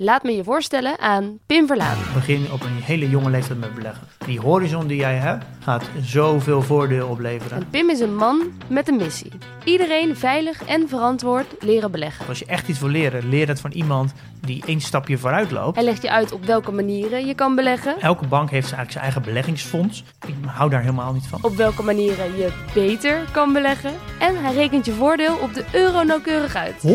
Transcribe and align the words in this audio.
Laat 0.00 0.22
me 0.22 0.32
je 0.32 0.44
voorstellen 0.44 0.98
aan 0.98 1.38
Pim 1.46 1.66
Verlaan. 1.66 1.96
Begin 2.14 2.52
op 2.52 2.60
een 2.60 2.82
hele 2.82 3.10
jonge 3.10 3.30
leeftijd 3.30 3.58
met 3.58 3.74
beleggen. 3.74 4.06
Die 4.26 4.40
horizon 4.40 4.86
die 4.86 4.96
jij 4.96 5.16
hebt, 5.16 5.44
gaat 5.58 5.84
zoveel 6.00 6.62
voordeel 6.62 7.08
opleveren. 7.08 7.58
En 7.58 7.68
Pim 7.70 7.90
is 7.90 8.00
een 8.00 8.14
man 8.16 8.52
met 8.68 8.88
een 8.88 8.96
missie. 8.96 9.32
Iedereen 9.64 10.16
veilig 10.16 10.64
en 10.64 10.88
verantwoord 10.88 11.46
leren 11.60 11.90
beleggen. 11.90 12.26
Als 12.26 12.38
je 12.38 12.44
echt 12.46 12.68
iets 12.68 12.78
wil 12.78 12.88
leren, 12.88 13.28
leer 13.28 13.48
het 13.48 13.60
van 13.60 13.70
iemand 13.72 14.12
die 14.48 14.62
één 14.66 14.80
stapje 14.80 15.18
vooruit 15.18 15.50
loopt. 15.50 15.76
Hij 15.76 15.84
legt 15.84 16.02
je 16.02 16.10
uit 16.10 16.32
op 16.32 16.44
welke 16.44 16.72
manieren 16.72 17.26
je 17.26 17.34
kan 17.34 17.54
beleggen. 17.54 18.00
Elke 18.00 18.26
bank 18.26 18.50
heeft 18.50 18.64
eigenlijk 18.64 18.90
zijn 18.90 19.04
eigen 19.04 19.22
beleggingsfonds. 19.22 20.04
Ik 20.26 20.34
hou 20.46 20.70
daar 20.70 20.80
helemaal 20.80 21.12
niet 21.12 21.26
van. 21.26 21.38
Op 21.42 21.56
welke 21.56 21.82
manieren 21.82 22.36
je 22.36 22.52
beter 22.74 23.24
kan 23.30 23.52
beleggen. 23.52 23.92
En 24.18 24.42
hij 24.44 24.54
rekent 24.54 24.86
je 24.86 24.92
voordeel 24.92 25.36
op 25.36 25.54
de 25.54 25.64
euro 25.72 26.02
nauwkeurig 26.02 26.54
uit. 26.54 26.74
192.000 26.86 26.90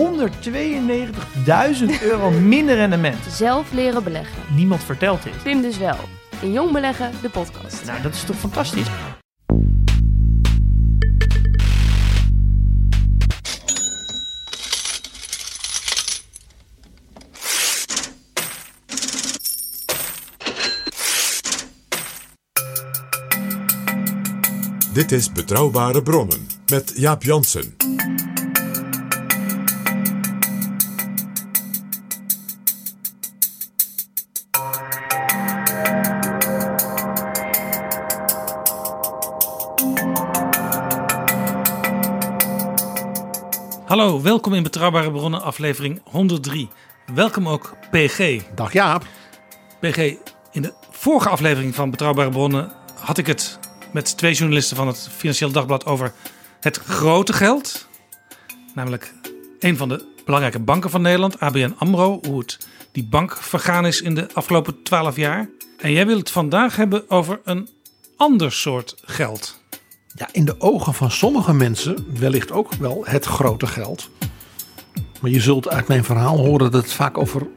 euro 2.01 2.29
minder 2.55 2.75
rendement. 2.75 3.25
Zelf 3.29 3.71
leren 3.71 4.03
beleggen. 4.03 4.41
Niemand 4.55 4.83
vertelt 4.83 5.23
dit. 5.23 5.43
Pim 5.43 5.61
dus 5.61 5.77
wel. 5.77 5.97
In 6.41 6.51
Jong 6.51 6.71
Beleggen, 6.71 7.11
de 7.21 7.29
podcast. 7.29 7.85
Nou, 7.85 8.01
dat 8.01 8.13
is 8.13 8.23
toch 8.23 8.35
fantastisch? 8.35 8.87
Dit 24.93 25.11
is 25.11 25.31
Betrouwbare 25.31 26.03
Bronnen 26.03 26.47
met 26.71 26.93
Jaap 26.95 27.23
Jansen. 27.23 27.75
Hallo, 43.85 44.21
welkom 44.21 44.53
in 44.53 44.63
Betrouwbare 44.63 45.11
Bronnen, 45.11 45.41
aflevering 45.41 46.01
103. 46.03 46.69
Welkom 47.13 47.47
ook 47.47 47.75
PG. 47.91 48.41
Dag 48.55 48.73
Jaap. 48.73 49.05
PG, 49.79 49.97
in 50.51 50.61
de 50.61 50.73
vorige 50.91 51.29
aflevering 51.29 51.75
van 51.75 51.89
Betrouwbare 51.89 52.29
Bronnen 52.29 52.71
had 52.99 53.17
ik 53.17 53.27
het 53.27 53.59
met 53.93 54.17
twee 54.17 54.33
journalisten 54.33 54.75
van 54.75 54.87
het 54.87 55.09
Financieel 55.15 55.51
Dagblad 55.51 55.85
over 55.85 56.13
het 56.59 56.77
grote 56.77 57.33
geld. 57.33 57.87
Namelijk 58.73 59.13
een 59.59 59.77
van 59.77 59.89
de 59.89 60.05
belangrijke 60.25 60.59
banken 60.59 60.89
van 60.89 61.01
Nederland, 61.01 61.39
ABN 61.39 61.75
AMRO. 61.77 62.19
Hoe 62.27 62.39
het 62.39 62.67
die 62.91 63.05
bank 63.05 63.37
vergaan 63.37 63.85
is 63.85 64.01
in 64.01 64.15
de 64.15 64.27
afgelopen 64.33 64.83
twaalf 64.83 65.15
jaar. 65.15 65.49
En 65.77 65.91
jij 65.91 66.05
wil 66.05 66.17
het 66.17 66.31
vandaag 66.31 66.75
hebben 66.75 67.09
over 67.09 67.39
een 67.43 67.69
ander 68.17 68.51
soort 68.51 68.95
geld. 69.05 69.61
Ja, 70.15 70.29
in 70.31 70.45
de 70.45 70.61
ogen 70.61 70.93
van 70.93 71.11
sommige 71.11 71.53
mensen 71.53 72.05
wellicht 72.19 72.51
ook 72.51 72.73
wel 72.73 73.05
het 73.05 73.25
grote 73.25 73.67
geld. 73.67 74.09
Maar 75.21 75.31
je 75.31 75.41
zult 75.41 75.69
uit 75.69 75.87
mijn 75.87 76.03
verhaal 76.03 76.37
horen 76.37 76.71
dat 76.71 76.81
het 76.81 76.93
vaak 76.93 77.17
over 77.17 77.47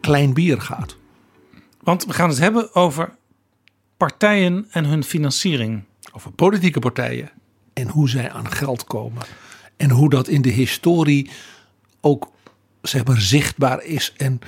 klein 0.00 0.34
bier 0.34 0.60
gaat. 0.60 0.96
Want 1.82 2.04
we 2.04 2.12
gaan 2.12 2.28
het 2.28 2.38
hebben 2.38 2.74
over 2.74 3.16
partijen 3.96 4.66
en 4.70 4.84
hun 4.84 5.04
financiering. 5.04 5.84
Over 6.12 6.32
politieke 6.32 6.78
partijen 6.78 7.30
en 7.72 7.88
hoe 7.88 8.08
zij 8.08 8.30
aan 8.30 8.50
geld 8.50 8.84
komen. 8.84 9.22
En 9.76 9.90
hoe 9.90 10.10
dat 10.10 10.28
in 10.28 10.42
de 10.42 10.50
historie 10.50 11.30
ook 12.00 12.30
zeg 12.82 13.04
maar 13.04 13.20
zichtbaar 13.20 13.82
is. 13.82 14.12
En 14.16 14.38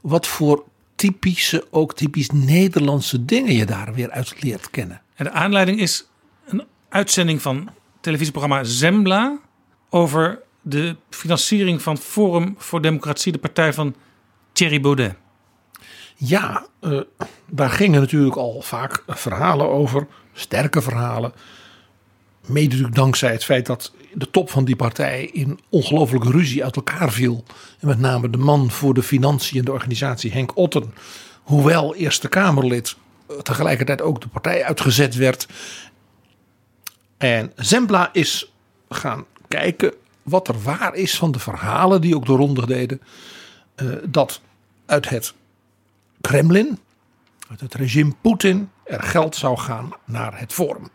wat 0.00 0.26
voor 0.26 0.64
typische, 0.94 1.66
ook 1.70 1.94
typisch 1.94 2.30
Nederlandse 2.30 3.24
dingen 3.24 3.54
je 3.54 3.64
daar 3.66 3.94
weer 3.94 4.10
uit 4.10 4.42
leert 4.42 4.70
kennen. 4.70 5.02
En 5.14 5.24
de 5.24 5.30
aanleiding 5.30 5.80
is 5.80 6.06
een 6.46 6.64
uitzending 6.88 7.42
van 7.42 7.56
het 7.56 7.74
televisieprogramma 8.00 8.64
Zembla 8.64 9.38
over 9.90 10.42
de 10.62 10.96
financiering 11.10 11.82
van 11.82 11.98
Forum 11.98 12.54
voor 12.58 12.82
Democratie, 12.82 13.32
de 13.32 13.38
partij 13.38 13.72
van 13.72 13.94
Thierry 14.52 14.80
Baudet. 14.80 15.14
Ja, 16.22 16.66
uh, 16.80 17.00
daar 17.46 17.70
gingen 17.70 18.00
natuurlijk 18.00 18.36
al 18.36 18.62
vaak 18.62 19.02
verhalen 19.06 19.68
over, 19.68 20.06
sterke 20.32 20.82
verhalen. 20.82 21.32
Mede 22.46 22.88
dankzij 22.88 23.32
het 23.32 23.44
feit 23.44 23.66
dat 23.66 23.92
de 24.14 24.30
top 24.30 24.50
van 24.50 24.64
die 24.64 24.76
partij 24.76 25.24
in 25.24 25.60
ongelooflijke 25.68 26.30
ruzie 26.30 26.64
uit 26.64 26.76
elkaar 26.76 27.12
viel. 27.12 27.44
En 27.78 27.86
met 27.86 27.98
name 27.98 28.30
de 28.30 28.38
man 28.38 28.70
voor 28.70 28.94
de 28.94 29.02
financiën 29.02 29.58
en 29.58 29.64
de 29.64 29.72
organisatie, 29.72 30.32
Henk 30.32 30.56
Otten, 30.56 30.94
hoewel 31.42 31.94
Eerste 31.94 32.28
Kamerlid, 32.28 32.96
tegelijkertijd 33.42 34.02
ook 34.02 34.20
de 34.20 34.28
partij 34.28 34.64
uitgezet 34.64 35.14
werd. 35.14 35.48
En 37.18 37.52
Zembla 37.56 38.10
is 38.12 38.52
gaan 38.88 39.24
kijken 39.48 39.94
wat 40.22 40.48
er 40.48 40.62
waar 40.62 40.94
is 40.94 41.16
van 41.16 41.32
de 41.32 41.38
verhalen 41.38 42.00
die 42.00 42.16
ook 42.16 42.26
de 42.26 42.32
ronde 42.32 42.66
deden. 42.66 43.00
Uh, 43.76 43.92
dat 44.04 44.40
uit 44.86 45.08
het 45.08 45.34
Kremlin, 46.20 46.78
uit 47.48 47.60
het 47.60 47.74
regime 47.74 48.14
Poetin, 48.20 48.70
er 48.84 49.02
geld 49.02 49.36
zou 49.36 49.58
gaan 49.58 49.90
naar 50.04 50.38
het 50.38 50.52
Forum. 50.52 50.88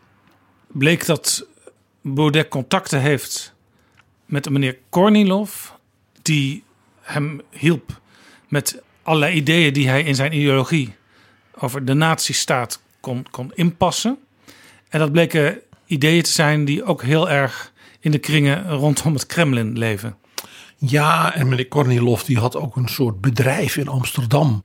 Bleek 0.66 1.06
dat 1.06 1.46
Baudet 2.02 2.48
contacten 2.48 3.00
heeft 3.00 3.54
met 4.24 4.46
een 4.46 4.52
meneer 4.52 4.78
Kornilov, 4.88 5.68
die 6.22 6.64
hem 7.00 7.40
hielp 7.50 8.00
met 8.48 8.82
allerlei 9.02 9.34
ideeën 9.34 9.72
die 9.72 9.88
hij 9.88 10.02
in 10.02 10.14
zijn 10.14 10.32
ideologie 10.32 10.94
over 11.54 11.84
de 11.84 11.94
nazistaat 11.94 12.80
kon, 13.00 13.26
kon 13.30 13.52
inpassen. 13.54 14.18
En 14.88 14.98
dat 14.98 15.12
bleken 15.12 15.60
ideeën 15.86 16.22
te 16.22 16.30
zijn 16.30 16.64
die 16.64 16.84
ook 16.84 17.02
heel 17.02 17.30
erg 17.30 17.72
in 18.00 18.10
de 18.10 18.18
kringen 18.18 18.68
rondom 18.68 19.12
het 19.12 19.26
Kremlin 19.26 19.78
leven. 19.78 20.16
Ja, 20.76 21.34
en 21.34 21.48
meneer 21.48 21.68
Kornilov 21.68 22.22
die 22.22 22.38
had 22.38 22.56
ook 22.56 22.76
een 22.76 22.88
soort 22.88 23.20
bedrijf 23.20 23.76
in 23.76 23.88
Amsterdam. 23.88 24.62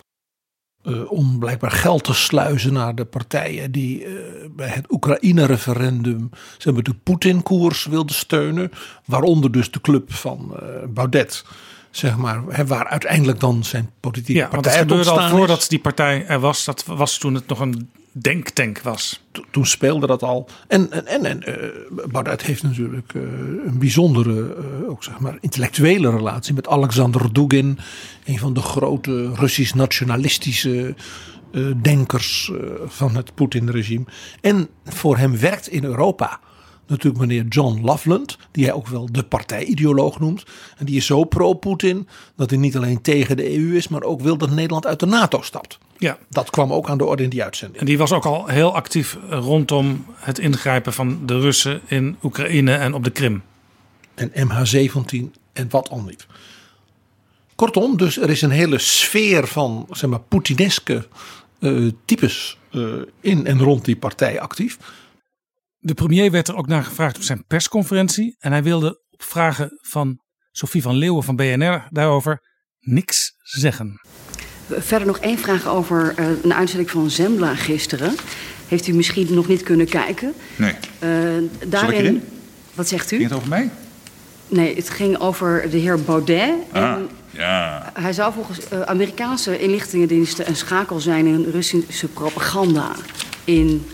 Uh, 0.84 1.12
om 1.12 1.40
blijkbaar 1.40 1.72
geld 1.72 2.04
te 2.04 2.14
sluizen 2.14 2.74
naar 2.74 2.96
de 2.96 3.06
partijen 3.06 3.72
die 3.72 4.06
uh, 4.06 4.14
bij 4.56 4.68
het 4.68 4.92
Oekraïne-referendum 4.92 6.30
zeg 6.58 6.74
maar, 6.74 6.84
de 6.84 6.94
Poetin-koers 7.04 7.86
wilden 7.86 8.16
steunen. 8.16 8.72
Waaronder 9.06 9.52
dus 9.52 9.72
de 9.72 9.82
club 9.82 10.14
van 10.14 10.54
uh, 10.54 10.68
Baudet. 10.90 11.46
Zeg 11.92 12.18
maar, 12.18 12.44
hè, 12.48 12.66
waar 12.66 12.88
uiteindelijk 12.88 13.40
dan 13.40 13.64
zijn 13.64 13.90
politieke 14.00 14.40
ja, 14.40 14.48
partij 14.48 14.72
want 14.78 14.90
het 14.90 15.00
gebeurde 15.00 15.22
al 15.22 15.38
voordat 15.38 15.66
die 15.70 15.80
partij 15.80 16.26
er 16.26 16.40
was. 16.40 16.66
Dat 16.66 16.86
was 16.86 17.18
toen 17.18 17.34
het 17.34 17.48
nog 17.48 17.60
een 17.60 17.90
denktank 18.12 18.82
was. 18.82 19.22
To, 19.32 19.44
toen 19.52 19.66
speelde 19.66 20.08
dat 20.08 20.24
al. 20.24 20.50
En, 20.68 20.92
en, 20.92 21.08
en, 21.08 21.26
en 21.26 21.44
uh, 22.26 22.34
heeft 22.38 22.64
natuurlijk 22.64 23.14
uh, 23.14 23.22
een 23.66 23.80
bijzondere, 23.80 24.56
uh, 24.82 24.90
ook 24.90 25.04
zeg 25.04 25.20
maar, 25.20 25.38
intellectuele 25.40 26.10
relatie 26.10 26.54
met 26.54 26.68
Alexander 26.68 27.34
Dugin. 27.34 27.80
Een 28.26 28.40
van 28.40 28.54
de 28.54 28.62
grote 28.62 29.34
Russisch-nationalistische 29.34 30.96
denkers 31.82 32.52
van 32.86 33.16
het 33.16 33.36
Poetin-regime. 33.36 34.06
En 34.42 34.68
voor 34.86 35.18
hem 35.18 35.38
werkt 35.38 35.68
in 35.68 35.84
Europa 35.84 36.40
natuurlijk 36.88 37.26
meneer 37.26 37.46
John 37.46 37.82
Loveland, 37.84 38.38
die 38.52 38.66
hij 38.66 38.74
ook 38.74 38.88
wel 38.88 39.12
de 39.12 39.24
partijideoloog 39.24 40.20
noemt. 40.20 40.44
En 40.78 40.86
die 40.86 40.96
is 40.96 41.06
zo 41.06 41.24
pro-Poetin 41.24 42.08
dat 42.36 42.50
hij 42.50 42.60
niet 42.60 42.78
alleen 42.78 43.02
tegen 43.02 43.38
de 43.38 43.58
EU 43.58 43.76
is, 43.76 43.88
maar 43.88 44.04
ook 44.04 44.22
wil 44.22 44.38
dat 44.38 44.50
Nederland 44.50 44.86
uit 44.86 45.00
de 45.00 45.06
NATO 45.06 45.42
stapt. 45.42 45.80
Ja. 46.02 46.18
Dat 46.30 46.50
kwam 46.50 46.74
ook 46.74 46.90
aan 46.90 46.98
de 46.98 47.06
orde 47.06 47.24
in 47.24 47.30
die 47.30 47.44
uitzending. 47.44 47.80
En 47.80 47.86
die 47.86 47.98
was 47.98 48.12
ook 48.12 48.26
al 48.26 48.48
heel 48.48 48.76
actief 48.76 49.18
rondom 49.30 50.06
het 50.16 50.40
ingrijpen 50.40 50.94
van 50.94 51.26
de 51.26 51.40
Russen 51.40 51.82
in 51.88 52.18
Oekraïne 52.24 52.76
en 52.76 52.94
op 52.94 53.04
de 53.04 53.10
Krim. 53.10 53.44
En 54.14 54.32
MH17 54.32 55.40
en 55.54 55.70
wat 55.70 55.90
al 55.90 56.02
niet. 56.02 56.28
Kortom, 57.56 57.98
dus 57.98 58.18
er 58.18 58.30
is 58.30 58.42
een 58.42 58.50
hele 58.50 58.78
sfeer 58.78 59.48
van 59.48 59.88
zeg 59.90 60.10
maar, 60.10 60.20
Poetineske 60.20 61.08
uh, 61.60 61.92
types 62.06 62.58
uh, 62.72 63.02
in 63.20 63.46
en 63.46 63.60
rond 63.60 63.86
die 63.86 63.98
partij 63.98 64.40
actief. 64.40 64.78
De 65.78 65.94
premier 65.94 66.32
werd 66.32 66.48
er 66.48 66.56
ook 66.56 66.68
naar 66.68 66.84
gevraagd 66.84 67.16
op 67.16 67.24
zijn 67.24 67.46
persconferentie. 67.48 68.36
En 68.40 68.52
hij 68.52 68.64
wilde 68.64 69.04
op 69.10 69.24
vragen 69.24 69.80
van 69.82 70.22
Sophie 70.52 70.82
van 70.82 70.96
Leeuwen 70.96 71.24
van 71.24 71.36
BNR 71.36 71.88
daarover 71.90 72.42
niks 72.80 73.34
zeggen. 73.42 74.00
Verder 74.78 75.08
nog 75.08 75.18
één 75.18 75.38
vraag 75.38 75.68
over 75.68 76.14
uh, 76.20 76.26
een 76.44 76.54
uitzending 76.54 76.90
van 76.90 77.10
Zembla 77.10 77.56
gisteren. 77.56 78.16
Heeft 78.68 78.88
u 78.88 78.94
misschien 78.94 79.34
nog 79.34 79.48
niet 79.48 79.64
kunnen 79.64 79.88
kijken? 79.88 80.34
Nee. 80.56 80.74
Uh, 81.04 81.10
daarin? 81.68 82.24
Wat 82.74 82.88
zegt 82.88 83.12
u? 83.12 83.16
Ging 83.16 83.30
het 83.30 83.38
over 83.38 83.50
mij? 83.50 83.70
Nee, 84.48 84.76
het 84.76 84.90
ging 84.90 85.20
over 85.20 85.70
de 85.70 85.78
heer 85.78 86.02
Baudet. 86.02 86.52
Ah, 86.72 86.82
en 86.82 87.10
ja. 87.30 87.92
hij 88.00 88.14
zou 88.14 88.34
volgens 88.34 88.60
uh, 88.74 88.82
Amerikaanse 88.82 89.60
inlichtingendiensten 89.60 90.48
een 90.48 90.56
schakel 90.56 91.00
zijn 91.00 91.26
in 91.26 91.46
Russische 91.52 92.08
propaganda 92.08 92.92
in, 93.44 93.86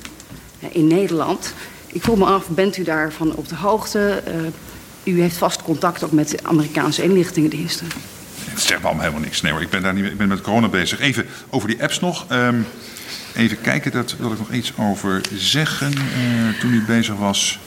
in 0.71 0.87
Nederland. 0.87 1.53
Ik 1.87 2.03
vroeg 2.03 2.17
me 2.17 2.25
af, 2.25 2.47
bent 2.47 2.77
u 2.77 2.83
daarvan 2.83 3.35
op 3.35 3.47
de 3.47 3.55
hoogte? 3.55 4.23
U 5.03 5.21
heeft 5.21 5.37
vast 5.37 5.61
contact 5.61 6.03
ook 6.03 6.11
met 6.11 6.29
de 6.29 6.39
Amerikaanse 6.41 7.03
inlichtingendiensten. 7.03 7.87
Dat 8.57 8.65
zegt 8.65 8.81
me 8.81 8.85
allemaal 8.85 9.05
helemaal 9.05 9.25
niks. 9.25 9.41
Nee 9.41 9.51
hoor, 9.51 9.61
ik 9.61 9.69
ben, 9.69 9.81
daar 9.81 9.93
niet, 9.93 10.05
ik 10.05 10.17
ben 10.17 10.27
met 10.27 10.41
corona 10.41 10.67
bezig. 10.67 10.99
Even 10.99 11.25
over 11.49 11.67
die 11.67 11.81
apps 11.81 11.99
nog. 11.99 12.25
Ehm, 12.27 12.55
even 13.35 13.61
kijken, 13.61 13.91
daar 13.91 14.03
wil 14.17 14.31
ik 14.31 14.37
nog 14.37 14.51
iets 14.51 14.73
over 14.77 15.21
zeggen. 15.33 15.93
Eh, 15.93 16.59
toen 16.59 16.73
u 16.73 16.83
bezig 16.85 17.15
was. 17.15 17.59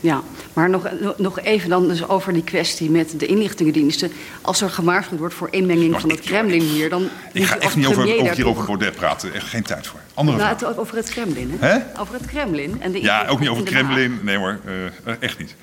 Ja, 0.00 0.22
maar 0.52 0.70
nog, 0.70 0.88
nog 1.16 1.40
even 1.40 1.68
dan 1.68 1.88
dus 1.88 2.08
over 2.08 2.32
die 2.32 2.44
kwestie 2.44 2.90
met 2.90 3.20
de 3.20 3.26
inlichtingendiensten. 3.26 4.12
Als 4.40 4.60
er 4.60 4.70
gewaarschuwd 4.70 5.18
wordt 5.18 5.34
voor 5.34 5.48
inmenging 5.50 6.00
van 6.00 6.10
het 6.10 6.20
Kremlin 6.20 6.60
hier, 6.60 6.88
dan 6.88 7.08
Ik 7.32 7.44
ga 7.44 7.58
echt 7.58 7.76
niet 7.76 7.86
over, 7.86 8.46
over, 8.46 8.64
Baudet 8.64 8.94
praten. 8.94 9.34
Echt 9.34 9.46
geen 9.46 9.62
tijd 9.62 9.86
voor. 9.86 10.00
Andere 10.14 10.36
Nou, 10.38 10.56
vraag. 10.56 10.68
het, 10.70 10.78
over 10.78 10.96
het 10.96 11.10
Kremlin, 11.10 11.56
hè? 11.58 11.78
Over 12.00 12.14
het 12.14 12.26
Kremlin. 12.26 12.76
En 12.80 12.92
de 12.92 13.02
Ja, 13.02 13.26
ook 13.26 13.40
niet 13.40 13.48
over 13.48 13.62
het. 13.62 13.72
Kremlin. 13.72 14.18
Nee 14.22 14.36
hoor, 14.36 14.58
eh, 15.04 15.12
echt 15.20 15.38
niet. 15.38 15.54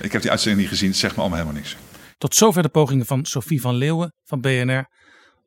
Ik 0.00 0.12
heb 0.12 0.22
die 0.22 0.30
uitzending 0.30 0.60
niet 0.62 0.70
gezien. 0.70 0.88
Het 0.88 0.98
zegt 0.98 1.14
me 1.16 1.20
allemaal 1.20 1.38
helemaal 1.38 1.60
niks. 1.60 1.76
Tot 2.22 2.34
zover 2.34 2.62
de 2.62 2.68
pogingen 2.68 3.06
van 3.06 3.24
Sophie 3.24 3.60
van 3.60 3.74
Leeuwen 3.74 4.14
van 4.24 4.40
BNR 4.40 4.88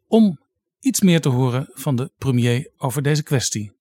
om 0.08 0.40
iets 0.80 1.02
meer 1.02 1.22
te 1.22 1.30
horen 1.30 1.70
van 1.74 1.96
de 1.96 2.12
premier 2.18 2.72
over 2.78 3.02
deze 3.02 3.24
kwestie. 3.24 3.72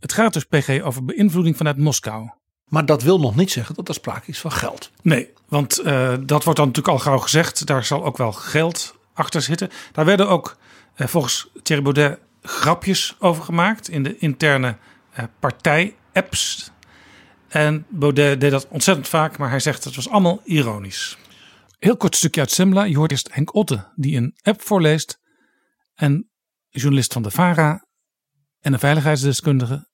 Het 0.00 0.12
gaat 0.12 0.32
dus 0.32 0.44
PG 0.44 0.80
over 0.82 1.04
beïnvloeding 1.04 1.56
vanuit 1.56 1.78
Moskou. 1.78 2.30
Maar 2.68 2.86
dat 2.86 3.02
wil 3.02 3.20
nog 3.20 3.36
niet 3.36 3.50
zeggen 3.50 3.74
dat 3.74 3.88
er 3.88 3.94
sprake 3.94 4.30
is 4.30 4.38
van 4.38 4.52
geld. 4.52 4.90
Nee, 5.02 5.32
want 5.48 5.78
eh, 5.78 6.14
dat 6.20 6.44
wordt 6.44 6.58
dan 6.58 6.66
natuurlijk 6.66 6.88
al 6.94 6.98
gauw 6.98 7.18
gezegd. 7.18 7.66
Daar 7.66 7.84
zal 7.84 8.04
ook 8.04 8.16
wel 8.16 8.32
geld 8.32 8.94
achter 9.12 9.42
zitten. 9.42 9.70
Daar 9.92 10.04
werden 10.04 10.28
ook 10.28 10.56
eh, 10.94 11.06
volgens 11.06 11.50
Thierry 11.62 11.82
Baudet 11.82 12.18
grapjes 12.42 13.16
over 13.18 13.44
gemaakt 13.44 13.88
in 13.88 14.02
de 14.02 14.18
interne 14.18 14.76
eh, 15.10 15.24
partij-apps. 15.40 16.70
En 17.48 17.86
Baudet 17.88 18.40
deed 18.40 18.50
dat 18.50 18.68
ontzettend 18.68 19.08
vaak, 19.08 19.38
maar 19.38 19.50
hij 19.50 19.60
zegt 19.60 19.84
het 19.84 19.96
was 19.96 20.08
allemaal 20.08 20.40
ironisch. 20.44 21.18
Heel 21.78 21.96
kort 21.96 22.16
stukje 22.16 22.40
uit 22.40 22.50
Semla. 22.50 22.84
Je 22.84 22.96
hoort 22.96 23.10
eerst 23.10 23.28
Henk 23.32 23.54
Otte 23.54 23.92
die 23.96 24.16
een 24.16 24.38
app 24.42 24.62
voorleest. 24.62 25.18
En 25.94 26.30
journalist 26.68 27.12
van 27.12 27.22
de 27.22 27.30
VARA 27.30 27.86
en 28.60 28.72
een 28.72 28.78
veiligheidsdeskundige. 28.78 29.88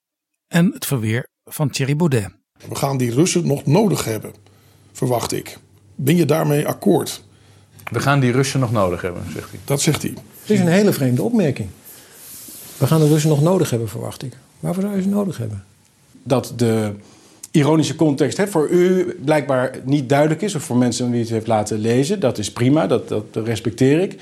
En 0.46 0.72
het 0.72 0.86
verweer 0.86 1.30
van 1.44 1.70
Thierry 1.70 1.96
Baudet. 1.96 2.28
We 2.68 2.74
gaan 2.74 2.96
die 2.96 3.14
Russen 3.14 3.46
nog 3.46 3.66
nodig 3.66 4.04
hebben, 4.04 4.34
verwacht 4.92 5.32
ik. 5.32 5.58
Ben 5.94 6.16
je 6.16 6.24
daarmee 6.24 6.66
akkoord? 6.66 7.24
We 7.90 8.00
gaan 8.00 8.20
die 8.20 8.32
Russen 8.32 8.60
nog 8.60 8.72
nodig 8.72 9.02
hebben, 9.02 9.22
zegt 9.32 9.50
hij. 9.50 9.60
Dat 9.64 9.80
zegt 9.80 10.02
hij. 10.02 10.14
Het 10.40 10.50
is 10.50 10.60
een 10.60 10.66
hele 10.66 10.92
vreemde 10.92 11.22
opmerking. 11.22 11.68
We 12.78 12.86
gaan 12.86 13.00
de 13.00 13.08
Russen 13.08 13.30
nog 13.30 13.42
nodig 13.42 13.70
hebben, 13.70 13.88
verwacht 13.88 14.22
ik. 14.22 14.36
Waarvoor 14.60 14.82
zou 14.82 14.96
je 14.96 15.02
ze 15.02 15.08
nodig 15.08 15.38
hebben? 15.38 15.64
dat 16.24 16.52
de 16.56 16.94
ironische 17.54 17.96
context 17.96 18.36
hè, 18.36 18.46
voor 18.46 18.68
u 18.68 19.14
blijkbaar 19.24 19.78
niet 19.84 20.08
duidelijk 20.08 20.42
is, 20.42 20.54
of 20.54 20.62
voor 20.62 20.76
mensen 20.76 21.10
die 21.10 21.20
het 21.20 21.30
heeft 21.30 21.46
laten 21.46 21.78
lezen. 21.78 22.20
Dat 22.20 22.38
is 22.38 22.52
prima, 22.52 22.86
dat, 22.86 23.08
dat 23.08 23.26
respecteer 23.32 24.00
ik. 24.00 24.20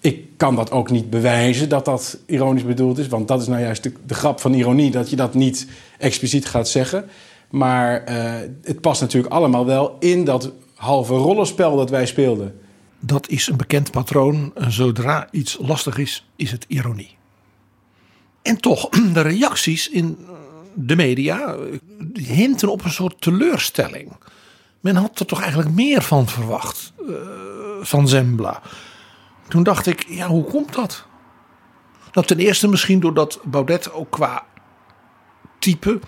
Ik 0.00 0.24
kan 0.36 0.56
dat 0.56 0.70
ook 0.70 0.90
niet 0.90 1.10
bewijzen 1.10 1.68
dat 1.68 1.84
dat 1.84 2.18
ironisch 2.26 2.64
bedoeld 2.64 2.98
is, 2.98 3.08
want 3.08 3.28
dat 3.28 3.40
is 3.40 3.46
nou 3.46 3.60
juist 3.60 3.82
de, 3.82 4.14
grap 4.14 4.40
van 4.40 4.54
ironie, 4.54 4.90
dat 4.90 5.10
je 5.10 5.16
dat 5.16 5.34
niet 5.34 5.66
expliciet 5.98 6.46
gaat 6.46 6.68
zeggen. 6.68 7.04
Maar 7.50 8.04
eh, 8.04 8.32
het 8.62 8.80
past 8.80 9.00
natuurlijk 9.00 9.32
allemaal 9.32 9.66
wel 9.66 9.96
in 9.98 10.24
dat 10.24 10.52
halve 10.74 11.14
rollenspel 11.14 11.76
dat 11.76 11.90
wij 11.90 12.06
speelden. 12.06 12.60
Dat 13.00 13.28
is 13.28 13.46
een 13.46 13.56
bekend 13.56 13.90
patroon. 13.90 14.52
Zodra 14.68 15.28
iets 15.30 15.58
lastig 15.60 15.98
is, 15.98 16.26
is 16.36 16.50
het 16.50 16.64
ironie. 16.68 17.16
En 18.42 18.60
toch, 18.60 18.88
de 19.14 19.20
reacties 19.20 19.88
in 19.88 20.18
de 20.74 20.96
media 20.96 21.56
hinten 22.12 22.68
op 22.68 22.84
een 22.84 22.90
soort 22.90 23.20
teleurstelling. 23.20 24.12
Men 24.80 24.96
had 24.96 25.18
er 25.18 25.26
toch 25.26 25.40
eigenlijk 25.40 25.70
meer 25.70 26.02
van 26.02 26.28
verwacht, 26.28 26.92
eh, 27.08 27.14
van 27.80 28.08
Zembla. 28.08 28.62
Toen 29.48 29.62
dacht 29.62 29.86
ik, 29.86 30.06
ja, 30.08 30.28
hoe 30.28 30.44
komt 30.44 30.74
dat? 30.74 31.06
Nou, 32.12 32.26
ten 32.26 32.38
eerste 32.38 32.68
misschien 32.68 33.00
doordat 33.00 33.40
Baudet 33.44 33.92
ook 33.92 34.10
qua 34.10 34.46
type 35.58 36.00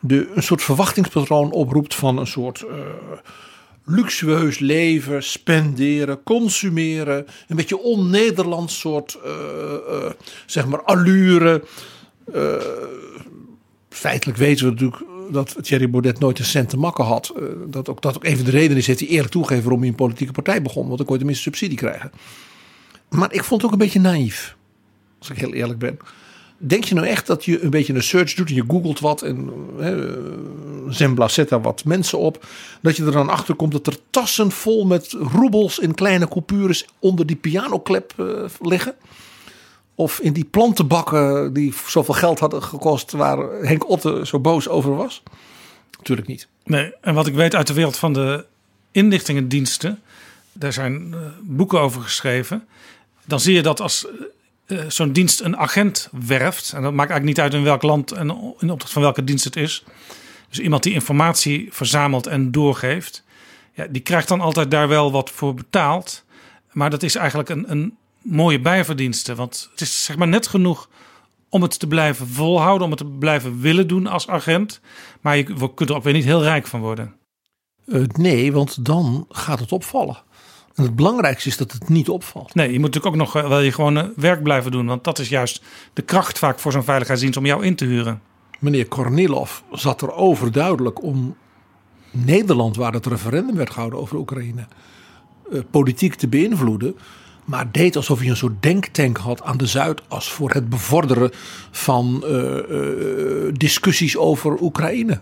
de, 0.00 0.30
een 0.34 0.42
soort 0.42 0.62
verwachtingspatroon 0.62 1.50
oproept 1.50 1.94
van 1.94 2.18
een 2.18 2.26
soort 2.26 2.62
eh, 2.62 2.76
luxueus 3.84 4.58
leven, 4.58 5.22
spenderen, 5.22 6.22
consumeren. 6.22 7.26
Een 7.48 7.56
beetje 7.56 7.78
on-Nederlands 7.78 8.78
soort, 8.78 9.18
eh, 9.24 10.10
zeg 10.46 10.66
maar, 10.66 10.82
allure. 10.82 11.62
Eh, 13.90 13.96
feitelijk 13.98 14.38
weten 14.38 14.64
we 14.64 14.70
natuurlijk 14.70 15.02
dat 15.30 15.56
Thierry 15.60 15.90
Baudet 15.90 16.18
nooit 16.18 16.38
een 16.38 16.44
cent 16.44 16.68
te 16.68 16.76
makken 16.76 17.04
had. 17.04 17.32
Eh, 17.36 17.42
dat, 17.66 17.88
ook, 17.88 18.02
dat 18.02 18.16
ook 18.16 18.24
even 18.24 18.44
de 18.44 18.50
reden 18.50 18.76
is, 18.76 18.86
heeft 18.86 19.00
hij 19.00 19.08
eerlijk 19.08 19.32
toegegeven 19.32 19.62
waarom 19.62 19.80
hij 19.80 19.88
een 19.88 19.96
politieke 19.96 20.32
partij 20.32 20.62
begon. 20.62 20.84
Want 20.84 20.96
dan 20.96 21.06
kon 21.06 21.14
je 21.14 21.20
tenminste 21.20 21.42
subsidie 21.42 21.76
krijgen. 21.78 22.12
Maar 23.08 23.32
ik 23.32 23.44
vond 23.44 23.62
het 23.62 23.70
ook 23.70 23.78
een 23.78 23.84
beetje 23.84 24.00
naïef. 24.00 24.56
Als 25.18 25.30
ik 25.30 25.38
heel 25.38 25.52
eerlijk 25.52 25.78
ben. 25.78 25.98
Denk 26.62 26.84
je 26.84 26.94
nou 26.94 27.06
echt 27.06 27.26
dat 27.26 27.44
je 27.44 27.62
een 27.62 27.70
beetje 27.70 27.94
een 27.94 28.02
search 28.02 28.34
doet 28.34 28.48
en 28.48 28.54
je 28.54 28.64
googelt 28.68 29.00
wat 29.00 29.22
en 29.22 29.50
hè, 29.78 30.14
Zembla 30.88 31.28
zet 31.28 31.48
daar 31.48 31.62
wat 31.62 31.84
mensen 31.84 32.18
op. 32.18 32.46
Dat 32.82 32.96
je 32.96 33.04
er 33.04 33.12
dan 33.12 33.28
achter 33.28 33.54
komt 33.54 33.72
dat 33.72 33.86
er 33.86 33.96
tassen 34.10 34.50
vol 34.50 34.86
met 34.86 35.12
roebels 35.12 35.78
in 35.78 35.94
kleine 35.94 36.28
coupures 36.28 36.86
onder 36.98 37.26
die 37.26 37.36
pianoklep 37.36 38.14
eh, 38.16 38.26
liggen. 38.60 38.94
Of 40.00 40.20
in 40.20 40.32
die 40.32 40.44
plantenbakken 40.44 41.52
die 41.52 41.74
zoveel 41.86 42.14
geld 42.14 42.38
hadden 42.38 42.62
gekost 42.62 43.10
waar 43.10 43.38
Henk 43.38 43.88
Otte 43.88 44.20
zo 44.24 44.38
boos 44.38 44.68
over 44.68 44.96
was. 44.96 45.22
Natuurlijk 45.98 46.28
niet. 46.28 46.48
Nee, 46.64 46.92
en 47.00 47.14
wat 47.14 47.26
ik 47.26 47.34
weet 47.34 47.54
uit 47.54 47.66
de 47.66 47.72
wereld 47.72 47.96
van 47.96 48.12
de 48.12 48.44
inlichtingendiensten, 48.90 50.00
daar 50.52 50.72
zijn 50.72 51.14
eh, 51.14 51.20
boeken 51.42 51.80
over 51.80 52.02
geschreven. 52.02 52.66
Dan 53.24 53.40
zie 53.40 53.54
je 53.54 53.62
dat 53.62 53.80
als 53.80 54.06
eh, 54.66 54.78
zo'n 54.88 55.12
dienst 55.12 55.40
een 55.40 55.56
agent 55.56 56.08
werft, 56.26 56.72
en 56.72 56.82
dat 56.82 56.92
maakt 56.92 57.10
eigenlijk 57.10 57.24
niet 57.24 57.40
uit 57.40 57.54
in 57.54 57.68
welk 57.68 57.82
land 57.82 58.12
en 58.12 58.54
in 58.58 58.70
opdracht 58.70 58.92
van 58.92 59.02
welke 59.02 59.24
dienst 59.24 59.44
het 59.44 59.56
is. 59.56 59.84
Dus 60.48 60.58
iemand 60.58 60.82
die 60.82 60.92
informatie 60.92 61.68
verzamelt 61.70 62.26
en 62.26 62.50
doorgeeft, 62.50 63.24
ja, 63.72 63.86
die 63.90 64.02
krijgt 64.02 64.28
dan 64.28 64.40
altijd 64.40 64.70
daar 64.70 64.88
wel 64.88 65.12
wat 65.12 65.30
voor 65.30 65.54
betaald. 65.54 66.24
Maar 66.72 66.90
dat 66.90 67.02
is 67.02 67.14
eigenlijk 67.14 67.48
een, 67.48 67.70
een 67.70 67.98
mooie 68.22 68.60
bijverdienste, 68.60 69.34
want 69.34 69.68
het 69.70 69.80
is 69.80 70.04
zeg 70.04 70.16
maar 70.16 70.28
net 70.28 70.46
genoeg 70.46 70.88
om 71.48 71.62
het 71.62 71.78
te 71.78 71.86
blijven 71.86 72.26
volhouden, 72.26 72.84
om 72.84 72.90
het 72.90 72.98
te 72.98 73.06
blijven 73.06 73.60
willen 73.60 73.88
doen 73.88 74.06
als 74.06 74.28
agent. 74.28 74.80
Maar 75.20 75.36
je 75.36 75.72
kunt 75.74 75.90
er 75.90 75.96
ook 75.96 76.02
weer 76.02 76.12
niet 76.12 76.24
heel 76.24 76.42
rijk 76.42 76.66
van 76.66 76.80
worden. 76.80 77.14
Uh, 77.86 78.06
nee, 78.06 78.52
want 78.52 78.84
dan 78.84 79.26
gaat 79.28 79.60
het 79.60 79.72
opvallen. 79.72 80.22
En 80.74 80.82
het 80.82 80.96
belangrijkste 80.96 81.48
is 81.48 81.56
dat 81.56 81.72
het 81.72 81.88
niet 81.88 82.08
opvalt. 82.08 82.54
Nee, 82.54 82.72
je 82.72 82.78
moet 82.78 82.94
natuurlijk 82.94 83.14
ook 83.14 83.32
nog 83.32 83.48
wel 83.48 83.60
je 83.60 83.72
gewone 83.72 84.12
werk 84.16 84.42
blijven 84.42 84.70
doen. 84.70 84.86
Want 84.86 85.04
dat 85.04 85.18
is 85.18 85.28
juist 85.28 85.62
de 85.92 86.02
kracht 86.02 86.38
vaak 86.38 86.58
voor 86.58 86.72
zo'n 86.72 86.84
veiligheidsdienst 86.84 87.38
om 87.38 87.46
jou 87.46 87.64
in 87.64 87.74
te 87.74 87.84
huren. 87.84 88.22
Meneer 88.58 88.88
Kornilov 88.88 89.60
zat 89.72 90.02
er 90.02 90.12
overduidelijk 90.12 91.02
om 91.02 91.36
Nederland, 92.10 92.76
waar 92.76 92.92
het 92.92 93.06
referendum 93.06 93.56
werd 93.56 93.70
gehouden 93.70 94.00
over 94.00 94.16
Oekraïne, 94.16 94.66
uh, 95.52 95.60
politiek 95.70 96.14
te 96.14 96.28
beïnvloeden. 96.28 96.96
Maar 97.50 97.72
deed 97.72 97.96
alsof 97.96 98.18
hij 98.18 98.28
een 98.28 98.36
soort 98.36 98.62
denktank 98.62 99.16
had 99.16 99.42
aan 99.42 99.56
de 99.56 99.66
Zuidas 99.66 100.32
voor 100.32 100.50
het 100.50 100.68
bevorderen 100.68 101.30
van 101.70 102.24
uh, 102.26 103.52
discussies 103.52 104.16
over 104.16 104.60
Oekraïne. 104.60 105.18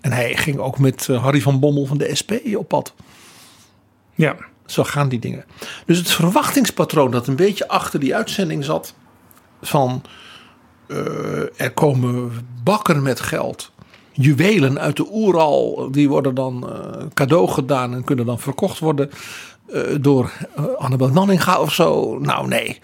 En 0.00 0.12
hij 0.12 0.36
ging 0.36 0.58
ook 0.58 0.78
met 0.78 1.06
Harry 1.06 1.40
van 1.40 1.60
Bommel 1.60 1.86
van 1.86 1.98
de 1.98 2.14
SP 2.20 2.32
op 2.56 2.68
pad. 2.68 2.94
Ja. 4.14 4.36
Zo 4.66 4.84
gaan 4.84 5.08
die 5.08 5.18
dingen. 5.18 5.44
Dus 5.86 5.98
het 5.98 6.12
verwachtingspatroon 6.12 7.10
dat 7.10 7.26
een 7.26 7.36
beetje 7.36 7.68
achter 7.68 8.00
die 8.00 8.14
uitzending 8.14 8.64
zat. 8.64 8.94
Van 9.62 10.02
uh, 10.88 11.60
er 11.60 11.72
komen 11.74 12.32
bakken 12.62 13.02
met 13.02 13.20
geld. 13.20 13.72
Juwelen 14.12 14.78
uit 14.78 14.96
de 14.96 15.06
Oeral. 15.12 15.88
Die 15.90 16.08
worden 16.08 16.34
dan 16.34 16.66
uh, 16.68 17.06
cadeau 17.14 17.48
gedaan 17.48 17.94
en 17.94 18.04
kunnen 18.04 18.26
dan 18.26 18.40
verkocht 18.40 18.78
worden. 18.78 19.10
Uh, 19.72 19.80
door 20.00 20.32
Annabel 20.78 21.08
Nanninga 21.08 21.60
of 21.60 21.74
zo. 21.74 22.18
Nou 22.18 22.48
nee. 22.48 22.78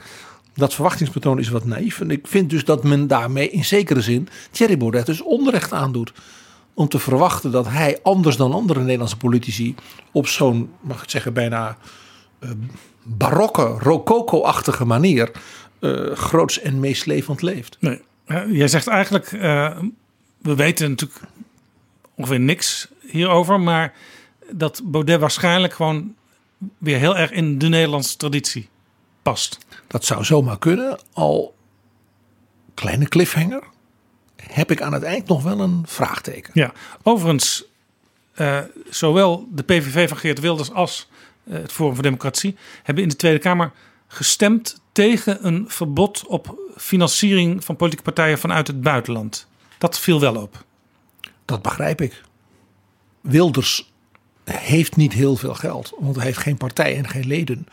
Dat 0.55 0.75
verwachtingspatroon 0.75 1.39
is 1.39 1.49
wat 1.49 1.65
naïef. 1.65 2.01
En 2.01 2.11
ik 2.11 2.27
vind 2.27 2.51
dus 2.51 2.65
dat 2.65 2.85
men 2.85 3.07
daarmee 3.07 3.51
in 3.51 3.65
zekere 3.65 4.01
zin 4.01 4.29
Thierry 4.51 4.77
Baudet 4.77 5.07
dus 5.07 5.23
onrecht 5.23 5.73
aandoet 5.73 6.13
om 6.75 6.89
te 6.89 6.99
verwachten 6.99 7.51
dat 7.51 7.69
hij 7.69 7.99
anders 8.03 8.37
dan 8.37 8.53
andere 8.53 8.81
Nederlandse 8.81 9.17
politici 9.17 9.75
op 10.13 10.27
zo'n, 10.27 10.71
mag 10.81 11.03
ik 11.03 11.11
zeggen, 11.11 11.33
bijna 11.33 11.77
uh, 12.41 12.51
barokke, 13.03 13.63
rococo-achtige 13.63 14.85
manier 14.85 15.31
uh, 15.81 16.13
groots 16.13 16.61
en 16.61 16.81
meeslepend 16.81 17.43
leeft. 17.43 17.77
Nee. 17.81 18.01
Jij 18.49 18.69
zegt 18.69 18.87
eigenlijk, 18.87 19.31
we 20.39 20.55
weten 20.55 20.89
natuurlijk 20.91 21.21
ongeveer 22.15 22.41
niks 22.41 22.89
hierover, 23.01 23.61
maar 23.61 23.95
dat 24.51 24.81
Baudet 24.85 25.21
waarschijnlijk 25.21 25.73
gewoon 25.73 26.15
weer 26.79 26.99
heel 26.99 27.17
erg 27.17 27.31
in 27.31 27.59
de 27.59 27.69
Nederlandse 27.69 28.17
traditie 28.17 28.69
past. 29.23 29.59
Dat 29.87 30.05
zou 30.05 30.25
zomaar 30.25 30.59
kunnen, 30.59 30.99
al 31.13 31.55
kleine 32.75 33.09
cliffhanger 33.09 33.63
heb 34.37 34.71
ik 34.71 34.83
aan 34.83 34.93
het 34.93 35.03
eind 35.03 35.29
nog 35.29 35.43
wel 35.43 35.61
een 35.61 35.83
vraagteken. 35.87 36.51
Ja, 36.55 36.73
overigens, 37.03 37.65
uh, 38.35 38.61
zowel 38.91 39.49
de 39.51 39.63
PVV 39.63 40.09
van 40.09 40.17
Geert 40.17 40.41
Wilders 40.41 40.73
als 40.73 41.09
eh, 41.45 41.53
het 41.53 41.73
Forum 41.73 41.95
voor 41.95 42.03
Democratie, 42.03 42.57
hebben 42.83 43.03
in 43.03 43.09
de 43.11 43.17
Tweede 43.17 43.39
Kamer 43.39 43.73
gestemd 44.09 44.81
tegen 44.93 45.47
een 45.47 45.65
verbod 45.69 46.27
op 46.27 46.59
financiering 46.77 47.65
van 47.65 47.77
politieke 47.77 48.05
partijen 48.05 48.39
vanuit 48.39 48.67
het 48.67 48.81
buitenland. 48.81 49.49
Dat 49.79 49.99
viel 49.99 50.21
wel 50.21 50.37
op. 50.37 50.65
Dat 51.45 51.63
begrijp 51.63 52.01
ik. 52.01 52.23
Wilders 53.21 53.93
heeft 54.59 54.97
niet 54.97 55.13
heel 55.13 55.37
veel 55.37 55.55
geld, 55.55 55.93
want 55.99 56.17
hij 56.17 56.25
heeft 56.25 56.39
geen 56.39 56.57
partij 56.57 56.97
en 56.97 57.09
geen 57.09 57.27
leden. 57.27 57.67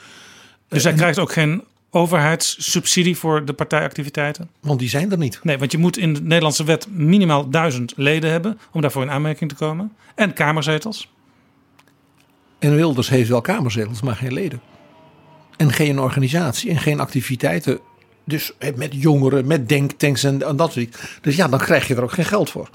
Dus 0.67 0.83
hij 0.83 0.93
krijgt 0.93 1.19
ook 1.19 1.31
geen 1.31 1.63
overheidssubsidie 1.89 3.17
voor 3.17 3.45
de 3.45 3.53
partijactiviteiten? 3.53 4.49
Want 4.59 4.79
die 4.79 4.89
zijn 4.89 5.11
er 5.11 5.17
niet. 5.17 5.39
Nee, 5.43 5.57
want 5.57 5.71
je 5.71 5.77
moet 5.77 5.97
in 5.97 6.13
de 6.13 6.21
Nederlandse 6.21 6.63
wet 6.63 6.87
minimaal 6.89 7.49
duizend 7.49 7.93
leden 7.95 8.31
hebben 8.31 8.59
om 8.71 8.81
daarvoor 8.81 9.01
in 9.01 9.09
aanmerking 9.09 9.49
te 9.49 9.55
komen. 9.55 9.93
En 10.15 10.33
kamerzetels. 10.33 11.09
En 12.59 12.75
Wilders 12.75 13.09
heeft 13.09 13.29
wel 13.29 13.41
kamerzetels, 13.41 14.01
maar 14.01 14.15
geen 14.15 14.33
leden. 14.33 14.61
En 15.57 15.71
geen 15.71 15.99
organisatie 15.99 16.69
en 16.69 16.79
geen 16.79 16.99
activiteiten. 16.99 17.79
Dus 18.23 18.53
met 18.75 18.93
jongeren, 18.93 19.47
met 19.47 19.69
denktanks 19.69 20.23
en, 20.23 20.37
dat 20.37 20.71
soort. 20.71 21.17
Dus 21.21 21.35
ja, 21.35 21.47
dan 21.47 21.59
krijg 21.59 21.87
je 21.87 21.95
er 21.95 22.03
ook 22.03 22.11
geen 22.11 22.25
geld 22.25 22.49
voor. 22.49 22.69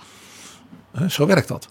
Zo 1.08 1.26
werkt 1.26 1.48
dat. 1.48 1.68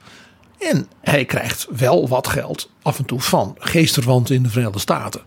En 0.70 0.88
hij 1.02 1.26
krijgt 1.26 1.68
wel 1.78 2.08
wat 2.08 2.28
geld 2.28 2.70
af 2.82 2.98
en 2.98 3.06
toe 3.06 3.22
van 3.22 3.56
geesterwanten 3.60 4.36
in 4.36 4.44
de 4.44 4.50
Verenigde 4.50 4.80
Staten. 4.80 5.22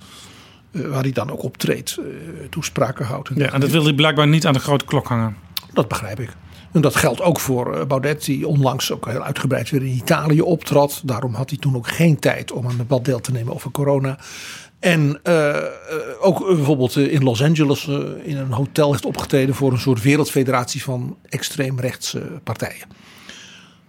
Eh, 0.70 0.80
Waar 0.80 1.02
hij 1.02 1.12
dan 1.12 1.30
ook 1.30 1.42
optreedt, 1.42 1.96
eh, 1.98 2.04
toespraken 2.50 3.06
houdt. 3.06 3.30
Ja, 3.34 3.52
en 3.52 3.60
dat 3.60 3.70
wil 3.70 3.84
hij 3.84 3.92
blijkbaar 3.92 4.28
niet 4.28 4.46
aan 4.46 4.52
de 4.52 4.58
grote 4.58 4.84
klok 4.84 5.06
hangen. 5.06 5.36
Dat 5.72 5.88
begrijp 5.88 6.20
ik. 6.20 6.32
En 6.72 6.80
dat 6.80 6.96
geldt 6.96 7.20
ook 7.20 7.40
voor 7.40 7.74
eh, 7.74 7.86
Baudet, 7.86 8.24
die 8.24 8.46
onlangs 8.46 8.92
ook 8.92 9.06
heel 9.06 9.22
uitgebreid 9.22 9.70
weer 9.70 9.82
in 9.82 9.96
Italië 9.96 10.40
optrad. 10.40 11.02
Daarom 11.04 11.34
had 11.34 11.50
hij 11.50 11.58
toen 11.58 11.76
ook 11.76 11.88
geen 11.88 12.18
tijd 12.18 12.52
om 12.52 12.64
aan 12.64 12.70
een 12.70 12.76
debat 12.76 13.04
deel 13.04 13.20
te 13.20 13.32
nemen 13.32 13.54
over 13.54 13.70
corona. 13.70 14.18
En 14.78 15.20
ook 16.20 16.46
bijvoorbeeld 16.46 16.96
in 16.96 17.22
Los 17.22 17.42
Angeles 17.42 17.86
in 18.22 18.36
een 18.36 18.52
hotel 18.52 18.90
heeft 18.90 19.04
opgetreden 19.04 19.54
voor 19.54 19.72
een 19.72 19.78
soort 19.78 20.02
wereldfederatie 20.02 20.82
van 20.82 21.16
extreemrechtse 21.28 22.18
partijen. 22.42 22.86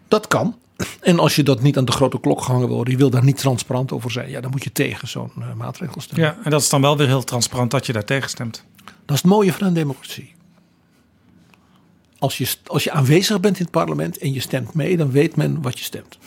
Dat 0.08 0.28
kan. 0.28 0.56
En 1.02 1.20
als 1.20 1.36
je 1.36 1.44
dat 1.44 1.62
niet 1.62 1.78
aan 1.78 1.86
de 1.86 1.92
grote 1.92 2.20
klok 2.20 2.42
gehangen 2.42 2.68
wil, 2.68 2.90
je 2.90 2.98
wil 2.98 3.10
daar 3.10 3.24
niet 3.24 3.38
transparant 3.38 3.92
over 3.92 4.12
zijn, 4.12 4.30
ja, 4.30 4.42
dan 4.42 4.52
moet 4.52 4.64
je 4.64 4.72
tegen 4.72 5.08
zo'n 5.08 5.32
eh, 5.40 5.54
maatregel 5.54 6.02
stemmen. 6.02 6.26
Ja, 6.26 6.38
en 6.44 6.52
dat 6.52 6.62
is 6.62 6.70
dan 6.70 6.82
wel 6.82 6.98
weer 6.98 7.08
heel 7.08 7.24
transparant 7.24 7.72
dat 7.72 7.86
je 7.86 7.94
daar 7.94 8.06
tegen 8.06 8.30
stemt. 8.30 8.64
Dat 8.84 9.16
is 9.16 9.22
het 9.22 9.32
mooie 9.32 9.54
van 9.54 9.68
een 9.68 9.74
democratie. 9.74 10.34
Als 12.20 12.38
je, 12.38 12.48
als 12.66 12.84
je 12.84 12.92
aanwezig 12.92 13.40
bent 13.40 13.58
in 13.58 13.64
het 13.64 13.72
parlement 13.72 14.18
en 14.18 14.34
je 14.34 14.40
stemt 14.40 14.74
mee, 14.74 14.98
dan 14.98 15.12
weet 15.12 15.36
men 15.36 15.62
wat 15.62 15.80
je 15.80 15.86
stemt. 15.86 16.18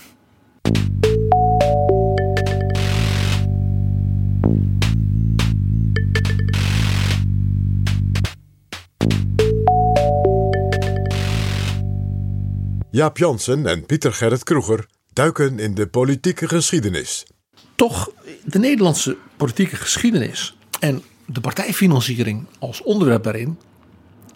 Jaap 12.91 13.19
Jansen 13.19 13.67
en 13.67 13.87
Pieter 13.87 14.13
Gerrit 14.13 14.45
Kroeger 14.45 14.87
duiken 15.13 15.59
in 15.59 15.75
de 15.75 15.87
politieke 15.89 16.49
geschiedenis. 16.49 17.27
Toch, 17.75 18.11
de 18.45 18.59
Nederlandse 18.59 19.17
politieke 19.37 19.77
geschiedenis 19.77 20.57
en 20.81 21.03
de 21.27 21.41
partijfinanciering 21.41 22.47
als 22.59 22.83
onderwerp 22.83 23.23
daarin 23.23 23.59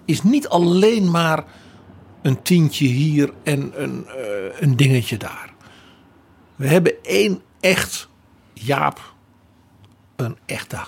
is 0.04 0.22
niet 0.22 0.48
alleen 0.48 1.10
maar 1.10 1.44
een 2.22 2.42
tientje 2.42 2.86
hier 2.86 3.32
en 3.42 3.82
een, 3.82 4.06
eh, 4.06 4.60
een 4.60 4.76
dingetje 4.76 5.16
daar. 5.16 5.54
We 6.56 6.66
hebben 6.66 7.02
één 7.02 7.42
echt, 7.60 8.08
Jaap, 8.52 9.14
een 10.16 10.36
echte 10.46 10.78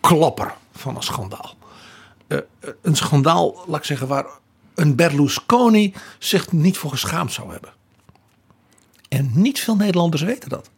klapper 0.00 0.54
van 0.72 0.96
een 0.96 1.02
schandaal. 1.02 1.54
Eh, 2.26 2.38
eh, 2.38 2.70
een 2.82 2.96
schandaal, 2.96 3.64
laat 3.66 3.78
ik 3.78 3.84
zeggen, 3.84 4.06
waar 4.06 4.26
een 4.74 4.94
Berlusconi 4.94 5.94
zich 6.18 6.52
niet 6.52 6.78
voor 6.78 6.90
geschaamd 6.90 7.32
zou 7.32 7.52
hebben. 7.52 7.72
En 9.08 9.30
niet 9.34 9.60
veel 9.60 9.76
Nederlanders 9.76 10.22
weten 10.22 10.48
dat. 10.48 10.70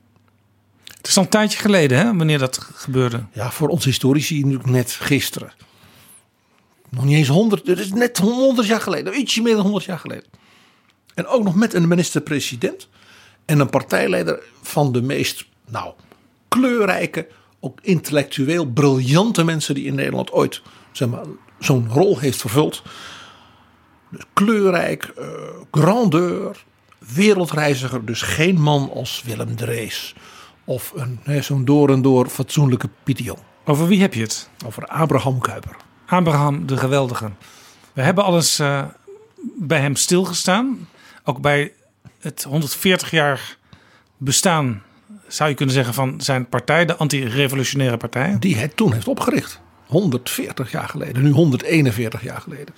Het 0.97 1.07
is 1.09 1.17
al 1.17 1.23
een 1.23 1.29
tijdje 1.29 1.59
geleden, 1.59 1.99
hè, 1.99 2.17
wanneer 2.17 2.39
dat 2.39 2.59
gebeurde. 2.59 3.25
Ja, 3.33 3.51
voor 3.51 3.69
ons 3.69 3.85
historici 3.85 4.41
natuurlijk 4.41 4.71
net 4.71 4.91
gisteren. 4.91 5.53
Nog 6.89 7.05
niet 7.05 7.17
eens 7.17 7.29
100, 7.29 7.67
het 7.67 7.79
is 7.79 7.93
net 7.93 8.19
100 8.19 8.69
jaar 8.69 8.81
geleden, 8.81 9.19
ietsje 9.19 9.43
meer 9.43 9.55
dan 9.55 9.63
100 9.63 9.85
jaar 9.85 9.99
geleden. 9.99 10.25
En 11.15 11.27
ook 11.27 11.43
nog 11.43 11.55
met 11.55 11.75
een 11.75 11.89
minister-president 11.89 12.89
en 13.45 13.61
een 13.61 13.71
partijleider 13.71 14.43
van 14.63 14.93
de 14.93 15.03
meest, 15.03 15.45
nou, 15.69 15.95
kleurrijke, 16.49 17.29
ook 17.61 17.79
intellectueel 17.83 18.67
briljante 18.67 19.45
mensen 19.45 19.75
die 19.75 19.85
in 19.85 19.95
Nederland 19.95 20.33
ooit 20.33 20.63
zeg 20.93 21.09
maar, 21.09 21.25
zo'n 21.59 21.89
rol 21.89 22.19
heeft 22.19 22.41
vervuld. 22.41 22.83
Dus 24.11 24.23
kleurrijk, 24.33 25.05
eh, 25.05 25.27
grandeur, 25.71 26.65
wereldreiziger, 26.99 28.05
dus 28.05 28.23
geen 28.23 28.61
man 28.61 28.91
als 28.95 29.23
Willem 29.25 29.57
Drees. 29.57 30.15
Of 30.65 30.95
zo'n 31.41 31.65
door 31.65 31.91
en 31.91 32.03
door 32.03 32.29
fatsoenlijke 32.29 32.89
Pieter 33.03 33.25
Jong. 33.25 33.39
Over 33.65 33.87
wie 33.87 34.01
heb 34.01 34.15
je 34.15 34.21
het? 34.21 34.49
Over 34.67 34.87
Abraham 34.87 35.41
Kuyper. 35.41 35.77
Abraham 36.07 36.67
de 36.67 36.77
Geweldige. 36.77 37.31
We 37.93 38.03
hebben 38.03 38.25
al 38.25 38.35
eens 38.35 38.59
eh, 38.59 38.85
bij 39.59 39.81
hem 39.81 39.97
stilgestaan. 39.97 40.89
Ook 41.25 41.41
bij 41.41 41.73
het 42.21 42.43
140 42.43 43.11
jaar 43.11 43.57
bestaan, 44.17 44.83
zou 45.29 45.51
je 45.51 45.57
kunnen 45.57 45.75
zeggen, 45.75 45.95
van 45.95 46.21
zijn 46.21 46.49
partij, 46.49 46.85
de 46.85 46.97
anti-revolutionaire 46.97 47.97
partij. 47.97 48.37
Die 48.39 48.57
hij 48.57 48.69
toen 48.69 48.93
heeft 48.93 49.09
opgericht. 49.09 49.61
140 49.87 50.71
jaar 50.71 50.89
geleden, 50.89 51.23
nu 51.23 51.31
141 51.31 52.23
jaar 52.23 52.41
geleden. 52.41 52.75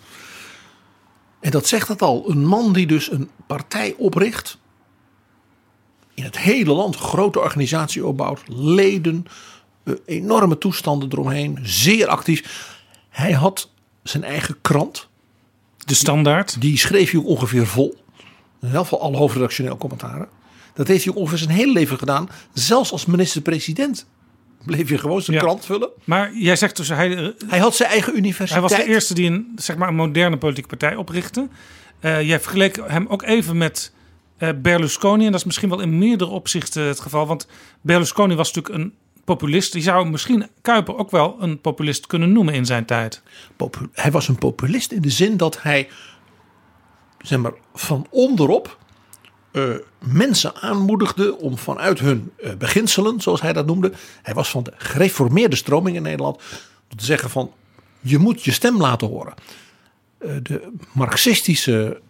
En 1.41 1.51
dat 1.51 1.67
zegt 1.67 1.89
het 1.89 2.03
al. 2.03 2.31
Een 2.31 2.47
man 2.47 2.73
die 2.73 2.87
dus 2.87 3.11
een 3.11 3.31
partij 3.47 3.95
opricht. 3.99 4.59
In 6.15 6.25
het 6.25 6.39
hele 6.39 6.73
land, 6.73 6.97
grote 6.97 7.41
organisatie 7.41 8.07
opbouwt. 8.07 8.41
Leden, 8.47 9.25
eh, 9.85 9.95
enorme 10.05 10.59
toestanden 10.59 11.13
eromheen. 11.13 11.59
Zeer 11.63 12.07
actief. 12.07 12.77
Hij 13.09 13.33
had 13.33 13.71
zijn 14.03 14.25
eigen 14.25 14.61
krant. 14.61 15.09
De 15.77 15.95
Standaard. 15.95 16.61
Die 16.61 16.79
schreef 16.79 17.11
hij 17.11 17.21
ook 17.21 17.27
ongeveer 17.27 17.67
vol. 17.67 17.97
In 18.61 18.73
elk 18.73 18.83
geval 18.83 19.01
alle 19.01 19.17
hoofdredactioneel 19.17 19.77
commentaren. 19.77 20.29
Dat 20.75 20.89
heeft 20.89 21.05
hij 21.05 21.13
ook 21.13 21.19
ongeveer 21.19 21.39
zijn 21.39 21.51
hele 21.51 21.73
leven 21.73 21.99
gedaan. 21.99 22.29
Zelfs 22.53 22.93
als 22.93 23.07
minister-president 23.07 24.07
bleef 24.69 24.89
je 24.89 24.99
gewoon 24.99 25.23
zijn 25.23 25.37
Ja. 25.37 25.43
krant 25.43 25.65
vullen. 25.65 25.89
Maar 26.05 26.33
jij 26.35 26.57
zegt 26.57 26.77
dus, 26.77 26.89
hij, 26.89 27.35
Hij 27.47 27.59
had 27.59 27.75
zijn 27.77 27.89
eigen 27.91 28.11
hij 28.13 28.21
universiteit. 28.21 28.61
was 28.63 28.75
de 28.77 28.85
eerste 28.89 29.15
die 29.15 29.31
een, 29.31 29.53
zeg 29.57 29.77
maar, 29.77 29.89
een 29.89 29.95
moderne 29.95 30.37
politieke 30.39 30.69
partij 30.69 30.97
oprichtte. 30.97 31.49
Eh, 32.01 32.23
jij 32.23 32.41
vergeleek 32.41 32.77
hem 32.87 33.07
ook 33.07 33.23
even 33.23 33.57
met 33.57 33.93
eh, 34.39 34.49
Berlusconi. 34.57 35.25
En 35.25 35.31
dat 35.31 35.41
is 35.41 35.47
misschien 35.47 35.69
wel 35.69 35.81
in 35.81 35.99
meerdere 35.99 36.31
opzichten 36.31 36.83
het 36.83 37.01
geval. 37.01 37.27
Want 37.27 37.49
Berlusconi 37.81 38.35
was 38.35 38.53
natuurlijk 38.53 38.85
een 38.85 38.95
populist. 39.25 39.73
Die 39.73 39.83
zou 39.83 40.09
misschien 40.11 40.49
Kuiper 40.63 40.97
ook 40.97 41.11
wel 41.11 41.37
een 41.41 41.61
populist 41.61 42.07
kunnen 42.07 42.33
noemen 42.33 42.55
in 42.55 42.67
zijn 42.67 42.85
tijd. 42.85 43.23
Popu- 43.57 43.89
hij 43.93 44.11
was 44.11 44.29
een 44.29 44.39
populist 44.39 44.93
in 44.93 45.01
de 45.03 45.11
zin 45.11 45.37
dat 45.37 45.63
hij 45.63 45.89
zeg 47.19 47.39
maar, 47.39 47.53
van 47.75 48.07
onderop 48.11 48.78
eh, 49.59 49.75
mensen 50.13 50.55
aanmoedigde 50.55 51.37
om 51.37 51.59
vanuit 51.59 51.99
hun 51.99 52.33
eh, 52.37 52.55
beginselen, 52.55 53.21
zoals 53.21 53.41
hij 53.41 53.53
dat 53.53 53.67
noemde. 53.67 53.93
Hij 54.23 54.35
was 54.35 54.51
van 54.51 54.63
de 54.63 54.73
gereformeerde 54.77 55.57
stroming 55.57 55.97
in 55.97 56.03
Nederland. 56.03 56.41
Te 56.97 57.05
zeggen 57.05 57.31
van 57.31 57.53
je 58.01 58.19
moet 58.19 58.45
je 58.45 58.53
stem 58.53 58.81
laten 58.81 59.09
horen. 59.09 59.35
Eh, 60.19 60.31
de 60.43 60.73
marxistische 60.93 62.01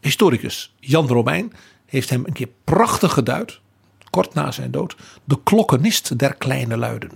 historicus 0.00 0.74
Jan 0.80 1.06
Romein 1.06 1.52
heeft 1.86 2.10
hem 2.10 2.22
een 2.26 2.32
keer 2.32 2.48
prachtig 2.64 3.12
geduid, 3.12 3.60
kort 4.10 4.34
na 4.34 4.50
zijn 4.50 4.70
dood, 4.70 4.96
de 5.24 5.38
klokkenist 5.44 6.18
der 6.18 6.34
kleine 6.34 6.76
luiden. 6.76 7.10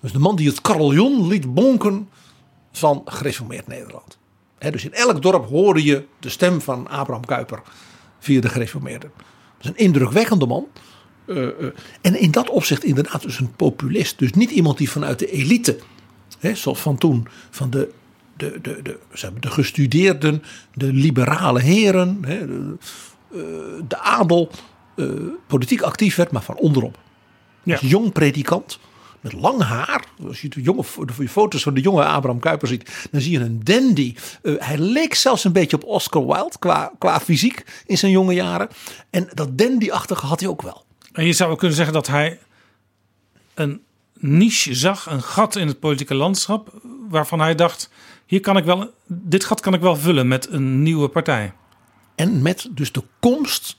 Dus 0.00 0.12
de 0.12 0.18
man 0.18 0.36
die 0.36 0.48
het 0.48 0.60
carillon 0.60 1.26
liet 1.26 1.54
bonken 1.54 2.08
van 2.72 3.02
gereformeerd 3.04 3.66
Nederland. 3.66 4.18
Dus 4.58 4.84
in 4.84 4.92
elk 4.92 5.22
dorp 5.22 5.48
hoorde 5.48 5.84
je 5.84 6.04
de 6.18 6.28
stem 6.28 6.60
van 6.60 6.88
Abraham 6.88 7.24
Kuyper 7.24 7.62
via 8.24 8.40
de 8.40 8.48
gereformeerden. 8.48 9.10
Dat 9.16 9.64
is 9.64 9.68
een 9.68 9.86
indrukwekkende 9.86 10.46
man. 10.46 10.66
Eh, 11.26 11.46
eh, 11.46 11.52
en 12.00 12.20
in 12.20 12.30
dat 12.30 12.50
opzicht 12.50 12.84
inderdaad 12.84 13.22
dus 13.22 13.38
een 13.38 13.52
populist. 13.56 14.18
Dus 14.18 14.32
niet 14.32 14.50
iemand 14.50 14.78
die 14.78 14.90
vanuit 14.90 15.18
de 15.18 15.30
elite, 15.30 15.78
hè, 16.38 16.54
zoals 16.54 16.80
van 16.80 16.98
toen, 16.98 17.26
van 17.50 17.70
de, 17.70 17.90
de, 18.36 18.58
de, 18.62 18.82
de, 18.82 18.98
de 19.40 19.50
gestudeerden, 19.50 20.42
de 20.74 20.92
liberale 20.92 21.60
heren, 21.60 22.18
hè, 22.20 22.46
de, 22.46 22.76
eh, 23.32 23.38
de 23.88 23.98
adel, 23.98 24.50
politiek 25.46 25.80
actief 25.80 26.16
werd, 26.16 26.30
maar 26.30 26.42
van 26.42 26.56
onderop. 26.56 26.98
Ja. 27.62 27.72
Als 27.72 27.90
jong 27.90 28.12
predikant 28.12 28.78
met 29.24 29.32
lang 29.32 29.62
haar. 29.62 30.04
Als 30.26 30.40
je 30.40 30.48
de, 30.48 30.62
jonge, 30.62 30.84
de 31.06 31.28
foto's 31.28 31.62
van 31.62 31.74
de 31.74 31.80
jonge 31.80 32.04
Abraham 32.04 32.40
Kuyper 32.40 32.68
ziet, 32.68 33.08
dan 33.10 33.20
zie 33.20 33.32
je 33.32 33.38
een 33.38 33.60
dandy. 33.64 34.14
Eh, 34.42 34.54
hij 34.58 34.78
leek 34.78 35.14
zelfs 35.14 35.44
een 35.44 35.52
beetje 35.52 35.76
op 35.76 35.84
Oscar 35.84 36.26
Wilde 36.26 36.58
qua, 36.58 36.92
qua 36.98 37.20
fysiek 37.20 37.82
in 37.86 37.98
zijn 37.98 38.12
jonge 38.12 38.34
jaren. 38.34 38.68
En 39.10 39.28
dat 39.34 39.58
dandy-achtige 39.58 40.26
had 40.26 40.40
hij 40.40 40.48
ook 40.48 40.62
wel. 40.62 40.84
En 41.12 41.26
je 41.26 41.32
zou 41.32 41.50
ook 41.50 41.58
kunnen 41.58 41.76
zeggen 41.76 41.94
dat 41.94 42.06
hij 42.06 42.38
een 43.54 43.82
niche 44.12 44.74
zag, 44.74 45.06
een 45.06 45.22
gat 45.22 45.56
in 45.56 45.66
het 45.66 45.80
politieke 45.80 46.14
landschap, 46.14 46.72
waarvan 47.08 47.40
hij 47.40 47.54
dacht: 47.54 47.90
hier 48.26 48.40
kan 48.40 48.56
ik 48.56 48.64
wel, 48.64 48.94
dit 49.06 49.44
gat 49.44 49.60
kan 49.60 49.74
ik 49.74 49.80
wel 49.80 49.96
vullen 49.96 50.28
met 50.28 50.50
een 50.50 50.82
nieuwe 50.82 51.08
partij. 51.08 51.52
En 52.14 52.42
met 52.42 52.68
dus 52.70 52.92
de 52.92 53.02
komst 53.20 53.76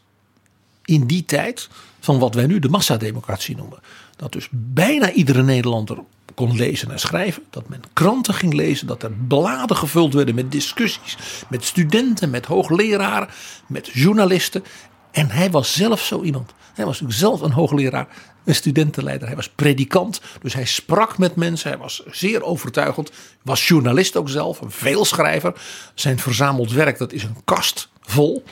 in 0.85 1.07
die 1.07 1.25
tijd 1.25 1.69
van 2.05 2.19
wat 2.19 2.33
wij 2.33 2.45
nu 2.45 2.59
de 2.59 2.69
massademocratie 2.69 3.55
noemen. 3.55 3.79
Dat 4.15 4.31
dus 4.31 4.47
bijna 4.51 5.11
iedere 5.11 5.43
Nederlander 5.43 5.97
kon 6.33 6.55
lezen 6.55 6.91
en 6.91 6.99
schrijven. 6.99 7.43
Dat 7.49 7.69
men 7.69 7.81
kranten 7.93 8.33
ging 8.33 8.53
lezen. 8.53 8.87
Dat 8.87 9.03
er 9.03 9.11
bladen 9.27 9.77
gevuld 9.77 10.13
werden 10.13 10.35
met 10.35 10.51
discussies. 10.51 11.17
Met 11.49 11.63
studenten, 11.63 12.29
met 12.29 12.45
hoogleraren, 12.45 13.27
met 13.67 13.89
journalisten. 13.93 14.63
En 15.11 15.29
hij 15.29 15.51
was 15.51 15.73
zelf 15.73 16.01
zo 16.01 16.21
iemand. 16.21 16.53
Hij 16.73 16.85
was 16.85 17.01
natuurlijk 17.01 17.19
zelf 17.19 17.41
een 17.41 17.51
hoogleraar, 17.51 18.07
een 18.43 18.55
studentenleider. 18.55 19.27
Hij 19.27 19.35
was 19.35 19.49
predikant, 19.49 20.21
dus 20.41 20.53
hij 20.53 20.65
sprak 20.65 21.17
met 21.17 21.35
mensen. 21.35 21.69
Hij 21.69 21.79
was 21.79 22.03
zeer 22.11 22.43
overtuigend. 22.43 23.11
Was 23.41 23.67
journalist 23.67 24.15
ook 24.15 24.29
zelf, 24.29 24.61
een 24.61 24.71
veelschrijver. 24.71 25.53
Zijn 25.93 26.19
verzameld 26.19 26.71
werk, 26.71 26.97
dat 26.97 27.13
is 27.13 27.23
een 27.23 27.37
kast 27.43 27.89
vol. 28.01 28.43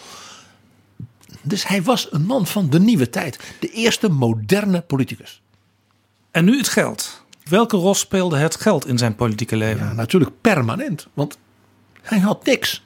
Dus 1.43 1.67
hij 1.67 1.83
was 1.83 2.07
een 2.11 2.25
man 2.25 2.47
van 2.47 2.69
de 2.69 2.79
nieuwe 2.79 3.09
tijd. 3.09 3.39
De 3.59 3.69
eerste 3.69 4.09
moderne 4.09 4.81
politicus. 4.81 5.41
En 6.31 6.45
nu 6.45 6.57
het 6.57 6.67
geld. 6.67 7.25
Welke 7.43 7.77
rol 7.77 7.95
speelde 7.95 8.37
het 8.37 8.55
geld 8.55 8.87
in 8.87 8.97
zijn 8.97 9.15
politieke 9.15 9.55
leven? 9.55 9.85
Ja, 9.85 9.93
natuurlijk 9.93 10.31
permanent, 10.41 11.07
want 11.13 11.37
hij 12.01 12.19
had 12.19 12.45
niks. 12.45 12.83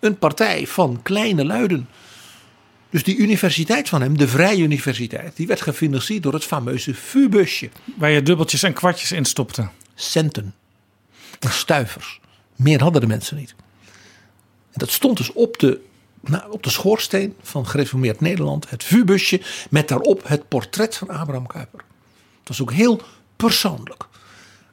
Een 0.00 0.18
partij 0.18 0.66
van 0.66 1.00
kleine 1.02 1.44
luiden. 1.44 1.88
Dus 2.90 3.02
die 3.02 3.16
universiteit 3.16 3.88
van 3.88 4.00
hem, 4.00 4.18
de 4.18 4.28
Vrije 4.28 4.62
Universiteit, 4.62 5.36
die 5.36 5.46
werd 5.46 5.60
gefinancierd 5.60 6.22
door 6.22 6.32
het 6.32 6.44
fameuze 6.44 6.94
VU-busje. 6.94 7.70
Waar 7.96 8.10
je 8.10 8.22
dubbeltjes 8.22 8.62
en 8.62 8.72
kwartjes 8.72 9.12
in 9.12 9.24
stopte. 9.24 9.68
Centen. 9.94 10.54
En 11.38 11.52
stuivers. 11.52 12.20
Meer 12.56 12.82
hadden 12.82 13.00
de 13.00 13.06
mensen 13.06 13.36
niet. 13.36 13.54
En 14.72 14.78
dat 14.78 14.90
stond 14.90 15.16
dus 15.16 15.32
op 15.32 15.58
de, 15.58 15.80
nou, 16.28 16.50
op 16.50 16.62
de 16.62 16.70
schoorsteen 16.70 17.34
van 17.42 17.66
gereformeerd 17.66 18.20
Nederland. 18.20 18.70
Het 18.70 18.84
VU-busje 18.84 19.40
met 19.70 19.88
daarop 19.88 20.22
het 20.24 20.48
portret 20.48 20.96
van 20.96 21.08
Abraham 21.08 21.46
Kuyper. 21.46 21.80
Het 22.38 22.48
was 22.48 22.62
ook 22.62 22.72
heel 22.72 23.00
persoonlijk. 23.36 24.06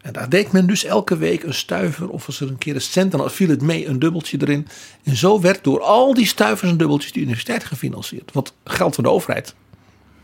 En 0.01 0.13
daar 0.13 0.29
deed 0.29 0.51
men 0.51 0.67
dus 0.67 0.83
elke 0.83 1.17
week 1.17 1.43
een 1.43 1.53
stuiver 1.53 2.09
of 2.09 2.25
als 2.25 2.39
er 2.39 2.47
een 2.47 2.57
keer 2.57 2.75
een 2.75 2.81
cent, 2.81 3.11
dan 3.11 3.31
viel 3.31 3.49
het 3.49 3.61
mee 3.61 3.87
een 3.87 3.99
dubbeltje 3.99 4.37
erin. 4.41 4.67
En 5.03 5.15
zo 5.15 5.41
werd 5.41 5.63
door 5.63 5.81
al 5.81 6.13
die 6.13 6.27
stuivers 6.27 6.71
en 6.71 6.77
dubbeltjes 6.77 7.11
de 7.11 7.19
universiteit 7.19 7.63
gefinancierd. 7.63 8.31
Wat 8.31 8.53
geld 8.63 8.95
van 8.95 9.03
de 9.03 9.09
overheid? 9.09 9.55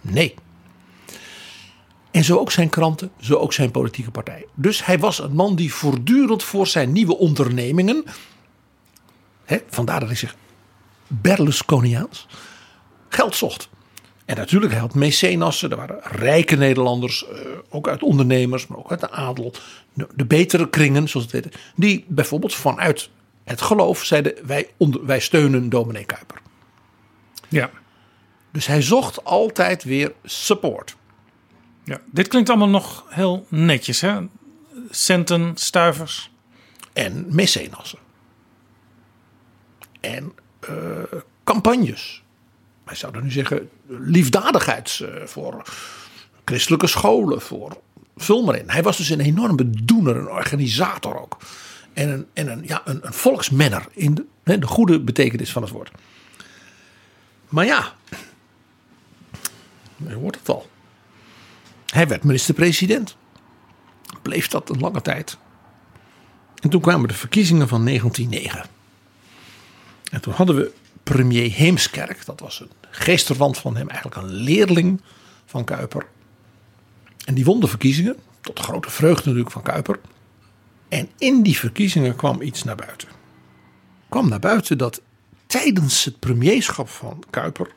Nee. 0.01 0.33
En 2.11 2.23
zo 2.23 2.37
ook 2.37 2.51
zijn 2.51 2.69
kranten, 2.69 3.11
zo 3.19 3.35
ook 3.35 3.53
zijn 3.53 3.71
politieke 3.71 4.11
partij. 4.11 4.45
Dus 4.55 4.85
hij 4.85 4.99
was 4.99 5.19
een 5.19 5.35
man 5.35 5.55
die 5.55 5.73
voortdurend 5.73 6.43
voor 6.43 6.67
zijn 6.67 6.91
nieuwe 6.91 7.17
ondernemingen, 7.17 8.03
hè, 9.45 9.57
vandaar 9.69 9.99
dat 9.99 10.09
hij 10.09 10.17
zich 10.17 10.35
Berlusconiaans, 11.09 12.27
geld 13.09 13.35
zocht. 13.35 13.69
En 14.25 14.35
natuurlijk, 14.35 14.71
hij 14.71 14.81
had 14.81 14.93
mecenassen. 14.93 15.71
Er 15.71 15.77
waren 15.77 15.99
rijke 16.03 16.55
Nederlanders, 16.55 17.27
eh, 17.27 17.39
ook 17.69 17.87
uit 17.87 18.03
ondernemers, 18.03 18.67
maar 18.67 18.77
ook 18.77 18.91
uit 18.91 18.99
de 18.99 19.11
adel. 19.11 19.53
De 20.15 20.25
betere 20.25 20.69
kringen, 20.69 21.09
zoals 21.09 21.31
het 21.31 21.43
heet. 21.43 21.57
Die 21.75 22.05
bijvoorbeeld 22.07 22.55
vanuit 22.55 23.09
het 23.43 23.61
geloof 23.61 24.03
zeiden: 24.03 24.33
wij, 24.45 24.69
onder, 24.77 25.05
wij 25.05 25.19
steunen 25.19 25.69
dominee 25.69 26.05
Kuiper. 26.05 26.41
Ja. 27.47 27.69
Dus 28.51 28.65
hij 28.65 28.81
zocht 28.81 29.23
altijd 29.23 29.83
weer 29.83 30.13
support. 30.23 30.95
Ja, 31.83 32.01
dit 32.11 32.27
klinkt 32.27 32.49
allemaal 32.49 32.69
nog 32.69 33.05
heel 33.07 33.45
netjes, 33.49 34.01
hè? 34.01 34.19
Centen, 34.89 35.51
stuivers. 35.55 36.31
En 36.93 37.25
mecenassen. 37.29 37.99
En 39.99 40.33
uh, 40.69 41.19
campagnes 41.43 42.23
wij 42.89 42.97
zouden 42.97 43.23
nu 43.23 43.31
zeggen, 43.31 43.69
liefdadigheids 43.87 45.01
eh, 45.01 45.25
voor 45.25 45.63
christelijke 46.45 46.87
scholen, 46.87 47.41
voor 47.41 47.77
vul 48.17 48.43
maar 48.43 48.55
in. 48.55 48.69
Hij 48.69 48.83
was 48.83 48.97
dus 48.97 49.09
een 49.09 49.19
enorme 49.19 49.69
doener, 49.69 50.15
een 50.15 50.29
organisator 50.29 51.21
ook. 51.21 51.37
En 51.93 52.09
een, 52.09 52.27
en 52.33 52.51
een, 52.51 52.63
ja, 52.65 52.81
een, 52.85 52.99
een 53.05 53.13
volksmenner 53.13 53.85
in 53.91 54.27
de, 54.43 54.59
de 54.59 54.67
goede 54.67 54.99
betekenis 54.99 55.51
van 55.51 55.61
het 55.61 55.71
woord. 55.71 55.91
Maar 57.49 57.65
ja, 57.65 57.95
je 59.95 60.13
hoort 60.13 60.35
het 60.35 60.49
al. 60.49 60.69
Hij 61.85 62.07
werd 62.07 62.23
minister-president. 62.23 63.17
Bleef 64.21 64.47
dat 64.47 64.69
een 64.69 64.79
lange 64.79 65.01
tijd. 65.01 65.37
En 66.61 66.69
toen 66.69 66.81
kwamen 66.81 67.07
de 67.07 67.13
verkiezingen 67.13 67.67
van 67.67 67.85
1909. 67.85 68.78
En 70.09 70.21
toen 70.21 70.33
hadden 70.33 70.55
we 70.55 70.71
premier 71.03 71.51
Heemskerk. 71.51 72.25
Dat 72.25 72.39
was 72.39 72.59
een 72.59 72.69
geestverwant 72.89 73.57
van 73.57 73.75
hem, 73.75 73.89
eigenlijk 73.89 74.21
een 74.21 74.33
leerling 74.33 75.01
van 75.45 75.63
Kuiper. 75.63 76.05
En 77.25 77.33
die 77.33 77.45
won 77.45 77.59
de 77.59 77.67
verkiezingen, 77.67 78.15
tot 78.41 78.59
grote 78.59 78.89
vreugde 78.89 79.23
natuurlijk 79.25 79.51
van 79.51 79.61
Kuiper. 79.61 79.99
En 80.87 81.09
in 81.17 81.43
die 81.43 81.57
verkiezingen 81.57 82.15
kwam 82.15 82.41
iets 82.41 82.63
naar 82.63 82.75
buiten. 82.75 83.07
Kwam 84.09 84.29
naar 84.29 84.39
buiten 84.39 84.77
dat 84.77 85.01
tijdens 85.45 86.05
het 86.05 86.19
premierschap 86.19 86.89
van 86.89 87.23
Kuiper 87.29 87.67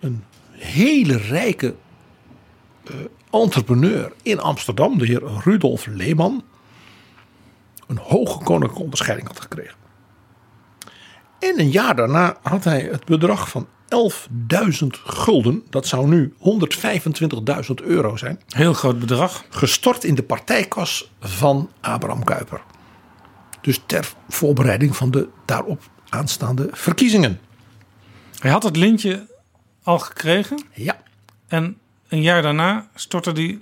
een 0.00 0.24
hele 0.50 1.16
rijke 1.16 1.74
uh, 2.90 2.96
entrepreneur 3.30 4.12
in 4.22 4.40
Amsterdam, 4.40 4.98
de 4.98 5.06
heer 5.06 5.22
Rudolf 5.44 5.86
Leeman, 5.86 6.44
een 7.86 7.98
hoge 7.98 8.44
koninklijke 8.44 8.82
onderscheiding 8.82 9.28
had 9.28 9.40
gekregen. 9.40 9.76
En 11.38 11.60
een 11.60 11.70
jaar 11.70 11.96
daarna 11.96 12.36
had 12.42 12.64
hij 12.64 12.80
het 12.80 13.04
bedrag 13.04 13.48
van 13.48 13.66
11.000 13.88 14.86
gulden, 15.04 15.62
dat 15.70 15.86
zou 15.86 16.08
nu 16.08 16.34
125.000 16.38 17.74
euro 17.84 18.16
zijn. 18.16 18.40
Heel 18.48 18.72
groot 18.72 18.98
bedrag. 18.98 19.44
Gestort 19.48 20.04
in 20.04 20.14
de 20.14 20.22
partijkas 20.22 21.10
van 21.20 21.70
Abraham 21.80 22.24
Kuyper. 22.24 22.60
Dus 23.60 23.82
ter 23.86 24.12
voorbereiding 24.28 24.96
van 24.96 25.10
de 25.10 25.28
daarop 25.44 25.82
aanstaande 26.08 26.68
verkiezingen. 26.72 27.40
Hij 28.38 28.50
had 28.50 28.62
het 28.62 28.76
lintje 28.76 29.26
al 29.82 29.98
gekregen. 29.98 30.62
Ja. 30.72 30.96
En 31.46 31.78
een 32.08 32.22
jaar 32.22 32.42
daarna 32.42 32.88
stortte 32.94 33.30
hij 33.30 33.60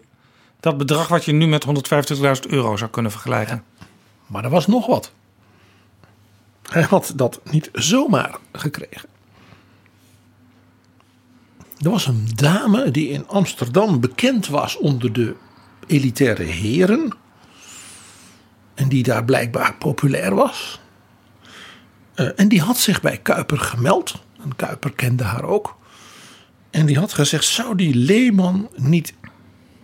dat 0.61 0.79
bedrag 0.79 1.09
wat 1.09 1.25
je 1.25 1.33
nu 1.33 1.47
met 1.47 1.67
150.000 2.17 2.23
euro 2.49 2.77
zou 2.77 2.91
kunnen 2.91 3.13
vergelijken. 3.13 3.65
Maar 4.27 4.45
er 4.45 4.51
was 4.51 4.67
nog 4.67 4.87
wat. 4.87 5.13
Hij 6.71 6.83
had 6.83 7.13
dat 7.17 7.41
niet 7.45 7.71
zomaar 7.73 8.39
gekregen. 8.53 9.09
Er 11.81 11.91
was 11.91 12.07
een 12.07 12.29
dame 12.35 12.91
die 12.91 13.09
in 13.09 13.29
Amsterdam 13.29 14.01
bekend 14.01 14.47
was 14.47 14.77
onder 14.77 15.13
de 15.13 15.35
elitaire 15.87 16.43
heren. 16.43 17.13
En 18.75 18.89
die 18.89 19.03
daar 19.03 19.25
blijkbaar 19.25 19.75
populair 19.75 20.35
was. 20.35 20.81
Uh, 22.15 22.29
en 22.37 22.49
die 22.49 22.61
had 22.61 22.79
zich 22.79 23.01
bij 23.01 23.17
Kuiper 23.17 23.59
gemeld. 23.59 24.15
En 24.43 24.57
Kuiper 24.57 24.93
kende 24.93 25.25
haar 25.25 25.45
ook. 25.45 25.77
En 26.71 26.87
die 26.87 26.99
had 26.99 27.13
gezegd: 27.13 27.45
zou 27.45 27.77
die 27.77 27.95
Leeman 27.95 28.69
niet 28.75 29.15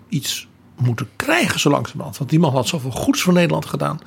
iets 0.08 0.48
moeten 0.76 1.08
krijgen 1.16 1.60
zo 1.60 1.70
langzamerhand? 1.70 2.18
Want 2.18 2.30
die 2.30 2.38
man 2.38 2.52
had 2.52 2.68
zoveel 2.68 2.90
goeds 2.90 3.22
voor 3.22 3.32
Nederland 3.32 3.66
gedaan. 3.66 4.00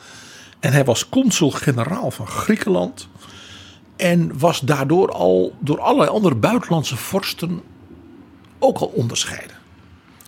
En 0.60 0.72
hij 0.72 0.86
was 0.86 1.10
consul-generaal 1.10 2.12
van 2.12 2.28
Griekenland. 2.28 3.08
En 3.96 4.40
was 4.40 4.60
daardoor 4.60 5.12
al 5.12 5.56
door 5.60 5.80
allerlei 5.80 6.10
andere 6.10 6.36
buitenlandse 6.36 6.98
vorsten 6.98 7.62
ook 8.60 8.78
al 8.78 8.88
onderscheiden. 8.88 9.56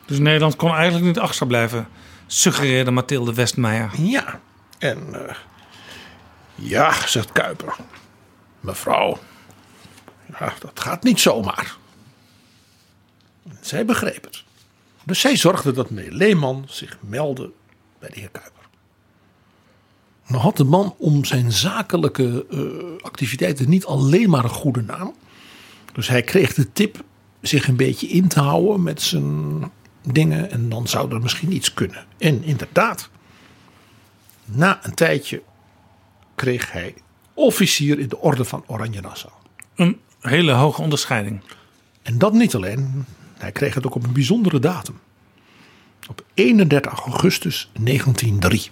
Dus 0.06 0.20
Nederland 0.20 0.56
kon 0.56 0.72
eigenlijk 0.72 1.06
niet 1.06 1.20
achter 1.20 1.48
blijven, 1.48 1.88
suggereerde 2.28 2.92
Mathilde 2.92 3.34
Westmeijer. 3.34 3.92
Ja, 3.98 4.40
en 4.78 5.08
uh, 5.12 5.20
ja, 6.56 7.08
zegt 7.08 7.32
Kuiper. 7.32 7.76
Mevrouw, 8.60 9.18
ja, 10.40 10.54
dat 10.60 10.80
gaat 10.80 11.04
niet 11.04 11.20
zomaar. 11.20 11.76
Zij 13.62 13.86
begreep 13.86 14.24
het. 14.24 14.44
Dus 15.04 15.20
zij 15.20 15.36
zorgde 15.36 15.72
dat 15.72 15.90
meneer 15.90 16.12
Leeman 16.12 16.66
zich 16.68 16.98
meldde 17.00 17.52
bij 18.00 18.10
de 18.10 18.20
heer 18.20 18.30
Kuiper. 18.30 18.57
Nou 20.28 20.42
had 20.42 20.58
de 20.58 20.64
man 20.64 20.96
om 20.98 21.26
zijn 21.26 21.52
zakelijke 21.52 22.46
uh, 22.50 22.62
activiteiten 23.02 23.70
niet 23.70 23.86
alleen 23.86 24.30
maar 24.30 24.44
een 24.44 24.50
goede 24.50 24.82
naam. 24.82 25.14
Dus 25.94 26.08
hij 26.08 26.22
kreeg 26.22 26.54
de 26.54 26.72
tip 26.72 27.04
zich 27.42 27.68
een 27.68 27.76
beetje 27.76 28.08
in 28.08 28.28
te 28.28 28.40
houden 28.40 28.84
met 28.84 29.02
zijn 29.02 29.62
dingen. 30.12 30.52
En 30.52 30.70
dan 30.70 30.88
zou 30.88 31.14
er 31.14 31.22
misschien 31.22 31.54
iets 31.54 31.74
kunnen. 31.74 32.06
En 32.18 32.44
inderdaad, 32.44 33.10
na 34.46 34.80
een 34.82 34.94
tijdje 34.94 35.42
kreeg 36.36 36.72
hij 36.72 36.94
officier 37.34 38.00
in 38.00 38.08
de 38.08 38.20
orde 38.20 38.46
van 38.46 38.64
Oranje 38.68 39.02
Nassau. 39.02 39.34
Een 39.76 40.00
hele 40.20 40.52
hoge 40.52 40.82
onderscheiding. 40.82 41.42
En 42.02 42.18
dat 42.18 42.34
niet 42.34 42.56
alleen. 42.56 43.06
Hij 43.38 43.52
kreeg 43.52 43.74
het 43.74 43.86
ook 43.86 43.96
op 43.96 44.04
een 44.04 44.14
bijzondere 44.14 44.60
datum. 44.60 45.00
Op 46.10 46.26
31 46.34 47.00
augustus 47.00 47.70
1903. 47.74 48.70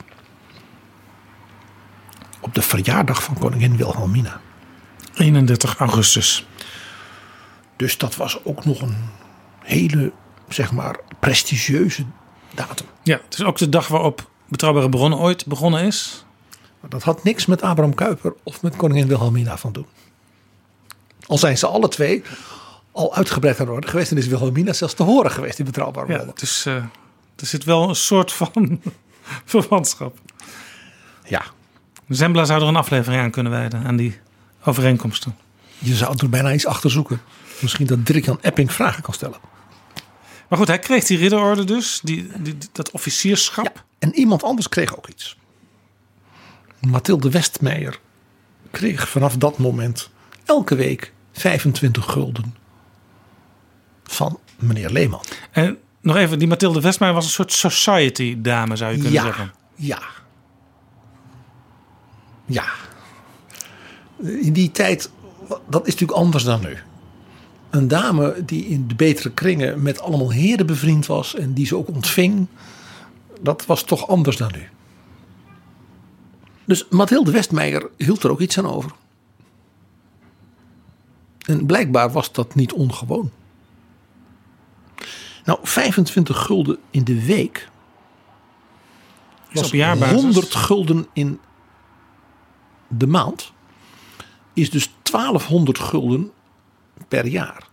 Op 2.45 2.53
de 2.53 2.61
verjaardag 2.61 3.23
van 3.23 3.37
koningin 3.39 3.77
Wilhelmina. 3.77 4.41
31 5.15 5.77
augustus. 5.77 6.47
Dus 7.75 7.97
dat 7.97 8.15
was 8.15 8.39
ook 8.43 8.65
nog 8.65 8.81
een 8.81 8.95
hele, 9.59 10.11
zeg 10.47 10.71
maar, 10.71 10.99
prestigieuze 11.19 12.05
datum. 12.53 12.87
Ja, 13.03 13.19
het 13.25 13.33
is 13.33 13.43
ook 13.43 13.57
de 13.57 13.69
dag 13.69 13.87
waarop 13.87 14.29
Betrouwbare 14.47 14.89
Bronnen 14.89 15.19
ooit 15.19 15.45
begonnen 15.45 15.83
is. 15.83 16.25
Maar 16.79 16.89
dat 16.89 17.03
had 17.03 17.23
niks 17.23 17.45
met 17.45 17.61
Abraham 17.61 17.95
Kuyper 17.95 18.33
of 18.43 18.61
met 18.61 18.75
koningin 18.75 19.07
Wilhelmina 19.07 19.57
van 19.57 19.71
doen. 19.71 19.87
Al 21.25 21.37
zijn 21.37 21.57
ze 21.57 21.67
alle 21.67 21.87
twee 21.87 22.23
al 22.91 23.15
uitgebreid 23.15 23.59
aan 23.59 23.65
de 23.65 23.71
orde 23.71 23.87
geweest 23.87 24.11
en 24.11 24.17
is 24.17 24.27
Wilhelmina 24.27 24.73
zelfs 24.73 24.93
te 24.93 25.03
horen 25.03 25.31
geweest 25.31 25.59
in 25.59 25.65
Betrouwbare 25.65 26.07
Ja, 26.07 26.13
Bronnen. 26.13 26.35
dus 26.35 26.65
eh, 26.65 26.75
er 27.35 27.45
zit 27.45 27.63
wel 27.63 27.89
een 27.89 27.95
soort 27.95 28.31
van 28.31 28.81
verwantschap. 29.45 30.17
Ja. 31.23 31.43
Zembla 32.07 32.45
zou 32.45 32.61
er 32.61 32.67
een 32.67 32.75
aflevering 32.75 33.21
aan 33.21 33.31
kunnen 33.31 33.51
wijden, 33.51 33.83
aan 33.85 33.95
die 33.95 34.19
overeenkomsten. 34.63 35.35
Je 35.79 35.95
zou 35.95 36.15
er 36.17 36.29
bijna 36.29 36.53
iets 36.53 36.65
achter 36.65 36.91
zoeken. 36.91 37.21
Misschien 37.59 37.85
dat 37.85 38.05
Dirk-Jan 38.05 38.37
Epping 38.41 38.71
vragen 38.71 39.03
kan 39.03 39.13
stellen. 39.13 39.37
Maar 40.49 40.57
goed, 40.59 40.67
hij 40.67 40.79
kreeg 40.79 41.03
die 41.05 41.17
ridderorde 41.17 41.63
dus, 41.63 41.99
die, 42.03 42.27
die, 42.37 42.57
dat 42.71 42.91
officierschap. 42.91 43.83
En 43.99 44.13
iemand 44.15 44.43
anders 44.43 44.69
kreeg 44.69 44.97
ook 44.97 45.07
iets. 45.07 45.37
Mathilde 46.81 47.29
Westmeijer 47.29 47.99
kreeg 48.71 49.09
vanaf 49.09 49.35
dat 49.37 49.57
moment 49.57 50.09
elke 50.45 50.75
week 50.75 51.13
25 51.33 52.05
gulden 52.11 52.55
van 54.03 54.39
meneer 54.59 54.89
Leeman. 54.89 55.23
En 55.51 55.77
nog 56.01 56.15
even, 56.15 56.39
die 56.39 56.47
Mathilde 56.47 56.81
Westmeijer 56.81 57.17
was 57.17 57.25
een 57.25 57.31
soort 57.31 57.51
society 57.51 58.35
dame, 58.41 58.75
zou 58.75 58.91
je 58.91 58.95
kunnen 58.97 59.13
Ja, 59.13 59.23
zeggen. 59.23 59.51
ja. 59.75 59.85
Ja. 59.97 60.01
In 64.17 64.53
die 64.53 64.71
tijd, 64.71 65.09
dat 65.47 65.87
is 65.87 65.93
natuurlijk 65.93 66.19
anders 66.19 66.43
dan 66.43 66.61
nu. 66.61 66.77
Een 67.69 67.87
dame 67.87 68.43
die 68.45 68.65
in 68.65 68.87
de 68.87 68.95
betere 68.95 69.31
kringen 69.31 69.81
met 69.81 70.01
allemaal 70.01 70.31
heren 70.31 70.65
bevriend 70.65 71.05
was 71.05 71.35
en 71.35 71.53
die 71.53 71.65
ze 71.65 71.75
ook 71.75 71.87
ontving, 71.87 72.47
dat 73.41 73.65
was 73.65 73.83
toch 73.83 74.07
anders 74.07 74.37
dan 74.37 74.51
nu. 74.53 74.67
Dus 76.65 76.85
Mathilde 76.89 77.31
Westmeijer 77.31 77.89
hield 77.97 78.23
er 78.23 78.31
ook 78.31 78.39
iets 78.39 78.57
aan 78.57 78.67
over. 78.67 78.91
En 81.45 81.65
blijkbaar 81.65 82.11
was 82.11 82.31
dat 82.31 82.55
niet 82.55 82.73
ongewoon. 82.73 83.31
Nou, 85.45 85.59
25 85.63 86.45
gulden 86.45 86.77
in 86.89 87.03
de 87.03 87.25
week 87.25 87.69
Is 89.49 89.59
was 89.59 89.67
op 89.67 89.73
jaarbasis. 89.73 90.21
100 90.21 90.55
gulden 90.55 91.07
in 91.13 91.39
de 92.87 93.07
maand. 93.07 93.51
Is 94.53 94.69
dus 94.69 94.93
1200 95.01 95.79
gulden 95.79 96.31
per 97.07 97.25
jaar. 97.25 97.67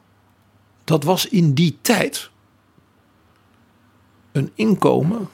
Dat 0.84 1.04
was 1.04 1.26
in 1.26 1.54
die 1.54 1.78
tijd 1.80 2.30
een 4.32 4.50
inkomen 4.54 5.28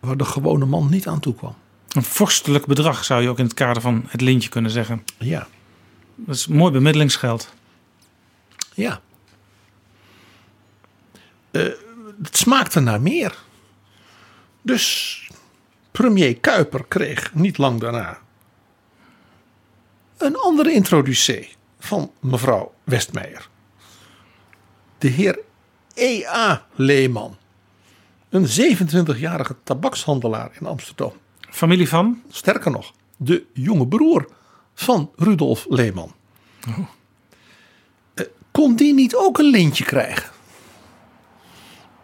waar 0.00 0.16
de 0.16 0.24
gewone 0.24 0.64
man 0.64 0.88
niet 0.90 1.06
aan 1.06 1.20
toe 1.20 1.34
kwam. 1.34 1.54
Een 1.88 2.02
vorstelijk 2.02 2.66
bedrag 2.66 3.04
zou 3.04 3.22
je 3.22 3.28
ook 3.28 3.38
in 3.38 3.44
het 3.44 3.54
kader 3.54 3.82
van 3.82 4.04
het 4.08 4.20
lintje 4.20 4.48
kunnen 4.48 4.70
zeggen. 4.70 5.04
Ja. 5.18 5.48
Dat 6.14 6.34
is 6.34 6.46
mooi 6.46 6.72
bemiddelingsgeld. 6.72 7.54
Ja. 8.74 9.00
Eh, 11.50 11.62
het 12.22 12.36
smaakte 12.36 12.80
naar 12.80 13.00
meer. 13.00 13.38
Dus 14.62 15.28
premier 15.90 16.38
Kuiper 16.38 16.84
kreeg 16.88 17.34
niet 17.34 17.58
lang 17.58 17.80
daarna 17.80 18.18
een 20.22 20.36
andere 20.36 20.72
introducee 20.72 21.48
van 21.78 22.10
mevrouw 22.20 22.74
Westmeijer. 22.84 23.48
De 24.98 25.08
heer 25.08 25.38
E.A. 25.94 26.66
Leeman. 26.74 27.36
Een 28.28 28.46
27-jarige 28.46 29.56
tabakshandelaar 29.62 30.50
in 30.60 30.66
Amsterdam. 30.66 31.12
Familie 31.40 31.88
van? 31.88 32.22
Sterker 32.30 32.70
nog, 32.70 32.92
de 33.16 33.44
jonge 33.52 33.86
broer 33.88 34.28
van 34.74 35.10
Rudolf 35.16 35.66
Leeman. 35.68 36.14
Eh, 38.14 38.24
Kon 38.50 38.76
die 38.76 38.94
niet 38.94 39.14
ook 39.16 39.38
een 39.38 39.50
lintje 39.50 39.84
krijgen? 39.84 40.30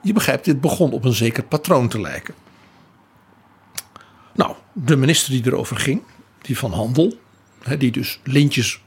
Je 0.03 0.13
begrijpt, 0.13 0.45
dit 0.45 0.61
begon 0.61 0.93
op 0.93 1.05
een 1.05 1.13
zeker 1.13 1.43
patroon 1.45 1.89
te 1.89 2.01
lijken. 2.01 2.35
Nou, 4.35 4.55
de 4.73 4.97
minister 4.97 5.33
die 5.33 5.47
erover 5.47 5.77
ging, 5.77 6.03
die 6.41 6.59
van 6.59 6.73
handel, 6.73 7.19
die 7.79 7.91
dus 7.91 8.21
lintjes 8.25 8.81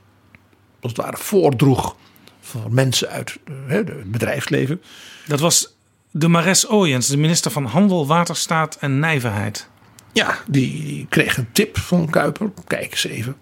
als 0.81 0.91
het 0.91 1.01
ware 1.01 1.17
voordroeg 1.17 1.95
voor 2.39 2.73
mensen 2.73 3.09
uit 3.09 3.37
eh, 3.45 3.53
het 3.67 4.11
bedrijfsleven. 4.11 4.81
Dat 5.27 5.39
was 5.39 5.75
de 6.11 6.27
Mares 6.27 6.69
Ooyens, 6.69 7.07
de 7.07 7.17
minister 7.17 7.51
van 7.51 7.65
Handel, 7.65 8.07
Waterstaat 8.07 8.77
en 8.79 8.99
Nijverheid. 8.99 9.69
Ja, 10.13 10.37
die 10.47 11.05
kreeg 11.09 11.37
een 11.37 11.51
tip 11.51 11.77
van 11.77 12.09
Kuiper. 12.09 12.51
Kijk 12.67 12.91
eens 12.91 13.03
even. 13.03 13.35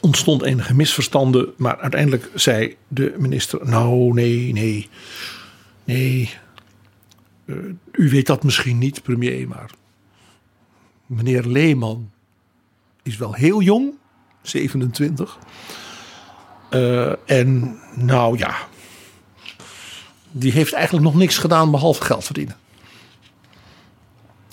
Ontstond 0.00 0.42
enige 0.42 0.74
misverstanden, 0.74 1.52
maar 1.56 1.78
uiteindelijk 1.78 2.30
zei 2.34 2.76
de 2.88 3.14
minister: 3.18 3.68
Nou, 3.68 4.12
nee, 4.12 4.52
nee, 4.52 4.88
nee. 5.84 6.30
Eh, 7.44 7.56
u 7.92 8.10
weet 8.10 8.26
dat 8.26 8.42
misschien 8.42 8.78
niet, 8.78 9.02
premier, 9.02 9.48
maar 9.48 9.70
meneer 11.06 11.44
Leeman 11.46 12.10
is 13.02 13.16
wel 13.16 13.32
heel 13.32 13.60
jong, 13.60 13.94
27. 14.42 15.38
Eh, 16.70 17.30
en 17.30 17.78
nou 17.94 18.38
ja, 18.38 18.56
die 20.30 20.52
heeft 20.52 20.72
eigenlijk 20.72 21.04
nog 21.04 21.14
niks 21.14 21.38
gedaan 21.38 21.70
behalve 21.70 22.04
geld 22.04 22.24
verdienen. 22.24 22.56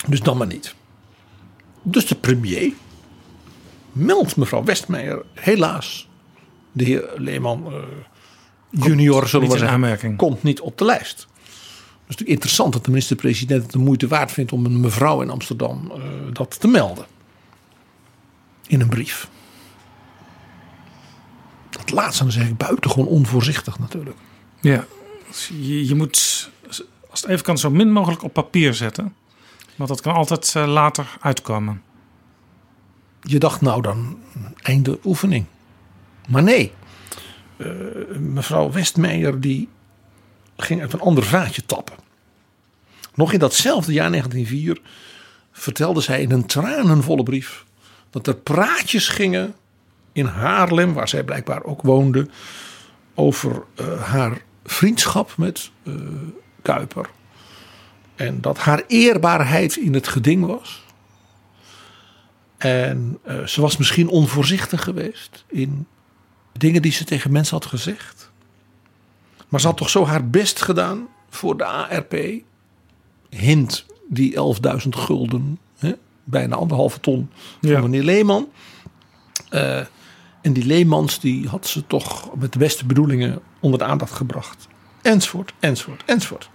Dus 0.06 0.20
dan 0.20 0.36
maar 0.36 0.46
niet. 0.46 0.74
Dus 1.82 2.06
de 2.06 2.14
premier 2.14 2.72
meldt 3.92 4.36
mevrouw 4.36 4.64
Westmeijer 4.64 5.24
helaas. 5.34 6.08
De 6.72 6.84
heer 6.84 7.12
Leeman 7.16 7.66
eh, 7.66 7.74
junior, 8.70 9.26
zullen 9.26 9.50
we 9.50 9.58
zeggen, 9.58 10.16
komt 10.16 10.42
niet 10.42 10.60
op 10.60 10.78
de 10.78 10.84
lijst. 10.84 11.18
Het 11.18 12.16
is 12.16 12.24
natuurlijk 12.24 12.30
interessant 12.30 12.72
dat 12.72 12.84
de 12.84 12.90
minister-president 12.90 13.62
het 13.62 13.72
de 13.72 13.78
moeite 13.78 14.06
waard 14.06 14.32
vindt 14.32 14.52
om 14.52 14.64
een 14.64 14.80
mevrouw 14.80 15.22
in 15.22 15.30
Amsterdam 15.30 15.92
eh, 15.94 16.00
dat 16.32 16.60
te 16.60 16.68
melden. 16.68 17.06
In 18.68 18.80
een 18.80 18.88
brief. 18.88 19.28
Dat 21.70 21.90
laatste 21.90 22.22
dan 22.22 22.32
zeg 22.32 22.48
ik 22.48 22.56
buitengewoon 22.56 23.06
onvoorzichtig 23.06 23.78
natuurlijk. 23.78 24.16
Ja, 24.60 24.84
dus 25.26 25.50
je, 25.60 25.86
je 25.86 25.94
moet, 25.94 26.50
als 27.10 27.20
het 27.20 27.30
even 27.30 27.44
kan, 27.44 27.58
zo 27.58 27.70
min 27.70 27.92
mogelijk 27.92 28.22
op 28.22 28.32
papier 28.32 28.74
zetten. 28.74 29.14
Want 29.76 29.88
dat 29.88 30.00
kan 30.00 30.14
altijd 30.14 30.54
eh, 30.54 30.66
later 30.66 31.16
uitkomen. 31.20 31.82
Je 33.22 33.38
dacht 33.38 33.60
nou 33.60 33.82
dan 33.82 34.18
einde 34.62 34.98
oefening. 35.04 35.44
Maar 36.28 36.42
nee. 36.42 36.72
Eh, 37.56 37.68
mevrouw 38.18 38.70
Westmeijer 38.70 39.40
die 39.40 39.68
ging 40.56 40.80
uit 40.80 40.92
een 40.92 41.00
ander 41.00 41.24
vaatje 41.24 41.66
tappen. 41.66 41.96
Nog 43.14 43.32
in 43.32 43.38
datzelfde 43.38 43.92
jaar 43.92 44.10
1904 44.10 44.80
vertelde 45.52 46.00
zij 46.00 46.22
in 46.22 46.30
een 46.30 46.46
tranenvolle 46.46 47.22
brief 47.22 47.64
dat 48.10 48.26
er 48.26 48.34
praatjes 48.34 49.08
gingen 49.08 49.54
in 50.12 50.26
Haarlem, 50.26 50.92
waar 50.94 51.08
zij 51.08 51.24
blijkbaar 51.24 51.64
ook 51.64 51.82
woonde, 51.82 52.28
over 53.14 53.64
eh, 53.74 54.02
haar 54.02 54.42
vriendschap 54.64 55.36
met 55.36 55.70
eh, 55.82 55.92
Kuiper. 56.62 57.10
En 58.14 58.40
dat 58.40 58.58
haar 58.58 58.82
eerbaarheid 58.86 59.76
in 59.76 59.94
het 59.94 60.08
geding 60.08 60.46
was. 60.46 60.84
En 62.58 63.18
eh, 63.22 63.44
ze 63.44 63.60
was 63.60 63.76
misschien 63.76 64.08
onvoorzichtig 64.08 64.82
geweest 64.82 65.44
in 65.48 65.86
dingen 66.52 66.82
die 66.82 66.92
ze 66.92 67.04
tegen 67.04 67.32
mensen 67.32 67.56
had 67.56 67.66
gezegd. 67.66 68.30
Maar 69.48 69.60
ze 69.60 69.66
had 69.66 69.76
toch 69.76 69.90
zo 69.90 70.06
haar 70.06 70.28
best 70.28 70.62
gedaan 70.62 71.08
voor 71.30 71.56
de 71.56 71.64
ARP. 71.64 72.16
Hint 73.30 73.86
die 74.08 74.34
11.000 74.82 74.88
gulden, 74.88 75.58
bijna 76.30 76.56
anderhalve 76.56 77.00
ton 77.00 77.30
van 77.60 77.70
Ja. 77.70 77.80
meneer 77.80 78.02
Leeman. 78.02 78.48
Eh, 79.48 79.78
en 80.42 80.52
die 80.52 80.66
Leemans 80.66 81.20
die 81.20 81.48
had 81.48 81.66
ze 81.66 81.86
toch 81.86 82.34
met 82.36 82.52
de 82.52 82.58
beste 82.58 82.86
bedoelingen 82.86 83.40
onder 83.60 83.78
de 83.78 83.84
aandacht 83.84 84.12
gebracht. 84.12 84.68
Enzovoort, 85.02 85.52
enzovoort, 85.60 86.02
enzovoort. 86.06 86.50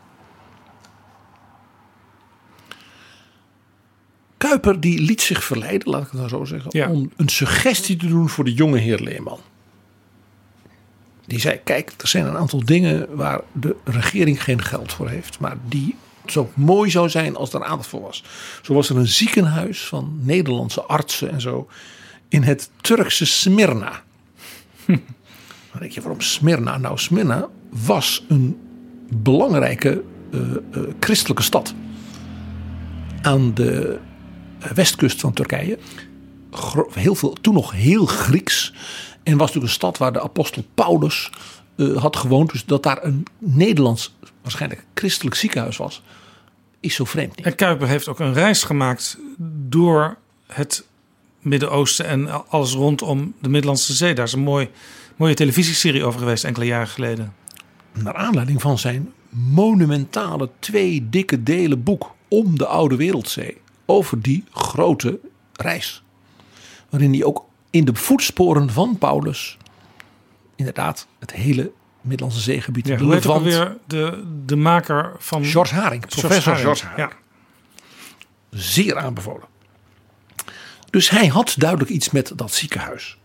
Kuiper 4.38 4.80
die 4.80 5.00
liet 5.02 5.22
zich 5.22 5.44
verleiden, 5.44 5.90
laat 5.90 6.02
ik 6.02 6.08
het 6.08 6.16
nou 6.18 6.30
zo 6.30 6.46
zeggen, 6.46 6.70
Ja. 6.74 6.90
om 6.90 7.12
een 7.16 7.30
suggestie 7.30 7.96
te 7.98 8.08
doen 8.08 8.30
voor 8.30 8.44
de 8.44 8.54
jonge 8.54 8.78
heer 8.78 9.00
Leeman. 9.00 9.40
Die 11.26 11.40
zei: 11.40 11.60
Kijk, 11.64 11.94
er 11.98 12.08
zijn 12.08 12.26
een 12.26 12.38
aantal 12.38 12.66
dingen 12.66 13.16
waar 13.16 13.42
de 13.52 13.76
regering 13.84 14.44
geen 14.44 14.62
geld 14.62 14.94
voor 14.94 15.10
heeft, 15.10 15.40
maar 15.40 15.58
die 15.68 15.96
zo 16.26 16.52
mooi 16.54 16.90
zou 16.90 17.10
zijn 17.10 17.36
als 17.36 17.54
er 17.54 17.64
aandacht 17.64 17.90
voor 17.90 18.02
was. 18.02 18.24
Zo 18.62 18.74
was 18.74 18.90
er 18.90 18.98
een 18.98 19.08
ziekenhuis 19.08 19.86
van 19.86 20.20
Nederlandse 20.22 20.82
artsen 20.82 21.32
en 21.32 21.42
zo 21.42 21.68
in 22.28 22.44
het 22.44 22.70
Turkse 22.82 23.26
Smyrna. 23.26 24.04
Denk 25.80 25.92
je, 25.92 26.02
waarom 26.02 26.22
Smyrna? 26.22 26.78
Nou, 26.78 26.98
Smyrna 26.98 27.50
was 27.70 28.26
een 28.28 28.58
belangrijke 29.10 30.04
eh, 30.32 30.40
eh, 30.42 30.82
christelijke 31.00 31.44
stad 31.44 31.74
aan 33.22 33.54
de 33.54 34.00
westkust 34.74 35.20
van 35.20 35.34
Turkije. 35.34 35.78
Heel 36.92 37.16
veel, 37.16 37.34
toen 37.42 37.54
nog 37.54 37.72
heel 37.72 38.06
Grieks. 38.06 38.74
En 39.24 39.38
was 39.38 39.48
natuurlijk 39.48 39.66
een 39.66 39.80
stad 39.80 39.98
waar 39.98 40.14
de 40.14 40.22
apostel 40.22 40.64
Paulus 40.74 41.30
eh, 41.76 41.98
had 41.98 42.16
gewoond. 42.16 42.52
Dus 42.52 42.66
dat 42.66 42.84
daar 42.84 43.04
een 43.04 43.26
Nederlands, 43.38 44.16
waarschijnlijk 44.42 44.86
christelijk 44.94 45.36
ziekenhuis 45.36 45.78
was, 45.78 46.02
is 46.80 46.96
zo 46.96 47.04
vreemd 47.04 47.36
niet. 47.36 47.46
En 47.46 47.56
Kuiper 47.56 47.88
heeft 47.88 48.08
ook 48.08 48.20
een 48.20 48.34
reis 48.34 48.64
gemaakt 48.64 49.18
door 49.68 50.18
het 50.48 50.86
Midden-Oosten 51.40 52.06
en 52.06 52.50
alles 52.50 52.74
rondom 52.74 53.34
de 53.42 53.50
Middellandse 53.50 53.94
Zee. 53.94 54.14
Daar 54.14 54.26
is 54.26 54.34
een 54.34 54.40
mooi, 54.40 54.70
mooie 55.16 55.34
televisieserie 55.34 56.06
over 56.06 56.20
geweest 56.20 56.44
enkele 56.44 56.66
jaren 56.66 56.88
geleden. 56.88 57.34
Naar 57.94 58.16
aanleiding 58.16 58.62
van 58.62 58.80
zijn 58.80 59.14
monumentale 59.30 60.50
twee 60.60 61.10
dikke 61.10 61.44
delen 61.44 61.84
boek 61.84 62.16
om 62.28 62.58
de 62.58 62.66
Oude 62.66 62.96
Wereldzee. 62.96 63.58
Over 63.86 64.22
die 64.22 64.44
grote 64.52 65.20
reis. 65.54 66.04
Waarin 66.90 67.14
hij 67.14 67.24
ook 67.24 67.46
in 67.70 67.86
de 67.86 67.96
voetsporen 67.96 68.70
van 68.70 68.98
Paulus 68.98 69.58
inderdaad 70.56 71.08
het 71.20 71.32
hele 71.32 71.72
Middellandse 72.02 72.42
zeegebied 72.42 72.88
Ja, 72.88 72.98
hoe 72.98 73.13
heet 73.13 73.26
ook 73.28 73.34
alweer 73.34 73.78
de, 73.88 74.24
de 74.46 74.56
maker 74.56 75.12
van... 75.18 75.46
George 75.46 75.76
Haring, 75.76 76.06
professor 76.08 76.56
George 76.56 76.86
Haring. 76.86 77.10
Ja. 77.12 77.18
Zeer 78.50 78.98
aanbevolen. 78.98 79.48
Dus 80.89 81.10
hij 81.10 81.28
had 81.28 81.56
duidelijk 81.58 81.89
iets 81.89 82.10
met 82.12 82.32
dat 82.36 82.54
ziekenhuis. 82.54 83.18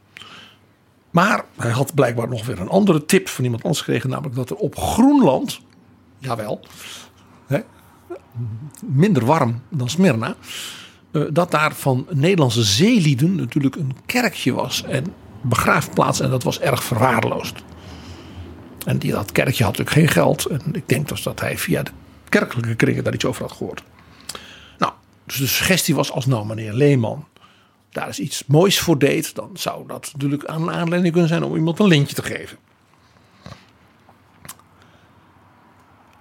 Maar 1.11 1.45
hij 1.57 1.71
had 1.71 1.95
blijkbaar 1.95 2.29
nog 2.29 2.47
weer 2.47 2.61
een 2.61 2.69
andere 2.69 3.05
tip 3.05 3.29
van 3.29 3.45
iemand 3.45 3.63
anders 3.63 3.81
gekregen. 3.83 4.11
Namelijk 4.11 4.35
dat 4.35 4.51
er 4.51 4.57
op 4.57 4.77
Groenland, 4.77 5.61
jawel, 6.19 6.61
hè, 7.47 7.61
minder 8.85 9.25
warm 9.25 9.63
dan 9.69 9.89
Smyrna. 9.89 10.35
eh, 11.11 11.23
dat 11.31 11.51
daar 11.51 11.75
van 11.75 12.07
Nederlandse 12.11 12.63
zeelieden 12.63 13.35
natuurlijk 13.35 13.77
een 13.77 13.97
kerkje 14.07 14.53
was. 14.53 14.83
En 14.83 15.15
begraafplaats. 15.41 16.21
En 16.21 16.31
dat 16.31 16.43
was 16.43 16.61
erg 16.61 16.85
verwaarloosd. 16.85 17.63
En 18.87 18.99
die, 18.99 19.13
dat 19.13 19.33
kerkje 19.33 19.65
had 19.65 19.77
natuurlijk 19.77 19.97
geen 19.97 20.23
geld. 20.23 20.45
En 20.45 20.63
ik 20.73 20.89
denk 20.89 21.09
dus 21.09 21.23
dat 21.23 21.41
hij 21.41 21.59
via 21.59 21.83
de 21.83 21.91
kerkelijke 22.29 22.75
kringen 22.75 23.05
daar 23.05 23.15
iets 23.15 23.25
over 23.25 23.43
had 23.43 23.53
gehoord. 23.53 23.83
Nou, 24.79 24.93
dus 25.25 25.37
de 25.37 25.47
suggestie 25.47 25.95
was 25.95 26.11
als 26.11 26.27
nou 26.27 26.47
meneer 26.47 26.73
Leeman 26.73 27.27
daar 27.91 28.07
eens 28.07 28.19
iets 28.19 28.45
moois 28.47 28.81
voor 28.81 28.99
deed. 28.99 29.35
Dan 29.35 29.51
zou 29.55 29.87
dat 29.87 30.11
natuurlijk 30.13 30.45
aan 30.45 30.71
aanleiding 30.71 31.13
kunnen 31.13 31.31
zijn 31.31 31.43
om 31.43 31.57
iemand 31.57 31.79
een 31.79 31.87
lintje 31.87 32.15
te 32.15 32.23
geven. 32.23 32.59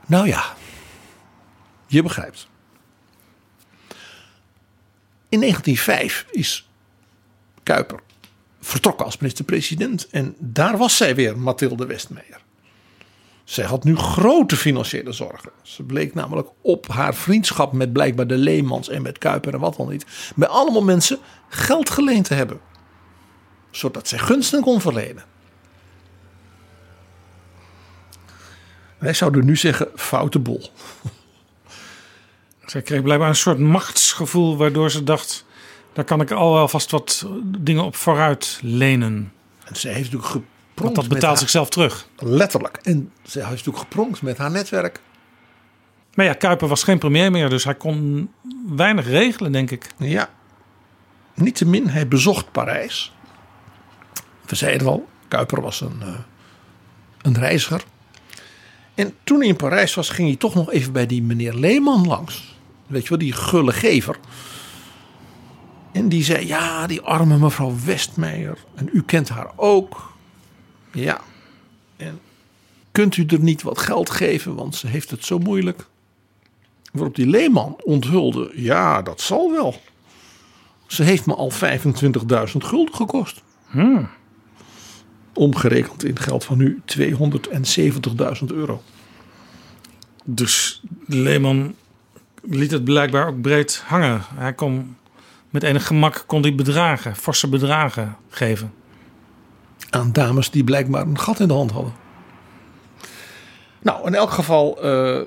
Nou 0.06 0.27
ja, 0.27 0.43
je 1.88 2.03
begrijpt. 2.03 2.47
In 5.30 5.39
1905 5.39 6.25
is 6.32 6.69
Kuiper 7.63 7.99
vertrokken 8.62 9.06
als 9.06 9.17
minister-president. 9.17 10.08
En 10.10 10.36
daar 10.39 10.78
was 10.78 10.98
zij 10.98 11.15
weer, 11.15 11.38
Mathilde 11.38 11.86
Westmeijer. 11.86 12.46
Zij 13.43 13.65
had 13.65 13.84
nu 13.84 13.96
grote 13.96 14.56
financiële 14.56 15.12
zorgen. 15.12 15.52
Ze 15.62 15.84
bleek 15.84 16.13
namelijk 16.13 16.50
op 16.62 16.88
haar 16.88 17.15
vriendschap 17.15 17.74
met 17.74 17.93
blijkbaar 17.93 18.28
de 18.28 18.38
Leemans 18.38 18.89
en 18.89 19.02
met 19.02 19.17
Kuiper 19.17 19.54
en 19.54 19.60
wat 19.60 19.76
dan 19.76 19.89
niet. 19.89 20.06
Bij 20.36 20.48
allemaal 20.48 20.84
mensen 20.84 21.20
geld 21.50 21.89
geleend 21.89 22.26
te 22.26 22.34
hebben. 22.34 22.60
Zodat 23.72 24.08
zij 24.08 24.20
gunsten 24.20 24.62
kon 24.62 24.82
verlenen. 24.82 25.24
Wij 28.98 29.13
zouden 29.13 29.46
nu 29.46 29.56
zeggen 29.56 29.88
foute 29.96 30.39
bol. 30.39 30.72
Zij 32.65 32.82
kreeg 32.82 33.02
blijkbaar 33.02 33.30
een 33.30 33.36
soort 33.36 33.60
machtsgevoel 33.60 34.58
waardoor 34.58 34.91
ze 34.91 35.04
dacht... 35.04 35.46
daar 35.98 36.06
kan 36.06 36.22
ik 36.22 36.32
al 36.32 36.54
wel 36.54 36.68
vast 36.68 36.92
wat 36.92 37.28
dingen 37.44 37.84
op 37.84 37.96
vooruit 37.96 38.60
lenen. 38.62 39.34
En 39.66 39.76
zij 39.76 39.92
heeft 39.94 40.12
natuurlijk 40.12 40.32
gepronkt 40.32 40.96
Want 40.96 40.96
dat 40.96 41.08
betaalt 41.08 41.40
zichzelf 41.40 41.70
terug. 41.70 42.08
Letterlijk. 42.18 42.78
En 42.84 43.12
zij 43.24 43.42
heeft 43.42 43.56
natuurlijk 43.56 43.78
gepronkt 43.78 44.22
met 44.22 44.38
haar 44.38 44.52
netwerk. 44.52 45.02
Maar 46.14 46.26
ja, 46.26 46.34
Kuiper 46.34 46.68
was 46.68 46.84
geen 46.84 47.00
premier 47.00 47.32
meer, 47.32 47.50
dus 47.50 47.64
hij 47.64 47.76
kon 47.76 48.30
weinig 48.68 49.08
regelen, 49.08 49.52
denk 49.52 49.72
ik. 49.72 49.88
Ja. 49.98 50.30
Niettemin, 51.34 51.88
hij 51.88 52.08
bezocht 52.08 52.52
Parijs. 52.52 53.14
We 54.46 54.56
zeiden 54.56 54.88
al, 54.88 55.08
Kuiper 55.28 55.62
was 55.62 55.82
een, 55.82 56.02
eh, 56.02 56.20
een 57.22 57.38
reiziger. 57.38 57.84
En 58.94 59.14
toen 59.24 59.40
hij 59.40 59.48
in 59.48 59.56
Parijs 59.56 59.96
was, 59.96 60.10
ging 60.10 60.28
hij 60.28 60.38
toch 60.38 60.56
nog 60.56 60.72
even 60.72 60.94
bij 60.94 61.06
die 61.06 61.22
meneer 61.24 61.54
Leeman 61.54 62.08
langs. 62.08 62.56
Weet 62.88 63.04
je 63.04 63.10
wel, 63.10 63.18
die 63.18 63.34
gulle 63.34 63.74
gever. 63.74 64.18
En 65.98 66.10
die 66.10 66.24
zei, 66.24 66.48
ja, 66.48 66.88
die 66.88 67.02
arme 67.02 67.38
mevrouw 67.38 67.74
Westmeijer. 67.86 68.58
En 68.76 68.90
u 68.94 69.04
kent 69.04 69.30
haar 69.30 69.52
ook. 69.56 70.14
Ja. 70.92 71.22
En 71.96 72.20
kunt 72.92 73.18
u 73.18 73.26
er 73.26 73.40
niet 73.40 73.62
wat 73.62 73.80
geld 73.80 74.10
geven, 74.10 74.56
want 74.56 74.76
ze 74.76 74.88
heeft 74.88 75.12
het 75.12 75.26
zo 75.26 75.38
moeilijk. 75.38 75.86
Waarop 76.92 77.16
die 77.16 77.28
Leeman 77.28 77.76
onthulde, 77.84 78.52
ja, 78.56 79.02
dat 79.02 79.22
zal 79.22 79.52
wel. 79.52 79.82
Ze 80.88 81.04
heeft 81.04 81.26
me 81.26 81.36
al 81.36 81.52
25.000 81.52 81.58
gulden 82.58 82.96
gekost. 82.96 83.42
Hmm. 83.68 84.10
Omgerekend 85.34 86.04
in 86.04 86.20
geld 86.20 86.44
van 86.44 86.58
nu 86.58 86.82
270.000 86.98 88.46
euro. 88.46 88.82
Dus 90.24 90.82
Leeman 91.06 91.76
liet 92.42 92.72
het 92.72 92.84
blijkbaar 92.84 93.28
ook 93.28 93.42
breed 93.42 93.84
hangen. 93.86 94.22
Hij 94.36 94.54
kon 94.54 94.96
met 95.60 95.70
enig 95.70 95.88
gemak 95.88 96.24
kon 96.28 96.41
hij 96.41 96.56
bedragen, 96.56 97.15
forse 97.15 97.50
bedragen 97.50 98.17
geven. 98.30 98.74
Aan 99.89 100.12
dames 100.12 100.50
die 100.50 100.63
blijkbaar 100.63 101.08
een 101.08 101.20
gat 101.20 101.39
in 101.39 101.48
de 101.48 101.54
hand 101.54 101.72
hadden. 101.72 101.93
Nou, 103.82 104.08
in 104.08 104.15
elk 104.15 104.32
geval, 104.32 104.84
eh 104.84 105.22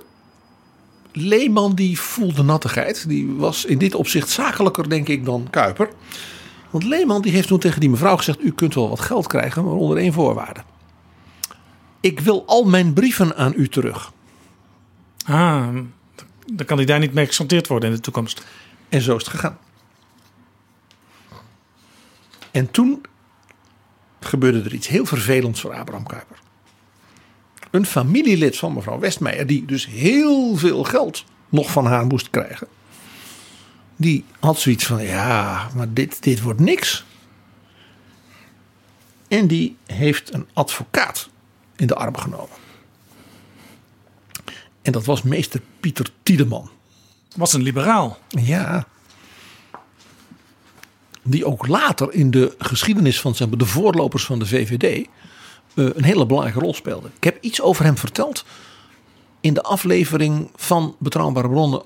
Leeman 1.12 1.74
die 1.74 2.00
voelde 2.00 2.42
nattigheid. 2.42 3.08
Die 3.08 3.34
was 3.34 3.64
in 3.64 3.78
dit 3.78 3.94
opzicht 3.94 4.28
zakelijker, 4.28 4.88
denk 4.88 5.08
ik, 5.08 5.24
dan 5.24 5.46
Kuiper. 5.50 5.88
Want 6.70 6.84
Leeman 6.84 7.22
die 7.22 7.32
heeft 7.32 7.48
toen 7.48 7.58
tegen 7.58 7.80
die 7.80 7.90
mevrouw 7.90 8.16
gezegd... 8.16 8.42
u 8.42 8.52
kunt 8.52 8.74
wel 8.74 8.88
wat 8.88 9.00
geld 9.00 9.26
krijgen, 9.26 9.64
maar 9.64 9.72
onder 9.72 9.96
één 9.96 10.12
voorwaarde. 10.12 10.60
Ik 12.00 12.20
wil 12.20 12.42
al 12.46 12.64
mijn 12.64 12.92
brieven 12.92 13.36
aan 13.36 13.52
u 13.56 13.68
terug. 13.68 14.12
Ah, 15.24 15.68
dan 16.46 16.66
kan 16.66 16.76
hij 16.76 16.86
daar 16.86 16.98
niet 16.98 17.14
mee 17.14 17.26
gesanteerd 17.26 17.66
worden 17.66 17.88
in 17.88 17.94
de 17.94 18.02
toekomst. 18.02 18.46
En 18.88 19.00
zo 19.00 19.16
is 19.16 19.22
het 19.24 19.30
gegaan. 19.30 19.58
En 22.50 22.70
toen 22.70 23.02
gebeurde 24.20 24.62
er 24.62 24.74
iets 24.74 24.88
heel 24.88 25.06
vervelends 25.06 25.60
voor 25.60 25.74
Abraham 25.74 26.06
Kuyper. 26.06 26.38
Een 27.70 27.86
familielid 27.86 28.56
van 28.56 28.72
mevrouw 28.72 28.98
Westmeijer, 28.98 29.46
die 29.46 29.64
dus 29.64 29.86
heel 29.86 30.56
veel 30.56 30.84
geld 30.84 31.24
nog 31.48 31.70
van 31.70 31.86
haar 31.86 32.06
moest 32.06 32.30
krijgen. 32.30 32.68
Die 33.96 34.24
had 34.40 34.58
zoiets 34.58 34.86
van, 34.86 35.02
ja, 35.02 35.68
maar 35.74 35.92
dit, 35.92 36.22
dit 36.22 36.42
wordt 36.42 36.60
niks. 36.60 37.04
En 39.28 39.46
die 39.46 39.76
heeft 39.86 40.34
een 40.34 40.46
advocaat 40.52 41.28
in 41.76 41.86
de 41.86 41.94
arm 41.94 42.16
genomen. 42.16 42.56
En 44.82 44.92
dat 44.92 45.04
was 45.04 45.22
meester 45.22 45.60
Pieter 45.80 46.10
Tiedeman. 46.22 46.70
Was 47.36 47.52
een 47.52 47.62
liberaal. 47.62 48.18
Ja. 48.28 48.86
Die 51.22 51.44
ook 51.44 51.66
later 51.66 52.12
in 52.12 52.30
de 52.30 52.54
geschiedenis 52.58 53.20
van 53.20 53.34
zeg 53.34 53.48
maar, 53.48 53.58
de 53.58 53.66
voorlopers 53.66 54.24
van 54.24 54.38
de 54.38 54.46
VVD 54.46 54.84
eh, 54.84 55.04
een 55.74 56.04
hele 56.04 56.26
belangrijke 56.26 56.60
rol 56.60 56.74
speelde. 56.74 57.10
Ik 57.16 57.24
heb 57.24 57.38
iets 57.40 57.60
over 57.60 57.84
hem 57.84 57.96
verteld 57.96 58.44
in 59.40 59.54
de 59.54 59.62
aflevering 59.62 60.50
van 60.56 60.96
Betrouwbare 60.98 61.48
Bronnen 61.48 61.82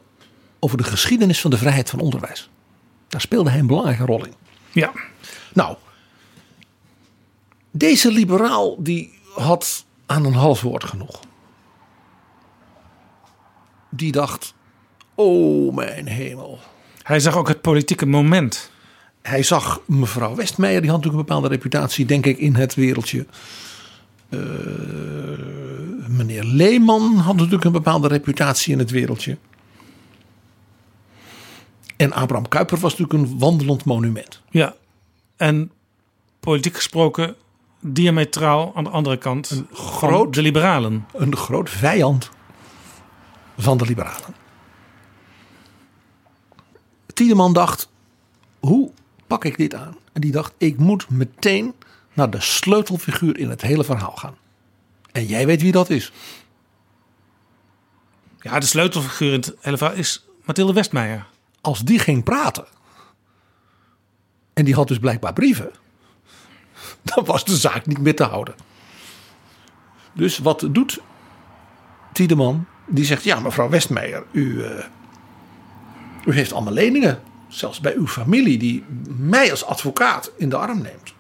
over 0.58 0.76
de 0.76 0.84
geschiedenis 0.84 1.40
van 1.40 1.50
de 1.50 1.58
vrijheid 1.58 1.90
van 1.90 2.00
onderwijs. 2.00 2.50
Daar 3.08 3.20
speelde 3.20 3.50
hij 3.50 3.58
een 3.58 3.66
belangrijke 3.66 4.04
rol 4.04 4.24
in. 4.24 4.34
Ja. 4.72 4.92
Nou, 5.52 5.76
deze 7.70 8.10
liberaal 8.10 8.82
die 8.82 9.18
had 9.34 9.84
aan 10.06 10.24
een 10.24 10.34
half 10.34 10.60
woord 10.60 10.84
genoeg. 10.84 11.20
Die 13.90 14.12
dacht, 14.12 14.54
oh 15.14 15.74
mijn 15.74 16.06
hemel. 16.06 16.58
Hij 17.02 17.20
zag 17.20 17.36
ook 17.36 17.48
het 17.48 17.60
politieke 17.60 18.06
moment. 18.06 18.70
Hij 19.28 19.42
zag 19.42 19.80
mevrouw 19.86 20.34
Westmeijer, 20.34 20.80
die 20.80 20.90
had 20.90 20.98
natuurlijk 20.98 21.22
een 21.22 21.34
bepaalde 21.34 21.54
reputatie, 21.54 22.06
denk 22.06 22.26
ik, 22.26 22.38
in 22.38 22.54
het 22.54 22.74
wereldje. 22.74 23.26
eh, 24.28 24.40
meneer 26.08 26.44
Leeman 26.44 27.16
had 27.16 27.34
natuurlijk 27.36 27.64
een 27.64 27.72
bepaalde 27.72 28.08
reputatie 28.08 28.72
in 28.72 28.78
het 28.78 28.90
wereldje. 28.90 29.38
En 31.96 32.12
Abraham 32.12 32.48
Kuyper 32.48 32.78
was 32.78 32.96
natuurlijk 32.96 33.30
een 33.30 33.38
wandelend 33.38 33.84
monument. 33.84 34.40
Ja, 34.50 34.74
en 35.36 35.70
politiek 36.40 36.74
gesproken 36.74 37.34
diametraal 37.80 38.72
aan 38.74 38.84
de 38.84 38.90
andere 38.90 39.16
kant 39.16 39.62
groot- 39.72 40.34
de 40.34 40.42
liberalen. 40.42 41.06
Een 41.12 41.36
groot 41.36 41.70
vijand 41.70 42.30
van 43.58 43.78
de 43.78 43.84
liberalen. 43.84 44.34
Tiedeman 47.14 47.52
dacht, 47.52 47.88
hoe 48.60 48.90
pak 49.26 49.44
ik 49.44 49.56
dit 49.56 49.74
aan? 49.74 49.96
En 50.12 50.20
die 50.20 50.32
dacht, 50.32 50.52
ik 50.58 50.78
moet 50.78 51.10
meteen 51.10 51.74
naar 52.12 52.30
de 52.30 52.40
sleutelfiguur 52.40 53.38
in 53.38 53.50
het 53.50 53.62
hele 53.62 53.84
verhaal 53.84 54.16
gaan. 54.16 54.36
En 55.12 55.26
jij 55.26 55.46
weet 55.46 55.62
wie 55.62 55.72
dat 55.72 55.90
is. 55.90 56.12
Ja, 58.40 58.58
de 58.58 58.66
sleutelfiguur 58.66 59.32
in 59.32 59.40
het 59.40 59.54
hele 59.60 59.76
verhaal 59.76 59.96
is 59.96 60.24
Mathilde 60.44 60.72
Westmeijer. 60.72 61.26
Als 61.60 61.80
die 61.80 61.98
ging 61.98 62.24
praten, 62.24 62.66
en 64.52 64.64
die 64.64 64.74
had 64.74 64.88
dus 64.88 64.98
blijkbaar 64.98 65.32
brieven, 65.32 65.70
dan 67.02 67.24
was 67.24 67.44
de 67.44 67.56
zaak 67.56 67.86
niet 67.86 67.98
meer 67.98 68.16
te 68.16 68.24
houden. 68.24 68.54
Dus 70.12 70.38
wat 70.38 70.68
doet 70.70 71.00
Tiedeman? 72.12 72.66
Die 72.86 73.04
zegt, 73.04 73.24
ja 73.24 73.40
mevrouw 73.40 73.68
Westmeijer, 73.68 74.24
u, 74.32 74.64
eh, 74.64 74.84
u 76.24 76.32
heeft 76.32 76.52
allemaal 76.52 76.72
leningen. 76.72 77.22
Zelfs 77.54 77.80
bij 77.80 77.94
uw 77.94 78.06
familie 78.06 78.58
die 78.58 78.84
mij 79.16 79.50
als 79.50 79.64
advocaat 79.64 80.30
in 80.36 80.48
de 80.48 80.56
arm 80.56 80.82
neemt. 80.82 81.14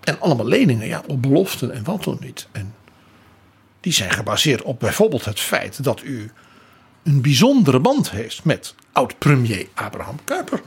En 0.00 0.20
allemaal 0.20 0.46
leningen, 0.46 0.86
ja, 0.86 1.02
op 1.06 1.22
beloften 1.22 1.70
en 1.70 1.84
wat 1.84 2.04
dan 2.04 2.16
niet. 2.20 2.48
En 2.52 2.74
die 3.80 3.92
zijn 3.92 4.10
gebaseerd 4.10 4.62
op 4.62 4.80
bijvoorbeeld 4.80 5.24
het 5.24 5.40
feit 5.40 5.84
dat 5.84 6.02
u 6.02 6.30
een 7.02 7.22
bijzondere 7.22 7.80
band 7.80 8.10
heeft 8.10 8.44
met 8.44 8.74
oud-premier 8.92 9.68
Abraham 9.74 10.16
Kuyper. 10.24 10.62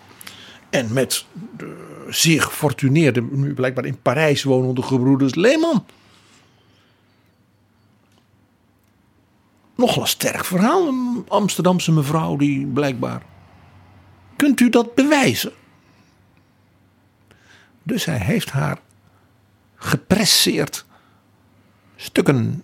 En 0.69 0.93
met 0.93 1.25
de 1.57 2.05
zeer 2.09 2.41
gefortuneerde, 2.41 3.21
nu 3.21 3.53
blijkbaar 3.53 3.85
in 3.85 4.01
Parijs 4.01 4.43
wonende 4.43 4.81
gebroeders 4.81 5.35
Lehman. 5.35 5.85
Nogal 9.75 10.01
een 10.01 10.07
sterk 10.07 10.45
verhaal, 10.45 10.87
een 10.87 11.25
Amsterdamse 11.27 11.91
mevrouw 11.91 12.35
die 12.35 12.65
blijkbaar. 12.65 13.21
Kunt 14.35 14.59
u 14.59 14.69
dat 14.69 14.95
bewijzen? 14.95 15.51
Dus 17.83 18.05
hij 18.05 18.19
heeft 18.19 18.51
haar 18.51 18.79
gepresseerd 19.75 20.85
stukken 21.95 22.63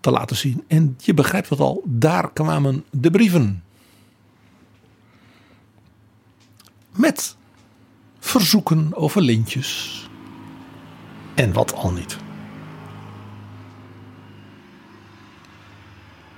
te 0.00 0.10
laten 0.10 0.36
zien. 0.36 0.64
En 0.66 0.96
je 1.00 1.14
begrijpt 1.14 1.48
het 1.48 1.60
al, 1.60 1.82
daar 1.84 2.30
kwamen 2.32 2.84
de 2.90 3.10
brieven. 3.10 3.62
Met 6.90 7.36
verzoeken 8.18 8.94
over 8.94 9.22
lintjes. 9.22 10.02
En 11.34 11.52
wat 11.52 11.74
al 11.74 11.92
niet. 11.92 12.16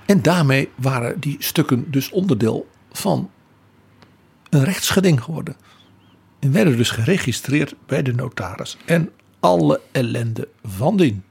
En 0.05 0.21
daarmee 0.21 0.69
waren 0.75 1.19
die 1.19 1.35
stukken 1.39 1.91
dus 1.91 2.09
onderdeel 2.09 2.69
van 2.91 3.29
een 4.51 4.63
rechtsgeding 4.63 5.23
geworden. 5.23 5.55
En 6.39 6.51
werden 6.51 6.77
dus 6.77 6.89
geregistreerd 6.89 7.75
bij 7.85 8.01
de 8.01 8.13
notaris. 8.13 8.77
En 8.85 9.09
alle 9.39 9.81
ellende 9.91 10.47
van 10.63 10.97
dien. 10.97 11.23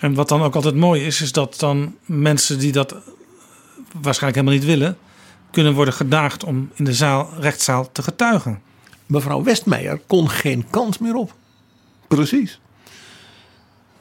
En 0.00 0.14
wat 0.14 0.28
dan 0.28 0.42
ook 0.42 0.54
altijd 0.54 0.74
mooi 0.74 1.06
is, 1.06 1.20
is 1.20 1.32
dat 1.32 1.58
dan 1.58 1.96
mensen 2.04 2.58
die 2.58 2.72
dat 2.72 2.94
waarschijnlijk 4.00 4.34
helemaal 4.34 4.54
niet 4.54 4.78
willen, 4.78 4.98
kunnen 5.50 5.74
worden 5.74 5.94
gedaagd 5.94 6.44
om 6.44 6.70
in 6.74 6.84
de 6.84 6.94
zaal, 6.94 7.30
rechtszaal 7.38 7.92
te 7.92 8.02
getuigen. 8.02 8.62
Mevrouw 9.06 9.42
Westmeijer 9.42 10.00
kon 10.06 10.30
geen 10.30 10.66
kant 10.70 11.00
meer 11.00 11.14
op. 11.14 11.34
Precies. 12.08 12.60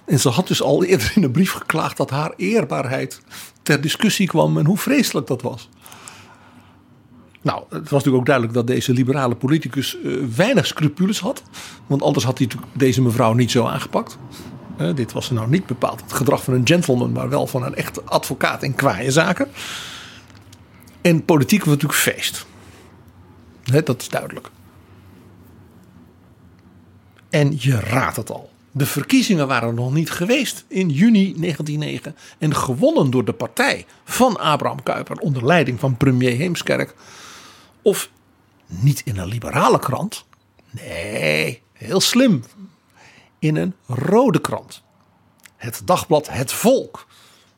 En 0.06 0.20
ze 0.20 0.30
had 0.30 0.48
dus 0.48 0.62
al 0.62 0.84
eerder 0.84 1.12
in 1.16 1.24
een 1.24 1.32
brief 1.32 1.52
geklaagd 1.52 1.98
dat 1.98 2.10
haar 2.10 2.34
eerbaarheid 2.38 3.22
ter 3.62 3.82
discussie 3.82 4.28
kwam 4.28 4.58
en 4.58 4.66
hoe 4.66 4.78
vreselijk 4.78 5.28
dat 5.28 5.42
was. 5.42 5.70
Nou, 7.48 7.64
het 7.70 7.82
was 7.82 7.92
natuurlijk 7.92 8.18
ook 8.18 8.26
duidelijk 8.26 8.56
dat 8.56 8.68
deze 8.68 8.94
liberale 8.94 9.36
politicus 9.36 9.98
eh, 10.02 10.12
weinig 10.36 10.68
scrupules 10.68 11.20
had. 11.20 11.44
Want 11.86 12.02
anders 12.02 12.26
had 12.26 12.38
hij 12.38 12.48
deze 12.74 13.02
mevrouw 13.02 13.34
niet 13.34 13.52
zo 13.52 13.66
aangepakt. 13.66 14.18
Eh, 14.78 14.96
dit 14.96 15.12
was 15.12 15.30
nou 15.30 15.50
niet 15.50 15.66
bepaald 15.66 16.02
het 16.02 16.14
gedrag 16.14 16.44
van 16.44 16.54
een 16.54 16.68
gentleman, 16.68 17.12
maar 17.12 17.30
wel 17.30 17.48
van 17.48 17.64
een 17.64 17.76
echte 17.76 18.02
advocaat 18.04 18.64
in 18.64 18.76
kwaaie 18.76 19.12
zaken. 19.12 19.48
En 21.02 21.26
politiek 21.26 21.60
was 21.60 21.74
natuurlijk 21.74 22.00
feest. 22.00 22.46
Hè, 23.64 23.84
dat 23.84 24.02
is 24.02 24.10
duidelijk. 24.10 24.50
En 27.30 27.56
je 27.60 27.80
raadt 27.80 28.16
het 28.16 28.32
al. 28.32 28.50
De 28.72 28.86
verkiezingen 28.86 29.48
waren 29.48 29.76
nog 29.76 29.94
niet 29.94 30.12
geweest 30.12 30.66
in 30.68 30.90
juni 30.90 31.34
1909 31.40 32.16
en 32.38 32.56
gewonnen 32.56 33.12
door 33.12 33.26
de 33.26 33.34
partij 33.34 33.86
van 34.04 34.40
Abraham 34.40 34.84
Kuyper 34.84 35.18
onder 35.18 35.46
leiding 35.46 35.80
van 35.80 35.98
premier 35.98 36.36
Heemskerk. 36.36 36.96
Of 37.82 38.10
niet 38.66 39.02
in 39.06 39.18
een 39.18 39.28
liberale 39.28 39.80
krant. 39.80 40.26
Nee, 40.70 41.62
heel 41.74 42.02
slim. 42.02 42.44
In 43.40 43.56
een 43.56 43.76
rode 43.86 44.42
krant. 44.42 44.84
Het 45.56 45.82
dagblad 45.86 46.30
Het 46.30 46.52
Volk 46.52 47.08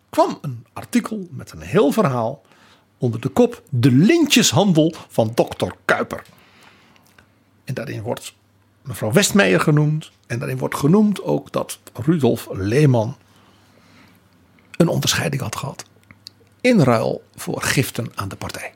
kwam 0.09 0.37
een 0.41 0.65
artikel 0.73 1.27
met 1.31 1.51
een 1.51 1.61
heel 1.61 1.91
verhaal 1.91 2.41
onder 2.97 3.21
de 3.21 3.29
kop 3.29 3.63
De 3.69 3.91
lintjeshandel 3.91 4.93
van 5.07 5.31
dokter 5.35 5.75
Kuiper. 5.85 6.23
En 7.63 7.73
daarin 7.73 8.01
wordt 8.01 8.33
mevrouw 8.81 9.11
Westmeijer 9.11 9.59
genoemd. 9.59 10.11
En 10.27 10.39
daarin 10.39 10.57
wordt 10.57 10.75
genoemd 10.75 11.23
ook 11.23 11.51
dat 11.51 11.79
Rudolf 11.93 12.47
Lehman 12.51 13.17
een 14.77 14.87
onderscheiding 14.87 15.41
had 15.41 15.55
gehad. 15.55 15.85
In 16.61 16.79
ruil 16.79 17.23
voor 17.35 17.61
giften 17.61 18.11
aan 18.15 18.29
de 18.29 18.35
partij. 18.35 18.73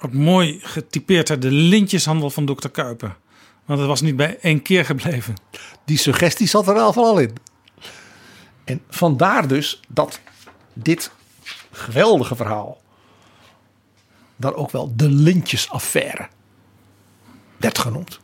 Ook 0.00 0.12
mooi 0.12 0.58
getypeerd 0.62 1.28
hè, 1.28 1.38
de 1.38 1.50
lintjeshandel 1.50 2.30
van 2.30 2.44
dokter 2.44 2.70
Kuiper. 2.70 3.16
Want 3.64 3.78
het 3.78 3.88
was 3.88 4.00
niet 4.00 4.16
bij 4.16 4.38
één 4.40 4.62
keer 4.62 4.84
gebleven. 4.84 5.34
Die 5.84 5.98
suggestie 5.98 6.46
zat 6.46 6.68
er 6.68 6.74
al 6.74 6.92
van 6.92 7.04
al 7.04 7.18
in. 7.18 7.32
En 8.64 8.82
vandaar 8.88 9.48
dus 9.48 9.80
dat 9.88 10.20
dit 10.72 11.10
geweldige 11.70 12.36
verhaal 12.36 12.80
daar 14.36 14.54
ook 14.54 14.70
wel 14.70 14.92
de 14.96 15.10
lintjesaffaire 15.10 16.28
werd 17.56 17.78
genoemd. 17.78 18.20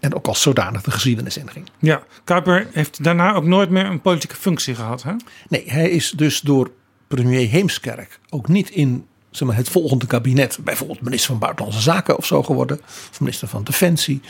En 0.00 0.14
ook 0.14 0.26
als 0.26 0.42
zodanig 0.42 0.82
de 0.82 0.90
geschiedenis 0.90 1.36
inging. 1.36 1.68
Ja, 1.78 2.02
Kuiper 2.24 2.68
heeft 2.72 3.04
daarna 3.04 3.34
ook 3.34 3.44
nooit 3.44 3.70
meer 3.70 3.86
een 3.86 4.00
politieke 4.00 4.36
functie 4.36 4.74
gehad. 4.74 5.02
Hè? 5.02 5.12
Nee, 5.48 5.70
hij 5.70 5.90
is 5.90 6.10
dus 6.10 6.40
door 6.40 6.70
premier 7.06 7.48
Heemskerk 7.48 8.20
ook 8.28 8.48
niet 8.48 8.70
in 8.70 9.06
zeg 9.36 9.48
maar, 9.48 9.56
het 9.56 9.68
volgende 9.68 10.06
kabinet, 10.06 10.58
bijvoorbeeld 10.64 11.00
minister 11.00 11.30
van 11.30 11.38
Buitenlandse 11.38 11.82
Zaken 11.82 12.16
of 12.16 12.26
zo 12.26 12.42
geworden, 12.42 12.80
of 13.10 13.20
minister 13.20 13.48
van 13.48 13.64
Defensie. 13.64 14.20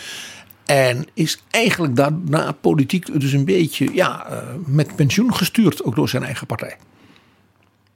En 0.65 1.07
is 1.15 1.43
eigenlijk 1.51 1.97
daarna 1.97 2.53
politiek 2.53 3.21
dus 3.21 3.33
een 3.33 3.45
beetje 3.45 3.95
ja, 3.95 4.31
uh, 4.31 4.39
met 4.67 4.97
pensioen 4.97 5.35
gestuurd, 5.35 5.85
ook 5.85 5.95
door 5.95 6.09
zijn 6.09 6.23
eigen 6.23 6.47
partij. 6.47 6.77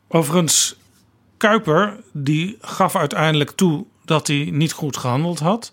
Overigens, 0.08 0.76
Kuiper 1.36 2.00
die 2.12 2.56
gaf 2.60 2.96
uiteindelijk 2.96 3.50
toe 3.50 3.84
dat 4.04 4.26
hij 4.26 4.48
niet 4.52 4.72
goed 4.72 4.96
gehandeld 4.96 5.38
had. 5.38 5.72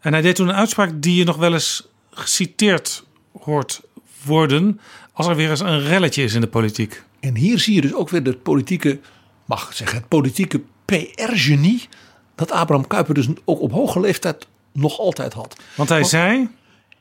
En 0.00 0.12
hij 0.12 0.22
deed 0.22 0.34
toen 0.34 0.48
een 0.48 0.54
uitspraak 0.54 1.02
die 1.02 1.16
je 1.16 1.24
nog 1.24 1.36
wel 1.36 1.52
eens 1.52 1.88
geciteerd 2.10 3.04
hoort 3.42 3.80
worden 4.24 4.80
als 5.12 5.26
er 5.26 5.36
weer 5.36 5.50
eens 5.50 5.60
een 5.60 5.82
relletje 5.82 6.22
is 6.22 6.34
in 6.34 6.40
de 6.40 6.46
politiek. 6.46 7.02
En 7.20 7.36
hier 7.36 7.58
zie 7.58 7.74
je 7.74 7.80
dus 7.80 7.94
ook 7.94 8.08
weer 8.08 8.22
de 8.22 8.36
politieke, 8.36 9.00
mag 9.46 9.68
ik 9.68 9.74
zeggen, 9.74 9.98
het 9.98 10.08
politieke 10.08 10.62
PR-genie 10.84 11.88
dat 12.34 12.50
Abraham 12.50 12.86
Kuyper 12.86 13.14
dus 13.14 13.28
ook 13.44 13.60
op 13.60 13.72
hoge 13.72 14.00
leeftijd 14.00 14.46
nog 14.72 14.98
altijd 14.98 15.32
had. 15.32 15.56
Want 15.74 15.88
hij 15.88 16.04
zei: 16.04 16.48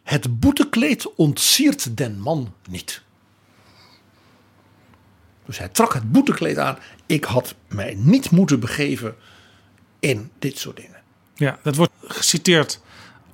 Het 0.04 0.40
boetekleed 0.40 1.16
ontsiert 1.16 1.98
den 1.98 2.20
man 2.20 2.54
niet. 2.70 3.04
Dus 5.46 5.58
hij 5.58 5.70
trok 5.70 5.94
het 5.94 6.12
boetekleed 6.12 6.58
aan. 6.58 6.78
Ik 7.06 7.24
had 7.24 7.56
mij 7.68 7.96
niet 7.98 8.32
moeten 8.32 8.60
begeven 8.60 9.16
in 10.00 10.32
dit 10.40 10.58
soort 10.60 10.76
dingen. 10.76 11.02
Ja, 11.36 11.60
dat 11.64 11.76
wordt 11.76 11.92
geciteerd 12.02 12.80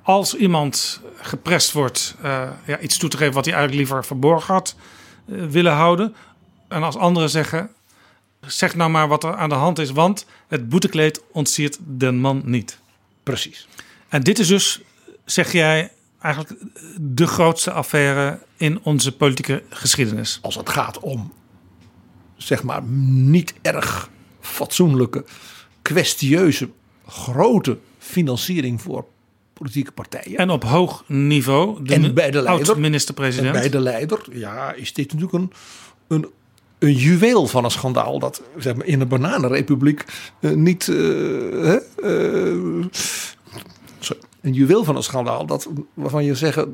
als 0.02 0.34
iemand 0.34 1.00
geprest 1.16 1.72
wordt 1.72 2.14
uh, 2.24 2.50
ja, 2.66 2.78
iets 2.78 2.98
toe 2.98 3.08
te 3.08 3.16
geven 3.16 3.34
wat 3.34 3.44
hij 3.44 3.54
eigenlijk 3.54 3.84
liever 3.84 4.04
verborgen 4.04 4.54
had 4.54 4.76
uh, 5.26 5.46
willen 5.46 5.72
houden. 5.72 6.14
En 6.68 6.82
als 6.82 6.96
anderen 6.96 7.30
zeggen, 7.30 7.70
zeg 8.46 8.74
nou 8.74 8.90
maar 8.90 9.08
wat 9.08 9.24
er 9.24 9.36
aan 9.36 9.48
de 9.48 9.54
hand 9.54 9.78
is, 9.78 9.90
want 9.90 10.26
het 10.48 10.68
boetekleed 10.68 11.22
ontsiert 11.32 11.78
den 11.80 12.16
man 12.16 12.42
niet. 12.44 12.78
Precies. 13.22 13.68
En 14.08 14.22
dit 14.22 14.38
is 14.38 14.46
dus, 14.46 14.80
zeg 15.24 15.52
jij, 15.52 15.90
eigenlijk 16.18 16.54
de 17.00 17.26
grootste 17.26 17.72
affaire 17.72 18.38
in 18.56 18.80
onze 18.82 19.16
politieke 19.16 19.62
geschiedenis. 19.68 20.38
Als 20.42 20.54
het 20.54 20.68
gaat 20.68 20.98
om, 20.98 21.32
zeg 22.36 22.62
maar, 22.62 22.82
niet 22.82 23.54
erg 23.62 24.10
fatsoenlijke, 24.40 25.24
kwestieuze, 25.82 26.68
grote 27.06 27.78
financiering 27.98 28.82
voor 28.82 29.06
politieke 29.52 29.92
partijen. 29.92 30.38
En 30.38 30.50
op 30.50 30.64
hoog 30.64 31.04
niveau, 31.06 31.84
de 31.84 31.94
en 31.94 32.14
bij 32.14 32.30
de 32.30 32.42
leider, 32.42 32.66
oud-minister-president. 32.66 33.54
en 33.54 33.60
bij 33.60 33.70
de 33.70 33.80
leider, 33.80 34.20
ja, 34.32 34.72
is 34.72 34.92
dit 34.92 35.12
natuurlijk 35.12 35.32
een, 35.32 35.52
een, 36.08 36.30
een 36.82 36.94
juweel 36.94 37.46
van 37.46 37.64
een 37.64 37.70
schandaal. 37.70 38.18
Dat 38.18 38.42
zeg 38.56 38.74
maar, 38.74 38.86
in 38.86 39.00
een 39.00 39.08
bananenrepubliek 39.08 40.04
eh, 40.40 40.50
niet. 40.50 40.88
eh, 40.88 41.74
eh, 41.74 42.84
een 44.40 44.52
juweel 44.52 44.84
van 44.84 44.96
een 44.96 45.02
schandaal. 45.02 45.46
Dat, 45.46 45.68
waarvan 45.94 46.24
je 46.24 46.34
zegt, 46.34 46.66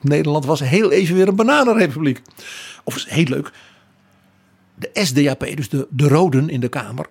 Nederland 0.00 0.44
was 0.44 0.60
heel 0.60 0.90
even 0.90 1.14
weer 1.14 1.28
een 1.28 1.36
bananenrepubliek. 1.36 2.22
Of 2.84 2.96
is 2.96 3.06
heel 3.08 3.24
leuk. 3.24 3.52
De 4.74 4.90
SDAP, 4.92 5.56
dus 5.56 5.68
de, 5.68 5.86
de 5.90 6.08
Roden 6.08 6.48
in 6.48 6.60
de 6.60 6.68
Kamer. 6.68 7.06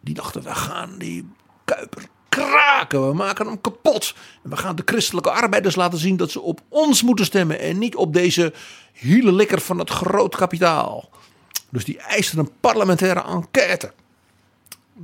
Die 0.00 0.14
dachten, 0.14 0.42
we 0.42 0.54
gaan 0.54 0.90
die 0.98 1.28
Kuiper 1.64 2.02
kraken. 2.34 3.08
We 3.08 3.14
maken 3.14 3.46
hem 3.46 3.60
kapot. 3.60 4.14
En 4.42 4.50
we 4.50 4.56
gaan 4.56 4.76
de 4.76 4.82
christelijke 4.84 5.30
arbeiders 5.30 5.76
laten 5.76 5.98
zien 5.98 6.16
dat 6.16 6.30
ze 6.30 6.40
op 6.40 6.60
ons 6.68 7.02
moeten 7.02 7.24
stemmen. 7.24 7.58
En 7.60 7.78
niet 7.78 7.96
op 7.96 8.12
deze 8.12 8.52
hielelikker 8.92 9.60
van 9.60 9.78
het 9.78 9.90
groot 9.90 10.36
kapitaal. 10.36 11.10
Dus 11.70 11.84
die 11.84 11.98
eisten 11.98 12.38
een 12.38 12.50
parlementaire 12.60 13.22
enquête. 13.22 13.92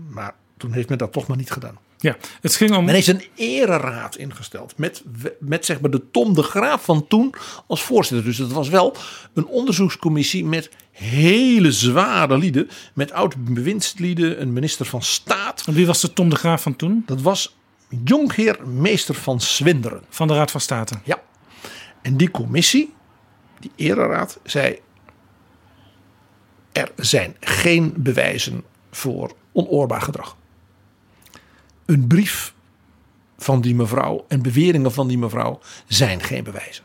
Maar 0.08 0.34
toen 0.56 0.72
heeft 0.72 0.88
men 0.88 0.98
dat 0.98 1.12
toch 1.12 1.26
maar 1.26 1.36
niet 1.36 1.50
gedaan. 1.50 1.78
Ja, 1.98 2.16
het 2.40 2.54
ging 2.54 2.76
om. 2.76 2.84
Men 2.84 2.94
heeft 2.94 3.06
een 3.06 3.24
ereraad 3.34 4.16
ingesteld. 4.16 4.78
Met, 4.78 5.02
met 5.38 5.64
zeg 5.64 5.80
maar 5.80 5.90
de 5.90 6.10
Tom 6.10 6.34
de 6.34 6.42
Graaf 6.42 6.84
van 6.84 7.06
toen 7.06 7.34
als 7.66 7.82
voorzitter. 7.82 8.26
Dus 8.26 8.38
het 8.38 8.52
was 8.52 8.68
wel 8.68 8.96
een 9.34 9.46
onderzoekscommissie 9.46 10.44
met 10.44 10.70
hele 11.00 11.72
zware 11.72 12.38
lieden. 12.38 12.70
Met 12.94 13.12
oud-bewindslieden, 13.12 14.40
een 14.40 14.52
minister 14.52 14.86
van 14.86 15.02
Staat. 15.02 15.62
En 15.66 15.74
wie 15.74 15.86
was 15.86 16.00
de 16.00 16.12
Tom 16.12 16.28
de 16.28 16.36
Graaf 16.36 16.62
van 16.62 16.76
toen? 16.76 17.02
Dat 17.06 17.20
was 17.20 17.56
jonkheer 18.04 18.68
meester 18.68 19.14
van 19.14 19.40
Swinderen. 19.40 20.02
Van 20.08 20.28
de 20.28 20.34
Raad 20.34 20.50
van 20.50 20.60
State. 20.60 20.94
Ja. 21.04 21.22
En 22.02 22.16
die 22.16 22.30
commissie, 22.30 22.94
die 23.60 23.70
ereraad, 23.76 24.38
zei... 24.42 24.78
Er 26.72 26.92
zijn 26.96 27.36
geen 27.40 27.94
bewijzen 27.96 28.64
voor 28.90 29.32
onoorbaar 29.52 30.02
gedrag. 30.02 30.36
Een 31.86 32.06
brief 32.06 32.54
van 33.38 33.60
die 33.60 33.74
mevrouw 33.74 34.24
en 34.28 34.42
beweringen 34.42 34.92
van 34.92 35.08
die 35.08 35.18
mevrouw 35.18 35.60
zijn 35.86 36.22
geen 36.22 36.44
bewijzen. 36.44 36.84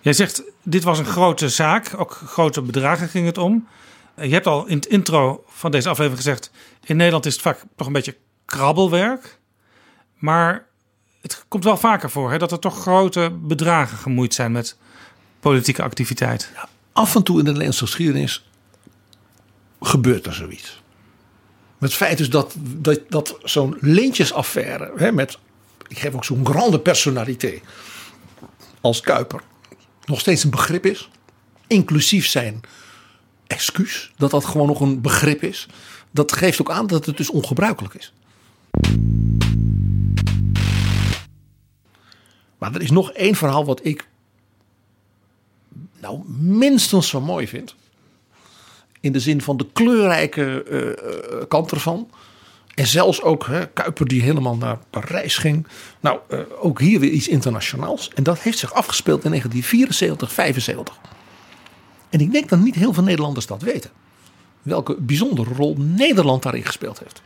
Jij 0.00 0.12
zegt, 0.12 0.42
dit 0.64 0.82
was 0.82 0.98
een 0.98 1.04
grote 1.04 1.48
zaak. 1.48 1.92
Ook 1.96 2.12
grote 2.12 2.62
bedragen 2.62 3.08
ging 3.08 3.26
het 3.26 3.38
om. 3.38 3.68
Je 4.16 4.32
hebt 4.32 4.46
al 4.46 4.66
in 4.66 4.76
het 4.76 4.86
intro 4.86 5.44
van 5.48 5.70
deze 5.70 5.88
aflevering 5.88 6.22
gezegd... 6.22 6.50
in 6.84 6.96
Nederland 6.96 7.26
is 7.26 7.32
het 7.32 7.42
vaak 7.42 7.62
toch 7.76 7.86
een 7.86 7.92
beetje 7.92 8.16
krabbelwerk. 8.44 9.38
Maar 10.14 10.66
het 11.20 11.44
komt 11.48 11.64
wel 11.64 11.76
vaker 11.76 12.10
voor 12.10 12.30
hè, 12.30 12.38
dat 12.38 12.52
er 12.52 12.58
toch 12.58 12.80
grote 12.80 13.38
bedragen 13.40 13.98
gemoeid 13.98 14.34
zijn 14.34 14.52
met 14.52 14.76
politieke 15.40 15.82
activiteit. 15.82 16.50
Ja, 16.54 16.68
af 16.92 17.14
en 17.14 17.22
toe 17.22 17.38
in 17.38 17.44
de 17.44 17.50
Nederlandse 17.50 17.86
geschiedenis 17.86 18.48
gebeurt 19.80 20.26
er 20.26 20.34
zoiets. 20.34 20.82
Het 21.78 21.94
feit 21.94 22.20
is 22.20 22.30
dat, 22.30 22.54
dat, 22.58 23.00
dat 23.08 23.38
zo'n 23.42 23.76
lintjesaffaire, 23.80 24.92
hè, 24.96 25.12
met, 25.12 25.38
ik 25.88 25.98
geef 25.98 26.14
ook 26.14 26.24
zo'n 26.24 26.46
grande 26.46 26.80
personaliteit 26.80 27.62
als 28.80 29.00
Kuiper, 29.00 29.40
nog 30.06 30.20
steeds 30.20 30.44
een 30.44 30.50
begrip 30.50 30.86
is. 30.86 31.10
Inclusief 31.66 32.26
zijn 32.26 32.60
excuus, 33.46 34.12
dat 34.16 34.30
dat 34.30 34.44
gewoon 34.44 34.66
nog 34.66 34.80
een 34.80 35.00
begrip 35.00 35.42
is. 35.42 35.66
Dat 36.10 36.32
geeft 36.32 36.60
ook 36.60 36.70
aan 36.70 36.86
dat 36.86 37.06
het 37.06 37.16
dus 37.16 37.30
ongebruikelijk 37.30 37.94
is. 37.94 38.12
Maar 42.58 42.74
er 42.74 42.82
is 42.82 42.90
nog 42.90 43.12
één 43.12 43.34
verhaal 43.34 43.64
wat 43.64 43.84
ik 43.84 44.08
nou 46.00 46.28
minstens 46.28 47.08
zo 47.08 47.20
mooi 47.20 47.48
vind. 47.48 47.74
In 49.00 49.12
de 49.12 49.20
zin 49.20 49.42
van 49.42 49.56
de 49.56 49.66
kleurrijke 49.72 50.64
uh, 50.70 51.42
kant 51.48 51.70
ervan. 51.70 52.10
En 52.74 52.86
zelfs 52.86 53.22
ook 53.22 53.46
hè, 53.46 53.66
Kuiper 53.66 54.08
die 54.08 54.22
helemaal 54.22 54.56
naar 54.56 54.78
Parijs 54.90 55.36
ging. 55.36 55.66
Nou, 56.00 56.18
uh, 56.28 56.40
ook 56.60 56.80
hier 56.80 57.00
weer 57.00 57.10
iets 57.10 57.28
internationaals. 57.28 58.10
En 58.14 58.22
dat 58.22 58.38
heeft 58.40 58.58
zich 58.58 58.72
afgespeeld 58.72 59.24
in 59.24 59.30
1974, 59.30 60.32
75. 60.32 60.98
En 62.10 62.20
ik 62.20 62.32
denk 62.32 62.48
dat 62.48 62.58
niet 62.58 62.74
heel 62.74 62.92
veel 62.92 63.02
Nederlanders 63.02 63.46
dat 63.46 63.62
weten. 63.62 63.90
Welke 64.62 64.96
bijzondere 65.00 65.54
rol 65.54 65.76
Nederland 65.78 66.42
daarin 66.42 66.64
gespeeld 66.64 66.98
heeft. 66.98 67.22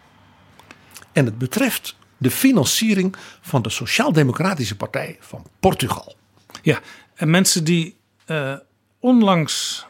En 1.12 1.24
het 1.24 1.38
betreft 1.38 1.96
de 2.16 2.30
financiering 2.30 3.16
van 3.40 3.62
de 3.62 3.70
Sociaal-Democratische 3.70 4.76
Partij 4.76 5.16
van 5.20 5.46
Portugal. 5.61 6.16
Ja, 6.62 6.80
en 7.14 7.30
mensen 7.30 7.64
die 7.64 7.96
uh, 8.26 8.55
onlangs 9.01 9.86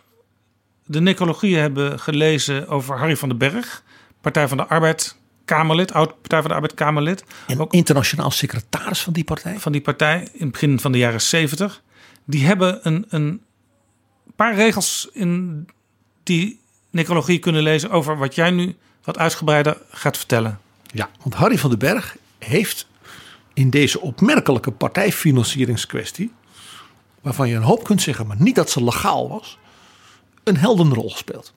de 0.84 1.00
necrologieën 1.00 1.60
hebben 1.60 2.00
gelezen 2.00 2.68
over 2.68 2.98
Harry 2.98 3.16
van 3.16 3.28
den 3.28 3.38
Berg, 3.38 3.82
Partij 4.20 4.48
van 4.48 4.56
de 4.56 4.66
Arbeid 4.66 5.16
Kamerlid, 5.48 5.92
oud 5.92 6.20
Partij 6.20 6.40
van 6.40 6.48
de 6.48 6.54
Arbeid 6.54 6.74
Kamerlid. 6.74 7.24
En 7.46 7.60
ook 7.60 7.72
internationaal 7.72 8.30
secretaris 8.30 9.00
van 9.00 9.12
die 9.12 9.24
partij. 9.24 9.58
Van 9.58 9.72
die 9.72 9.80
partij 9.80 10.28
in 10.32 10.42
het 10.42 10.52
begin 10.52 10.80
van 10.80 10.92
de 10.92 10.98
jaren 10.98 11.20
70. 11.20 11.82
Die 12.24 12.46
hebben 12.46 12.78
een, 12.82 13.06
een 13.08 13.42
paar 14.36 14.54
regels 14.54 15.08
in 15.12 15.66
die 16.22 16.60
necrologie 16.90 17.38
kunnen 17.38 17.62
lezen 17.62 17.90
over 17.90 18.18
wat 18.18 18.34
jij 18.34 18.50
nu 18.50 18.76
wat 19.04 19.18
uitgebreider 19.18 19.76
gaat 19.90 20.16
vertellen. 20.16 20.60
Ja, 20.92 21.10
want 21.22 21.34
Harry 21.34 21.58
van 21.58 21.70
den 21.70 21.78
Berg 21.78 22.16
heeft 22.38 22.86
in 23.54 23.70
deze 23.70 24.00
opmerkelijke 24.00 24.70
partijfinancieringskwestie, 24.70 26.32
waarvan 27.20 27.48
je 27.48 27.54
een 27.54 27.62
hoop 27.62 27.84
kunt 27.84 28.02
zeggen, 28.02 28.26
maar 28.26 28.36
niet 28.40 28.54
dat 28.54 28.70
ze 28.70 28.84
legaal 28.84 29.28
was, 29.28 29.58
een 30.44 30.56
heldenrol 30.56 31.10
gespeeld. 31.10 31.54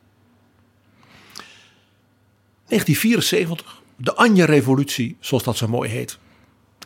1974, 2.68 3.81
de 4.02 4.16
Anja-revolutie, 4.16 5.18
zoals 5.20 5.44
dat 5.44 5.58
zo 5.58 5.68
mooi 5.68 5.90
heet. 5.90 6.18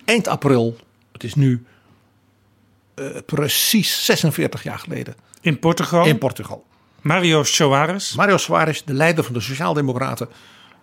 Eind 0.06 0.28
april, 0.28 0.78
het 1.12 1.24
is 1.24 1.36
nu 1.36 1.66
uh, 2.96 3.08
precies 3.26 4.06
46 4.06 4.64
jaar 4.64 4.80
geleden. 4.80 5.16
In 5.42 5.60
Portugal? 5.60 6.06
In 6.06 6.18
Portugal. 6.18 6.66
Mario 7.02 7.44
Soares. 7.44 8.16
Mario 8.16 8.38
Soares, 8.38 8.84
de 8.84 8.94
leider 8.94 9.24
van 9.24 9.34
de 9.34 9.40
Sociaaldemocraten. 9.40 10.30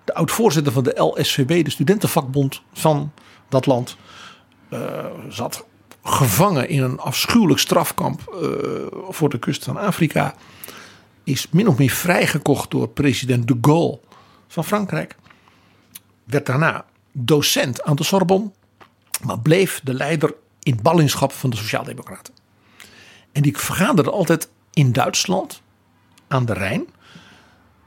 De 0.04 0.14
oud-voorzitter 0.14 0.72
van 0.72 0.82
de 0.82 1.00
LSVB, 1.00 1.64
de 1.64 1.70
studentenvakbond 1.70 2.62
van 2.72 3.12
dat 3.48 3.66
land. 3.66 3.96
Uh, 4.70 5.04
zat 5.28 5.64
gevangen 6.02 6.68
in 6.68 6.82
een 6.82 6.98
afschuwelijk 6.98 7.60
strafkamp 7.60 8.20
uh, 8.42 8.50
voor 9.08 9.28
de 9.28 9.38
kust 9.38 9.64
van 9.64 9.76
Afrika. 9.76 10.34
Is 11.24 11.46
min 11.50 11.68
of 11.68 11.78
meer 11.78 11.90
vrijgekocht 11.90 12.70
door 12.70 12.88
president 12.88 13.48
de 13.48 13.58
Gaulle 13.60 14.00
van 14.48 14.64
Frankrijk. 14.64 15.16
Werd 16.32 16.46
daarna 16.46 16.84
docent 17.12 17.82
aan 17.82 17.96
de 17.96 18.04
Sorbonne. 18.04 18.50
Maar 19.24 19.40
bleef 19.40 19.80
de 19.84 19.94
leider 19.94 20.34
in 20.62 20.78
ballingschap 20.82 21.32
van 21.32 21.50
de 21.50 21.56
Sociaaldemocraten. 21.56 22.34
En 23.32 23.42
die 23.42 23.58
vergaderde 23.58 24.10
altijd 24.10 24.48
in 24.72 24.92
Duitsland 24.92 25.62
aan 26.28 26.44
de 26.44 26.52
Rijn. 26.52 26.86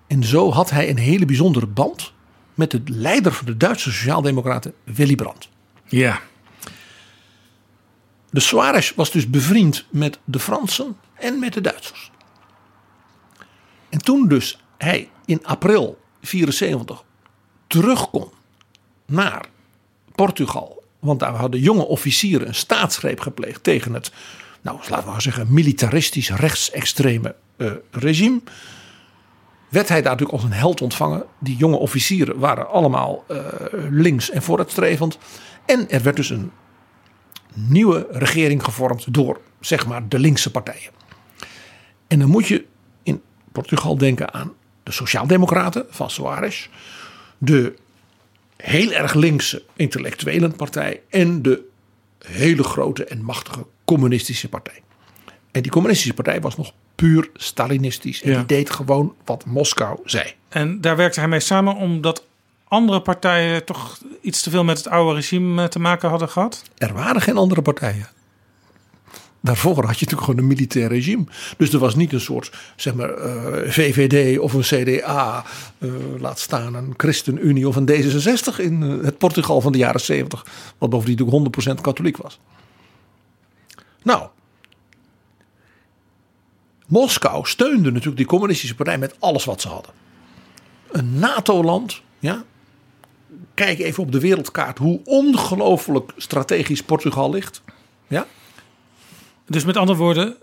En 0.07 0.23
zo 0.23 0.51
had 0.51 0.69
hij 0.69 0.89
een 0.89 0.97
hele 0.97 1.25
bijzondere 1.25 1.67
band 1.67 2.13
met 2.53 2.71
de 2.71 2.81
leider 2.85 3.33
van 3.33 3.45
de 3.45 3.57
Duitse 3.57 3.91
Sociaaldemocraten, 3.91 4.73
Willy 4.83 5.15
Brandt. 5.15 5.49
Ja. 5.85 6.21
De 8.29 8.39
Suarez 8.39 8.93
was 8.95 9.11
dus 9.11 9.29
bevriend 9.29 9.85
met 9.89 10.19
de 10.23 10.39
Fransen 10.39 10.97
en 11.13 11.39
met 11.39 11.53
de 11.53 11.61
Duitsers. 11.61 12.11
En 13.89 13.99
toen 13.99 14.27
dus 14.27 14.63
hij 14.77 15.09
in 15.25 15.45
april 15.45 16.01
74 16.21 17.03
terug 17.81 18.09
kon 18.09 18.29
naar 19.05 19.45
Portugal. 20.15 20.83
Want 20.99 21.19
daar 21.19 21.33
hadden 21.33 21.59
jonge 21.59 21.85
officieren 21.85 22.47
een 22.47 22.55
staatsgreep 22.55 23.19
gepleegd 23.19 23.63
tegen 23.63 23.93
het, 23.93 24.11
nou 24.61 24.77
laten 24.89 25.05
we 25.05 25.11
maar 25.11 25.21
zeggen, 25.21 25.53
militaristisch 25.53 26.29
rechtsextreme 26.29 27.35
uh, 27.57 27.71
regime. 27.91 28.41
Werd 29.69 29.89
hij 29.89 30.01
daar 30.01 30.11
natuurlijk 30.11 30.37
als 30.37 30.51
een 30.51 30.57
held 30.57 30.81
ontvangen. 30.81 31.25
Die 31.39 31.57
jonge 31.57 31.77
officieren 31.77 32.39
waren 32.39 32.69
allemaal 32.69 33.23
uh, 33.31 33.39
links 33.89 34.29
en 34.29 34.41
vooruitstrevend. 34.41 35.17
En 35.65 35.89
er 35.89 36.03
werd 36.03 36.15
dus 36.15 36.29
een 36.29 36.51
nieuwe 37.53 38.07
regering 38.11 38.63
gevormd 38.63 39.13
door 39.13 39.41
zeg 39.59 39.87
maar 39.87 40.07
de 40.07 40.19
linkse 40.19 40.51
partijen. 40.51 40.91
En 42.07 42.19
dan 42.19 42.29
moet 42.29 42.47
je 42.47 42.65
in 43.03 43.21
Portugal 43.51 43.97
denken 43.97 44.33
aan 44.33 44.53
de 44.83 44.91
Sociaaldemocraten 44.91 45.85
van 45.89 46.09
Soares, 46.09 46.69
de 47.45 47.75
heel 48.57 48.91
erg 48.91 49.13
linkse 49.13 49.63
intellectuelenpartij 49.75 51.01
en 51.09 51.41
de 51.41 51.61
hele 52.25 52.63
grote 52.63 53.05
en 53.05 53.23
machtige 53.23 53.65
communistische 53.85 54.49
partij. 54.49 54.81
En 55.51 55.61
die 55.61 55.71
communistische 55.71 56.13
partij 56.13 56.41
was 56.41 56.57
nog 56.57 56.71
puur 56.95 57.29
Stalinistisch. 57.33 58.21
En 58.21 58.31
Ja. 58.31 58.37
die 58.37 58.45
deed 58.45 58.69
gewoon 58.69 59.15
wat 59.25 59.45
Moskou 59.45 59.99
zei. 60.05 60.33
En 60.49 60.81
daar 60.81 60.95
werkte 60.95 61.19
hij 61.19 61.29
mee 61.29 61.39
samen 61.39 61.75
omdat 61.75 62.23
andere 62.67 63.01
partijen 63.01 63.65
toch 63.65 63.97
iets 64.21 64.41
te 64.41 64.49
veel 64.49 64.63
met 64.63 64.77
het 64.77 64.87
oude 64.87 65.15
regime 65.15 65.67
te 65.67 65.79
maken 65.79 66.09
hadden 66.09 66.29
gehad? 66.29 66.63
Er 66.77 66.93
waren 66.93 67.21
geen 67.21 67.37
andere 67.37 67.61
partijen. 67.61 68.07
Daarvoor 69.45 69.73
had 69.73 69.99
je 69.99 70.05
natuurlijk 70.05 70.21
gewoon 70.21 70.37
een 70.37 70.47
militair 70.47 70.87
regime. 70.87 71.23
Dus 71.57 71.73
er 71.73 71.79
was 71.79 71.95
niet 71.95 72.13
een 72.13 72.21
soort 72.21 72.51
zeg 72.75 72.93
maar, 72.93 73.09
eh, 73.09 73.71
VVD 73.71 74.39
of 74.39 74.53
een 74.53 74.61
CDA, 74.61 75.43
eh, 75.77 75.89
laat 76.19 76.39
staan 76.39 76.73
een 76.73 76.93
ChristenUnie 76.97 77.67
of 77.67 77.75
een 77.75 77.85
D66 77.85 78.59
in 78.59 78.83
eh, 78.83 79.05
het 79.05 79.17
Portugal 79.17 79.61
van 79.61 79.71
de 79.71 79.77
jaren 79.77 79.99
70. 79.99 80.45
Wat 80.77 80.89
bovendien 80.89 81.17
natuurlijk 81.17 81.77
100% 81.77 81.81
katholiek 81.81 82.17
was. 82.17 82.39
Nou, 84.03 84.27
Moskou 86.87 87.47
steunde 87.47 87.91
natuurlijk 87.91 88.17
die 88.17 88.25
communistische 88.25 88.75
partij 88.75 88.97
met 88.97 89.15
alles 89.19 89.45
wat 89.45 89.61
ze 89.61 89.67
hadden. 89.67 89.91
Een 90.91 91.19
NATO-land, 91.19 92.01
ja. 92.19 92.43
Kijk 93.53 93.79
even 93.79 94.03
op 94.03 94.11
de 94.11 94.19
wereldkaart 94.19 94.77
hoe 94.77 94.99
ongelooflijk 95.03 96.11
strategisch 96.17 96.83
Portugal 96.83 97.29
ligt. 97.29 97.61
Ja. 98.07 98.27
Dus 99.47 99.65
met 99.65 99.77
andere 99.77 99.97
woorden, 99.97 100.35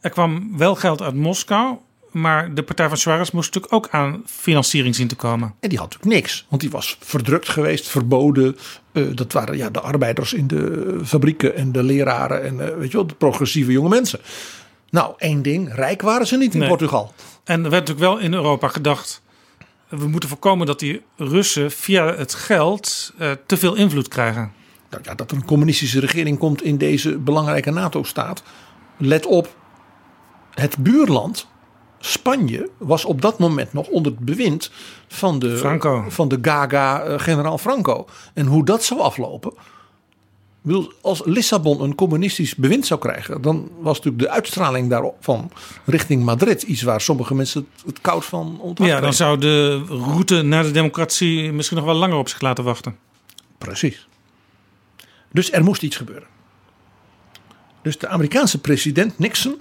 er 0.00 0.10
kwam 0.10 0.56
wel 0.58 0.74
geld 0.74 1.02
uit 1.02 1.14
Moskou, 1.14 1.76
maar 2.10 2.54
de 2.54 2.62
partij 2.62 2.88
van 2.88 2.96
Suarez 2.96 3.30
moest 3.30 3.54
natuurlijk 3.54 3.74
ook 3.74 3.88
aan 3.92 4.22
financiering 4.26 4.94
zien 4.94 5.08
te 5.08 5.16
komen. 5.16 5.54
En 5.60 5.68
die 5.68 5.78
had 5.78 5.90
natuurlijk 5.90 6.20
niks, 6.20 6.46
want 6.48 6.60
die 6.60 6.70
was 6.70 6.96
verdrukt 7.00 7.48
geweest, 7.48 7.88
verboden. 7.88 8.56
Eh, 8.92 9.04
dat 9.14 9.32
waren 9.32 9.56
ja, 9.56 9.70
de 9.70 9.80
arbeiders 9.80 10.32
in 10.32 10.46
de 10.46 10.98
fabrieken 11.04 11.56
en 11.56 11.72
de 11.72 11.82
leraren 11.82 12.44
en 12.44 12.68
eh, 12.68 12.76
weet 12.76 12.90
je 12.90 12.96
wel, 12.96 13.06
de 13.06 13.14
progressieve 13.14 13.72
jonge 13.72 13.88
mensen. 13.88 14.20
Nou, 14.90 15.14
één 15.18 15.42
ding, 15.42 15.74
rijk 15.74 16.02
waren 16.02 16.26
ze 16.26 16.36
niet 16.36 16.52
in 16.54 16.58
Nee. 16.60 16.68
Portugal. 16.68 17.14
En 17.44 17.64
er 17.64 17.70
werd 17.70 17.88
natuurlijk 17.88 18.12
wel 18.14 18.18
in 18.18 18.32
Europa 18.32 18.68
gedacht, 18.68 19.22
we 19.88 20.08
moeten 20.08 20.28
voorkomen 20.28 20.66
dat 20.66 20.78
die 20.78 21.02
Russen 21.16 21.70
via 21.70 22.14
het 22.14 22.34
geld 22.34 23.12
eh, 23.18 23.30
te 23.46 23.56
veel 23.56 23.74
invloed 23.74 24.08
krijgen. 24.08 24.52
Nou 24.90 25.02
ja, 25.04 25.14
dat 25.14 25.30
er 25.30 25.36
een 25.36 25.44
communistische 25.44 26.00
regering 26.00 26.38
komt 26.38 26.62
in 26.62 26.78
deze 26.78 27.18
belangrijke 27.18 27.70
NATO-staat. 27.70 28.42
Let 28.96 29.26
op, 29.26 29.56
het 30.54 30.76
buurland 30.78 31.46
Spanje 31.98 32.70
was 32.78 33.04
op 33.04 33.20
dat 33.20 33.38
moment 33.38 33.72
nog 33.72 33.86
onder 33.88 34.12
het 34.12 34.20
bewind 34.20 34.70
van 35.08 35.38
de, 35.38 35.56
Franco. 35.56 36.04
Van 36.08 36.28
de 36.28 36.38
Gaga 36.42 37.02
eh, 37.02 37.18
generaal 37.18 37.58
Franco. 37.58 38.06
En 38.34 38.46
hoe 38.46 38.64
dat 38.64 38.84
zou 38.84 39.00
aflopen. 39.00 39.52
Bedoel, 40.62 40.92
Als 41.00 41.22
Lissabon 41.24 41.82
een 41.82 41.94
communistisch 41.94 42.54
bewind 42.54 42.86
zou 42.86 43.00
krijgen, 43.00 43.42
dan 43.42 43.70
was 43.78 43.96
natuurlijk 43.96 44.22
de 44.22 44.30
uitstraling 44.30 44.90
daarvan 44.90 45.50
richting 45.84 46.24
Madrid 46.24 46.62
iets 46.62 46.82
waar 46.82 47.00
sommige 47.00 47.34
mensen 47.34 47.66
het, 47.74 47.86
het 47.86 48.00
koud 48.00 48.24
van 48.24 48.58
ontwachten. 48.60 48.96
Ja, 48.96 49.02
dan 49.02 49.14
zou 49.14 49.38
de 49.38 49.82
route 49.88 50.42
naar 50.42 50.62
de 50.62 50.70
democratie 50.70 51.52
misschien 51.52 51.76
nog 51.76 51.86
wel 51.86 51.94
langer 51.94 52.16
op 52.16 52.28
zich 52.28 52.40
laten 52.40 52.64
wachten. 52.64 52.96
Precies. 53.58 54.08
Dus 55.32 55.52
er 55.52 55.64
moest 55.64 55.82
iets 55.82 55.96
gebeuren. 55.96 56.28
Dus 57.82 57.98
de 57.98 58.08
Amerikaanse 58.08 58.60
president 58.60 59.18
Nixon 59.18 59.60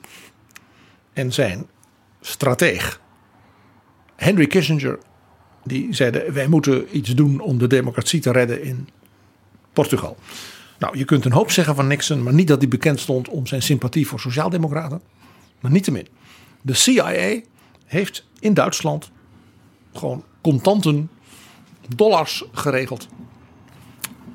en 1.13 1.33
zijn 1.33 1.67
strateeg 2.21 3.01
Henry 4.15 4.47
Kissinger, 4.47 4.99
die 5.63 5.93
zeiden: 5.93 6.33
wij 6.33 6.47
moeten 6.47 6.97
iets 6.97 7.15
doen 7.15 7.39
om 7.39 7.57
de 7.57 7.67
democratie 7.67 8.19
te 8.19 8.31
redden 8.31 8.63
in 8.63 8.89
Portugal. 9.73 10.17
Nou, 10.79 10.97
je 10.97 11.05
kunt 11.05 11.25
een 11.25 11.31
hoop 11.31 11.51
zeggen 11.51 11.75
van 11.75 11.87
Nixon, 11.87 12.23
maar 12.23 12.33
niet 12.33 12.47
dat 12.47 12.59
hij 12.59 12.67
bekend 12.67 12.99
stond 12.99 13.27
om 13.27 13.47
zijn 13.47 13.61
sympathie 13.61 14.07
voor 14.07 14.19
sociaaldemocraten. 14.19 15.01
Maar 15.59 15.71
niettemin. 15.71 16.07
De 16.61 16.73
CIA 16.73 17.41
heeft 17.85 18.27
in 18.39 18.53
Duitsland 18.53 19.11
gewoon 19.93 20.23
contanten, 20.41 21.09
dollars 21.95 22.43
geregeld 22.51 23.07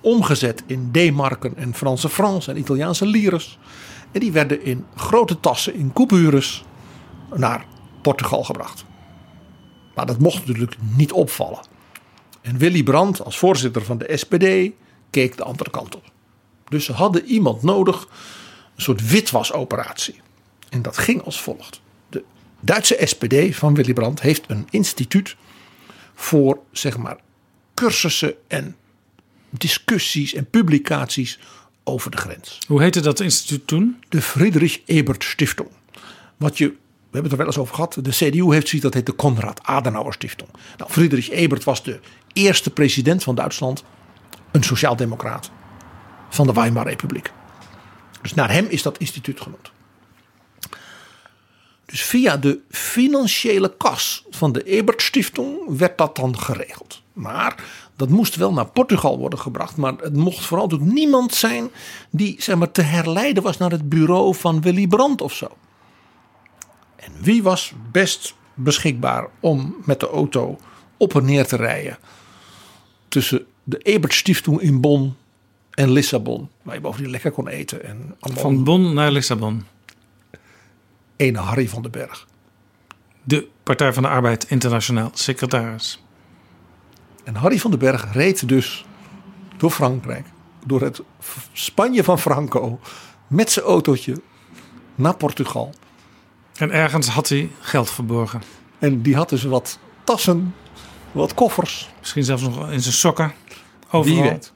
omgezet 0.04 0.62
in 0.66 0.88
D-marken 0.92 1.56
en 1.56 1.74
Franse 1.74 2.08
francs 2.08 2.48
en 2.48 2.58
Italiaanse 2.58 3.06
lires. 3.06 3.58
En 4.12 4.20
die 4.20 4.32
werden 4.32 4.64
in 4.64 4.84
grote 4.96 5.40
tassen, 5.40 5.74
in 5.74 5.92
coupures, 5.92 6.64
naar 7.34 7.66
Portugal 8.02 8.44
gebracht. 8.44 8.84
Maar 9.94 10.06
dat 10.06 10.18
mocht 10.18 10.46
natuurlijk 10.46 10.76
niet 10.96 11.12
opvallen. 11.12 11.60
En 12.40 12.58
Willy 12.58 12.82
Brandt, 12.82 13.24
als 13.24 13.38
voorzitter 13.38 13.84
van 13.84 13.98
de 13.98 14.16
SPD, 14.16 14.74
keek 15.10 15.36
de 15.36 15.44
andere 15.44 15.70
kant 15.70 15.96
op. 15.96 16.12
Dus 16.68 16.84
ze 16.84 16.92
hadden 16.92 17.24
iemand 17.24 17.62
nodig, 17.62 18.08
een 18.74 18.82
soort 18.82 19.10
witwasoperatie. 19.10 20.20
En 20.68 20.82
dat 20.82 20.98
ging 20.98 21.22
als 21.22 21.40
volgt. 21.40 21.80
De 22.08 22.24
Duitse 22.60 23.00
SPD 23.04 23.56
van 23.56 23.74
Willy 23.74 23.92
Brandt 23.92 24.20
heeft 24.20 24.44
een 24.46 24.66
instituut 24.70 25.36
voor, 26.14 26.58
zeg 26.72 26.96
maar, 26.96 27.16
cursussen 27.74 28.34
en 28.48 28.76
discussies 29.58 30.34
en 30.34 30.50
publicaties 30.50 31.38
over 31.84 32.10
de 32.10 32.16
grens. 32.16 32.58
Hoe 32.66 32.82
heette 32.82 33.00
dat 33.00 33.20
instituut 33.20 33.66
toen? 33.66 34.02
De 34.08 34.22
Friedrich 34.22 34.80
Ebert 34.84 35.24
Stiftung. 35.24 35.68
Wat 36.36 36.58
je, 36.58 36.66
we 36.66 36.74
hebben 37.10 37.22
het 37.22 37.32
er 37.32 37.36
wel 37.36 37.46
eens 37.46 37.58
over 37.58 37.74
gehad. 37.74 37.98
De 38.02 38.10
CDU 38.10 38.52
heeft 38.52 38.68
zoiets 38.68 38.80
dat 38.80 38.94
heet 38.94 39.06
de 39.06 39.12
Konrad 39.12 39.62
Adenauer 39.62 40.12
Stiftung. 40.12 40.50
Nou, 40.76 40.90
Friedrich 40.90 41.30
Ebert 41.30 41.64
was 41.64 41.82
de 41.82 42.00
eerste 42.32 42.70
president 42.70 43.22
van 43.22 43.34
Duitsland. 43.34 43.84
Een 44.50 44.62
sociaaldemocraat 44.62 45.50
van 46.30 46.46
de 46.46 46.52
Weimar 46.52 46.86
Republiek. 46.86 47.30
Dus 48.22 48.34
naar 48.34 48.52
hem 48.52 48.66
is 48.68 48.82
dat 48.82 48.98
instituut 48.98 49.40
genoemd. 49.40 49.72
Dus 51.86 52.04
via 52.04 52.36
de 52.36 52.60
financiële 52.70 53.76
kas 53.76 54.24
van 54.30 54.52
de 54.52 54.62
Ebert 54.62 55.02
Stiftung 55.02 55.58
werd 55.66 55.98
dat 55.98 56.16
dan 56.16 56.38
geregeld. 56.38 57.02
Maar 57.12 57.64
dat 57.96 58.08
moest 58.08 58.36
wel 58.36 58.52
naar 58.52 58.66
Portugal 58.66 59.18
worden 59.18 59.38
gebracht. 59.38 59.76
Maar 59.76 59.94
het 59.96 60.16
mocht 60.16 60.44
vooral 60.44 60.70
ook 60.70 60.80
niemand 60.80 61.34
zijn 61.34 61.70
die 62.10 62.36
zeg 62.38 62.56
maar, 62.56 62.70
te 62.70 62.82
herleiden 62.82 63.42
was 63.42 63.56
naar 63.56 63.70
het 63.70 63.88
bureau 63.88 64.34
van 64.34 64.60
Willy 64.60 64.86
Brandt 64.86 65.22
of 65.22 65.32
zo. 65.32 65.48
En 66.96 67.12
wie 67.20 67.42
was 67.42 67.72
best 67.92 68.34
beschikbaar 68.54 69.28
om 69.40 69.76
met 69.84 70.00
de 70.00 70.08
auto 70.08 70.58
op 70.96 71.14
en 71.14 71.24
neer 71.24 71.46
te 71.46 71.56
rijden 71.56 71.98
tussen 73.08 73.46
de 73.64 73.78
Ebert 73.78 74.14
Stiftung 74.14 74.60
in 74.60 74.80
Bonn 74.80 75.16
en 75.70 75.90
Lissabon, 75.90 76.48
waar 76.62 76.74
je 76.74 76.80
bovendien 76.80 77.10
lekker 77.10 77.30
kon 77.30 77.48
eten. 77.48 77.84
En 77.84 78.16
allemaal 78.20 78.42
Van 78.42 78.64
Bonn 78.64 78.94
naar 78.94 79.10
Lissabon. 79.10 79.64
ene 81.16 81.38
Harry 81.38 81.68
van 81.68 81.82
den 81.82 81.90
Berg. 81.90 82.26
De 83.22 83.48
Partij 83.62 83.92
van 83.92 84.02
de 84.02 84.08
Arbeid 84.08 84.44
Internationaal 84.48 85.10
secretaris. 85.12 86.03
En 87.24 87.34
Harry 87.34 87.58
van 87.58 87.70
den 87.70 87.80
Berg 87.80 88.12
reed 88.12 88.48
dus 88.48 88.84
door 89.56 89.70
Frankrijk, 89.70 90.26
door 90.66 90.80
het 90.80 91.00
Spanje 91.52 92.04
van 92.04 92.18
Franco, 92.18 92.80
met 93.26 93.50
zijn 93.50 93.64
autootje 93.64 94.20
naar 94.94 95.16
Portugal. 95.16 95.74
En 96.56 96.70
ergens 96.70 97.08
had 97.08 97.28
hij 97.28 97.50
geld 97.60 97.90
verborgen. 97.90 98.42
En 98.78 99.02
die 99.02 99.16
had 99.16 99.28
dus 99.28 99.44
wat 99.44 99.78
tassen, 100.04 100.54
wat 101.12 101.34
koffers. 101.34 101.90
Misschien 102.00 102.24
zelfs 102.24 102.42
nog 102.42 102.70
in 102.70 102.80
zijn 102.80 102.94
sokken. 102.94 103.32
Overal. 103.90 104.22
Wie 104.22 104.30
weet. 104.30 104.52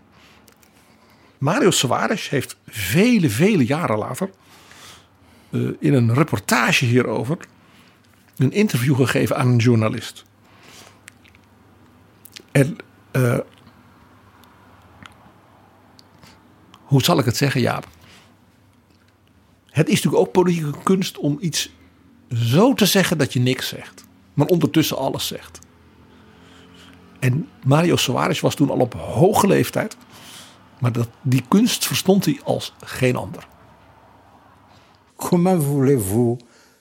Mario 1.38 1.70
Soares 1.70 2.28
heeft 2.28 2.56
vele, 2.66 3.30
vele 3.30 3.66
jaren 3.66 3.98
later 3.98 4.30
eh, 5.50 5.60
in 5.78 5.94
een 5.94 6.14
reportage 6.14 6.84
hierover 6.84 7.38
een 8.36 8.52
interview 8.52 8.96
gegeven 8.96 9.36
aan 9.36 9.48
een 9.48 9.56
journalist. 9.56 10.24
En 12.58 12.76
eh, 13.10 13.38
hoe 16.82 17.02
zal 17.02 17.18
ik 17.18 17.24
het 17.24 17.36
zeggen, 17.36 17.60
Jaap? 17.60 17.88
Het 19.66 19.88
is 19.88 19.94
natuurlijk 19.94 20.22
ook 20.22 20.32
politieke 20.32 20.82
kunst 20.82 21.18
om 21.18 21.38
iets 21.40 21.70
zo 22.28 22.74
te 22.74 22.86
zeggen 22.86 23.18
dat 23.18 23.32
je 23.32 23.40
niks 23.40 23.68
zegt, 23.68 24.04
maar 24.34 24.46
ondertussen 24.46 24.96
alles 24.96 25.26
zegt. 25.26 25.58
En 27.18 27.48
Mario 27.64 27.96
Soares 27.96 28.40
was 28.40 28.54
toen 28.54 28.70
al 28.70 28.78
op 28.78 28.94
hoge 28.94 29.46
leeftijd. 29.46 29.96
Maar 30.78 30.92
dat, 30.92 31.08
die 31.22 31.44
kunst 31.48 31.86
verstond 31.86 32.24
hij 32.24 32.40
als 32.44 32.72
geen 32.80 33.16
ander. 33.16 33.46
Comment 35.16 35.64
voulez-vous 35.64 36.38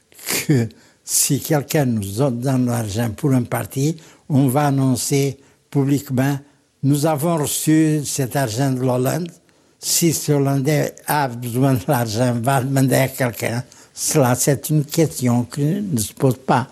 que 0.09 0.67
si 1.03 1.39
quelqu'un 1.39 1.85
nous 1.85 2.15
donne 2.17 2.65
l'argent 2.65 3.15
pour 3.15 3.33
un 3.33 3.47
parti, 3.47 4.01
on 4.25 4.49
va 4.49 4.65
annoncer 4.65 5.35
publiquement 5.69 6.39
nous 6.83 7.05
avons 7.05 7.37
reçu 7.37 8.05
cet 8.05 8.35
argent 8.35 8.71
de 8.71 8.81
l'Hollande. 8.81 9.31
Si 9.79 10.13
ce 10.13 10.31
Hollandais 10.31 10.95
a 11.07 11.27
besoin 11.27 11.73
de 11.73 11.83
l'argent, 11.87 12.39
va 12.41 12.61
demander 12.61 12.95
à 12.95 13.07
quelqu'un. 13.07 13.63
Cela, 13.93 14.35
c'est 14.35 14.69
une 14.69 14.85
question 14.85 15.43
qui 15.43 15.81
ne 15.81 15.99
se 15.99 16.13
pose 16.13 16.37
pas. 16.37 16.67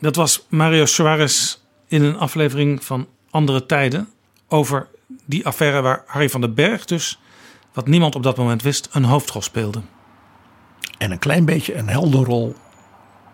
Dat 0.00 0.16
was 0.16 0.46
Mario 0.48 0.86
Suarez 0.86 1.58
in 1.88 2.02
een 2.02 2.16
aflevering 2.16 2.84
van 2.84 3.06
Andere 3.30 3.66
Tijden. 3.66 4.08
Over 4.48 4.86
die 5.24 5.46
affaire 5.46 5.80
waar 5.80 6.02
Harry 6.06 6.30
van 6.30 6.40
den 6.40 6.54
Berg 6.54 6.84
dus 6.84 7.18
wat 7.72 7.86
niemand 7.86 8.14
op 8.14 8.22
dat 8.22 8.36
moment 8.36 8.62
wist, 8.62 8.88
een 8.92 9.04
hoofdrol 9.04 9.42
speelde. 9.42 9.80
En 10.98 11.10
een 11.10 11.18
klein 11.18 11.44
beetje 11.44 11.74
een 11.74 11.88
helderrol 11.88 12.54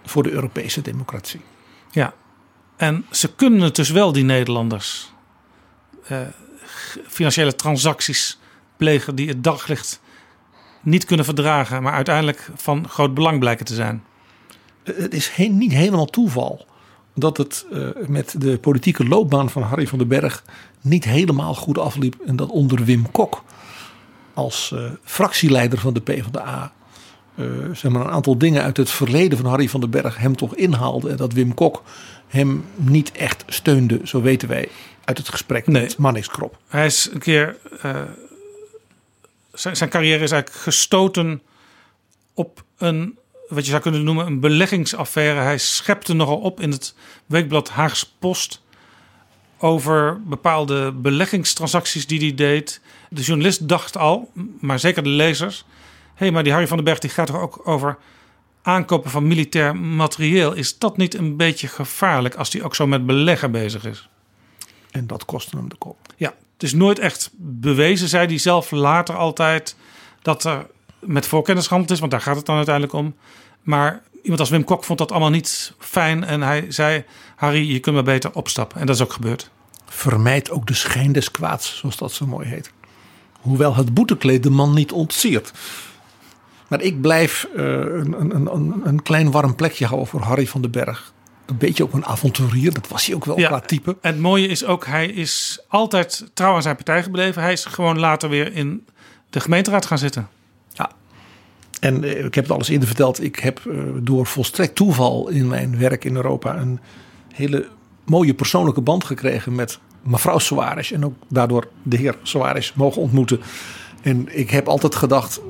voor 0.04 0.22
de 0.22 0.30
Europese 0.30 0.80
democratie. 0.80 1.40
Ja, 1.90 2.14
en 2.76 3.06
ze 3.10 3.34
kunnen 3.34 3.60
het 3.60 3.76
dus 3.76 3.90
wel, 3.90 4.12
die 4.12 4.24
Nederlanders, 4.24 5.12
eh, 6.06 6.18
financiële 7.06 7.54
transacties 7.54 8.38
plegen 8.76 9.14
die 9.14 9.28
het 9.28 9.44
daglicht 9.44 10.00
niet 10.82 11.04
kunnen 11.04 11.24
verdragen, 11.24 11.82
maar 11.82 11.92
uiteindelijk 11.92 12.50
van 12.54 12.88
groot 12.88 13.14
belang 13.14 13.38
blijken 13.38 13.66
te 13.66 13.74
zijn. 13.74 14.04
Het 14.82 15.14
is 15.14 15.36
niet 15.36 15.72
helemaal 15.72 16.06
toeval 16.06 16.66
dat 17.14 17.36
het 17.36 17.66
uh, 17.72 17.88
met 18.06 18.34
de 18.38 18.58
politieke 18.58 19.04
loopbaan 19.08 19.50
van 19.50 19.62
Harry 19.62 19.86
van 19.86 19.98
den 19.98 20.08
Berg 20.08 20.44
niet 20.80 21.04
helemaal 21.04 21.54
goed 21.54 21.78
afliep. 21.78 22.16
En 22.26 22.36
dat 22.36 22.48
onder 22.48 22.84
Wim 22.84 23.10
Kok 23.10 23.44
als 24.34 24.70
uh, 24.74 24.90
fractieleider 25.02 25.78
van 25.78 25.94
de 25.94 26.00
PvdA 26.00 26.72
uh, 27.34 27.46
zeg 27.72 27.92
maar 27.92 28.00
een 28.00 28.12
aantal 28.12 28.38
dingen 28.38 28.62
uit 28.62 28.76
het 28.76 28.90
verleden 28.90 29.38
van 29.38 29.46
Harry 29.46 29.68
van 29.68 29.80
den 29.80 29.90
Berg 29.90 30.16
hem 30.16 30.36
toch 30.36 30.54
inhaalde. 30.54 31.10
En 31.10 31.16
dat 31.16 31.32
Wim 31.32 31.54
Kok 31.54 31.82
hem 32.34 32.64
niet 32.74 33.12
echt 33.12 33.44
steunde, 33.46 34.00
zo 34.04 34.20
weten 34.22 34.48
wij 34.48 34.68
uit 35.04 35.18
het 35.18 35.28
gesprek 35.28 35.66
Nee. 35.66 35.82
met 35.82 35.96
Mannix 35.98 36.28
Krop. 36.28 36.58
Hij 36.68 36.86
is 36.86 37.08
een 37.12 37.18
keer. 37.18 37.56
eh, 37.82 38.00
zijn, 39.52 39.76
zijn 39.76 39.90
carrière 39.90 40.22
is 40.22 40.30
eigenlijk 40.30 40.62
gestoten 40.62 41.42
op 42.34 42.64
een. 42.78 43.18
Wat 43.48 43.64
je 43.64 43.70
zou 43.70 43.82
kunnen 43.82 44.04
noemen 44.04 44.26
een 44.26 44.40
beleggingsaffaire. 44.40 45.40
Hij 45.40 45.58
schepte 45.58 46.12
nogal 46.14 46.38
op 46.38 46.60
in 46.60 46.70
het 46.70 46.94
weekblad 47.26 47.68
Haags 47.68 48.14
Post. 48.18 48.62
Over 49.58 50.20
bepaalde 50.24 50.92
beleggingstransacties 50.92 52.06
die 52.06 52.20
hij 52.20 52.34
deed. 52.34 52.80
De 53.10 53.22
journalist 53.22 53.68
dacht 53.68 53.96
al, 53.96 54.30
maar 54.60 54.78
zeker 54.78 55.02
de 55.02 55.08
lezers. 55.08 55.64
Hé, 55.68 56.12
hey, 56.14 56.30
maar 56.30 56.42
die 56.42 56.52
Harry 56.52 56.66
van 56.66 56.76
den 56.76 56.86
Berg 56.86 56.98
die 56.98 57.10
gaat 57.10 57.26
toch 57.26 57.40
ook 57.40 57.60
over 57.68 57.98
aankopen 58.64 59.10
van 59.10 59.26
militair 59.26 59.76
materieel. 59.76 60.52
Is 60.52 60.78
dat 60.78 60.96
niet 60.96 61.14
een 61.14 61.36
beetje 61.36 61.68
gevaarlijk 61.68 62.34
als 62.34 62.52
hij 62.52 62.62
ook 62.62 62.74
zo 62.74 62.86
met 62.86 63.06
beleggen 63.06 63.50
bezig 63.50 63.84
is? 63.84 64.08
En 64.90 65.06
dat 65.06 65.24
kostte 65.24 65.56
hem 65.56 65.68
de 65.68 65.76
kop. 65.76 65.98
Ja, 66.16 66.34
het 66.52 66.62
is 66.62 66.74
nooit 66.74 66.98
echt 66.98 67.30
bewezen, 67.36 68.08
zei 68.08 68.26
hij 68.26 68.38
zelf 68.38 68.70
later 68.70 69.16
altijd, 69.16 69.76
dat 70.22 70.44
er 70.44 70.66
met 71.00 71.26
voorkennis 71.26 71.64
gehandeld 71.64 71.92
is, 71.92 71.98
want 71.98 72.10
daar 72.10 72.20
gaat 72.20 72.36
het 72.36 72.46
dan 72.46 72.56
uiteindelijk 72.56 72.94
om. 72.94 73.14
Maar 73.62 74.02
iemand 74.22 74.40
als 74.40 74.50
Wim 74.50 74.64
Kok 74.64 74.84
vond 74.84 74.98
dat 74.98 75.10
allemaal 75.10 75.30
niet 75.30 75.74
fijn 75.78 76.24
en 76.24 76.42
hij 76.42 76.66
zei, 76.68 77.04
Harry, 77.36 77.72
je 77.72 77.80
kunt 77.80 77.94
maar 77.94 78.04
beter 78.04 78.32
opstappen. 78.32 78.80
En 78.80 78.86
dat 78.86 78.96
is 78.96 79.02
ook 79.02 79.12
gebeurd. 79.12 79.50
Vermijd 79.86 80.50
ook 80.50 80.66
de 80.66 80.74
schijn 80.74 81.12
des 81.12 81.30
kwaads, 81.30 81.76
zoals 81.76 81.96
dat 81.96 82.12
zo 82.12 82.26
mooi 82.26 82.48
heet. 82.48 82.72
Hoewel 83.40 83.74
het 83.74 83.94
boetekleed 83.94 84.42
de 84.42 84.50
man 84.50 84.74
niet 84.74 84.92
ontsiert. 84.92 85.52
Maar 86.74 86.84
ik 86.84 87.00
blijf 87.00 87.48
uh, 87.56 87.62
een, 87.62 88.20
een, 88.20 88.54
een, 88.54 88.82
een, 88.84 89.02
klein 89.02 89.30
warm 89.30 89.54
plekje 89.54 89.86
houden 89.86 90.08
voor 90.08 90.20
Harry 90.20 90.46
van 90.46 90.60
den 90.60 90.70
Berg. 90.70 91.12
Een 91.46 91.58
beetje 91.58 91.82
ook 91.82 91.92
een 91.92 92.06
avonturier, 92.06 92.72
dat 92.72 92.88
was 92.88 93.06
hij 93.06 93.14
ook 93.14 93.24
wel 93.24 93.38
Ja, 93.38 93.48
qua 93.48 93.60
type. 93.60 93.96
En 94.00 94.12
het 94.12 94.20
mooie 94.20 94.46
is 94.46 94.64
ook, 94.64 94.86
hij 94.86 95.06
is 95.06 95.64
altijd 95.68 96.30
trouw 96.34 96.54
aan 96.54 96.62
zijn 96.62 96.74
partij 96.74 97.02
gebleven. 97.02 97.42
Hij 97.42 97.52
is 97.52 97.64
gewoon 97.64 97.98
later 97.98 98.28
weer 98.28 98.52
in 98.52 98.86
de 99.30 99.40
gemeenteraad 99.40 99.86
gaan 99.86 99.98
zitten. 99.98 100.28
En 101.80 102.04
eh, 102.04 102.24
ik 102.24 102.34
heb 102.34 102.44
het 102.44 102.52
alles 102.52 102.68
eerder 102.68 102.86
verteld. 102.86 103.22
Ik 103.22 103.36
heb 103.36 103.60
eh, 103.66 103.76
door 104.00 104.26
volstrekt 104.26 104.74
toeval 104.74 105.28
in 105.28 105.48
mijn 105.48 105.78
werk 105.78 106.04
in 106.04 106.16
Europa 106.16 106.56
een 106.56 106.80
hele 107.32 107.68
mooie 108.04 108.34
persoonlijke 108.34 108.80
band 108.80 109.04
gekregen 109.04 109.54
met 109.54 109.78
mevrouw 110.02 110.38
Soares. 110.38 110.92
En 110.92 111.04
ook 111.04 111.14
daardoor 111.28 111.68
de 111.82 111.96
heer 111.96 112.16
Soares 112.22 112.72
mogen 112.74 113.02
ontmoeten. 113.02 113.40
En 114.02 114.38
ik 114.38 114.50
heb 114.50 114.68
altijd 114.68 114.94
gedacht, 114.94 115.40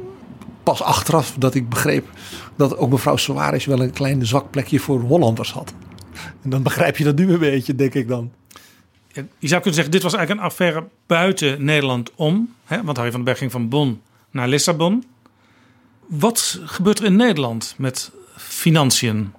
pas 0.65 0.83
achteraf 0.83 1.35
dat 1.39 1.55
ik 1.55 1.69
begreep 1.69 2.07
dat 2.57 2.77
ook 2.77 2.91
mevrouw 2.91 3.17
Soares 3.17 3.65
wel 3.65 3.81
een 3.83 3.93
klein 3.93 4.27
zwak 4.27 4.51
plekje 4.51 4.79
voor 4.79 5.01
Hollanders 5.01 5.53
had. 5.53 5.73
En 6.43 6.51
dan 6.51 6.63
begrijp 6.63 6.97
je 6.97 7.05
dat 7.05 7.17
nu 7.17 7.33
een 7.33 7.39
beetje, 7.39 7.75
denk 7.75 7.95
ik 7.95 8.09
dan. 8.09 8.33
Je 9.15 9.49
zou 9.49 9.55
kunnen 9.61 9.75
zeggen, 9.75 9.91
dit 9.93 10.03
was 10.03 10.13
eigenlijk 10.15 10.41
een 10.41 10.51
affaire 10.51 10.85
buiten 11.07 11.65
Nederland 11.65 12.11
om. 12.15 12.55
Hè? 12.65 12.83
Want 12.83 12.97
Harry 12.97 13.11
van 13.11 13.21
den 13.21 13.25
Berg 13.25 13.39
ging 13.39 13.51
van 13.51 13.69
Bonn 13.69 14.01
naar 14.31 14.49
Lissabon. 14.49 15.05
Wat 16.07 16.61
gebeurt 16.65 16.99
er 16.99 17.05
in 17.05 17.17
Nederland 17.17 17.75
met 17.79 18.11
financiën? 18.37 19.33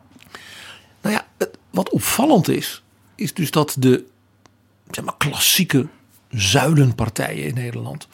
Nou 1.01 1.15
ja, 1.15 1.25
het- 1.37 1.57
wat 1.69 1.89
opvallend 1.89 2.47
is, 2.47 2.83
is 3.15 3.33
dus 3.33 3.51
dat 3.51 3.75
de 3.79 4.05
zeg 4.91 5.05
maar, 5.05 5.17
klassieke 5.17 5.87
zuilenpartijen 6.29 7.43
in 7.45 7.53
Nederland 7.53 8.07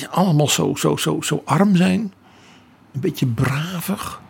ja, 0.00 0.08
allemaal 0.10 0.48
zo, 0.48 0.74
zo, 0.74 0.96
zo, 0.96 1.20
zo 1.20 1.42
arm 1.44 1.76
zijn. 1.76 2.12
Een 2.92 3.00
beetje 3.00 3.26
bravig. 3.26 4.20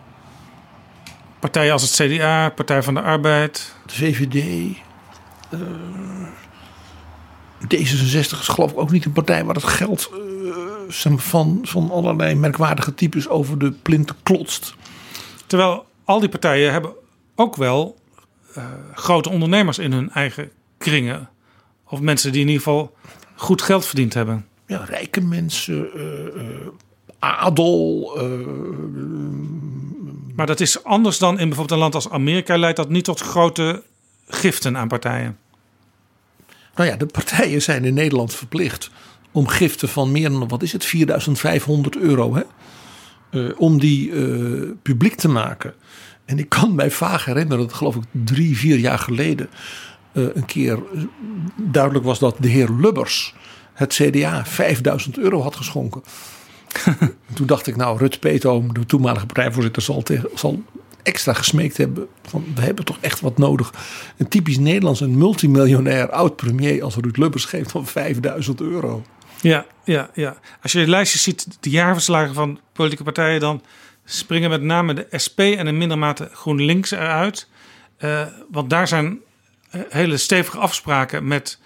Partijen 1.38 1.72
als 1.72 1.82
het 1.82 2.12
CDA, 2.12 2.48
Partij 2.48 2.82
van 2.82 2.94
de 2.94 3.02
Arbeid. 3.02 3.74
De 3.86 3.94
VVD. 3.94 4.34
eh, 5.50 5.58
D66 7.64 8.38
is 8.40 8.48
geloof 8.48 8.70
ik 8.70 8.78
ook 8.78 8.90
niet 8.90 9.04
een 9.04 9.12
partij 9.12 9.44
waar 9.44 9.54
het 9.54 9.64
geld 9.64 10.10
eh, 10.12 11.12
van, 11.16 11.60
van 11.62 11.90
allerlei 11.90 12.34
merkwaardige 12.34 12.94
types 12.94 13.28
over 13.28 13.58
de 13.58 13.70
plinten 13.70 14.16
klotst. 14.22 14.74
Terwijl 15.46 15.86
al 16.04 16.20
die 16.20 16.28
partijen 16.28 16.72
hebben 16.72 16.92
ook 17.34 17.56
wel 17.56 17.98
eh, 18.54 18.64
grote 18.94 19.30
ondernemers 19.30 19.78
in 19.78 19.92
hun 19.92 20.10
eigen 20.10 20.50
kringen. 20.78 21.28
Of 21.84 22.00
mensen 22.00 22.32
die 22.32 22.40
in 22.40 22.46
ieder 22.46 22.62
geval 22.62 22.96
goed 23.34 23.62
geld 23.62 23.86
verdiend 23.86 24.14
hebben. 24.14 24.46
Ja, 24.70 24.84
rijke 24.84 25.20
mensen, 25.20 25.92
eh, 25.94 26.26
eh, 26.26 26.66
adel. 27.18 28.12
eh, 28.16 28.24
Maar 30.34 30.46
dat 30.46 30.60
is 30.60 30.84
anders 30.84 31.18
dan 31.18 31.38
in 31.38 31.48
bijvoorbeeld 31.48 31.70
een 31.70 31.78
land 31.78 31.94
als 31.94 32.10
Amerika. 32.10 32.58
Leidt 32.58 32.76
dat 32.76 32.88
niet 32.88 33.04
tot 33.04 33.20
grote 33.20 33.82
giften 34.28 34.76
aan 34.76 34.88
partijen. 34.88 35.38
Nou 36.74 36.88
ja, 36.88 36.96
de 36.96 37.06
partijen 37.06 37.62
zijn 37.62 37.84
in 37.84 37.94
Nederland 37.94 38.34
verplicht 38.34 38.90
om 39.32 39.48
giften 39.48 39.88
van 39.88 40.12
meer 40.12 40.30
dan, 40.30 40.48
wat 40.48 40.62
is 40.62 40.72
het, 40.72 40.84
4500 40.84 41.96
euro, 41.96 42.34
hè? 42.34 42.42
Om 43.56 43.78
die 43.78 44.12
publiek 44.82 45.14
te 45.14 45.28
maken. 45.28 45.74
En 46.24 46.38
ik 46.38 46.48
kan 46.48 46.74
mij 46.74 46.90
vaag 46.90 47.24
herinneren 47.24 47.66
dat, 47.66 47.72
geloof 47.72 47.96
ik, 47.96 48.02
drie, 48.10 48.56
vier 48.56 48.78
jaar 48.78 48.98
geleden 48.98 49.48
een 50.12 50.44
keer 50.46 50.78
duidelijk 51.56 52.04
was 52.04 52.18
dat 52.18 52.36
de 52.38 52.48
heer 52.48 52.70
Lubbers 52.70 53.34
het 53.80 53.94
CDA 53.94 54.44
5000 54.46 55.18
euro 55.18 55.42
had 55.42 55.56
geschonken. 55.56 56.02
Toen 57.34 57.46
dacht 57.46 57.66
ik, 57.66 57.76
nou, 57.76 57.98
Rut 57.98 58.20
Peetoom, 58.20 58.74
de 58.74 58.86
toenmalige 58.86 59.26
partijvoorzitter, 59.26 59.82
zal, 60.34 60.62
extra 61.02 61.32
gesmeekt 61.32 61.76
hebben. 61.76 62.06
Van, 62.22 62.44
we 62.54 62.60
hebben 62.60 62.84
toch 62.84 62.98
echt 63.00 63.20
wat 63.20 63.38
nodig. 63.38 63.72
Een 64.16 64.28
typisch 64.28 64.58
Nederlands, 64.58 65.00
een 65.00 65.18
multimiljonair 65.18 66.10
oud-premier 66.10 66.82
als 66.82 66.96
Ruud 66.96 67.16
Lubbers 67.16 67.44
geeft 67.44 67.70
van 67.70 67.86
5000 67.86 68.60
euro. 68.60 69.02
Ja, 69.40 69.66
ja, 69.84 70.10
ja. 70.14 70.36
Als 70.62 70.72
je 70.72 70.84
de 70.84 70.90
lijstjes 70.90 71.22
ziet, 71.22 71.46
de 71.60 71.70
jaarverslagen 71.70 72.34
van 72.34 72.60
politieke 72.72 73.04
partijen, 73.04 73.40
dan 73.40 73.62
springen 74.04 74.50
met 74.50 74.62
name 74.62 74.94
de 74.94 75.06
SP 75.24 75.40
en 75.40 75.66
in 75.66 75.78
minder 75.78 75.98
mate 75.98 76.28
GroenLinks 76.32 76.90
eruit. 76.90 77.48
Eh, 77.96 78.26
want 78.50 78.70
daar 78.70 78.88
zijn 78.88 79.18
eh, 79.70 79.80
hele 79.88 80.16
stevige 80.16 80.58
afspraken 80.58 81.26
met 81.26 81.58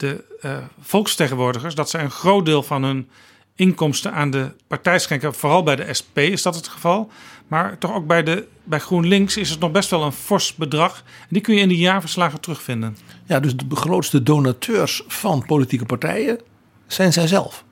de 0.00 0.24
eh, 0.40 0.56
volksvertegenwoordigers. 0.80 1.74
Dat 1.74 1.90
ze 1.90 1.98
een 1.98 2.10
groot 2.10 2.44
deel 2.44 2.62
van 2.62 2.82
hun 2.82 3.10
inkomsten 3.54 4.12
aan 4.12 4.30
de 4.30 4.52
partij 4.66 4.98
schenken. 4.98 5.34
Vooral 5.34 5.62
bij 5.62 5.76
de 5.76 5.94
SP 5.98 6.18
is 6.18 6.42
dat 6.42 6.54
het 6.54 6.68
geval. 6.68 7.10
Maar 7.48 7.78
toch 7.78 7.94
ook 7.94 8.06
bij, 8.06 8.22
de, 8.22 8.46
bij 8.64 8.78
GroenLinks 8.78 9.36
is 9.36 9.50
het 9.50 9.60
nog 9.60 9.70
best 9.70 9.90
wel 9.90 10.02
een 10.02 10.12
fors 10.12 10.54
bedrag. 10.54 11.04
Die 11.28 11.42
kun 11.42 11.54
je 11.54 11.60
in 11.60 11.68
die 11.68 11.78
jaarverslagen 11.78 12.40
terugvinden. 12.40 12.96
Ja, 13.26 13.40
dus 13.40 13.56
de 13.56 13.76
grootste 13.76 14.22
donateurs 14.22 15.02
van 15.06 15.44
politieke 15.46 15.86
partijen 15.86 16.40
zijn 16.86 17.12
zij 17.12 17.26
zelf. 17.26 17.64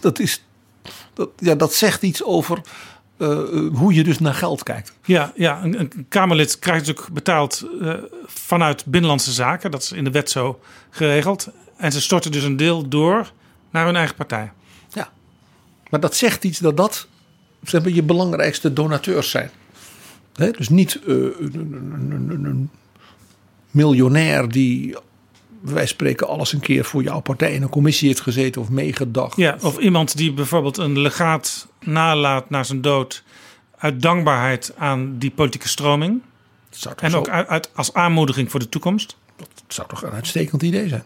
Dat, 0.00 0.18
is, 0.18 0.44
dat, 1.12 1.30
ja, 1.36 1.54
dat 1.54 1.74
zegt 1.74 2.02
iets 2.02 2.22
over 2.22 2.60
eh, 3.24 3.60
hoe 3.72 3.94
je 3.94 4.04
dus 4.04 4.18
naar 4.18 4.34
geld 4.34 4.62
kijkt. 4.62 4.92
Ja, 5.04 5.32
ja 5.36 5.62
een, 5.62 5.80
een 5.80 6.06
Kamerlid 6.08 6.58
krijgt 6.58 6.86
natuurlijk 6.86 7.14
betaald 7.14 7.66
eh, 7.80 7.92
vanuit 8.26 8.84
Binnenlandse 8.84 9.32
Zaken. 9.32 9.70
Dat 9.70 9.82
is 9.82 9.92
in 9.92 10.04
de 10.04 10.10
wet 10.10 10.30
zo 10.30 10.60
geregeld. 10.90 11.48
En 11.76 11.92
ze 11.92 12.00
storten 12.00 12.32
dus 12.32 12.42
een 12.42 12.56
deel 12.56 12.88
door 12.88 13.32
naar 13.70 13.84
hun 13.84 13.96
eigen 13.96 14.16
partij. 14.16 14.52
Ja, 14.88 15.08
maar 15.90 16.00
dat 16.00 16.16
zegt 16.16 16.44
iets 16.44 16.58
dat 16.58 16.76
dat 16.76 17.06
zeg 17.62 17.82
maar, 17.82 17.92
je 17.92 18.02
belangrijkste 18.02 18.72
donateurs 18.72 19.30
zijn. 19.30 19.50
Dus 20.32 20.68
niet 20.68 21.00
eh, 21.06 21.14
een 21.14 22.70
miljonair 23.70 24.48
die 24.48 24.96
van 25.64 25.86
spreken 25.88 26.28
alles 26.28 26.52
een 26.52 26.60
keer 26.60 26.84
voor 26.84 27.02
jouw 27.02 27.20
partij 27.20 27.54
in 27.54 27.62
een 27.62 27.68
commissie 27.68 28.08
heeft 28.08 28.20
gezeten 28.20 28.60
of 28.60 28.68
meegedacht. 28.68 29.36
Ja, 29.36 29.56
of 29.62 29.78
iemand 29.78 30.16
die 30.16 30.32
bijvoorbeeld 30.32 30.76
een 30.76 30.98
legaat 30.98 31.66
nalaat 31.80 32.50
na 32.50 32.62
zijn 32.62 32.80
dood 32.80 33.22
uit 33.78 34.02
dankbaarheid 34.02 34.72
aan 34.76 35.18
die 35.18 35.30
politieke 35.30 35.68
stroming. 35.68 36.22
En 36.96 37.10
zo- 37.10 37.18
ook 37.18 37.28
uit, 37.28 37.46
uit- 37.48 37.70
als 37.74 37.92
aanmoediging 37.94 38.50
voor 38.50 38.60
de 38.60 38.68
toekomst. 38.68 39.16
Dat 39.36 39.48
zou 39.68 39.88
toch 39.88 40.02
een 40.02 40.10
uitstekend 40.12 40.62
idee 40.62 40.88
zijn. 40.88 41.04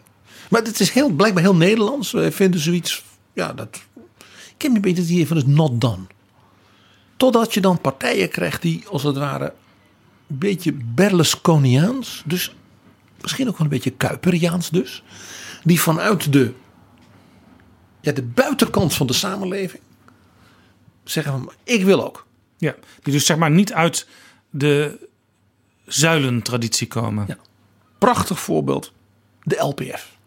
Maar 0.49 0.61
het 0.61 0.79
is 0.79 0.89
heel, 0.91 1.09
blijkbaar 1.09 1.43
heel 1.43 1.55
Nederlands. 1.55 2.11
Wij 2.11 2.31
vinden 2.31 2.59
zoiets. 2.59 3.03
Ja, 3.33 3.53
dat. 3.53 3.81
Ik 4.55 4.61
heb 4.65 4.75
een 4.75 4.81
beetje 4.81 5.01
het 5.01 5.11
idee 5.11 5.27
van 5.27 5.37
het 5.37 5.47
not 5.47 5.81
done. 5.81 6.03
Totdat 7.17 7.53
je 7.53 7.61
dan 7.61 7.81
partijen 7.81 8.29
krijgt 8.29 8.61
die 8.61 8.83
als 8.87 9.03
het 9.03 9.17
ware. 9.17 9.53
een 10.29 10.37
beetje 10.37 10.73
Berlusconiaans. 10.73 12.23
Dus 12.25 12.55
misschien 13.21 13.47
ook 13.47 13.57
wel 13.57 13.65
een 13.65 13.73
beetje 13.73 13.91
Kuiperiaans 13.91 14.69
dus. 14.69 15.03
Die 15.63 15.81
vanuit 15.81 16.33
de. 16.33 16.53
Ja, 18.01 18.11
de 18.11 18.23
buitenkant 18.23 18.93
van 18.93 19.07
de 19.07 19.13
samenleving. 19.13 19.83
zeggen 21.03 21.31
van. 21.31 21.51
Ik 21.63 21.83
wil 21.83 22.05
ook. 22.05 22.27
Ja, 22.57 22.75
die 23.03 23.13
dus 23.13 23.25
zeg 23.25 23.37
maar 23.37 23.51
niet 23.51 23.73
uit 23.73 24.07
de 24.49 25.07
zuilentraditie 25.85 26.87
komen. 26.87 27.25
Ja. 27.27 27.37
Prachtig 27.97 28.39
voorbeeld. 28.39 28.93
De 29.43 29.55
LPF. 29.55 30.17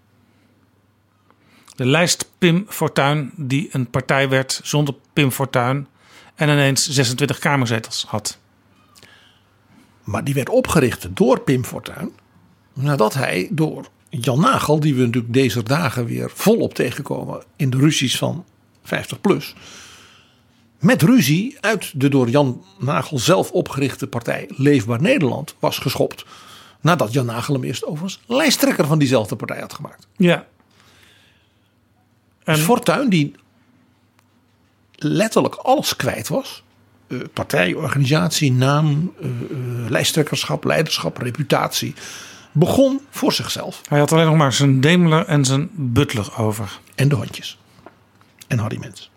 De 1.75 1.87
lijst 1.87 2.31
Pim 2.39 2.67
Fortuyn, 2.69 3.33
die 3.37 3.69
een 3.73 3.91
partij 3.91 4.29
werd 4.29 4.61
zonder 4.63 4.95
Pim 5.13 5.31
Fortuyn 5.31 5.87
en 6.35 6.49
ineens 6.49 6.89
26 6.89 7.39
kamerzetels 7.39 8.05
had. 8.09 8.39
Maar 10.05 10.25
die 10.25 10.35
werd 10.35 10.49
opgericht 10.49 11.17
door 11.17 11.41
Pim 11.41 11.65
Fortuyn. 11.65 12.13
Nadat 12.73 13.15
hij 13.15 13.49
door 13.51 13.89
Jan 14.09 14.41
Nagel, 14.41 14.81
die 14.81 14.95
we 14.95 15.05
natuurlijk 15.05 15.33
deze 15.33 15.63
dagen 15.63 16.05
weer 16.05 16.31
volop 16.35 16.75
tegenkomen 16.75 17.43
in 17.57 17.71
de 17.71 17.77
ruzies 17.77 18.19
van 18.19 18.45
50 18.83 19.21
plus. 19.21 19.55
Met 20.79 21.03
ruzie 21.03 21.57
uit 21.61 22.01
de 22.01 22.09
door 22.09 22.29
Jan 22.29 22.65
Nagel 22.79 23.19
zelf 23.19 23.51
opgerichte 23.51 24.07
partij 24.07 24.49
Leefbaar 24.57 25.01
Nederland 25.01 25.55
was 25.59 25.79
geschopt. 25.79 26.25
Nadat 26.81 27.13
Jan 27.13 27.27
Nagel 27.27 27.55
hem 27.55 27.65
eerst 27.65 27.85
overigens 27.85 28.21
lijsttrekker 28.27 28.87
van 28.87 28.99
diezelfde 28.99 29.37
partij 29.37 29.61
had 29.61 29.73
gemaakt. 29.73 30.07
Ja. 30.17 30.47
En... 32.45 32.55
Dus 32.55 32.65
Fortuyn 32.65 33.09
die 33.09 33.35
letterlijk 34.97 35.55
alles 35.55 35.97
kwijt 35.97 36.29
was. 36.29 36.63
Uh, 37.09 37.21
partij, 37.33 37.75
organisatie, 37.75 38.53
naam, 38.53 39.13
uh, 39.21 39.29
uh, 39.29 39.91
lijsttrekkerschap, 39.91 40.65
leiderschap, 40.65 41.17
reputatie. 41.17 41.95
Begon 42.53 43.01
voor 43.11 43.33
zichzelf. 43.33 43.81
Hij 43.89 43.99
had 43.99 44.13
alleen 44.13 44.27
nog 44.27 44.37
maar 44.37 44.53
zijn 44.53 44.81
Daimler 44.81 45.27
en 45.27 45.45
zijn 45.45 45.71
Butler 45.73 46.39
over. 46.39 46.81
En 46.95 47.09
de 47.09 47.15
hondjes. 47.15 47.59
En 48.47 48.59
Harry 48.59 48.79
Mens. 48.79 49.11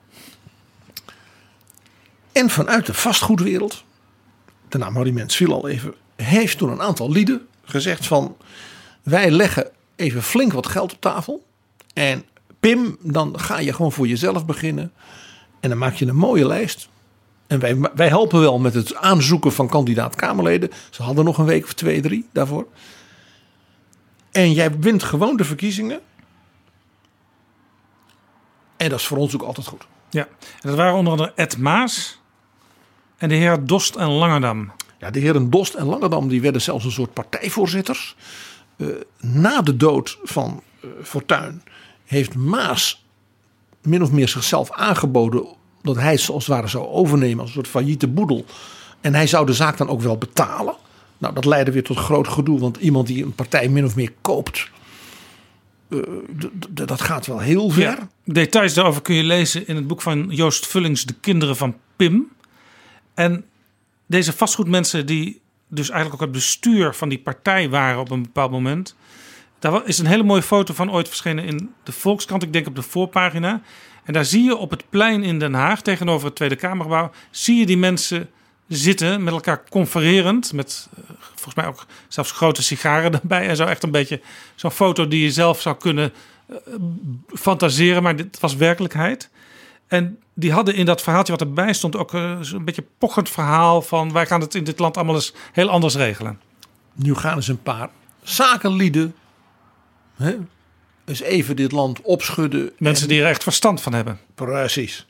En 2.31 2.49
vanuit 2.49 2.85
de 2.85 2.93
vastgoedwereld, 2.93 3.83
de 4.69 4.77
naam 4.77 4.95
Harry 4.95 5.11
Mens 5.11 5.35
viel 5.35 5.53
al 5.53 5.67
even, 5.67 5.93
heeft 6.15 6.57
toen 6.57 6.69
een 6.69 6.81
aantal 6.81 7.11
lieden 7.11 7.47
gezegd 7.63 8.07
van 8.07 8.37
wij 9.03 9.31
leggen 9.31 9.69
even 9.95 10.23
flink 10.23 10.53
wat 10.53 10.67
geld 10.67 10.93
op 10.93 11.01
tafel. 11.01 11.45
En 11.93 12.25
Pim, 12.59 12.97
dan 13.01 13.39
ga 13.39 13.59
je 13.59 13.73
gewoon 13.73 13.91
voor 13.91 14.07
jezelf 14.07 14.45
beginnen. 14.45 14.91
En 15.59 15.69
dan 15.69 15.77
maak 15.77 15.93
je 15.93 16.05
een 16.05 16.15
mooie 16.15 16.47
lijst. 16.47 16.89
En 17.47 17.59
wij, 17.59 17.77
wij 17.95 18.07
helpen 18.07 18.39
wel 18.39 18.59
met 18.59 18.73
het 18.73 18.95
aanzoeken 18.95 19.53
van 19.53 19.67
kandidaat 19.67 20.15
Kamerleden. 20.15 20.69
Ze 20.89 21.03
hadden 21.03 21.25
nog 21.25 21.37
een 21.37 21.45
week 21.45 21.63
of 21.63 21.73
twee, 21.73 22.01
drie 22.01 22.27
daarvoor. 22.33 22.67
En 24.35 24.51
jij 24.51 24.79
wint 24.79 25.03
gewoon 25.03 25.37
de 25.37 25.43
verkiezingen. 25.43 25.99
En 28.77 28.89
dat 28.89 28.99
is 28.99 29.05
voor 29.05 29.17
ons 29.17 29.35
ook 29.35 29.41
altijd 29.41 29.67
goed. 29.67 29.87
Ja, 30.09 30.27
en 30.61 30.69
dat 30.69 30.75
waren 30.75 30.93
onder 30.93 31.11
andere 31.11 31.33
Ed 31.35 31.57
Maas 31.57 32.19
en 33.17 33.29
de 33.29 33.35
heer 33.35 33.65
Dost 33.65 33.95
en 33.95 34.09
Langerdam. 34.09 34.71
Ja, 34.99 35.09
de 35.09 35.19
heren 35.19 35.49
Dost 35.49 35.73
en 35.73 35.85
Langerdam 35.85 36.27
die 36.27 36.41
werden 36.41 36.61
zelfs 36.61 36.85
een 36.85 36.91
soort 36.91 37.13
partijvoorzitters. 37.13 38.15
Uh, 38.77 38.95
na 39.19 39.61
de 39.61 39.77
dood 39.77 40.17
van 40.23 40.63
uh, 40.81 40.89
Fortuyn 41.03 41.63
heeft 42.05 42.35
Maas 42.35 43.05
min 43.81 44.01
of 44.01 44.11
meer 44.11 44.27
zichzelf 44.27 44.71
aangeboden 44.71 45.47
dat 45.81 45.95
hij 45.95 46.17
zoals 46.17 46.45
het 46.45 46.55
ware 46.55 46.67
zou 46.67 46.87
overnemen 46.87 47.39
als 47.39 47.47
een 47.47 47.55
soort 47.55 47.67
failliete 47.67 48.07
boedel. 48.07 48.45
En 49.01 49.13
hij 49.13 49.27
zou 49.27 49.45
de 49.45 49.53
zaak 49.53 49.77
dan 49.77 49.89
ook 49.89 50.01
wel 50.01 50.17
betalen. 50.17 50.75
Nou, 51.17 51.33
dat 51.33 51.45
leidde 51.45 51.71
weer 51.71 51.83
tot 51.83 51.97
groot 51.97 52.27
gedoe, 52.27 52.59
want 52.59 52.77
iemand 52.77 53.07
die 53.07 53.23
een 53.23 53.35
partij 53.35 53.69
min 53.69 53.85
of 53.85 53.95
meer 53.95 54.11
koopt, 54.21 54.69
uh, 55.89 56.01
dat 56.69 57.01
gaat 57.01 57.25
wel 57.25 57.39
heel 57.39 57.69
ver. 57.69 57.83
Ja, 57.83 58.09
details 58.23 58.73
daarover 58.73 59.01
kun 59.01 59.15
je 59.15 59.23
lezen 59.23 59.67
in 59.67 59.75
het 59.75 59.87
boek 59.87 60.01
van 60.01 60.25
Joost 60.29 60.67
Vullings, 60.67 61.03
De 61.05 61.13
Kinderen 61.13 61.55
van 61.55 61.75
Pim. 61.95 62.31
En 63.13 63.45
deze 64.05 64.33
vastgoedmensen 64.33 65.05
die 65.05 65.41
dus 65.67 65.89
eigenlijk 65.89 66.21
ook 66.21 66.27
het 66.27 66.37
bestuur 66.37 66.93
van 66.93 67.09
die 67.09 67.19
partij 67.19 67.69
waren 67.69 67.99
op 67.99 68.11
een 68.11 68.21
bepaald 68.21 68.51
moment. 68.51 68.95
Daar 69.59 69.87
is 69.87 69.97
een 69.97 70.05
hele 70.05 70.23
mooie 70.23 70.41
foto 70.41 70.73
van 70.73 70.91
ooit 70.91 71.07
verschenen 71.07 71.45
in 71.45 71.73
de 71.83 71.91
Volkskrant. 71.91 72.43
Ik 72.43 72.53
denk 72.53 72.67
op 72.67 72.75
de 72.75 72.81
voorpagina. 72.81 73.61
En 74.03 74.13
daar 74.13 74.25
zie 74.25 74.43
je 74.43 74.55
op 74.55 74.69
het 74.69 74.83
plein 74.89 75.23
in 75.23 75.39
Den 75.39 75.53
Haag 75.53 75.81
tegenover 75.81 76.25
het 76.25 76.35
Tweede 76.35 76.55
Kamergebouw. 76.55 77.11
Zie 77.31 77.59
je 77.59 77.65
die 77.65 77.77
mensen 77.77 78.29
zitten 78.67 79.23
met 79.23 79.33
elkaar 79.33 79.63
confererend. 79.69 80.53
Met 80.53 80.87
uh, 80.99 81.05
volgens 81.33 81.55
mij 81.55 81.65
ook 81.65 81.85
zelfs 82.07 82.31
grote 82.31 82.63
sigaren 82.63 83.13
erbij. 83.21 83.47
En 83.47 83.55
zo 83.55 83.65
echt 83.65 83.83
een 83.83 83.91
beetje 83.91 84.21
zo'n 84.55 84.71
foto 84.71 85.07
die 85.07 85.23
je 85.23 85.31
zelf 85.31 85.61
zou 85.61 85.75
kunnen 85.75 86.13
uh, 86.49 86.57
fantaseren. 87.27 88.03
Maar 88.03 88.15
dit 88.15 88.39
was 88.39 88.55
werkelijkheid. 88.55 89.29
En 89.87 90.19
die 90.33 90.51
hadden 90.51 90.75
in 90.75 90.85
dat 90.85 91.01
verhaaltje 91.01 91.31
wat 91.31 91.41
erbij 91.41 91.73
stond 91.73 91.95
ook 91.95 92.13
een 92.13 92.65
beetje 92.65 92.85
pochend 92.97 93.29
verhaal 93.29 93.81
van 93.81 94.11
wij 94.11 94.25
gaan 94.25 94.41
het 94.41 94.55
in 94.55 94.63
dit 94.63 94.79
land 94.79 94.97
allemaal 94.97 95.15
eens 95.15 95.33
heel 95.51 95.69
anders 95.69 95.95
regelen. 95.95 96.39
Nu 96.93 97.15
gaan 97.15 97.35
eens 97.35 97.47
een 97.47 97.63
paar 97.63 97.89
zakenlieden 98.23 99.15
hè, 100.15 100.35
eens 101.05 101.21
even 101.21 101.55
dit 101.55 101.71
land 101.71 102.01
opschudden. 102.01 102.71
Mensen 102.77 103.03
en... 103.03 103.09
die 103.09 103.21
er 103.21 103.29
echt 103.29 103.43
verstand 103.43 103.81
van 103.81 103.93
hebben. 103.93 104.19
Precies. 104.35 105.05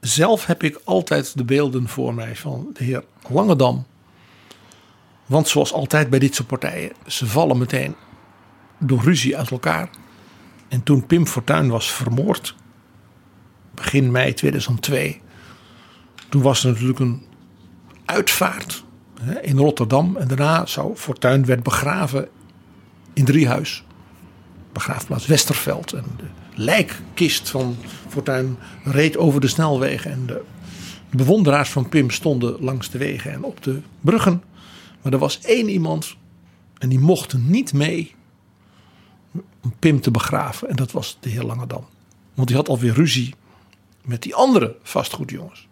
Zelf 0.00 0.46
heb 0.46 0.62
ik 0.62 0.80
altijd 0.84 1.36
de 1.36 1.44
beelden 1.44 1.88
voor 1.88 2.14
mij 2.14 2.36
van 2.36 2.70
de 2.72 2.84
heer 2.84 3.04
Langedam. 3.28 3.86
Want 5.26 5.48
zoals 5.48 5.72
altijd 5.72 6.10
bij 6.10 6.18
dit 6.18 6.34
soort 6.34 6.48
partijen, 6.48 6.92
ze 7.06 7.26
vallen 7.26 7.58
meteen 7.58 7.94
door 8.78 9.02
ruzie 9.02 9.36
uit 9.36 9.50
elkaar. 9.50 9.90
En 10.68 10.82
toen 10.82 11.06
Pim 11.06 11.26
Fortuyn 11.26 11.68
was 11.68 11.92
vermoord, 11.92 12.54
begin 13.74 14.10
mei 14.10 14.34
2002. 14.34 15.20
Toen 16.28 16.42
was 16.42 16.64
er 16.64 16.70
natuurlijk 16.70 16.98
een 16.98 17.26
uitvaart 18.04 18.84
in 19.42 19.56
Rotterdam. 19.56 20.16
En 20.16 20.28
daarna 20.28 20.66
zou 20.66 20.96
Fortuyn 20.96 21.44
werd 21.44 21.62
begraven 21.62 22.28
in 23.12 23.24
Driehuis. 23.24 23.84
Begraafplaats 24.72 25.26
Westerveld. 25.26 25.92
En 25.92 26.04
de 26.16 26.24
lijkkist 26.54 27.50
van 27.50 27.76
Fortuyn 28.08 28.56
reed 28.84 29.16
over 29.16 29.40
de 29.40 29.48
snelwegen. 29.48 30.10
En 30.10 30.26
de 30.26 30.42
bewonderaars 31.10 31.70
van 31.70 31.88
Pim 31.88 32.10
stonden 32.10 32.56
langs 32.60 32.90
de 32.90 32.98
wegen 32.98 33.32
en 33.32 33.42
op 33.42 33.62
de 33.62 33.80
bruggen. 34.00 34.42
Maar 35.02 35.12
er 35.12 35.18
was 35.18 35.40
één 35.40 35.68
iemand 35.68 36.16
en 36.78 36.88
die 36.88 36.98
mocht 36.98 37.38
niet 37.38 37.72
mee 37.72 38.14
om 39.62 39.74
Pim 39.78 40.00
te 40.00 40.10
begraven. 40.10 40.68
En 40.68 40.76
dat 40.76 40.92
was 40.92 41.16
de 41.20 41.28
heer 41.28 41.42
Langedam. 41.42 41.86
Want 42.34 42.48
die 42.48 42.56
had 42.56 42.68
alweer 42.68 42.94
ruzie 42.94 43.34
met 44.04 44.22
die 44.22 44.34
andere 44.34 44.76
vastgoedjongens. 44.82 45.68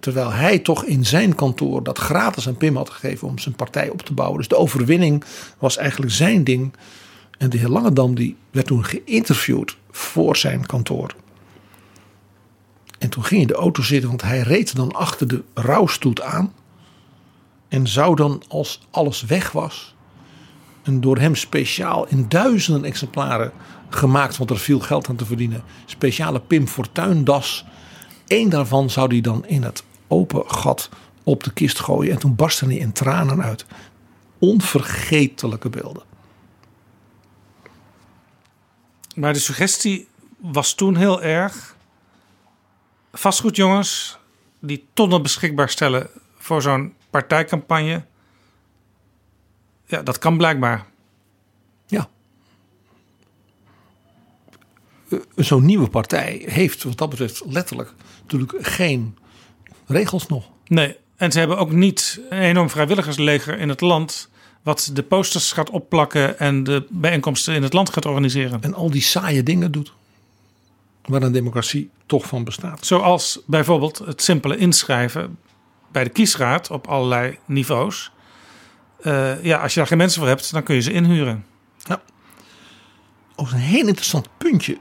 Terwijl 0.00 0.32
hij 0.32 0.58
toch 0.58 0.84
in 0.84 1.06
zijn 1.06 1.34
kantoor 1.34 1.82
dat 1.82 1.98
gratis 1.98 2.48
aan 2.48 2.56
Pim 2.56 2.76
had 2.76 2.90
gegeven 2.90 3.28
om 3.28 3.38
zijn 3.38 3.54
partij 3.54 3.88
op 3.88 4.02
te 4.02 4.12
bouwen. 4.12 4.38
Dus 4.38 4.48
de 4.48 4.56
overwinning 4.56 5.24
was 5.58 5.76
eigenlijk 5.76 6.12
zijn 6.12 6.44
ding. 6.44 6.72
En 7.38 7.50
de 7.50 7.58
heer 7.58 7.68
Langendam 7.68 8.14
die 8.14 8.36
werd 8.50 8.66
toen 8.66 8.84
geïnterviewd 8.84 9.76
voor 9.90 10.36
zijn 10.36 10.66
kantoor. 10.66 11.14
En 12.98 13.08
toen 13.08 13.24
ging 13.24 13.40
in 13.40 13.46
de 13.46 13.54
auto 13.54 13.82
zitten, 13.82 14.08
want 14.08 14.22
hij 14.22 14.40
reed 14.40 14.76
dan 14.76 14.92
achter 14.92 15.28
de 15.28 15.44
rouwstoet 15.54 16.20
aan. 16.20 16.52
En 17.68 17.86
zou 17.86 18.16
dan, 18.16 18.42
als 18.48 18.80
alles 18.90 19.22
weg 19.22 19.52
was, 19.52 19.94
een 20.82 21.00
door 21.00 21.18
hem 21.18 21.34
speciaal 21.34 22.06
in 22.06 22.28
duizenden 22.28 22.84
exemplaren 22.84 23.52
gemaakt, 23.88 24.36
want 24.36 24.50
er 24.50 24.58
viel 24.58 24.80
geld 24.80 25.08
aan 25.08 25.16
te 25.16 25.26
verdienen, 25.26 25.62
speciale 25.84 26.40
Pim 26.40 26.66
Fortuyn 26.66 27.24
das. 27.24 27.64
Eén 28.26 28.48
daarvan 28.48 28.90
zou 28.90 29.08
hij 29.08 29.20
dan 29.20 29.46
in 29.46 29.62
het 29.62 29.84
open 30.08 30.42
gat 30.46 30.88
op 31.22 31.44
de 31.44 31.52
kist 31.52 31.78
gooien. 31.80 32.12
En 32.12 32.18
toen 32.18 32.34
barstte 32.34 32.64
hij 32.64 32.76
in 32.76 32.92
tranen 32.92 33.42
uit. 33.42 33.66
Onvergetelijke 34.38 35.68
beelden. 35.68 36.02
Maar 39.18 39.32
de 39.32 39.38
suggestie 39.38 40.08
was 40.36 40.74
toen 40.74 40.96
heel 40.96 41.22
erg. 41.22 41.76
Vastgoedjongens 43.12 44.18
die 44.58 44.86
tonnen 44.92 45.22
beschikbaar 45.22 45.68
stellen 45.68 46.10
voor 46.36 46.62
zo'n 46.62 46.94
partijcampagne. 47.10 48.04
Ja, 49.86 50.02
dat 50.02 50.18
kan 50.18 50.36
blijkbaar. 50.36 50.86
Ja. 51.86 52.08
Zo'n 55.36 55.64
nieuwe 55.64 55.88
partij 55.88 56.42
heeft 56.46 56.82
wat 56.82 56.98
dat 56.98 57.10
betreft 57.10 57.42
letterlijk 57.46 57.92
natuurlijk 58.20 58.66
geen 58.66 59.18
regels 59.86 60.26
nog. 60.26 60.50
Nee, 60.66 60.96
en 61.16 61.32
ze 61.32 61.38
hebben 61.38 61.58
ook 61.58 61.72
niet 61.72 62.20
een 62.28 62.38
enorm 62.38 62.70
vrijwilligersleger 62.70 63.58
in 63.58 63.68
het 63.68 63.80
land 63.80 64.30
wat 64.68 64.90
de 64.92 65.02
posters 65.02 65.52
gaat 65.52 65.70
opplakken 65.70 66.38
en 66.38 66.64
de 66.64 66.86
bijeenkomsten 66.90 67.54
in 67.54 67.62
het 67.62 67.72
land 67.72 67.90
gaat 67.92 68.06
organiseren. 68.06 68.62
En 68.62 68.74
al 68.74 68.90
die 68.90 69.02
saaie 69.02 69.42
dingen 69.42 69.72
doet. 69.72 69.92
Waar 71.04 71.22
een 71.22 71.32
democratie 71.32 71.90
toch 72.06 72.26
van 72.26 72.44
bestaat. 72.44 72.86
Zoals 72.86 73.40
bijvoorbeeld 73.46 73.98
het 73.98 74.22
simpele 74.22 74.56
inschrijven 74.56 75.38
bij 75.92 76.04
de 76.04 76.10
kiesraad 76.10 76.70
op 76.70 76.86
allerlei 76.86 77.38
niveaus. 77.44 78.12
Uh, 79.00 79.44
ja, 79.44 79.58
als 79.58 79.72
je 79.72 79.78
daar 79.78 79.88
geen 79.88 79.98
mensen 79.98 80.20
voor 80.20 80.28
hebt, 80.28 80.52
dan 80.52 80.62
kun 80.62 80.74
je 80.74 80.80
ze 80.80 80.92
inhuren. 80.92 81.44
Ja. 81.76 82.02
Ook 83.36 83.50
een 83.50 83.58
heel 83.58 83.86
interessant 83.86 84.28
puntje 84.38 84.78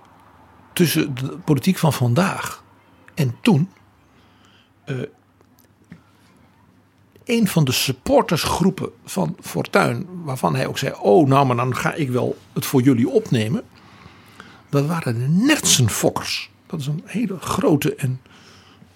tussen 0.74 1.16
de 1.16 1.38
politiek 1.38 1.78
van 1.78 1.94
vandaag 1.94 2.64
en 3.16 3.36
toen. 3.42 3.72
Uh, 4.86 5.02
een 7.28 7.48
van 7.48 7.64
de 7.64 7.72
supportersgroepen 7.72 8.90
van 9.06 9.38
Fortuin, 9.42 10.06
waarvan 10.24 10.56
hij 10.56 10.68
ook 10.68 10.78
zei: 10.78 10.94
Oh, 11.02 11.28
nou, 11.28 11.46
maar 11.46 11.56
dan 11.56 11.76
ga 11.76 11.94
ik 11.94 12.10
wel 12.10 12.38
het 12.54 12.66
voor 12.66 12.82
jullie 12.82 13.10
opnemen. 13.10 13.64
Dat 14.70 14.86
waren 14.86 15.20
de 15.20 15.28
Nertsenfokkers. 15.28 16.50
Dat 16.68 16.80
is 16.80 16.88
een 16.88 17.04
hele 17.06 17.38
grote 17.40 17.96
en 17.96 18.22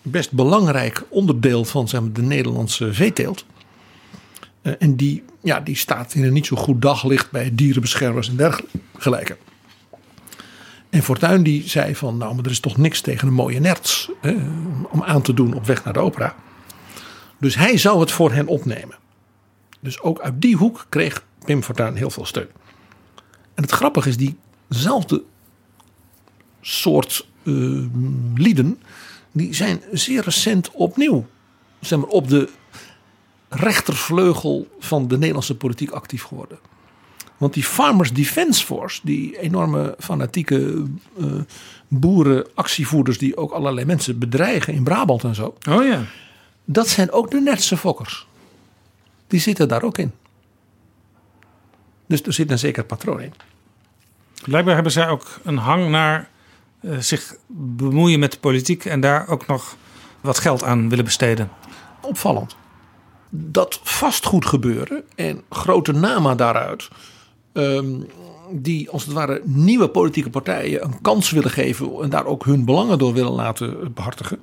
best 0.01 0.32
belangrijk 0.32 1.03
onderdeel 1.09 1.65
van 1.65 1.88
zeg 1.88 2.01
maar, 2.01 2.11
de 2.11 2.21
Nederlandse 2.21 2.93
veeteelt. 2.93 3.45
Uh, 4.61 4.73
en 4.79 4.95
die, 4.95 5.23
ja, 5.41 5.59
die 5.59 5.75
staat 5.75 6.13
in 6.13 6.23
een 6.23 6.34
niet 6.34 6.45
zo 6.45 6.55
goed 6.55 6.82
daglicht 6.82 7.32
bij 7.32 7.51
dierenbeschermers 7.53 8.29
en 8.29 8.36
dergelijke. 8.36 9.38
En 10.89 11.03
Fortuyn 11.03 11.43
die 11.43 11.69
zei 11.69 11.95
van, 11.95 12.17
nou, 12.17 12.36
maar 12.36 12.45
er 12.45 12.51
is 12.51 12.59
toch 12.59 12.77
niks 12.77 13.01
tegen 13.01 13.27
een 13.27 13.34
mooie 13.34 13.59
nerts 13.59 14.11
hè, 14.21 14.36
om 14.89 15.03
aan 15.03 15.21
te 15.21 15.34
doen 15.34 15.53
op 15.53 15.65
weg 15.65 15.84
naar 15.84 15.93
de 15.93 15.99
opera. 15.99 16.36
Dus 17.41 17.55
hij 17.55 17.77
zou 17.77 17.99
het 17.99 18.11
voor 18.11 18.31
hen 18.31 18.47
opnemen. 18.47 18.95
Dus 19.79 20.01
ook 20.01 20.19
uit 20.19 20.41
die 20.41 20.55
hoek 20.55 20.85
kreeg 20.89 21.25
Pim 21.45 21.63
Fortuyn 21.63 21.95
heel 21.95 22.09
veel 22.09 22.25
steun. 22.25 22.49
En 23.53 23.63
het 23.63 23.71
grappige 23.71 24.09
is, 24.09 24.17
diezelfde 24.17 25.23
soort 26.61 27.27
uh, 27.43 27.85
lieden, 28.35 28.81
die 29.31 29.53
zijn 29.53 29.81
zeer 29.91 30.23
recent 30.23 30.71
opnieuw 30.71 31.25
zeg 31.79 31.99
maar, 31.99 32.07
op 32.07 32.27
de 32.27 32.49
rechtervleugel 33.49 34.67
van 34.79 35.07
de 35.07 35.17
Nederlandse 35.17 35.55
politiek 35.55 35.91
actief 35.91 36.23
geworden. 36.23 36.59
Want 37.37 37.53
die 37.53 37.63
Farmers 37.63 38.13
Defence 38.13 38.65
Force, 38.65 38.99
die 39.03 39.39
enorme 39.39 39.95
fanatieke 39.99 40.85
uh, 41.17 41.25
boerenactievoerders 41.87 43.17
die 43.17 43.37
ook 43.37 43.51
allerlei 43.51 43.85
mensen 43.85 44.19
bedreigen 44.19 44.73
in 44.73 44.83
Brabant 44.83 45.23
en 45.23 45.35
zo. 45.35 45.55
Oh 45.69 45.83
ja. 45.83 46.03
Dat 46.72 46.88
zijn 46.88 47.11
ook 47.11 47.32
de 47.32 47.41
Nertse 47.41 47.78
fokkers. 47.78 48.28
Die 49.28 49.39
zitten 49.39 49.67
daar 49.67 49.84
ook 49.84 49.97
in. 49.97 50.11
Dus 52.05 52.22
er 52.22 52.34
zit 52.34 52.51
een 52.51 52.59
zeker 52.59 52.84
patroon 52.84 53.22
in. 53.22 53.34
Blijkbaar 54.43 54.74
hebben 54.74 54.91
zij 54.91 55.07
ook 55.07 55.39
een 55.43 55.57
hang 55.57 55.89
naar 55.89 56.30
uh, 56.82 56.97
zich 56.97 57.36
bemoeien 57.47 58.19
met 58.19 58.32
de 58.32 58.39
politiek 58.39 58.86
en 58.86 58.99
daar 58.99 59.28
ook 59.28 59.47
nog 59.47 59.76
wat 60.22 60.39
geld 60.39 60.63
aan 60.63 60.89
willen 60.89 61.05
besteden. 61.05 61.49
Opvallend. 62.01 62.55
Dat 63.30 63.80
vastgoed 63.84 64.45
gebeuren 64.45 65.03
en 65.15 65.43
grote 65.49 65.91
namen 65.91 66.38
daaruit 66.38 66.89
Um, 67.53 68.07
die 68.51 68.89
als 68.89 69.05
het 69.05 69.13
ware 69.13 69.41
nieuwe 69.43 69.87
politieke 69.87 70.29
partijen 70.29 70.83
een 70.83 71.01
kans 71.01 71.29
willen 71.29 71.51
geven 71.51 71.91
en 72.01 72.09
daar 72.09 72.25
ook 72.25 72.45
hun 72.45 72.65
belangen 72.65 72.97
door 72.97 73.13
willen 73.13 73.31
laten 73.31 73.93
behartigen. 73.93 74.39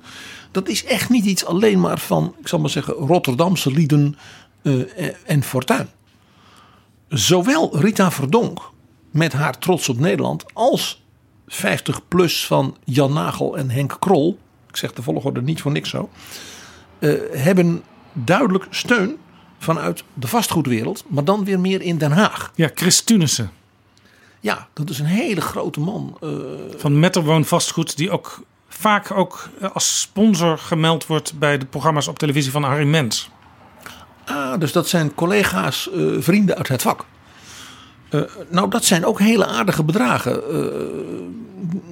Dat 0.51 0.67
is 0.67 0.85
echt 0.85 1.09
niet 1.09 1.25
iets 1.25 1.45
alleen 1.45 1.79
maar 1.79 1.99
van, 1.99 2.35
ik 2.39 2.47
zal 2.47 2.59
maar 2.59 2.69
zeggen, 2.69 2.93
Rotterdamse 2.93 3.71
lieden 3.71 4.17
uh, 4.61 4.83
en 5.25 5.43
fortuin. 5.43 5.89
Zowel 7.07 7.79
Rita 7.79 8.11
Verdonk 8.11 8.71
met 9.11 9.33
haar 9.33 9.57
trots 9.57 9.89
op 9.89 9.99
Nederland 9.99 10.45
als 10.53 11.03
50 11.47 12.07
plus 12.07 12.45
van 12.45 12.77
Jan 12.83 13.13
Nagel 13.13 13.57
en 13.57 13.69
Henk 13.69 13.97
Krol, 13.99 14.39
ik 14.67 14.77
zeg 14.77 14.93
de 14.93 15.01
volgorde 15.01 15.41
niet 15.41 15.61
voor 15.61 15.71
niks 15.71 15.89
zo, 15.89 16.09
uh, 16.99 17.19
hebben 17.31 17.83
duidelijk 18.13 18.67
steun 18.69 19.17
vanuit 19.57 20.03
de 20.13 20.27
vastgoedwereld, 20.27 21.03
maar 21.07 21.23
dan 21.23 21.43
weer 21.43 21.59
meer 21.59 21.81
in 21.81 21.97
Den 21.97 22.11
Haag. 22.11 22.51
Ja, 22.55 22.69
Chris 22.73 23.01
Tunissen. 23.01 23.51
Ja, 24.39 24.67
dat 24.73 24.89
is 24.89 24.99
een 24.99 25.05
hele 25.05 25.41
grote 25.41 25.79
man. 25.79 26.17
Uh... 26.23 26.29
Van 26.77 26.99
Metterwoon 26.99 27.45
Vastgoed, 27.45 27.97
die 27.97 28.11
ook 28.11 28.41
vaak 28.67 29.11
ook 29.11 29.49
eh, 29.59 29.71
als 29.71 29.99
sponsor 29.99 30.57
gemeld 30.57 31.05
wordt 31.05 31.39
bij 31.39 31.57
de 31.57 31.65
programma's 31.65 32.07
op 32.07 32.19
televisie 32.19 32.51
van 32.51 32.63
Harry 32.63 32.87
Mens. 32.87 33.29
Ah, 34.25 34.59
dus 34.59 34.71
dat 34.71 34.87
zijn 34.87 35.15
collega's, 35.15 35.89
uh, 35.93 36.21
vrienden 36.21 36.55
uit 36.55 36.67
het 36.67 36.81
vak. 36.81 37.05
Uh, 38.11 38.21
nou, 38.49 38.69
dat 38.69 38.85
zijn 38.85 39.05
ook 39.05 39.19
hele 39.19 39.45
aardige 39.45 39.83
bedragen 39.83 40.41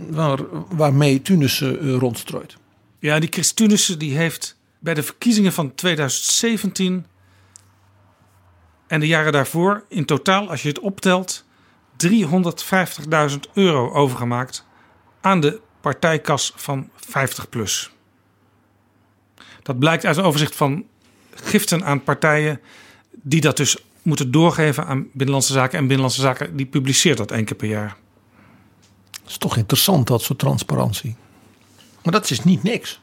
waar, 0.09 0.39
waarmee 0.69 1.21
Tunissen 1.21 1.91
rondstrooit. 1.99 2.57
Ja, 2.99 3.19
die 3.19 3.29
Chris 3.29 3.51
Tunissen 3.51 3.99
die 3.99 4.17
heeft 4.17 4.57
bij 4.79 4.93
de 4.93 5.03
verkiezingen 5.03 5.53
van 5.53 5.75
2017 5.75 7.05
en 8.87 8.99
de 8.99 9.07
jaren 9.07 9.31
daarvoor 9.31 9.83
in 9.89 10.05
totaal, 10.05 10.49
als 10.49 10.61
je 10.61 10.67
het 10.67 10.79
optelt, 10.79 11.45
350.000 12.07 13.37
euro 13.53 13.91
overgemaakt 13.91 14.65
aan 15.21 15.39
de 15.39 15.61
partijkas 15.81 16.53
van 16.55 16.89
50plus. 16.95 17.89
Dat 19.63 19.79
blijkt 19.79 20.05
uit 20.05 20.17
een 20.17 20.23
overzicht 20.23 20.55
van 20.55 20.85
giften 21.33 21.85
aan 21.85 22.03
partijen 22.03 22.61
die 23.11 23.41
dat 23.41 23.57
dus 23.57 23.77
moeten 24.01 24.31
doorgeven 24.31 24.85
aan 24.85 25.07
Binnenlandse 25.13 25.53
Zaken. 25.53 25.77
En 25.77 25.87
Binnenlandse 25.87 26.21
Zaken 26.21 26.55
die 26.55 26.65
publiceert 26.65 27.17
dat 27.17 27.31
één 27.31 27.45
keer 27.45 27.57
per 27.57 27.67
jaar. 27.67 27.97
Dat 29.11 29.29
is 29.29 29.37
toch 29.37 29.57
interessant, 29.57 30.07
dat 30.07 30.21
soort 30.21 30.39
transparantie. 30.39 31.15
Maar 32.03 32.13
dat 32.13 32.29
is 32.29 32.43
niet 32.43 32.63
niks. 32.63 32.99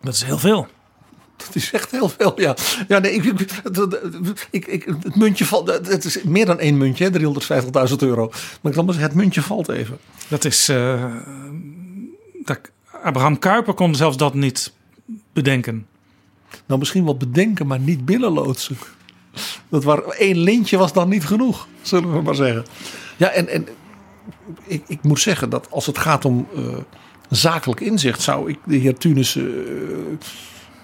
Dat 0.00 0.14
is 0.14 0.22
heel 0.22 0.38
veel. 0.38 0.68
Dat 1.36 1.54
is 1.54 1.72
echt 1.72 1.90
heel 1.90 2.08
veel, 2.08 2.40
ja. 2.40 2.56
ja 2.88 2.98
nee, 2.98 3.12
ik, 3.12 3.24
ik, 4.50 4.66
ik, 4.66 4.84
het 5.02 5.16
muntje 5.16 5.44
valt. 5.44 5.68
Het 5.88 6.04
is 6.04 6.22
meer 6.22 6.46
dan 6.46 6.58
één 6.58 6.76
muntje, 6.76 7.10
350.000 7.90 7.96
euro. 7.98 8.30
Maar 8.60 8.72
ik 8.72 9.00
het 9.00 9.14
muntje 9.14 9.42
valt 9.42 9.68
even. 9.68 9.98
Dat 10.28 10.44
is. 10.44 10.68
Uh, 10.68 11.14
dat, 12.44 12.60
Abraham 13.02 13.38
Kuiper 13.38 13.74
kon 13.74 13.94
zelfs 13.94 14.16
dat 14.16 14.34
niet 14.34 14.72
bedenken. 15.32 15.86
Nou, 16.66 16.78
misschien 16.78 17.04
wel 17.04 17.16
bedenken, 17.16 17.66
maar 17.66 17.78
niet 17.78 18.04
binnenloodsen. 18.04 18.76
Dat 19.68 19.84
waar, 19.84 20.02
één 20.02 20.38
lintje 20.38 20.76
was 20.76 20.92
dan 20.92 21.08
niet 21.08 21.26
genoeg, 21.26 21.68
zullen 21.82 22.12
we 22.12 22.22
maar 22.22 22.34
zeggen. 22.34 22.64
Ja, 23.16 23.28
en, 23.28 23.48
en 23.48 23.66
ik, 24.64 24.82
ik 24.86 25.02
moet 25.02 25.20
zeggen 25.20 25.50
dat 25.50 25.70
als 25.70 25.86
het 25.86 25.98
gaat 25.98 26.24
om 26.24 26.48
uh, 26.56 26.76
zakelijk 27.30 27.80
inzicht, 27.80 28.22
zou 28.22 28.50
ik 28.50 28.58
de 28.64 28.76
heer 28.76 28.96
Tunis. 28.96 29.36
Uh, 29.36 29.44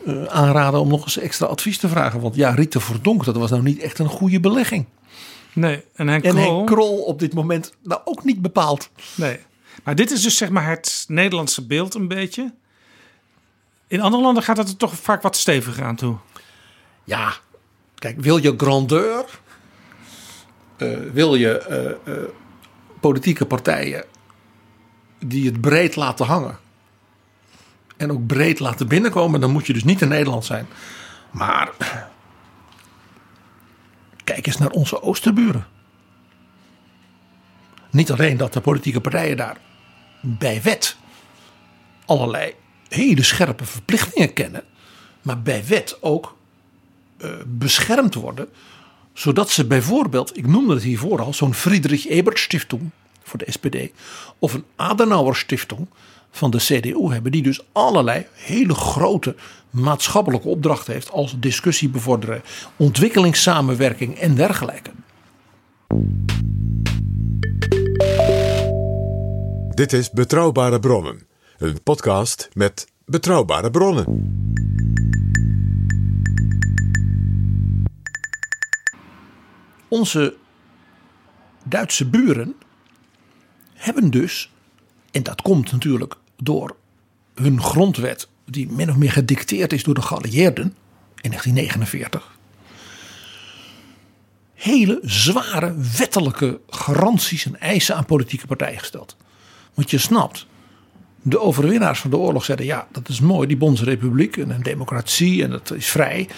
uh, 0.07 0.24
aanraden 0.24 0.80
om 0.80 0.88
nog 0.88 1.03
eens 1.03 1.18
extra 1.18 1.46
advies 1.46 1.78
te 1.78 1.88
vragen. 1.88 2.20
Want 2.20 2.34
ja, 2.34 2.50
Rieten 2.50 2.80
Verdonk, 2.80 3.24
dat 3.24 3.36
was 3.36 3.50
nou 3.50 3.62
niet 3.62 3.78
echt 3.78 3.98
een 3.98 4.09
goede 4.09 4.40
belegging. 4.40 4.86
Nee, 5.53 5.84
en 5.94 6.09
Henk 6.09 6.24
en 6.24 6.34
Krol... 6.34 6.64
Krol 6.64 6.98
op 6.98 7.18
dit 7.18 7.34
moment 7.34 7.72
nou 7.82 8.00
ook 8.05 8.24
niet 8.24 8.42
bepaald. 8.42 8.90
Nee, 9.14 9.38
maar 9.84 9.94
dit 9.94 10.11
is 10.11 10.22
dus 10.22 10.36
zeg 10.36 10.50
maar 10.50 10.68
het 10.68 11.05
Nederlandse 11.09 11.66
beeld 11.66 11.94
een 11.94 12.09
beetje. 12.09 12.55
In 13.86 14.00
andere 14.00 14.22
landen 14.22 14.42
gaat 14.42 14.57
het 14.57 14.68
er 14.68 14.76
toch 14.76 14.94
vaak 14.94 15.22
wat 15.22 15.36
steviger 15.36 15.84
aan 15.84 15.96
toe. 15.96 16.16
Ja, 17.05 17.32
kijk, 17.94 18.20
wil 18.20 18.36
je 18.36 18.55
grandeur? 18.57 19.24
Uh, 20.78 20.98
wil 21.12 21.34
je 21.34 21.98
uh, 22.05 22.14
politieke 23.00 23.46
partijen 23.46 24.05
die 25.18 25.46
het 25.46 25.61
breed 25.61 25.96
laten 25.96 26.26
hangen? 26.26 26.59
En 28.03 28.12
ook 28.12 28.26
breed 28.26 28.59
laten 28.59 28.88
binnenkomen, 28.88 29.40
dan 29.40 29.50
moet 29.50 29.66
je 29.66 29.72
dus 29.72 29.84
niet 29.84 30.00
in 30.00 30.09
Nederland 30.09 30.44
zijn. 30.44 30.66
Maar 31.30 31.70
kijk 34.24 34.46
eens 34.46 34.59
naar 34.59 34.70
onze 34.70 35.03
oosterburen. 35.03 35.66
Niet 37.90 38.11
alleen 38.11 38.36
dat 38.36 38.53
de 38.53 38.61
politieke 38.61 39.00
partijen 39.00 39.36
daar 39.36 39.57
bij 40.20 40.62
wet 40.62 40.96
allerlei 42.05 42.55
hele 42.88 43.22
scherpe 43.22 43.64
verplichtingen 43.64 44.32
kennen, 44.32 44.64
maar 45.22 45.42
bij 45.42 45.64
wet 45.66 45.98
ook 46.00 46.36
uh, 47.18 47.30
beschermd 47.46 48.14
worden, 48.14 48.48
zodat 49.12 49.50
ze 49.50 49.66
bijvoorbeeld, 49.66 50.36
ik 50.36 50.46
noemde 50.46 50.74
het 50.74 50.82
hiervoor 50.82 51.20
al, 51.20 51.34
zo'n 51.34 51.55
Friedrich 51.55 52.09
Ebert 52.09 52.38
Stiftung 52.38 52.90
voor 53.22 53.38
de 53.38 53.53
SPD 53.53 53.76
of 54.38 54.55
een 54.55 54.64
Adenauer 54.76 55.36
Stiftung 55.36 55.88
van 56.32 56.50
de 56.50 56.58
CDU 56.58 57.12
hebben, 57.12 57.32
die 57.32 57.42
dus 57.42 57.64
allerlei 57.72 58.26
hele 58.32 58.74
grote 58.74 59.34
maatschappelijke 59.70 60.48
opdrachten 60.48 60.92
heeft 60.92 61.10
als 61.10 61.36
discussie 61.40 61.88
bevorderen, 61.88 62.42
ontwikkelingssamenwerking 62.76 64.18
en 64.18 64.34
dergelijke. 64.34 64.90
Dit 69.74 69.92
is 69.92 70.10
Betrouwbare 70.10 70.80
Bronnen, 70.80 71.26
een 71.58 71.82
podcast 71.82 72.48
met 72.52 72.86
betrouwbare 73.04 73.70
bronnen. 73.70 74.40
onze 79.92 80.34
Duitse 81.64 82.08
buren 82.08 82.54
hebben 83.74 84.10
dus, 84.10 84.52
en 85.10 85.22
dat 85.22 85.42
komt 85.42 85.72
natuurlijk 85.72 86.14
door 86.43 86.76
hun 87.34 87.62
grondwet, 87.62 88.28
die 88.45 88.70
min 88.70 88.90
of 88.90 88.97
meer 88.97 89.12
gedicteerd 89.12 89.72
is 89.72 89.82
door 89.82 89.95
de 89.95 90.03
geallieerden 90.03 90.64
in 91.20 91.30
1949, 91.30 92.38
hele 94.55 94.99
zware 95.03 95.74
wettelijke 95.99 96.61
garanties 96.68 97.47
en 97.47 97.61
eisen 97.61 97.97
aan 97.97 98.05
politieke 98.05 98.47
partijen 98.47 98.78
gesteld. 98.78 99.16
Want 99.74 99.90
je 99.90 99.99
snapt, 99.99 100.47
de 101.22 101.40
overwinnaars 101.40 102.01
van 102.01 102.11
de 102.11 102.16
oorlog 102.16 102.45
zeiden: 102.45 102.66
ja, 102.66 102.86
dat 102.93 103.09
is 103.09 103.20
mooi, 103.20 103.49
die 103.49 103.57
Bondsrepubliek 103.57 104.36
en 104.36 104.51
een 104.51 104.62
democratie 104.62 105.43
en 105.43 105.51
dat 105.51 105.72
is 105.72 105.86
vrij. 105.86 106.28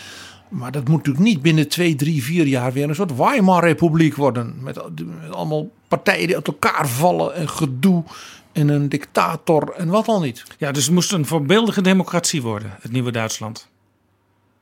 Maar 0.48 0.72
dat 0.72 0.88
moet 0.88 0.96
natuurlijk 0.96 1.24
niet 1.24 1.42
binnen 1.42 1.68
twee, 1.68 1.94
drie, 1.94 2.24
vier 2.24 2.46
jaar 2.46 2.72
weer 2.72 2.88
een 2.88 2.94
soort 2.94 3.16
Weimar-republiek 3.16 4.16
worden. 4.16 4.54
Met, 4.60 4.80
met 4.96 5.30
allemaal 5.30 5.70
partijen 5.88 6.26
die 6.26 6.36
uit 6.36 6.46
elkaar 6.46 6.88
vallen 6.88 7.34
en 7.34 7.48
gedoe 7.48 8.04
en 8.54 8.68
een 8.68 8.88
dictator 8.88 9.72
en 9.76 9.88
wat 9.88 10.08
al 10.08 10.20
niet. 10.20 10.44
Ja, 10.58 10.72
dus 10.72 10.84
het 10.84 10.94
moest 10.94 11.12
een 11.12 11.26
voorbeeldige 11.26 11.80
democratie 11.80 12.42
worden, 12.42 12.76
het 12.80 12.92
nieuwe 12.92 13.12
Duitsland. 13.12 13.68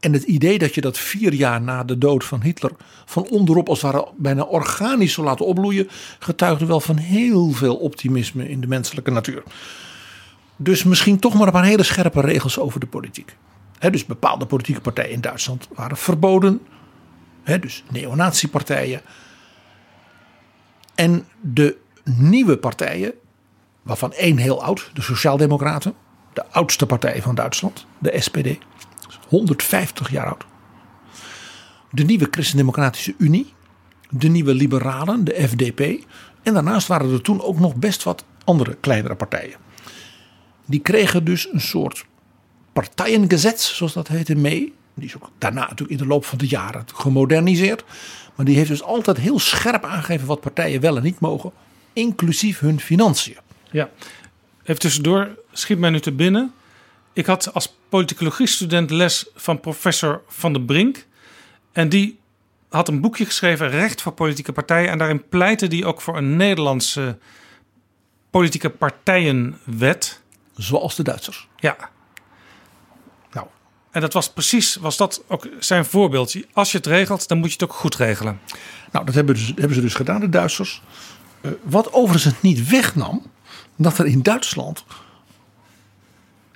En 0.01 0.13
het 0.13 0.23
idee 0.23 0.59
dat 0.59 0.75
je 0.75 0.81
dat 0.81 0.99
vier 0.99 1.33
jaar 1.33 1.63
na 1.63 1.85
de 1.85 1.99
dood 1.99 2.25
van 2.25 2.43
Hitler 2.43 2.71
van 3.05 3.29
onderop 3.29 3.69
als 3.69 3.83
het 3.83 3.93
ware 3.93 4.09
bijna 4.17 4.43
organisch 4.43 5.13
zou 5.13 5.27
laten 5.27 5.47
opbloeien, 5.47 5.89
getuigde 6.19 6.67
wel 6.67 6.81
van 6.81 6.97
heel 6.97 7.51
veel 7.51 7.77
optimisme 7.77 8.49
in 8.49 8.61
de 8.61 8.67
menselijke 8.67 9.11
natuur. 9.11 9.43
Dus 10.57 10.85
misschien 10.85 11.19
toch 11.19 11.35
maar 11.35 11.47
een 11.47 11.53
paar 11.53 11.65
hele 11.65 11.83
scherpe 11.83 12.21
regels 12.21 12.59
over 12.59 12.81
de 12.81 12.87
politiek. 12.87 13.37
dus 13.79 14.07
bepaalde 14.07 14.47
politieke 14.47 14.81
partijen 14.81 15.13
in 15.13 15.21
Duitsland 15.21 15.69
waren 15.75 15.97
verboden. 15.97 16.61
dus 17.61 17.85
neonatiepartijen. 17.91 19.01
En 20.95 21.27
de 21.41 21.77
nieuwe 22.05 22.57
partijen, 22.57 23.13
waarvan 23.83 24.13
één 24.13 24.37
heel 24.37 24.63
oud, 24.63 24.91
de 24.95 25.03
Sociaaldemocraten, 25.03 25.95
de 26.33 26.47
oudste 26.47 26.87
partij 26.87 27.23
van 27.23 27.35
Duitsland, 27.35 27.87
de 27.99 28.21
SPD, 28.21 28.59
150 29.29 30.11
jaar 30.11 30.27
oud. 30.27 30.45
De 31.91 32.05
nieuwe 32.05 32.29
Christendemocratische 32.31 33.15
Unie, 33.19 33.53
de 34.11 34.29
nieuwe 34.29 34.55
Liberalen, 34.55 35.25
de 35.25 35.49
FDP. 35.49 36.07
En 36.43 36.55
daarnaast 36.55 36.87
waren 36.87 37.13
er 37.13 37.23
toen 37.23 37.43
ook 37.43 37.59
nog 37.59 37.75
best 37.75 38.03
wat 38.03 38.25
andere 38.45 38.75
kleinere 38.81 39.15
partijen. 39.15 39.59
Die 40.67 40.81
kregen 40.81 41.25
dus 41.25 41.49
een 41.53 41.61
soort 41.61 42.05
partijengezet, 42.73 43.61
zoals 43.61 43.93
dat 43.93 44.09
heette, 44.09 44.35
mee. 44.35 44.73
Die 44.95 45.07
is 45.07 45.17
ook 45.17 45.31
daarna 45.39 45.61
natuurlijk 45.61 45.91
in 45.91 45.97
de 45.97 46.07
loop 46.07 46.25
van 46.25 46.39
de 46.39 46.47
jaren 46.47 46.85
gemoderniseerd. 46.95 47.85
Maar 48.35 48.47
die 48.47 48.57
heeft 48.57 48.69
dus 48.69 48.83
altijd 48.83 49.17
heel 49.17 49.39
scherp 49.39 49.85
aangegeven 49.85 50.27
wat 50.27 50.41
partijen 50.41 50.81
wel 50.81 50.97
en 50.97 51.03
niet 51.03 51.21
mogen, 51.21 51.53
inclusief 51.93 52.59
hun 52.59 52.81
financiën. 52.81 53.37
Ja, 53.73 53.91
even 54.63 54.81
tussendoor, 54.81 55.29
schiet 55.53 55.79
mij 55.79 55.91
nu 55.91 56.01
te 56.01 56.13
binnen. 56.13 56.53
Ik 57.13 57.27
had 57.27 57.55
als 57.55 57.75
politicologie-student 57.89 58.91
les 58.91 59.27
van 59.35 59.61
professor 59.61 60.23
Van 60.27 60.53
der 60.53 60.63
Brink. 60.63 61.07
En 61.73 61.89
die 61.89 62.19
had 62.69 62.89
een 62.89 63.01
boekje 63.01 63.25
geschreven, 63.25 63.71
Recht 63.71 64.03
voor 64.03 64.13
politieke 64.13 64.53
partijen. 64.53 64.91
En 64.91 64.99
daarin 64.99 65.29
pleitte 65.29 65.67
die 65.67 65.87
ook 65.87 66.01
voor 66.01 66.17
een 66.17 66.37
Nederlandse 66.37 67.19
politieke 68.31 68.71
partijenwet. 68.71 70.21
Zoals 70.57 70.97
de 70.97 71.03
Duitsers. 71.03 71.49
Ja. 71.57 71.77
Nou. 73.33 73.47
En 73.91 74.01
dat 74.01 74.13
was 74.13 74.33
precies, 74.33 74.77
was 74.77 74.97
dat 74.97 75.23
ook 75.27 75.49
zijn 75.59 75.85
voorbeeld. 75.85 76.37
Als 76.53 76.71
je 76.71 76.77
het 76.77 76.87
regelt, 76.87 77.29
dan 77.29 77.39
moet 77.39 77.47
je 77.47 77.53
het 77.53 77.65
ook 77.65 77.77
goed 77.77 77.97
regelen. 77.97 78.41
Nou, 78.93 79.05
dat 79.05 79.15
hebben, 79.15 79.35
dus, 79.35 79.47
hebben 79.47 79.75
ze 79.75 79.81
dus 79.81 79.95
gedaan, 79.95 80.21
de 80.21 80.29
Duitsers. 80.29 80.83
Uh, 81.41 81.53
wat 81.63 81.93
overigens 81.93 82.25
het 82.25 82.43
niet 82.43 82.69
wegnam, 82.69 83.23
dat 83.77 83.99
er 83.99 84.07
in 84.07 84.23
Duitsland 84.23 84.85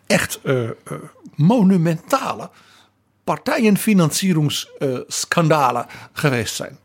echt 0.07 0.39
uh, 0.43 0.63
uh, 0.63 0.71
monumentale 1.35 2.51
partijenfinancieringsschandalen 3.25 5.87
geweest 6.13 6.55
zijn. 6.55 6.79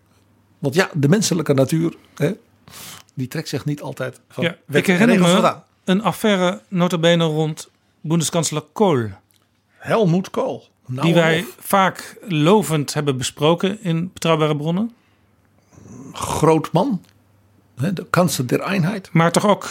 Want 0.60 0.76
ja, 0.76 0.90
de 0.94 1.08
menselijke 1.10 1.54
natuur, 1.54 1.96
hè, 2.16 2.32
die 3.14 3.28
trekt 3.28 3.50
zich 3.50 3.66
niet 3.66 3.82
altijd 3.82 4.20
van 4.30 4.44
ja, 4.44 4.56
Ik 4.70 4.88
herinner 4.88 5.20
me 5.20 5.28
vandaan. 5.28 5.64
een 5.84 6.04
affaire 6.04 6.62
notabene 6.68 7.24
rond 7.24 7.70
Bundeskanzler 8.02 8.62
Kohl. 8.74 9.08
Helmoet 9.68 10.30
Kohl. 10.30 10.70
Nou 10.86 11.06
die 11.06 11.14
wij 11.14 11.40
of. 11.40 11.56
vaak 11.60 12.18
lovend 12.28 12.94
hebben 12.94 13.18
besproken 13.18 13.84
in 13.84 14.10
Betrouwbare 14.14 14.56
Bronnen. 14.56 14.92
Groot 16.14 16.72
man. 16.72 17.06
De 17.76 18.06
kansler 18.10 18.48
der 18.48 18.60
Einheid. 18.60 19.10
Maar 19.12 19.32
toch 19.32 19.46
ook 19.48 19.70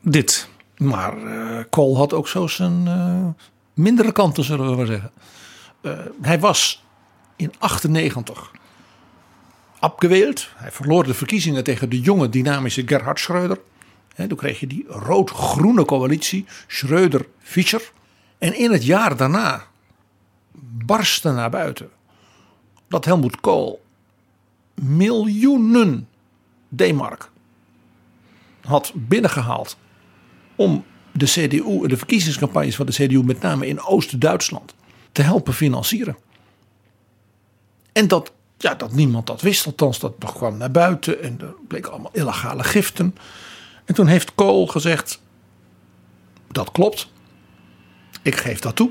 dit. 0.00 0.48
Maar 0.76 1.18
uh, 1.18 1.58
Kool 1.70 1.96
had 1.96 2.12
ook 2.12 2.28
zo 2.28 2.46
zijn 2.46 2.84
uh, 2.86 3.26
mindere 3.74 4.12
kanten, 4.12 4.44
zullen 4.44 4.70
we 4.70 4.76
maar 4.76 4.86
zeggen. 4.86 5.10
Uh, 5.82 5.98
hij 6.22 6.40
was 6.40 6.84
in 7.36 7.52
98 7.58 8.50
afgeweeld. 9.78 10.48
Hij 10.54 10.70
verloor 10.70 11.04
de 11.04 11.14
verkiezingen 11.14 11.64
tegen 11.64 11.90
de 11.90 12.00
jonge 12.00 12.28
dynamische 12.28 12.82
Gerhard 12.86 13.20
Schreuder. 13.20 13.60
Toen 14.28 14.36
kreeg 14.36 14.60
je 14.60 14.66
die 14.66 14.84
rood-groene 14.88 15.84
coalitie, 15.84 16.46
Schreuder-Fischer. 16.66 17.92
En 18.38 18.58
in 18.58 18.72
het 18.72 18.84
jaar 18.84 19.16
daarna 19.16 19.66
barstte 20.86 21.32
naar 21.32 21.50
buiten 21.50 21.90
dat 22.88 23.04
Helmoet 23.04 23.40
Kool 23.40 23.84
miljoenen 24.74 26.08
D-mark 26.76 27.30
had 28.64 28.92
binnengehaald 28.94 29.76
om 30.58 30.84
de 31.12 31.26
CDU 31.26 31.88
de 31.88 31.96
verkiezingscampagnes 31.96 32.76
van 32.76 32.86
de 32.86 32.92
CDU, 32.92 33.22
met 33.22 33.40
name 33.40 33.66
in 33.66 33.80
Oost-Duitsland, 33.80 34.74
te 35.12 35.22
helpen 35.22 35.54
financieren. 35.54 36.16
En 37.92 38.08
dat, 38.08 38.32
ja, 38.58 38.74
dat 38.74 38.92
niemand 38.92 39.26
dat 39.26 39.40
wist, 39.40 39.66
althans 39.66 39.98
dat 39.98 40.14
kwam 40.18 40.56
naar 40.56 40.70
buiten 40.70 41.22
en 41.22 41.40
er 41.40 41.54
bleken 41.68 41.90
allemaal 41.92 42.12
illegale 42.14 42.64
giften. 42.64 43.14
En 43.84 43.94
toen 43.94 44.06
heeft 44.06 44.34
Kool 44.34 44.66
gezegd: 44.66 45.20
Dat 46.48 46.72
klopt, 46.72 47.12
ik 48.22 48.36
geef 48.36 48.60
dat 48.60 48.76
toe. 48.76 48.90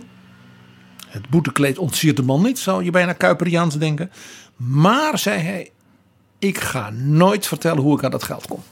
Het 1.07 1.29
boetekleed 1.29 1.77
ontsiert 1.77 2.15
de 2.15 2.23
man 2.23 2.43
niet, 2.43 2.59
zou 2.59 2.83
je 2.83 2.91
bijna 2.91 3.13
Kuiperiaans 3.13 3.77
denken. 3.77 4.11
Maar, 4.55 5.19
zei 5.19 5.39
hij, 5.41 5.71
ik 6.39 6.59
ga 6.59 6.89
nooit 6.89 7.47
vertellen 7.47 7.83
hoe 7.83 7.97
ik 7.97 8.03
aan 8.03 8.11
dat 8.11 8.23
geld 8.23 8.47
kom. 8.47 8.63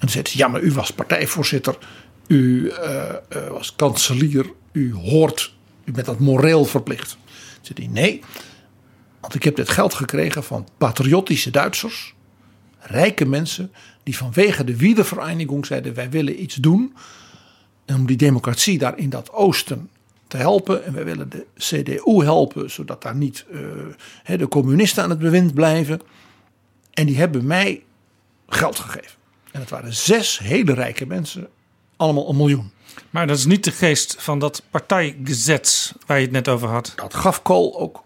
En 0.00 0.06
dan 0.06 0.08
zegt 0.08 0.28
ze, 0.28 0.38
ja, 0.38 0.48
maar 0.48 0.60
u 0.60 0.72
was 0.72 0.90
partijvoorzitter, 0.92 1.78
u 2.26 2.64
uh, 2.64 3.12
uh, 3.36 3.48
was 3.48 3.74
kanselier, 3.76 4.52
u 4.72 4.94
hoort, 4.94 5.54
u 5.84 5.92
bent 5.92 6.06
dat 6.06 6.18
moreel 6.18 6.64
verplicht. 6.64 7.10
Dan 7.10 7.64
zegt 7.64 7.78
hij, 7.78 7.86
nee, 7.86 8.22
want 9.20 9.34
ik 9.34 9.42
heb 9.42 9.56
dit 9.56 9.68
geld 9.68 9.94
gekregen 9.94 10.44
van 10.44 10.68
patriotische 10.78 11.50
Duitsers, 11.50 12.14
rijke 12.78 13.24
mensen, 13.24 13.72
die 14.02 14.16
vanwege 14.16 14.64
de 14.64 14.76
Wiedervereinigung 14.76 15.66
zeiden, 15.66 15.94
wij 15.94 16.10
willen 16.10 16.42
iets 16.42 16.54
doen 16.54 16.94
om 17.86 18.06
die 18.06 18.16
democratie 18.16 18.78
daar 18.78 18.98
in 18.98 19.10
dat 19.10 19.32
oosten 19.32 19.90
te 20.26 20.36
helpen. 20.36 20.84
En 20.84 20.92
wij 20.92 21.04
willen 21.04 21.30
de 21.30 21.46
CDU 21.56 22.24
helpen, 22.24 22.70
zodat 22.70 23.02
daar 23.02 23.16
niet 23.16 23.44
uh, 23.52 24.38
de 24.38 24.48
communisten 24.48 25.02
aan 25.02 25.10
het 25.10 25.18
bewind 25.18 25.54
blijven. 25.54 26.00
En 26.90 27.06
die 27.06 27.16
hebben 27.16 27.46
mij 27.46 27.82
geld 28.48 28.78
gegeven. 28.78 29.19
En 29.52 29.60
het 29.60 29.70
waren 29.70 29.94
zes 29.94 30.38
hele 30.38 30.72
rijke 30.72 31.06
mensen, 31.06 31.48
allemaal 31.96 32.28
een 32.28 32.36
miljoen. 32.36 32.72
Maar 33.10 33.26
dat 33.26 33.36
is 33.36 33.46
niet 33.46 33.64
de 33.64 33.72
geest 33.72 34.16
van 34.18 34.38
dat 34.38 34.62
partijgezet 34.70 35.94
waar 36.06 36.16
je 36.16 36.24
het 36.24 36.32
net 36.32 36.48
over 36.48 36.68
had. 36.68 36.92
Dat 36.96 37.14
gaf 37.14 37.42
Kool 37.42 37.78
ook 37.78 38.04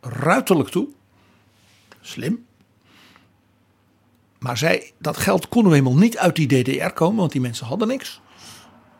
ruiterlijk 0.00 0.68
toe. 0.68 0.88
Slim. 2.00 2.44
Maar 4.38 4.58
zei, 4.58 4.90
dat 4.98 5.16
geld 5.16 5.48
kon 5.48 5.64
nu 5.64 5.72
eenmaal 5.72 5.96
niet 5.96 6.18
uit 6.18 6.36
die 6.36 6.62
DDR 6.62 6.90
komen, 6.90 7.16
want 7.16 7.32
die 7.32 7.40
mensen 7.40 7.66
hadden 7.66 7.88
niks. 7.88 8.20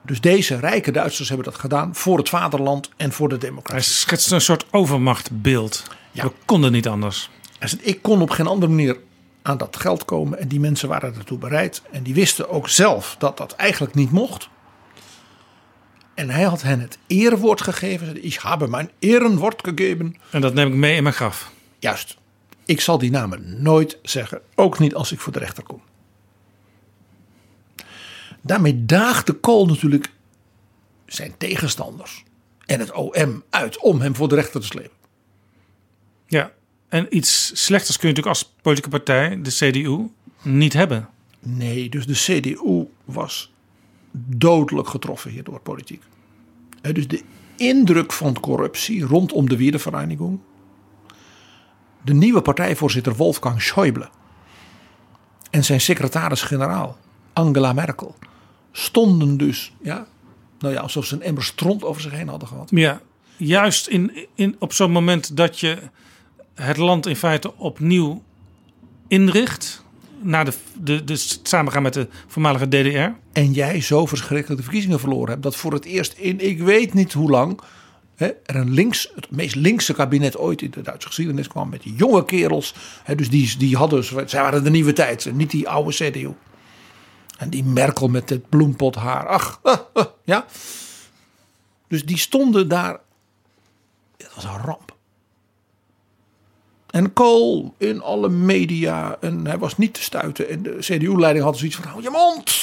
Dus 0.03 0.21
deze 0.21 0.57
rijke 0.57 0.91
Duitsers 0.91 1.29
hebben 1.29 1.47
dat 1.47 1.59
gedaan 1.59 1.95
voor 1.95 2.19
het 2.19 2.29
vaderland 2.29 2.91
en 2.97 3.13
voor 3.13 3.29
de 3.29 3.39
democratie. 3.39 3.75
Hij 3.75 3.83
schetst 3.83 4.31
een 4.31 4.41
soort 4.41 4.67
overmachtbeeld. 4.71 5.83
Ja. 6.13 6.25
We 6.25 6.33
konden 6.45 6.73
niet 6.73 6.89
anders. 6.89 7.31
Ik 7.81 8.03
kon 8.03 8.23
op 8.23 8.31
geen 8.31 8.47
andere 8.47 8.73
manier 8.73 8.99
aan 9.47 9.57
dat 9.57 9.77
geld 9.77 10.05
komen. 10.05 10.39
En 10.39 10.49
die 10.49 10.61
mensen 10.61 10.89
waren 10.89 11.15
ertoe 11.15 11.39
bereid. 11.39 11.83
En 11.91 12.03
die 12.03 12.15
wisten 12.15 12.49
ook 12.49 12.69
zelf 12.69 13.17
dat 13.19 13.37
dat 13.37 13.53
eigenlijk 13.53 13.95
niet 13.95 14.11
mocht. 14.11 14.49
En 16.15 16.31
hij 16.31 16.43
had 16.43 16.63
hen 16.63 16.81
het 16.81 16.99
erewoord 17.07 17.61
gegeven. 17.61 18.25
Ik 18.25 18.39
heb 18.43 18.69
mijn 18.69 18.91
erenwoord 18.99 19.63
gegeven. 19.65 20.17
En 20.31 20.41
dat 20.41 20.55
neem 20.55 20.69
ik 20.69 20.75
mee 20.75 20.97
in 20.97 21.03
mijn 21.03 21.15
graf. 21.15 21.51
Juist. 21.79 22.17
Ik 22.65 22.81
zal 22.81 22.99
die 22.99 23.11
namen 23.11 23.63
nooit 23.63 23.99
zeggen. 24.03 24.41
Ook 24.55 24.79
niet 24.79 24.95
als 24.95 25.13
ik 25.13 25.21
voor 25.21 25.33
de 25.33 25.39
rechter 25.39 25.63
kom. 25.63 25.83
Daarmee 28.41 28.85
daagde 28.85 29.33
Kool 29.33 29.67
natuurlijk 29.67 30.11
zijn 31.07 31.35
tegenstanders 31.39 32.25
en 32.65 32.81
het 32.81 32.93
OM 32.93 33.43
uit 33.51 33.79
om 33.79 34.01
hem 34.01 34.15
voor 34.15 34.29
de 34.29 34.35
rechter 34.35 34.61
te 34.61 34.67
slepen. 34.67 34.97
Ja, 36.27 36.53
En 36.89 37.17
iets 37.17 37.65
slechters 37.65 37.97
kun 37.99 38.09
je 38.09 38.15
natuurlijk 38.15 38.43
als 38.43 38.55
politieke 38.63 38.91
partij, 38.91 39.43
de 39.43 39.51
CDU, 39.51 40.11
niet 40.43 40.73
hebben. 40.73 41.09
Nee, 41.41 41.89
dus 41.89 42.07
de 42.07 42.41
CDU 42.41 42.87
was 43.05 43.53
dodelijk 44.29 44.89
getroffen 44.89 45.31
hier 45.31 45.45
door 45.45 45.61
politiek. 45.61 46.03
Dus 46.81 47.09
de 47.09 47.23
indruk 47.57 48.13
van 48.13 48.41
corruptie 48.41 49.05
rondom 49.05 49.49
de 49.49 49.57
Wiedervereinigung. 49.57 50.39
De 52.03 52.15
nieuwe 52.15 52.43
partijvoorzitter 52.43 53.17
Wolfgang 53.17 53.63
Schäuble 53.63 54.09
en 55.51 55.65
zijn 55.65 55.81
secretaris-generaal 55.81 56.99
Angela 57.33 57.73
Merkel 57.73 58.15
stonden 58.73 59.37
dus, 59.37 59.73
ja, 59.83 60.07
nou 60.59 60.75
ja, 60.75 60.81
alsof 60.81 61.05
ze 61.05 61.15
een 61.15 61.23
emmer 61.23 61.45
stront 61.45 61.85
over 61.85 62.03
zich 62.03 62.13
heen 62.13 62.29
hadden 62.29 62.49
gehad. 62.49 62.71
Ja, 62.71 63.01
juist 63.37 63.87
in, 63.87 64.27
in, 64.35 64.57
op 64.59 64.73
zo'n 64.73 64.91
moment 64.91 65.37
dat 65.37 65.61
je 65.61 65.79
het 66.57 66.77
land 66.77 67.07
in 67.07 67.17
feite 67.17 67.57
opnieuw 67.57 68.23
inricht. 69.09 69.85
Na 70.21 70.45
de, 70.45 70.53
de, 70.81 71.05
de 71.05 71.17
samengaan 71.43 71.83
met 71.83 71.95
de 71.95 72.09
voormalige 72.27 72.69
DDR. 72.69 73.19
En 73.33 73.53
jij 73.53 73.81
zo 73.81 74.07
verschrikkelijk 74.07 74.57
de 74.57 74.63
verkiezingen 74.63 75.01
verloren 75.01 75.29
hebt. 75.29 75.43
Dat 75.43 75.57
voor 75.57 75.73
het 75.73 75.85
eerst 75.85 76.13
in 76.13 76.41
ik 76.41 76.61
weet 76.61 76.95
niet 76.95 77.13
hoe 77.13 77.31
lang. 77.31 77.61
Er 78.17 78.37
een 78.47 78.73
links, 78.73 79.11
het 79.15 79.31
meest 79.31 79.55
linkse 79.55 79.95
kabinet 79.95 80.37
ooit 80.37 80.63
in 80.63 80.71
de 80.71 80.83
Duitse 80.83 81.07
geschiedenis 81.07 81.49
kwam. 81.49 81.69
Met 81.69 81.83
jonge 81.83 82.25
kerels. 82.25 82.75
Hè, 83.05 83.15
dus 83.15 83.31
die, 83.31 83.57
die 83.59 83.77
hadden, 83.77 84.29
zij 84.29 84.43
waren 84.43 84.65
de 84.65 84.71
nieuwe 84.71 84.93
tijd. 84.93 85.33
Niet 85.35 85.51
die 85.51 85.69
oude 85.69 85.93
CDU. 85.93 86.33
En 87.39 87.51
die 87.51 87.65
Merkel 87.65 88.09
met 88.09 88.31
het 88.31 88.49
bloempot 88.49 88.95
haar. 88.95 89.27
Ach, 89.27 89.61
ja. 90.25 90.47
Dus 91.89 92.05
die 92.05 92.19
stonden 92.19 92.69
daar. 92.69 93.01
Het 94.17 94.35
was 94.35 94.45
een 94.45 94.61
ramp. 94.65 94.86
En 96.97 97.13
Kool 97.13 97.75
in 97.79 98.03
alle 98.03 98.29
media. 98.29 99.17
En 99.21 99.47
hij 99.47 99.59
was 99.59 99.77
niet 99.77 99.95
te 99.95 100.03
stuiten. 100.03 100.49
En 100.49 100.63
de 100.63 100.77
CDU-leiding 100.81 101.45
had 101.45 101.59
zoiets 101.59 101.77
van: 101.77 101.85
hou 101.85 102.03
je 102.03 102.11
mond. 102.11 102.55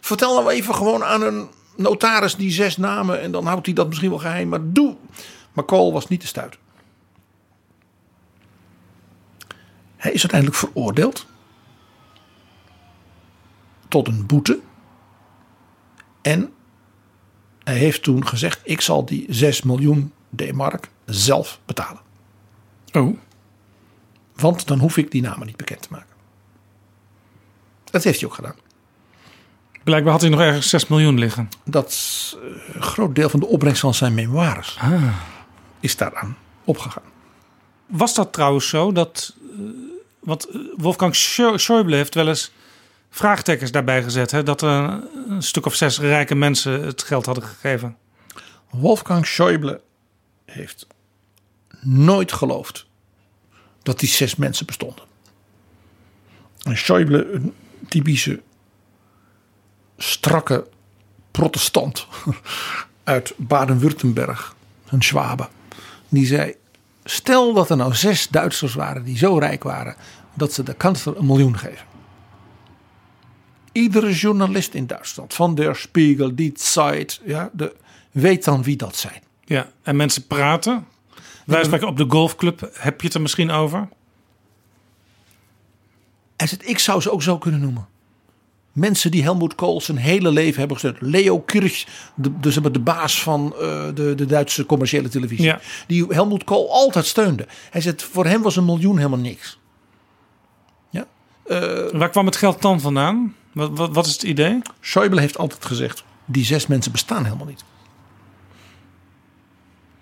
Vertel 0.00 0.34
nou 0.34 0.50
even 0.50 0.74
gewoon 0.74 1.04
aan 1.04 1.22
een 1.22 1.48
notaris 1.76 2.36
die 2.36 2.50
zes 2.50 2.76
namen. 2.76 3.20
En 3.20 3.30
dan 3.30 3.46
houdt 3.46 3.66
hij 3.66 3.74
dat 3.74 3.88
misschien 3.88 4.10
wel 4.10 4.18
geheim. 4.18 4.48
Maar 4.48 4.72
doe. 4.72 4.96
Maar 5.52 5.64
Kool 5.64 5.92
was 5.92 6.08
niet 6.08 6.20
te 6.20 6.26
stuiten. 6.26 6.60
Hij 9.96 10.12
is 10.12 10.20
uiteindelijk 10.20 10.60
veroordeeld. 10.60 11.26
Tot 13.88 14.08
een 14.08 14.26
boete. 14.26 14.60
En 16.22 16.52
hij 17.64 17.76
heeft 17.76 18.02
toen 18.02 18.26
gezegd: 18.26 18.60
ik 18.62 18.80
zal 18.80 19.04
die 19.04 19.26
6 19.28 19.62
miljoen 19.62 20.12
D-mark 20.36 20.88
zelf 21.04 21.60
betalen. 21.64 22.00
Oh. 22.94 23.16
Want 24.36 24.66
dan 24.66 24.78
hoef 24.78 24.96
ik 24.96 25.10
die 25.10 25.22
namen 25.22 25.46
niet 25.46 25.56
bekend 25.56 25.82
te 25.82 25.88
maken. 25.90 26.14
Dat 27.84 28.04
heeft 28.04 28.20
hij 28.20 28.28
ook 28.28 28.34
gedaan. 28.34 28.54
Blijkbaar 29.84 30.12
had 30.12 30.20
hij 30.20 30.30
nog 30.30 30.40
ergens 30.40 30.68
6 30.68 30.86
miljoen 30.86 31.18
liggen. 31.18 31.48
Dat 31.64 31.88
is, 31.88 32.36
eh, 32.42 32.74
een 32.74 32.82
groot 32.82 33.14
deel 33.14 33.28
van 33.28 33.40
de 33.40 33.46
opbrengst 33.46 33.80
van 33.80 33.94
zijn 33.94 34.14
memoires 34.14 34.78
is 35.80 35.96
daaraan 35.96 36.36
opgegaan. 36.64 37.02
Was 37.86 38.14
dat 38.14 38.32
trouwens 38.32 38.68
zo 38.68 38.92
dat. 38.92 39.34
eh, 39.52 39.58
want 40.20 40.48
eh, 40.48 40.60
Wolfgang 40.76 41.14
Schä- 41.16 41.60
Schäuble 41.60 41.88
heeft 41.94 42.14
wel 42.14 42.28
eens 42.28 42.52
vraagtekens 43.10 43.70
daarbij 43.70 44.02
gezet. 44.02 44.30
Hè, 44.30 44.42
dat 44.42 44.62
er 44.62 45.02
een 45.28 45.42
stuk 45.42 45.66
of 45.66 45.74
zes 45.74 45.98
rijke 46.00 46.34
mensen 46.34 46.82
het 46.84 47.02
geld 47.02 47.26
hadden 47.26 47.44
gegeven. 47.44 47.96
Wolfgang 48.70 49.26
Schäuble 49.26 49.80
heeft 50.44 50.86
nooit 51.84 52.32
geloofd 52.32 52.86
dat 53.82 54.00
die 54.00 54.08
zes 54.08 54.36
mensen 54.36 54.66
bestonden. 54.66 55.04
En 56.62 56.76
Schäuble, 56.76 57.32
een 57.32 57.54
typische 57.88 58.42
strakke 59.98 60.66
protestant 61.30 62.06
uit 63.04 63.34
Baden-Württemberg, 63.36 64.56
een 64.88 65.02
Schwabe, 65.02 65.48
die 66.08 66.26
zei: 66.26 66.54
Stel 67.04 67.54
dat 67.54 67.70
er 67.70 67.76
nou 67.76 67.94
zes 67.94 68.28
Duitsers 68.28 68.74
waren 68.74 69.04
die 69.04 69.16
zo 69.16 69.38
rijk 69.38 69.62
waren 69.62 69.96
dat 70.34 70.52
ze 70.52 70.62
de 70.62 70.74
kanselier 70.74 71.18
een 71.18 71.26
miljoen 71.26 71.58
geven. 71.58 71.86
Iedere 73.72 74.12
journalist 74.12 74.74
in 74.74 74.86
Duitsland, 74.86 75.34
van 75.34 75.54
der 75.54 75.76
Spiegel, 75.76 76.34
die 76.34 76.52
Zeit, 76.54 77.20
ja, 77.24 77.50
de, 77.52 77.76
weet 78.10 78.44
dan 78.44 78.62
wie 78.62 78.76
dat 78.76 78.96
zijn. 78.96 79.22
Ja, 79.44 79.70
en 79.82 79.96
mensen 79.96 80.26
praten. 80.26 80.86
Wij 81.46 81.64
spreken 81.64 81.88
op 81.88 81.96
de 81.96 82.06
golfclub. 82.08 82.70
Heb 82.72 83.00
je 83.00 83.06
het 83.06 83.16
er 83.16 83.22
misschien 83.22 83.50
over? 83.50 83.88
Hij 86.36 86.46
zegt, 86.46 86.68
ik 86.68 86.78
zou 86.78 87.00
ze 87.00 87.10
ook 87.10 87.22
zo 87.22 87.38
kunnen 87.38 87.60
noemen. 87.60 87.88
Mensen 88.72 89.10
die 89.10 89.22
Helmoet 89.22 89.54
Kool 89.54 89.80
zijn 89.80 89.96
hele 89.96 90.30
leven 90.30 90.58
hebben 90.58 90.78
gesteund. 90.78 91.00
Leo 91.00 91.40
Kirch, 91.40 91.86
de, 92.14 92.38
de, 92.40 92.52
zeg 92.52 92.62
maar 92.62 92.72
de 92.72 92.78
baas 92.78 93.22
van 93.22 93.54
eh, 93.60 93.86
de, 93.94 94.14
de 94.14 94.26
Duitse 94.26 94.66
commerciële 94.66 95.08
televisie. 95.08 95.44
Ja. 95.44 95.60
Die 95.86 96.06
Helmoet 96.08 96.44
Kool 96.44 96.72
altijd 96.72 97.06
steunde. 97.06 97.46
Hij 97.70 97.80
zegt, 97.80 98.02
voor 98.02 98.26
hem 98.26 98.42
was 98.42 98.56
een 98.56 98.64
miljoen 98.64 98.96
helemaal 98.96 99.18
niks. 99.18 99.58
Ja? 100.90 101.06
Eh, 101.46 101.90
Waar 101.92 102.10
kwam 102.10 102.26
het 102.26 102.36
geld 102.36 102.62
dan 102.62 102.80
vandaan? 102.80 103.34
Wat, 103.52 103.70
wat, 103.74 103.94
wat 103.94 104.06
is 104.06 104.12
het 104.12 104.22
idee? 104.22 104.58
Schäuble 104.80 105.18
heeft 105.18 105.38
altijd 105.38 105.64
gezegd, 105.64 106.04
die 106.24 106.44
zes 106.44 106.66
mensen 106.66 106.92
bestaan 106.92 107.24
helemaal 107.24 107.46
niet. 107.46 107.64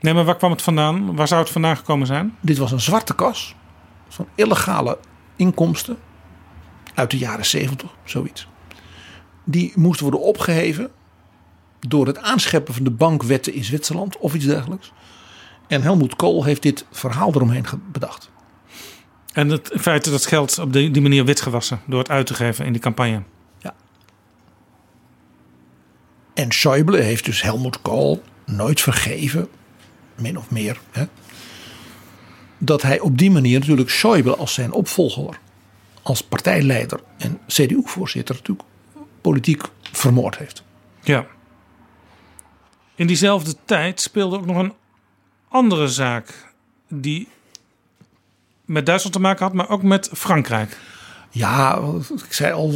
Nee, 0.03 0.14
maar 0.14 0.24
waar 0.24 0.36
kwam 0.36 0.50
het 0.50 0.62
vandaan? 0.62 1.16
Waar 1.16 1.28
zou 1.28 1.40
het 1.42 1.50
vandaan 1.50 1.76
gekomen 1.76 2.07
zijn? 2.07 2.36
Dit 2.40 2.59
was 2.59 2.72
een 2.72 2.80
zwarte 2.80 3.14
kas 3.14 3.55
van 4.09 4.28
illegale 4.34 4.98
inkomsten 5.36 5.98
uit 6.94 7.11
de 7.11 7.18
jaren 7.18 7.46
70, 7.46 7.90
zoiets. 8.05 8.48
Die 9.44 9.72
moest 9.74 10.00
worden 10.00 10.20
opgeheven 10.20 10.90
door 11.80 12.07
het 12.07 12.18
aanscheppen 12.18 12.74
van 12.74 12.84
de 12.84 12.90
bankwetten 12.90 13.55
in 13.55 13.64
Zwitserland 13.64 14.16
of 14.18 14.34
iets 14.34 14.44
dergelijks. 14.44 14.92
En 15.66 15.82
Helmoet 15.82 16.16
Kool 16.16 16.44
heeft 16.44 16.62
dit 16.62 16.86
verhaal 16.90 17.34
eromheen 17.34 17.64
bedacht. 17.92 18.30
En 19.32 19.48
het 19.48 19.72
feit 19.74 20.05
dat 20.05 20.12
het 20.12 20.26
geld 20.26 20.59
op 20.59 20.72
die, 20.72 20.90
die 20.90 21.03
manier 21.03 21.24
witgewassen 21.24 21.80
door 21.86 21.98
het 21.98 22.11
uit 22.11 22.26
te 22.26 22.34
geven 22.34 22.66
in 22.66 22.72
die 22.72 22.80
campagne. 22.80 23.22
En 26.34 26.48
Schäuble 26.53 27.03
heeft 27.03 27.24
dus 27.24 27.42
Helmoet 27.42 27.82
Kool 27.82 28.22
nooit 28.46 28.80
vergeven, 28.80 29.48
min 30.16 30.38
of 30.38 30.50
meer, 30.50 30.80
hè, 30.90 31.04
dat 32.58 32.82
hij 32.82 33.00
op 33.00 33.18
die 33.18 33.30
manier 33.30 33.58
natuurlijk 33.58 33.90
Schäuble 33.90 34.36
als 34.36 34.54
zijn 34.54 34.72
opvolger, 34.72 35.38
als 36.02 36.22
partijleider 36.22 37.01
en 37.18 37.40
CDU-voorzitter 37.47 38.34
natuurlijk 38.34 38.68
politiek 39.20 39.62
vermoord 39.82 40.39
heeft. 40.39 40.62
Ja. 41.02 41.26
In 42.94 43.06
diezelfde 43.06 43.55
tijd 43.64 44.01
speelde 44.01 44.36
ook 44.36 44.47
nog 44.47 44.56
een 44.56 44.72
andere 45.48 45.89
zaak 45.89 46.52
die 46.89 47.28
met 48.64 48.86
Duitsland 48.86 49.14
te 49.14 49.20
maken 49.20 49.44
had, 49.44 49.55
maar 49.55 49.68
ook 49.68 49.82
met 49.82 50.10
Frankrijk. 50.12 50.78
Ja, 51.30 51.80
ik 52.26 52.32
zei 52.32 52.52
al, 52.52 52.74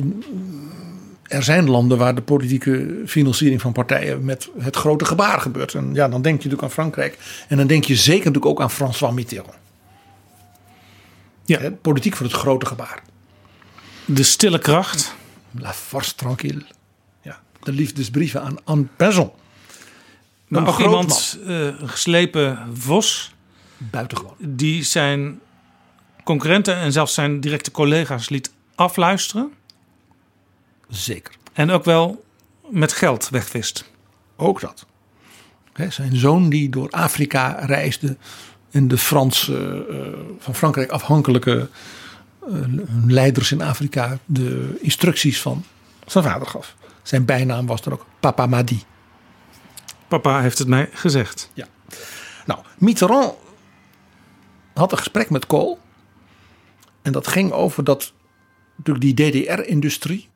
er 1.29 1.43
zijn 1.43 1.71
landen 1.71 1.99
waar 1.99 2.15
de 2.15 2.23
politieke 2.23 3.03
financiering 3.07 3.61
van 3.61 3.73
partijen 3.73 4.25
met 4.25 4.49
het 4.59 4.77
grote 4.77 5.05
gebaar 5.05 5.41
gebeurt. 5.41 5.75
En 5.75 5.95
ja, 5.95 6.09
dan 6.09 6.23
denk 6.23 6.25
je 6.25 6.31
natuurlijk 6.33 6.63
aan 6.63 6.71
Frankrijk. 6.71 7.19
En 7.49 7.57
dan 7.57 7.67
denk 7.67 7.85
je 7.85 7.97
zeker 7.97 8.25
natuurlijk 8.25 8.47
ook 8.47 8.61
aan 8.61 8.71
François 8.71 9.15
Mitterrand. 9.15 9.55
Ja. 11.45 11.71
Politiek 11.83 12.17
voor 12.17 12.27
het 12.27 12.35
grote 12.35 12.67
gebaar. 12.67 13.03
De 14.05 14.23
stille 14.23 14.59
kracht. 14.59 15.15
La 15.51 15.73
force 15.73 16.15
tranquille. 16.15 16.63
Ja, 17.23 17.41
de 17.63 17.73
liefdesbrieven 17.73 18.43
aan 18.43 18.57
Anne 18.65 18.87
Een 18.97 20.67
groot 20.67 20.79
iemand, 20.79 21.39
eh, 21.47 21.65
een 21.65 21.89
geslepen 21.89 22.59
vos, 22.73 23.35
Buitengewoon. 23.77 24.35
die 24.39 24.83
zijn 24.83 25.41
concurrenten 26.25 26.77
en 26.77 26.93
zelfs 26.93 27.15
zijn 27.15 27.41
directe 27.41 27.71
collega's 27.71 28.29
liet 28.29 28.51
afluisteren. 28.75 29.53
Zeker. 30.89 31.35
En 31.53 31.71
ook 31.71 31.85
wel 31.85 32.25
met 32.69 32.93
geld 32.93 33.29
wegwist. 33.29 33.91
Ook 34.37 34.61
dat. 34.61 34.87
Zijn 35.89 36.17
zoon 36.17 36.49
die 36.49 36.69
door 36.69 36.91
Afrika 36.91 37.49
reisde. 37.61 38.17
En 38.71 38.89
de 38.89 38.99
Franse, 38.99 39.87
eh, 39.91 40.37
van 40.39 40.55
Frankrijk 40.55 40.91
afhankelijke 40.91 41.69
eh, 42.41 42.55
leiders 43.07 43.53
in 43.53 43.63
Afrika 43.63 44.19
de 44.25 44.79
instructies 44.81 45.41
van 45.41 45.65
zijn 46.07 46.25
vader 46.25 46.47
gaf. 46.47 46.75
Zijn 47.03 47.25
bijnaam 47.25 47.67
was 47.67 47.83
dan 47.83 47.93
ook 47.93 48.07
Papa 48.21 48.47
Madi. 48.47 48.83
Papa 50.09 50.41
heeft 50.41 50.59
het 50.59 50.69
mij 50.69 50.89
gezegd. 50.93 51.51
Ja. 51.55 51.67
Nou, 52.47 52.61
Mitterrand 52.79 53.35
had 54.75 54.93
een 54.93 54.99
gesprek 54.99 55.31
met 55.31 55.47
Kool. 55.47 55.79
En 57.03 57.13
dat 57.13 57.27
ging 57.27 57.53
over 57.53 57.85
dat, 57.85 58.13
natuurlijk 58.77 59.19
die 59.19 59.45
DDR-industrie. 59.45 60.29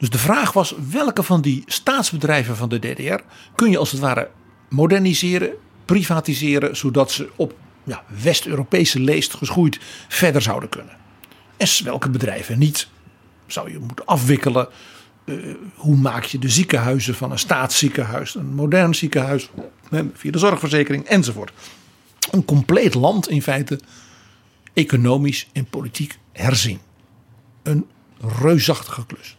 Dus 0.00 0.10
de 0.10 0.18
vraag 0.18 0.52
was, 0.52 0.74
welke 0.90 1.22
van 1.22 1.40
die 1.40 1.62
staatsbedrijven 1.66 2.56
van 2.56 2.68
de 2.68 2.78
DDR 2.78 3.20
kun 3.54 3.70
je 3.70 3.78
als 3.78 3.90
het 3.90 4.00
ware 4.00 4.30
moderniseren, 4.68 5.50
privatiseren, 5.84 6.76
zodat 6.76 7.12
ze 7.12 7.28
op 7.36 7.54
ja, 7.84 8.02
West-Europese 8.22 9.00
leest 9.00 9.34
geschoeid 9.34 9.78
verder 10.08 10.42
zouden 10.42 10.68
kunnen. 10.68 10.96
En 11.56 11.68
welke 11.84 12.10
bedrijven 12.10 12.58
niet 12.58 12.88
zou 13.46 13.72
je 13.72 13.78
moeten 13.78 14.06
afwikkelen. 14.06 14.68
Eh, 15.24 15.34
hoe 15.74 15.96
maak 15.96 16.24
je 16.24 16.38
de 16.38 16.48
ziekenhuizen 16.48 17.14
van 17.14 17.30
een 17.30 17.38
staatsziekenhuis, 17.38 18.34
een 18.34 18.54
modern 18.54 18.94
ziekenhuis, 18.94 19.50
via 20.14 20.30
de 20.30 20.38
zorgverzekering 20.38 21.04
enzovoort. 21.04 21.52
Een 22.30 22.44
compleet 22.44 22.94
land 22.94 23.28
in 23.28 23.42
feite 23.42 23.80
economisch 24.72 25.48
en 25.52 25.64
politiek 25.64 26.18
herzien. 26.32 26.78
Een 27.62 27.86
reusachtige 28.40 29.06
klus. 29.06 29.36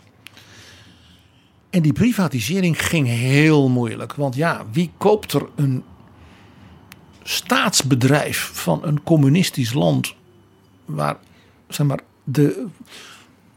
En 1.71 1.81
die 1.81 1.93
privatisering 1.93 2.85
ging 2.85 3.07
heel 3.07 3.69
moeilijk. 3.69 4.13
Want 4.13 4.35
ja, 4.35 4.65
wie 4.71 4.91
koopt 4.97 5.33
er 5.33 5.47
een 5.55 5.83
staatsbedrijf 7.23 8.51
van 8.53 8.79
een 8.83 9.03
communistisch 9.03 9.73
land 9.73 10.15
waar 10.85 11.17
zeg 11.67 11.87
maar, 11.87 11.99
de, 12.23 12.65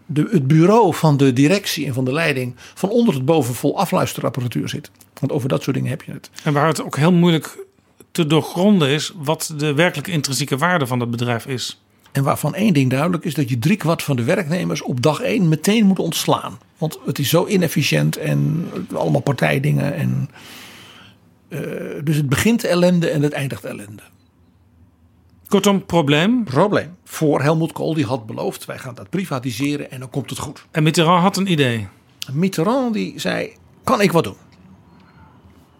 de, 0.06 0.28
het 0.30 0.46
bureau 0.46 0.94
van 0.94 1.16
de 1.16 1.32
directie 1.32 1.86
en 1.86 1.94
van 1.94 2.04
de 2.04 2.12
leiding 2.12 2.54
van 2.74 2.88
onder 2.88 3.14
tot 3.14 3.24
boven 3.24 3.54
vol 3.54 3.78
afluisterapparatuur 3.78 4.68
zit. 4.68 4.90
Want 5.20 5.32
over 5.32 5.48
dat 5.48 5.62
soort 5.62 5.76
dingen 5.76 5.90
heb 5.90 6.02
je 6.02 6.12
het. 6.12 6.30
En 6.42 6.52
waar 6.52 6.66
het 6.66 6.82
ook 6.82 6.96
heel 6.96 7.12
moeilijk 7.12 7.66
te 8.10 8.26
doorgronden 8.26 8.88
is 8.88 9.12
wat 9.16 9.54
de 9.56 9.74
werkelijke 9.74 10.10
intrinsieke 10.10 10.56
waarde 10.56 10.86
van 10.86 10.98
dat 10.98 11.10
bedrijf 11.10 11.46
is. 11.46 11.80
En 12.12 12.22
waarvan 12.22 12.54
één 12.54 12.74
ding 12.74 12.90
duidelijk 12.90 13.24
is 13.24 13.34
dat 13.34 13.48
je 13.48 13.58
driekwart 13.58 14.02
van 14.02 14.16
de 14.16 14.24
werknemers 14.24 14.82
op 14.82 15.02
dag 15.02 15.20
één 15.20 15.48
meteen 15.48 15.86
moet 15.86 15.98
ontslaan. 15.98 16.58
Want 16.84 16.98
het 17.04 17.18
is 17.18 17.28
zo 17.28 17.46
inefficiënt 17.46 18.16
en 18.16 18.68
allemaal 18.94 19.20
partijdingen. 19.20 19.94
En, 19.94 20.30
eh, 21.48 21.60
dus 22.04 22.16
het 22.16 22.28
begint 22.28 22.64
ellende 22.64 23.10
en 23.10 23.22
het 23.22 23.32
eindigt 23.32 23.64
ellende. 23.64 24.02
Kortom, 25.48 25.84
probleem. 25.86 26.44
Probleem. 26.44 26.96
Voor 27.04 27.42
Helmut 27.42 27.72
Kool 27.72 27.94
die 27.94 28.04
had 28.04 28.26
beloofd 28.26 28.64
wij 28.64 28.78
gaan 28.78 28.94
dat 28.94 29.10
privatiseren 29.10 29.90
en 29.90 30.00
dan 30.00 30.10
komt 30.10 30.30
het 30.30 30.38
goed. 30.38 30.64
En 30.70 30.82
Mitterrand 30.82 31.22
had 31.22 31.36
een 31.36 31.50
idee. 31.50 31.88
Mitterrand 32.32 32.94
die 32.94 33.20
zei 33.20 33.52
kan 33.84 34.00
ik 34.00 34.12
wat 34.12 34.24
doen? 34.24 34.36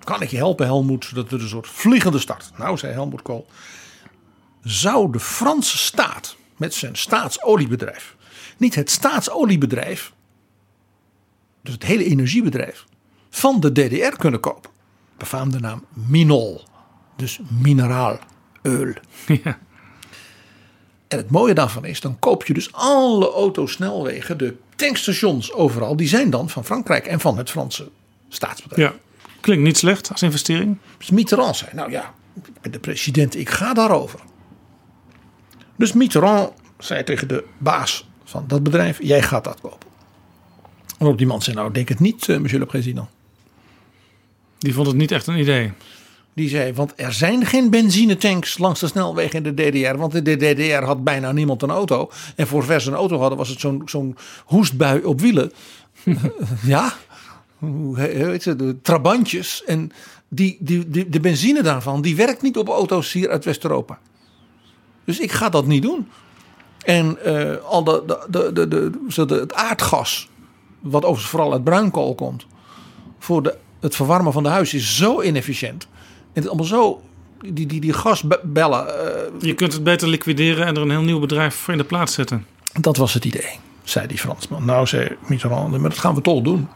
Kan 0.04 0.22
ik 0.22 0.30
je 0.30 0.36
helpen 0.36 0.66
Helmut 0.66 1.04
zodat 1.04 1.32
er 1.32 1.40
een 1.40 1.48
soort 1.48 1.68
vliegende 1.68 2.18
start. 2.18 2.50
Nou 2.56 2.78
zei 2.78 2.92
Helmut 2.92 3.22
Kool 3.22 3.46
zou 4.62 5.12
de 5.12 5.20
Franse 5.20 5.78
staat 5.78 6.36
met 6.56 6.74
zijn 6.74 6.96
staatsoliebedrijf 6.96 8.16
niet 8.56 8.74
het 8.74 8.90
staatsoliebedrijf, 8.90 10.12
dus 11.64 11.74
het 11.74 11.84
hele 11.84 12.04
energiebedrijf, 12.04 12.84
van 13.30 13.60
de 13.60 13.72
DDR 13.72 14.16
kunnen 14.16 14.40
kopen. 14.40 14.70
Befaamde 15.16 15.60
naam 15.60 15.84
Minol, 15.92 16.62
dus 17.16 17.40
mineraal 17.60 18.18
öl. 18.62 18.94
Ja. 19.26 19.58
En 21.08 21.18
het 21.18 21.30
mooie 21.30 21.54
daarvan 21.54 21.84
is, 21.84 22.00
dan 22.00 22.18
koop 22.18 22.44
je 22.46 22.54
dus 22.54 22.72
alle 22.72 23.30
autosnelwegen, 23.32 24.38
de 24.38 24.56
tankstations 24.76 25.52
overal, 25.52 25.96
die 25.96 26.08
zijn 26.08 26.30
dan 26.30 26.48
van 26.48 26.64
Frankrijk 26.64 27.06
en 27.06 27.20
van 27.20 27.38
het 27.38 27.50
Franse 27.50 27.90
staatsbedrijf. 28.28 28.92
Ja, 28.92 28.98
klinkt 29.40 29.64
niet 29.64 29.78
slecht 29.78 30.10
als 30.10 30.22
investering. 30.22 30.78
Dus 30.98 31.10
Mitterrand 31.10 31.56
zei, 31.56 31.70
nou 31.74 31.90
ja, 31.90 32.14
ik 32.34 32.60
ben 32.60 32.72
de 32.72 32.78
president, 32.78 33.36
ik 33.36 33.50
ga 33.50 33.74
daarover. 33.74 34.20
Dus 35.76 35.92
Mitterrand 35.92 36.52
zei 36.78 37.04
tegen 37.04 37.28
de 37.28 37.44
baas 37.58 38.08
van 38.24 38.44
dat 38.46 38.62
bedrijf, 38.62 38.98
jij 39.02 39.22
gaat 39.22 39.44
dat 39.44 39.60
kopen. 39.60 39.88
Waarop 41.04 41.22
die 41.22 41.32
man 41.32 41.42
zei, 41.42 41.56
nou 41.56 41.72
denk 41.72 41.88
het 41.88 42.00
niet, 42.00 42.28
eh, 42.28 42.38
monsieur 42.38 42.60
le 42.60 42.66
président. 42.66 43.08
Die 44.58 44.74
vond 44.74 44.86
het 44.86 44.96
niet 44.96 45.10
echt 45.10 45.26
een 45.26 45.38
idee. 45.38 45.72
Die 46.34 46.48
zei, 46.48 46.72
want 46.72 46.92
er 46.96 47.12
zijn 47.12 47.46
geen 47.46 47.70
benzinetanks 47.70 48.58
langs 48.58 48.80
de 48.80 48.86
snelweg 48.86 49.32
in 49.32 49.42
de 49.42 49.54
DDR. 49.54 49.96
Want 49.96 50.14
in 50.14 50.24
de 50.24 50.36
DDR 50.36 50.84
had 50.84 51.04
bijna 51.04 51.32
niemand 51.32 51.62
een 51.62 51.70
auto. 51.70 52.10
En 52.36 52.46
voor 52.46 52.64
vers 52.64 52.86
een 52.86 52.94
auto 52.94 53.18
hadden 53.18 53.38
was 53.38 53.48
het 53.48 53.60
zo'n 53.60 53.82
zo'n 53.84 54.16
hoestbui 54.44 55.04
op 55.04 55.20
wielen. 55.20 55.52
ja, 56.66 56.92
hoe 57.58 58.00
heet 58.00 58.44
het, 58.44 58.58
de 58.58 58.76
trabantjes. 58.82 59.64
En 59.64 59.92
die, 60.28 60.56
die, 60.60 60.88
die, 60.90 61.08
de 61.08 61.20
benzine 61.20 61.62
daarvan, 61.62 62.02
die 62.02 62.16
werkt 62.16 62.42
niet 62.42 62.56
op 62.56 62.68
auto's 62.68 63.12
hier 63.12 63.30
uit 63.30 63.44
West-Europa. 63.44 63.98
Dus 65.04 65.20
ik 65.20 65.32
ga 65.32 65.48
dat 65.48 65.66
niet 65.66 65.82
doen. 65.82 66.08
En 66.84 67.18
uh, 67.26 67.56
al 67.56 67.84
de, 67.84 68.02
de, 68.28 68.52
de, 68.52 68.68
de, 68.68 69.26
de, 69.26 69.34
het 69.34 69.54
aardgas, 69.54 70.28
wat 70.84 71.02
overigens 71.02 71.30
vooral 71.30 71.52
uit 71.52 71.64
bruinkool 71.64 72.14
komt, 72.14 72.46
voor 73.18 73.42
de, 73.42 73.56
het 73.80 73.96
verwarmen 73.96 74.32
van 74.32 74.42
de 74.42 74.48
huis 74.48 74.74
is 74.74 74.96
zo 74.96 75.22
inefficiënt. 75.22 75.86
En 76.32 76.42
het 76.42 76.46
allemaal 76.46 76.66
zo, 76.66 77.02
die, 77.40 77.66
die, 77.66 77.80
die 77.80 77.92
gasbellen. 77.92 78.86
Uh, 78.86 79.40
Je 79.40 79.54
kunt 79.54 79.72
het 79.72 79.84
beter 79.84 80.08
liquideren 80.08 80.66
en 80.66 80.76
er 80.76 80.82
een 80.82 80.90
heel 80.90 81.02
nieuw 81.02 81.20
bedrijf 81.20 81.54
voor 81.54 81.72
in 81.72 81.78
de 81.78 81.84
plaats 81.84 82.14
zetten. 82.14 82.46
Dat 82.80 82.96
was 82.96 83.14
het 83.14 83.24
idee, 83.24 83.58
zei 83.82 84.06
die 84.06 84.18
Fransman. 84.18 84.64
Nou, 84.64 84.86
zei 84.86 85.16
Mitterrand, 85.26 85.70
maar 85.70 85.90
dat 85.90 85.98
gaan 85.98 86.14
we 86.14 86.20
toch 86.20 86.42
doen. 86.42 86.68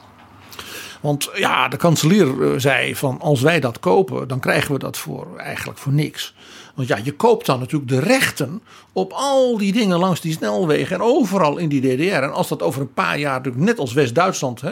Want 1.00 1.30
ja, 1.34 1.68
de 1.68 1.76
kanselier 1.76 2.52
eh, 2.52 2.58
zei 2.58 2.96
van 2.96 3.20
als 3.20 3.40
wij 3.40 3.60
dat 3.60 3.78
kopen, 3.78 4.28
dan 4.28 4.40
krijgen 4.40 4.72
we 4.72 4.78
dat 4.78 4.98
voor 4.98 5.36
eigenlijk 5.36 5.78
voor 5.78 5.92
niks. 5.92 6.34
Want 6.78 6.90
ja, 6.90 6.98
je 7.02 7.12
koopt 7.12 7.46
dan 7.46 7.58
natuurlijk 7.58 7.90
de 7.90 8.00
rechten 8.00 8.62
op 8.92 9.12
al 9.12 9.58
die 9.58 9.72
dingen 9.72 9.98
langs 9.98 10.20
die 10.20 10.32
snelwegen 10.32 10.96
en 10.96 11.02
overal 11.02 11.56
in 11.56 11.68
die 11.68 11.80
DDR. 11.80 12.22
En 12.22 12.32
als 12.32 12.48
dat 12.48 12.62
over 12.62 12.80
een 12.80 12.92
paar 12.92 13.18
jaar 13.18 13.36
natuurlijk 13.36 13.64
net 13.64 13.78
als 13.78 13.92
West-Duitsland 13.92 14.62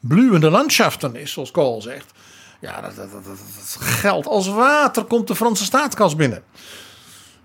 bluwende 0.00 0.50
landschaften 0.50 1.16
is, 1.16 1.32
zoals 1.32 1.50
Kool 1.50 1.82
zegt. 1.82 2.12
Ja, 2.60 2.80
dat, 2.80 2.96
dat, 2.96 3.10
dat, 3.12 3.38
geld 3.80 4.26
als 4.26 4.48
water 4.48 5.04
komt 5.04 5.28
de 5.28 5.34
Franse 5.34 5.64
staatskas 5.64 6.16
binnen. 6.16 6.42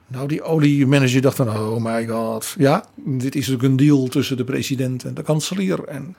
Nou, 0.07 0.27
die 0.27 0.43
oliemanager 0.43 1.21
dacht 1.21 1.37
dan, 1.37 1.49
oh 1.49 1.83
my 1.83 2.07
god. 2.07 2.55
Ja, 2.57 2.85
dit 2.95 3.35
is 3.35 3.47
natuurlijk 3.47 3.63
een 3.63 3.87
deal 3.87 4.07
tussen 4.07 4.37
de 4.37 4.43
president 4.43 5.03
en 5.03 5.13
de 5.13 5.23
kanselier. 5.23 5.83
En 5.83 6.15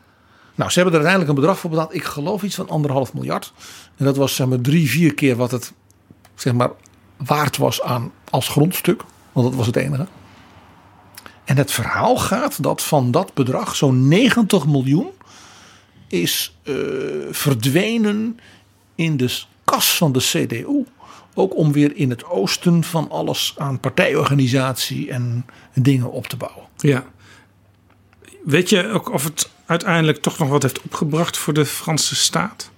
nou, 0.55 0.71
ze 0.71 0.81
hebben 0.81 1.01
er 1.01 1.07
uiteindelijk 1.07 1.29
een 1.29 1.41
bedrag 1.41 1.59
voor 1.59 1.71
betaald. 1.71 1.95
Ik 1.95 2.05
geloof 2.05 2.43
iets 2.43 2.55
van 2.55 2.69
anderhalf 2.69 3.15
miljard. 3.15 3.53
En 3.97 4.05
dat 4.05 4.17
was 4.17 4.35
zeg 4.35 4.47
maar 4.47 4.61
drie, 4.61 4.91
vier 4.91 5.15
keer 5.15 5.37
wat 5.37 5.51
het 5.51 5.73
zeg 6.35 6.53
maar 6.53 6.71
waard 7.17 7.57
was 7.57 7.83
aan 7.83 8.13
als 8.31 8.49
grondstuk. 8.49 9.03
Want 9.33 9.47
dat 9.47 9.57
was 9.57 9.67
het 9.67 9.77
enige. 9.77 10.07
En 11.45 11.57
het 11.57 11.73
verhaal 11.73 12.17
gaat 12.17 12.63
dat 12.63 12.83
van 12.83 13.11
dat 13.11 13.35
bedrag 13.35 13.77
zo'n 13.77 14.09
90 14.09 14.67
miljoen 14.67 15.11
is 16.09 16.57
uh, 16.65 16.77
verdwenen 17.31 18.39
in 18.95 19.17
de 19.17 19.41
kas 19.65 19.97
van 19.97 20.13
de 20.13 20.19
CDU. 20.19 20.85
Ook 21.35 21.57
om 21.57 21.73
weer 21.73 21.97
in 21.97 22.11
het 22.11 22.25
oosten 22.25 22.85
van 22.85 23.11
alles 23.11 23.55
aan 23.59 23.81
partijorganisatie 23.81 25.11
en 25.11 25.47
dingen 25.75 26.13
op 26.13 26.27
te 26.27 26.37
bouwen. 26.37 26.65
Ja. 26.77 27.05
Weet 28.45 28.69
je 28.69 28.89
ook 28.89 29.13
of 29.13 29.25
het 29.25 29.51
uiteindelijk 29.67 30.23
toch 30.23 30.39
nog 30.39 30.49
wat 30.49 30.63
heeft 30.63 30.83
opgebracht 30.83 31.37
voor 31.37 31.53
de 31.53 31.67
Franse 31.67 32.15
staat? 32.15 32.71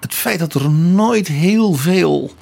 Het 0.00 0.14
feit 0.14 0.38
dat 0.38 0.54
er 0.54 0.70
nooit 0.70 1.28
heel 1.28 1.72
veel 1.72 2.32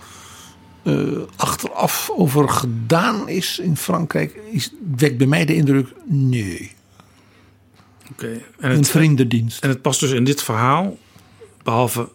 uh, 0.82 1.18
achteraf 1.36 2.10
over 2.16 2.48
gedaan 2.48 3.28
is 3.28 3.58
in 3.58 3.76
Frankrijk, 3.76 4.40
is, 4.50 4.72
wekt 4.96 5.16
bij 5.16 5.26
mij 5.26 5.44
de 5.44 5.54
indruk: 5.54 5.92
nee. 6.04 6.72
Oké. 8.10 8.40
En 8.58 8.70
een 8.70 8.84
vriendendienst. 8.84 9.62
En 9.62 9.68
het 9.68 9.82
past 9.82 10.00
dus 10.00 10.10
in 10.10 10.24
dit 10.24 10.42
verhaal, 10.42 10.98
behalve 11.62 12.08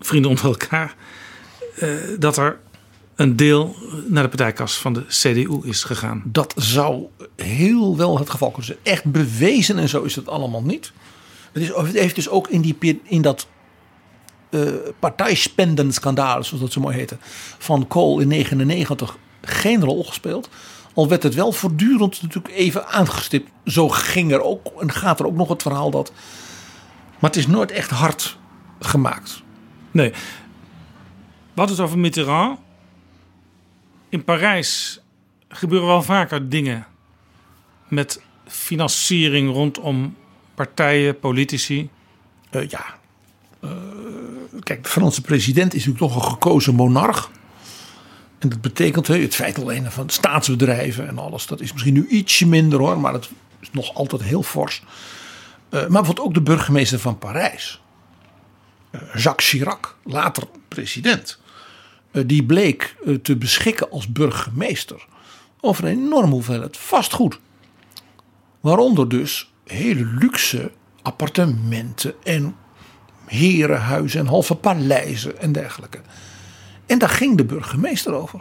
vrienden 0.00 0.30
onder 0.30 0.44
elkaar, 0.44 0.94
uh, 1.82 1.94
dat 2.18 2.36
er 2.36 2.58
een 3.14 3.36
deel 3.36 3.76
naar 4.06 4.22
de 4.22 4.28
partijkas 4.28 4.78
van 4.78 4.92
de 4.92 5.04
CDU 5.08 5.60
is 5.62 5.84
gegaan. 5.84 6.22
Dat 6.24 6.54
zou 6.56 7.06
heel 7.36 7.96
wel 7.96 8.18
het 8.18 8.30
geval 8.30 8.48
kunnen 8.48 8.66
zijn. 8.66 8.78
Echt 8.82 9.04
bewezen 9.04 9.78
en 9.78 9.88
zo 9.88 10.02
is 10.02 10.16
het 10.16 10.28
allemaal 10.28 10.62
niet. 10.62 10.92
Het, 11.52 11.62
is, 11.62 11.68
het 11.68 11.92
heeft 11.92 12.14
dus 12.14 12.28
ook 12.28 12.48
in, 12.48 12.60
die, 12.60 13.00
in 13.02 13.22
dat 13.22 13.46
partijspendenschandaal, 14.98 16.44
zoals 16.44 16.62
dat 16.62 16.72
zo 16.72 16.80
mooi 16.80 16.96
heette, 16.96 17.16
van 17.58 17.86
Kool 17.86 18.20
in 18.20 18.28
1999 18.28 19.18
geen 19.42 19.80
rol 19.80 20.04
gespeeld. 20.04 20.48
Al 20.94 21.08
werd 21.08 21.22
het 21.22 21.34
wel 21.34 21.52
voortdurend 21.52 22.22
natuurlijk 22.22 22.54
even 22.54 22.86
aangestipt. 22.86 23.50
Zo 23.64 23.88
ging 23.88 24.32
er 24.32 24.42
ook 24.42 24.66
en 24.80 24.92
gaat 24.92 25.20
er 25.20 25.26
ook 25.26 25.36
nog 25.36 25.48
het 25.48 25.62
verhaal 25.62 25.90
dat. 25.90 26.12
Maar 27.18 27.30
het 27.30 27.38
is 27.38 27.46
nooit 27.46 27.70
echt 27.70 27.90
hard 27.90 28.38
gemaakt. 28.80 29.42
Nee. 29.90 30.12
Wat 31.54 31.70
is 31.70 31.80
over 31.80 31.98
Mitterrand? 31.98 32.58
In 34.08 34.24
Parijs 34.24 35.00
gebeuren 35.48 35.88
wel 35.88 36.02
vaker 36.02 36.48
dingen 36.48 36.86
met 37.88 38.22
financiering 38.46 39.52
rondom 39.52 40.16
partijen, 40.54 41.18
politici. 41.18 41.90
Uh, 42.50 42.68
ja. 42.68 42.97
Uh, 43.64 43.70
kijk, 44.62 44.82
de 44.82 44.88
Franse 44.88 45.20
president 45.20 45.74
is 45.74 45.86
natuurlijk 45.86 46.12
toch 46.12 46.22
een 46.24 46.30
gekozen 46.30 46.74
monarch. 46.74 47.30
En 48.38 48.48
dat 48.48 48.60
betekent 48.60 49.06
het 49.06 49.34
feit 49.34 49.58
alleen 49.58 49.90
van 49.90 50.10
staatsbedrijven 50.10 51.08
en 51.08 51.18
alles. 51.18 51.46
Dat 51.46 51.60
is 51.60 51.72
misschien 51.72 51.94
nu 51.94 52.06
ietsje 52.06 52.46
minder 52.46 52.78
hoor, 52.78 53.00
maar 53.00 53.12
het 53.12 53.30
is 53.60 53.70
nog 53.72 53.94
altijd 53.94 54.22
heel 54.22 54.42
fors. 54.42 54.82
Uh, 54.82 55.80
maar 55.80 55.88
bijvoorbeeld 55.88 56.26
ook 56.26 56.34
de 56.34 56.40
burgemeester 56.40 56.98
van 56.98 57.18
Parijs. 57.18 57.80
Jacques 59.14 59.48
Chirac, 59.48 59.96
later 60.04 60.42
president 60.68 61.38
eh, 62.10 62.22
die 62.26 62.44
bleek 62.44 62.96
eh, 63.04 63.14
te 63.14 63.36
beschikken 63.36 63.90
als 63.90 64.12
burgemeester 64.12 65.06
over 65.60 65.84
een 65.84 65.90
enorme 65.90 66.32
hoeveelheid 66.32 66.76
vastgoed. 66.76 67.38
Waaronder 68.60 69.08
dus 69.08 69.52
hele 69.64 70.04
luxe 70.04 70.70
appartementen 71.02 72.14
en 72.22 72.56
herenhuizen 73.28 74.20
en 74.20 74.26
halve 74.26 74.54
paleizen 74.54 75.40
en 75.40 75.52
dergelijke. 75.52 76.00
En 76.86 76.98
daar 76.98 77.08
ging 77.08 77.36
de 77.36 77.44
burgemeester 77.44 78.12
over. 78.12 78.40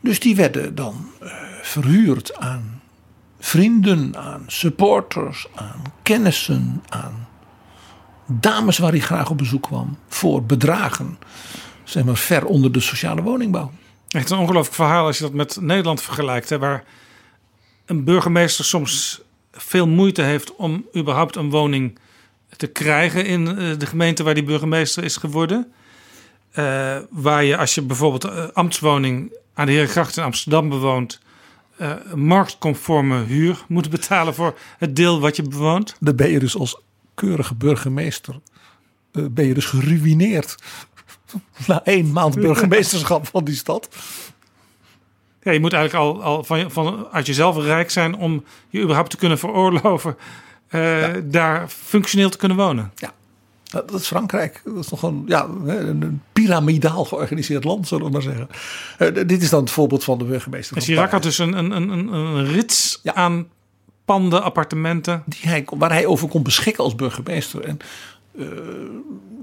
Dus 0.00 0.20
die 0.20 0.36
werden 0.36 0.74
dan 0.74 1.06
eh, 1.20 1.32
verhuurd 1.62 2.36
aan 2.36 2.80
vrienden, 3.38 4.16
aan 4.16 4.44
supporters, 4.46 5.46
aan 5.54 5.82
kennissen, 6.02 6.82
aan 6.88 7.28
dames 8.26 8.78
waar 8.78 8.90
hij 8.90 9.00
graag 9.00 9.30
op 9.30 9.38
bezoek 9.38 9.62
kwam. 9.62 9.98
Voor 10.08 10.44
bedragen, 10.44 11.18
zeg 11.84 12.04
maar 12.04 12.16
ver 12.16 12.44
onder 12.44 12.72
de 12.72 12.80
sociale 12.80 13.22
woningbouw. 13.22 13.70
Echt 14.08 14.30
een 14.30 14.38
ongelooflijk 14.38 14.74
verhaal 14.76 15.06
als 15.06 15.18
je 15.18 15.22
dat 15.22 15.32
met 15.32 15.58
Nederland 15.60 16.02
vergelijkt. 16.02 16.48
Hè, 16.48 16.58
waar 16.58 16.84
een 17.86 18.04
burgemeester 18.04 18.64
soms 18.64 19.20
veel 19.52 19.88
moeite 19.88 20.22
heeft 20.22 20.56
om 20.56 20.86
überhaupt 20.96 21.36
een 21.36 21.50
woning 21.50 21.98
te 22.62 22.68
krijgen 22.68 23.26
in 23.26 23.58
eh, 23.58 23.78
de 23.78 23.86
gemeente 23.86 24.22
waar 24.22 24.34
die 24.34 24.44
burgemeester 24.44 25.04
is 25.04 25.16
geworden. 25.16 25.72
Eh, 26.50 26.98
waar 27.10 27.44
je 27.44 27.56
als 27.56 27.74
je 27.74 27.82
bijvoorbeeld 27.82 28.24
uh, 28.24 28.44
ambtswoning 28.52 29.32
aan 29.54 29.66
de 29.66 29.72
Herengracht 29.72 30.16
in 30.16 30.22
Amsterdam 30.22 30.68
bewoont, 30.68 31.20
uh, 31.80 31.92
marktconforme 32.14 33.24
huur 33.24 33.64
moet 33.68 33.90
betalen 33.90 34.34
voor 34.34 34.58
het 34.78 34.96
deel 34.96 35.20
wat 35.20 35.36
je 35.36 35.42
bewoont. 35.42 35.96
Dan 36.00 36.16
ben 36.16 36.30
je 36.30 36.38
dus 36.38 36.56
als 36.56 36.80
keurige 37.14 37.54
burgemeester 37.54 38.40
ben 39.12 39.46
je 39.46 39.54
dus 39.54 39.64
geruineerd 39.64 40.56
na 41.66 41.84
één 41.84 42.12
maand 42.12 42.34
burgemeesterschap 42.46 43.26
van 43.26 43.44
die 43.44 43.54
stad. 43.56 43.88
Ja, 45.42 45.52
je 45.52 45.60
moet 45.60 45.72
eigenlijk 45.72 46.04
al, 46.04 46.22
al 46.22 46.44
van, 46.44 46.70
van, 46.70 47.08
uit 47.12 47.26
jezelf 47.26 47.56
rijk 47.56 47.90
zijn 47.90 48.14
om 48.14 48.44
je 48.68 48.80
überhaupt 48.80 49.10
te 49.10 49.16
kunnen 49.16 49.38
veroorloven 49.38 50.16
ja. 50.72 51.20
daar 51.24 51.68
functioneel 51.68 52.30
te 52.30 52.36
kunnen 52.36 52.56
wonen. 52.56 52.92
Ja, 52.94 53.12
dat 53.72 54.00
is 54.00 54.06
Frankrijk. 54.06 54.60
Dat 54.64 54.84
is 54.84 54.88
nog 54.88 55.02
een, 55.02 55.22
ja, 55.26 55.46
een 55.64 56.22
piramidaal 56.32 57.04
georganiseerd 57.04 57.64
land, 57.64 57.88
zullen 57.88 58.04
we 58.06 58.12
maar 58.12 58.22
zeggen. 58.22 58.48
Uh, 58.98 59.26
dit 59.26 59.42
is 59.42 59.50
dan 59.50 59.60
het 59.60 59.70
voorbeeld 59.70 60.04
van 60.04 60.18
de 60.18 60.24
burgemeester. 60.24 60.76
En 60.76 60.82
Chirac 60.82 61.10
had 61.10 61.22
dus 61.22 61.38
een, 61.38 61.52
een, 61.52 61.70
een, 61.70 62.12
een 62.12 62.46
rits 62.46 63.00
ja. 63.02 63.14
aan 63.14 63.46
panden, 64.04 64.42
appartementen. 64.42 65.22
Die 65.26 65.40
hij, 65.42 65.66
waar 65.76 65.92
hij 65.92 66.06
over 66.06 66.28
kon 66.28 66.42
beschikken 66.42 66.84
als 66.84 66.94
burgemeester. 66.94 67.64
En 67.64 67.78
uh, 68.34 68.48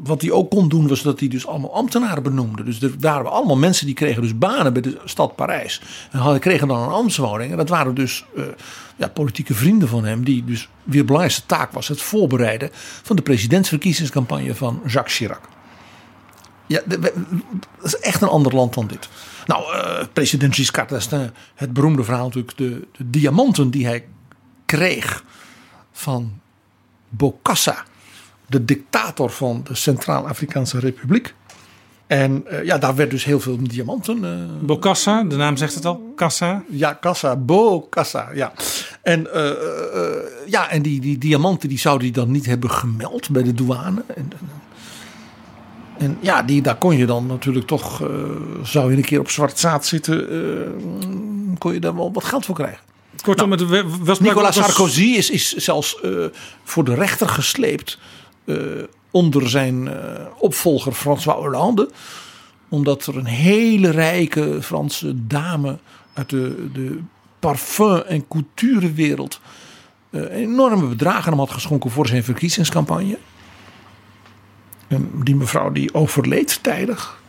wat 0.03 0.21
hij 0.21 0.31
ook 0.31 0.49
kon 0.49 0.69
doen 0.69 0.87
was 0.87 1.01
dat 1.01 1.19
hij 1.19 1.27
dus 1.29 1.47
allemaal 1.47 1.73
ambtenaren 1.73 2.23
benoemde. 2.23 2.63
Dus 2.63 2.81
er 2.81 2.93
waren 2.99 3.31
allemaal 3.31 3.57
mensen 3.57 3.85
die 3.85 3.95
kregen 3.95 4.21
dus 4.21 4.37
banen 4.37 4.73
bij 4.73 4.81
de 4.81 4.97
stad 5.05 5.35
Parijs. 5.35 5.81
En 6.11 6.19
hadden, 6.19 6.39
kregen 6.39 6.67
dan 6.67 6.81
een 6.81 6.89
ambtswoning. 6.89 7.51
En 7.51 7.57
dat 7.57 7.69
waren 7.69 7.95
dus 7.95 8.25
uh, 8.35 8.43
ja, 8.95 9.07
politieke 9.07 9.53
vrienden 9.53 9.87
van 9.87 10.05
hem. 10.05 10.23
Die 10.23 10.43
dus 10.43 10.69
weer 10.83 11.05
belangrijkste 11.05 11.45
taak 11.45 11.71
was 11.71 11.87
het 11.87 12.01
voorbereiden 12.01 12.69
van 13.03 13.15
de 13.15 13.21
presidentsverkiezingscampagne 13.21 14.55
van 14.55 14.81
Jacques 14.85 15.15
Chirac. 15.15 15.41
Ja, 16.67 16.81
dat 16.85 17.11
is 17.83 17.99
echt 17.99 18.21
een 18.21 18.27
ander 18.27 18.55
land 18.55 18.73
dan 18.73 18.87
dit. 18.87 19.09
Nou, 19.45 19.75
uh, 19.75 20.05
president 20.13 20.55
Giscard 20.55 20.89
d'Estaing, 20.89 21.31
het 21.55 21.73
beroemde 21.73 22.03
verhaal 22.03 22.25
natuurlijk, 22.25 22.57
de, 22.57 22.87
de 22.97 23.09
diamanten 23.09 23.69
die 23.69 23.85
hij 23.85 24.05
kreeg 24.65 25.23
van 25.91 26.39
Bokassa 27.09 27.83
de 28.49 28.65
dictator 28.65 29.29
van 29.29 29.61
de 29.63 29.75
Centraal-Afrikaanse 29.75 30.79
Republiek. 30.79 31.33
En 32.07 32.45
uh, 32.51 32.63
ja, 32.63 32.77
daar 32.77 32.95
werd 32.95 33.09
dus 33.09 33.23
heel 33.23 33.39
veel 33.39 33.57
diamanten. 33.61 34.23
Uh, 34.23 34.65
Bokassa, 34.65 35.23
de 35.23 35.35
naam 35.35 35.57
zegt 35.57 35.75
het 35.75 35.85
al, 35.85 36.13
Kassa. 36.15 36.63
Ja, 36.69 36.93
Kassa, 36.93 37.35
Bokassa, 37.35 38.29
ja. 38.33 38.53
En, 39.01 39.27
uh, 39.35 39.51
ja, 40.45 40.69
en 40.69 40.81
die, 40.81 41.01
die 41.01 41.17
diamanten 41.17 41.69
die 41.69 41.79
zou 41.79 41.99
hij 41.99 42.11
dan 42.11 42.31
niet 42.31 42.45
hebben 42.45 42.71
gemeld 42.71 43.29
bij 43.29 43.43
de 43.43 43.53
douane. 43.53 44.03
En, 44.15 44.31
en 45.97 46.17
ja, 46.19 46.43
die, 46.43 46.61
daar 46.61 46.75
kon 46.75 46.97
je 46.97 47.05
dan 47.05 47.25
natuurlijk 47.25 47.67
toch, 47.67 48.03
zou 48.63 48.91
je 48.91 48.97
een 48.97 49.03
keer 49.03 49.19
op 49.19 49.29
zwart 49.29 49.59
zaad 49.59 49.85
zitten, 49.85 50.27
kon 51.57 51.73
je 51.73 51.79
daar 51.79 51.95
wel 51.95 52.13
wat 52.13 52.23
geld 52.23 52.45
voor 52.45 52.55
krijgen. 52.55 52.79
Kortom, 53.23 53.49
nou, 53.49 53.75
het 53.75 53.85
was 53.99 54.19
Nicolas 54.19 54.55
Sarkozy 54.55 55.03
is, 55.03 55.29
is 55.29 55.53
zelfs 55.53 56.01
voor 56.63 56.83
de 56.83 56.93
rechter 56.93 57.29
gesleept 57.29 57.99
onder 59.11 59.49
zijn 59.49 59.85
uh, 59.85 59.93
opvolger 60.37 60.91
François 60.91 61.37
Hollande. 61.37 61.89
Omdat 62.69 63.05
er 63.05 63.17
een 63.17 63.25
hele 63.25 63.89
rijke 63.89 64.61
Franse 64.61 65.27
dame 65.27 65.77
uit 66.13 66.29
de, 66.29 66.69
de 66.73 66.99
parfum- 67.39 68.03
en 68.07 68.27
couturewereld 68.27 69.39
uh, 70.09 70.31
enorme 70.31 70.87
bedragen 70.87 71.29
hem 71.29 71.39
had 71.39 71.51
geschonken 71.51 71.91
voor 71.91 72.07
zijn 72.07 72.23
verkiezingscampagne. 72.23 73.17
En 74.87 75.11
die 75.23 75.35
mevrouw 75.35 75.71
die 75.71 75.93
overleed 75.93 76.63
tijdig. 76.63 77.21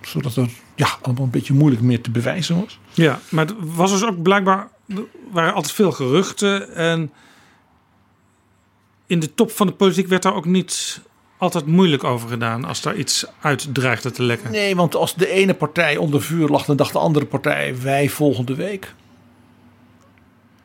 Zodat 0.00 0.36
er 0.36 0.50
ja, 0.74 0.88
allemaal 1.02 1.24
een 1.24 1.30
beetje 1.30 1.54
moeilijk 1.54 1.82
meer 1.82 2.00
te 2.00 2.10
bewijzen 2.10 2.60
was. 2.60 2.78
Ja, 2.92 3.20
maar 3.28 3.46
het 3.46 3.54
was 3.58 3.90
dus 3.90 4.04
ook 4.04 4.22
blijkbaar. 4.22 4.68
Er 4.86 5.04
waren 5.30 5.54
altijd 5.54 5.74
veel 5.74 5.92
geruchten. 5.92 6.74
En 6.74 7.12
in 9.08 9.20
de 9.20 9.34
top 9.34 9.50
van 9.50 9.66
de 9.66 9.72
politiek 9.72 10.06
werd 10.06 10.22
daar 10.22 10.34
ook 10.34 10.44
niet 10.44 11.00
altijd 11.38 11.66
moeilijk 11.66 12.04
over 12.04 12.28
gedaan 12.28 12.64
als 12.64 12.80
daar 12.80 12.96
iets 12.96 13.26
uit 13.40 13.74
dreigde 13.74 14.10
te 14.10 14.22
lekken. 14.22 14.50
Nee, 14.50 14.76
want 14.76 14.94
als 14.94 15.14
de 15.14 15.28
ene 15.28 15.54
partij 15.54 15.96
onder 15.96 16.22
vuur 16.22 16.48
lag, 16.48 16.64
dan 16.64 16.76
dacht 16.76 16.92
de 16.92 16.98
andere 16.98 17.26
partij 17.26 17.80
wij 17.82 18.08
volgende 18.08 18.54
week. 18.54 18.94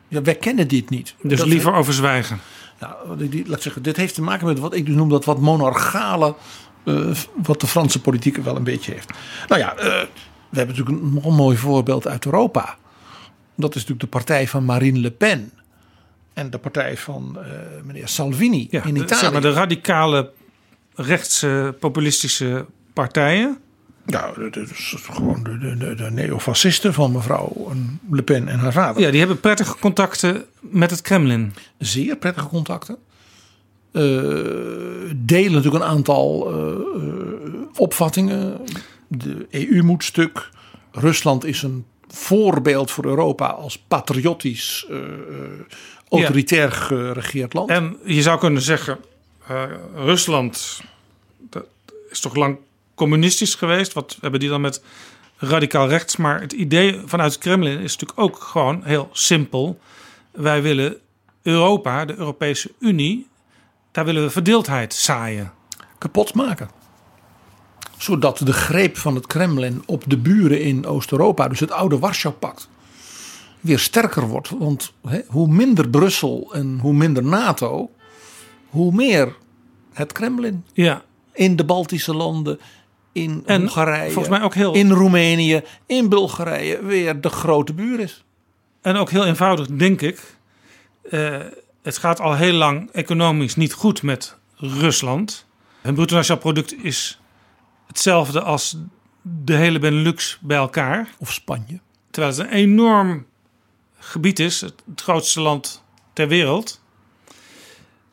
Ja, 0.08 0.22
wij 0.22 0.34
kennen 0.34 0.68
dit 0.68 0.90
niet. 0.90 1.14
Dus 1.22 1.38
dat 1.38 1.46
liever 1.46 1.74
over 1.74 1.92
zwijgen. 1.92 2.40
Nou, 2.80 3.44
laat 3.46 3.62
zeggen, 3.62 3.82
dit 3.82 3.96
heeft 3.96 4.14
te 4.14 4.22
maken 4.22 4.46
met 4.46 4.58
wat 4.58 4.74
ik 4.74 4.86
dus 4.86 4.94
noem 4.94 5.08
dat 5.08 5.24
wat 5.24 5.40
monarchale, 5.40 6.34
uh, 6.84 7.14
wat 7.42 7.60
de 7.60 7.66
Franse 7.66 8.00
politiek 8.00 8.36
wel 8.36 8.56
een 8.56 8.64
beetje 8.64 8.92
heeft. 8.92 9.10
Nou 9.48 9.60
ja, 9.60 9.72
uh, 9.76 9.84
we 10.48 10.58
hebben 10.58 10.76
natuurlijk 10.76 11.24
een 11.24 11.34
mooi 11.34 11.56
voorbeeld 11.56 12.06
uit 12.06 12.24
Europa. 12.24 12.76
Dat 13.56 13.70
is 13.70 13.74
natuurlijk 13.74 14.00
de 14.00 14.06
partij 14.06 14.48
van 14.48 14.64
Marine 14.64 14.98
Le 14.98 15.10
Pen 15.10 15.52
en 16.34 16.50
de 16.50 16.58
partij 16.58 16.96
van 16.96 17.36
uh, 17.38 17.42
meneer 17.84 18.08
Salvini 18.08 18.66
ja, 18.70 18.84
in 18.84 18.96
Italië. 18.96 19.20
Zeg 19.20 19.32
maar 19.32 19.40
de 19.40 19.52
radicale 19.52 20.30
rechtse 20.94 21.76
populistische 21.80 22.66
partijen. 22.92 23.58
Ja, 24.06 24.32
dat 24.50 24.56
is 24.56 24.94
gewoon 25.10 25.42
de, 25.42 25.76
de, 25.76 25.94
de 25.94 26.10
neofascisten 26.10 26.94
van 26.94 27.12
mevrouw 27.12 27.72
Le 28.10 28.22
Pen 28.22 28.48
en 28.48 28.58
haar 28.58 28.72
vader. 28.72 29.02
Ja, 29.02 29.10
die 29.10 29.18
hebben 29.18 29.40
prettige 29.40 29.78
contacten 29.78 30.44
met 30.60 30.90
het 30.90 31.00
Kremlin. 31.00 31.54
Zeer 31.78 32.16
prettige 32.16 32.46
contacten. 32.46 32.96
Uh, 33.92 34.02
delen 35.16 35.52
natuurlijk 35.52 35.84
een 35.84 35.90
aantal 35.90 36.54
uh, 36.54 36.78
opvattingen. 37.76 38.60
De 39.08 39.46
EU 39.50 39.82
moet 39.82 40.04
stuk. 40.04 40.50
Rusland 40.92 41.44
is 41.44 41.62
een 41.62 41.84
voorbeeld 42.08 42.90
voor 42.90 43.04
Europa 43.04 43.46
als 43.46 43.78
patriotisch 43.78 44.86
uh, 44.90 44.98
autoritair 46.20 46.72
geregeerd 46.72 47.54
land. 47.54 47.70
En 47.70 47.96
je 48.04 48.22
zou 48.22 48.38
kunnen 48.38 48.62
zeggen, 48.62 48.98
uh, 49.50 49.62
Rusland 49.94 50.82
dat 51.50 51.64
is 52.10 52.20
toch 52.20 52.34
lang 52.34 52.58
communistisch 52.94 53.54
geweest. 53.54 53.92
Wat 53.92 54.16
hebben 54.20 54.40
die 54.40 54.48
dan 54.48 54.60
met 54.60 54.82
radicaal 55.36 55.88
rechts? 55.88 56.16
Maar 56.16 56.40
het 56.40 56.52
idee 56.52 57.00
vanuit 57.04 57.32
het 57.32 57.42
Kremlin 57.42 57.78
is 57.78 57.92
natuurlijk 57.92 58.20
ook 58.20 58.42
gewoon 58.42 58.82
heel 58.84 59.08
simpel. 59.12 59.80
Wij 60.30 60.62
willen 60.62 60.96
Europa, 61.42 62.04
de 62.04 62.16
Europese 62.16 62.72
Unie, 62.78 63.26
daar 63.92 64.04
willen 64.04 64.22
we 64.22 64.30
verdeeldheid 64.30 64.94
zaaien. 64.94 65.52
Kapot 65.98 66.34
maken. 66.34 66.70
Zodat 67.98 68.38
de 68.38 68.52
greep 68.52 68.96
van 68.96 69.14
het 69.14 69.26
Kremlin 69.26 69.82
op 69.86 70.02
de 70.06 70.16
buren 70.16 70.60
in 70.60 70.86
Oost-Europa, 70.86 71.48
dus 71.48 71.60
het 71.60 71.70
oude 71.70 71.98
Warschau-pact, 71.98 72.68
weer 73.64 73.78
sterker 73.78 74.28
wordt. 74.28 74.48
Want 74.48 74.92
hè, 75.08 75.20
hoe 75.26 75.48
minder 75.48 75.88
Brussel 75.88 76.50
en 76.52 76.78
hoe 76.80 76.92
minder 76.92 77.24
NATO, 77.24 77.90
hoe 78.68 78.92
meer 78.92 79.36
het 79.92 80.12
Kremlin. 80.12 80.64
Ja. 80.72 81.04
In 81.32 81.56
de 81.56 81.64
Baltische 81.64 82.14
landen, 82.14 82.60
in 83.12 83.42
en 83.46 83.60
Hongarije, 83.60 84.10
volgens 84.10 84.36
mij 84.36 84.42
ook 84.42 84.54
heel... 84.54 84.74
in 84.74 84.90
Roemenië, 84.90 85.62
in 85.86 86.08
Bulgarije 86.08 86.84
weer 86.84 87.20
de 87.20 87.28
grote 87.28 87.74
buur 87.74 88.00
is. 88.00 88.24
En 88.80 88.96
ook 88.96 89.10
heel 89.10 89.26
eenvoudig, 89.26 89.66
denk 89.66 90.00
ik. 90.00 90.36
Uh, 91.10 91.38
het 91.82 91.98
gaat 91.98 92.20
al 92.20 92.34
heel 92.34 92.52
lang 92.52 92.90
economisch 92.90 93.56
niet 93.56 93.72
goed 93.72 94.02
met 94.02 94.36
Rusland. 94.56 95.46
Het 95.80 95.94
bruto 95.94 96.14
nationaal 96.14 96.42
product 96.42 96.84
is 96.84 97.20
hetzelfde 97.86 98.40
als 98.40 98.76
de 99.22 99.54
hele 99.54 99.78
Benelux 99.78 100.38
bij 100.40 100.56
elkaar. 100.56 101.08
Of 101.18 101.32
Spanje. 101.32 101.80
Terwijl 102.10 102.34
het 102.34 102.46
een 102.46 102.52
enorm 102.52 103.26
gebied 104.04 104.38
is, 104.38 104.60
het, 104.60 104.82
grootste 104.96 105.40
land 105.40 105.82
ter 106.12 106.28
wereld. 106.28 106.80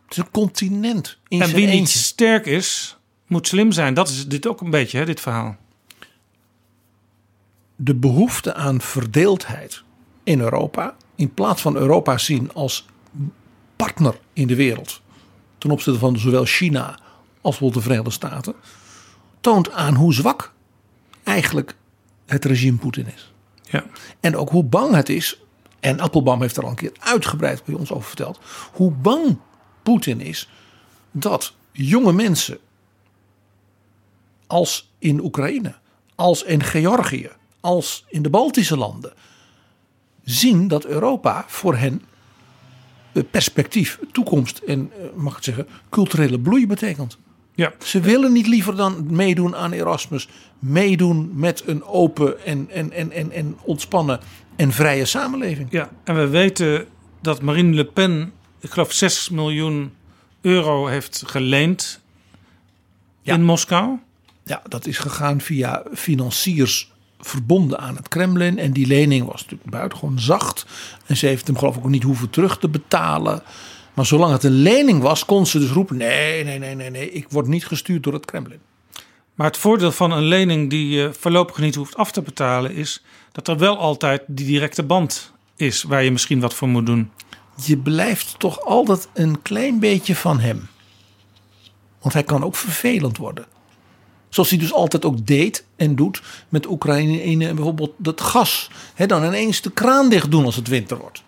Het 0.03 0.11
is 0.11 0.17
een 0.17 0.31
continent. 0.31 1.17
In 1.27 1.41
en 1.41 1.53
wie 1.53 1.67
niet 1.67 1.89
sterk 1.89 2.45
is, 2.45 2.97
moet 3.27 3.47
slim 3.47 3.71
zijn. 3.71 3.93
Dat 3.93 4.09
is 4.09 4.27
dit 4.27 4.47
ook 4.47 4.61
een 4.61 4.69
beetje, 4.69 4.97
hè, 4.97 5.05
dit 5.05 5.19
verhaal. 5.19 5.57
de 7.75 7.95
behoefte 7.95 8.53
aan 8.53 8.81
verdeeldheid 8.81 9.83
in 10.23 10.39
Europa, 10.39 10.95
in 11.15 11.33
plaats 11.33 11.61
van 11.61 11.75
Europa 11.75 12.17
zien 12.17 12.53
als 12.53 12.85
partner 13.75 14.19
in 14.33 14.47
de 14.47 14.55
wereld, 14.55 15.01
ten 15.57 15.71
opzichte 15.71 15.99
van 15.99 16.19
zowel 16.19 16.45
China 16.45 16.89
als 16.89 16.99
bijvoorbeeld 17.41 17.73
de 17.73 17.81
Verenigde 17.81 18.11
Staten, 18.11 18.55
toont 19.41 19.71
aan 19.71 19.95
hoe 19.95 20.13
zwak 20.13 20.53
eigenlijk 21.23 21.75
het 22.25 22.45
regime 22.45 22.77
Poetin 22.77 23.07
is. 23.15 23.33
Ja. 23.63 23.85
En 24.19 24.35
ook 24.35 24.49
hoe 24.49 24.63
bang 24.63 24.95
het 24.95 25.09
is, 25.09 25.40
en 25.81 25.99
Appelbaum 25.99 26.41
heeft 26.41 26.57
er 26.57 26.63
al 26.63 26.69
een 26.69 26.75
keer 26.75 26.91
uitgebreid 26.99 27.63
bij 27.63 27.75
ons 27.75 27.91
over 27.91 28.07
verteld, 28.07 28.39
hoe 28.73 28.91
bang 28.91 29.37
Poetin 29.83 30.21
is 30.21 30.49
dat 31.11 31.53
jonge 31.71 32.13
mensen 32.13 32.57
als 34.47 34.91
in 34.99 35.23
Oekraïne, 35.23 35.75
als 36.15 36.43
in 36.43 36.63
Georgië, 36.63 37.29
als 37.59 38.05
in 38.07 38.21
de 38.21 38.29
Baltische 38.29 38.77
landen 38.77 39.13
zien 40.23 40.67
dat 40.67 40.85
Europa 40.85 41.45
voor 41.47 41.75
hen 41.75 42.01
eh, 43.11 43.23
perspectief, 43.31 43.99
toekomst 44.11 44.57
en 44.57 44.91
eh, 44.97 45.05
mag 45.15 45.37
ik 45.37 45.43
zeggen, 45.43 45.67
culturele 45.89 46.39
bloei 46.39 46.67
betekent. 46.67 47.17
Ja. 47.61 47.73
Ze 47.83 47.99
willen 47.99 48.31
niet 48.31 48.47
liever 48.47 48.75
dan 48.75 49.05
meedoen 49.09 49.55
aan 49.55 49.71
Erasmus, 49.71 50.27
meedoen 50.59 51.31
met 51.33 51.63
een 51.65 51.83
open 51.83 52.45
en, 52.45 52.69
en, 52.69 52.91
en, 52.91 53.11
en, 53.11 53.31
en 53.31 53.57
ontspannen 53.61 54.19
en 54.55 54.71
vrije 54.71 55.05
samenleving. 55.05 55.67
Ja, 55.71 55.89
en 56.03 56.15
we 56.15 56.27
weten 56.27 56.85
dat 57.21 57.41
Marine 57.41 57.75
Le 57.75 57.85
Pen, 57.85 58.33
ik 58.59 58.69
geloof 58.69 58.91
6 58.91 59.29
miljoen 59.29 59.91
euro 60.41 60.87
heeft 60.87 61.23
geleend 61.25 61.99
in 63.21 63.43
Moskou. 63.43 63.99
Ja, 64.43 64.61
dat 64.67 64.85
is 64.85 64.97
gegaan 64.97 65.41
via 65.41 65.83
financiers 65.93 66.91
verbonden 67.19 67.79
aan 67.79 67.95
het 67.95 68.07
Kremlin. 68.07 68.59
En 68.59 68.71
die 68.71 68.87
lening 68.87 69.25
was 69.25 69.41
natuurlijk 69.41 69.69
buitengewoon 69.69 70.19
zacht. 70.19 70.65
En 71.05 71.17
ze 71.17 71.25
heeft 71.25 71.47
hem 71.47 71.57
geloof 71.57 71.75
ik 71.75 71.83
ook 71.83 71.89
niet 71.89 72.03
hoeven 72.03 72.29
terug 72.29 72.57
te 72.57 72.69
betalen. 72.69 73.43
Maar 74.01 74.09
zolang 74.09 74.31
het 74.31 74.43
een 74.43 74.61
lening 74.61 75.01
was, 75.01 75.25
kon 75.25 75.45
ze 75.45 75.59
dus 75.59 75.69
roepen... 75.69 75.97
nee, 75.97 76.43
nee, 76.43 76.59
nee, 76.59 76.75
nee, 76.75 76.89
nee, 76.89 77.11
ik 77.11 77.25
word 77.29 77.47
niet 77.47 77.65
gestuurd 77.65 78.03
door 78.03 78.13
het 78.13 78.25
Kremlin. 78.25 78.59
Maar 79.35 79.47
het 79.47 79.57
voordeel 79.57 79.91
van 79.91 80.11
een 80.11 80.23
lening 80.23 80.69
die 80.69 80.89
je 80.89 81.13
voorlopig 81.19 81.57
niet 81.57 81.75
hoeft 81.75 81.95
af 81.95 82.11
te 82.11 82.21
betalen 82.21 82.73
is 82.73 83.03
dat 83.31 83.47
er 83.47 83.57
wel 83.57 83.77
altijd 83.77 84.23
die 84.27 84.45
directe 84.45 84.83
band 84.83 85.31
is 85.55 85.83
waar 85.83 86.03
je 86.03 86.11
misschien 86.11 86.39
wat 86.39 86.53
voor 86.53 86.67
moet 86.67 86.85
doen. 86.85 87.11
Je 87.65 87.77
blijft 87.77 88.39
toch 88.39 88.61
altijd 88.61 89.09
een 89.13 89.41
klein 89.41 89.79
beetje 89.79 90.15
van 90.15 90.39
hem. 90.39 90.67
Want 91.99 92.13
hij 92.13 92.23
kan 92.23 92.43
ook 92.43 92.55
vervelend 92.55 93.17
worden. 93.17 93.45
Zoals 94.29 94.49
hij 94.49 94.59
dus 94.59 94.73
altijd 94.73 95.05
ook 95.05 95.25
deed 95.27 95.65
en 95.75 95.95
doet 95.95 96.21
met 96.49 96.67
Oekraïne 96.67 97.47
eh, 97.47 97.53
bijvoorbeeld 97.53 97.93
dat 97.97 98.21
gas. 98.21 98.69
He, 98.93 99.05
dan 99.05 99.25
ineens 99.25 99.61
de 99.61 99.71
kraan 99.71 100.09
dicht 100.09 100.31
doen 100.31 100.45
als 100.45 100.55
het 100.55 100.67
winter 100.67 100.97
wordt. 100.97 101.23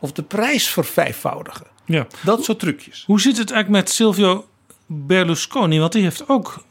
Of 0.00 0.12
de 0.12 0.22
prijs 0.22 0.68
vervijfvoudigen. 0.68 1.74
Ja. 1.86 2.06
Dat 2.24 2.44
soort 2.44 2.58
trucjes. 2.58 3.04
Hoe 3.06 3.20
zit 3.20 3.38
het 3.38 3.50
eigenlijk 3.50 3.84
met 3.84 3.94
Silvio 3.94 4.48
Berlusconi? 4.86 5.78
Want 5.78 5.92
die 5.92 6.02
heeft 6.02 6.28
ook 6.28 6.64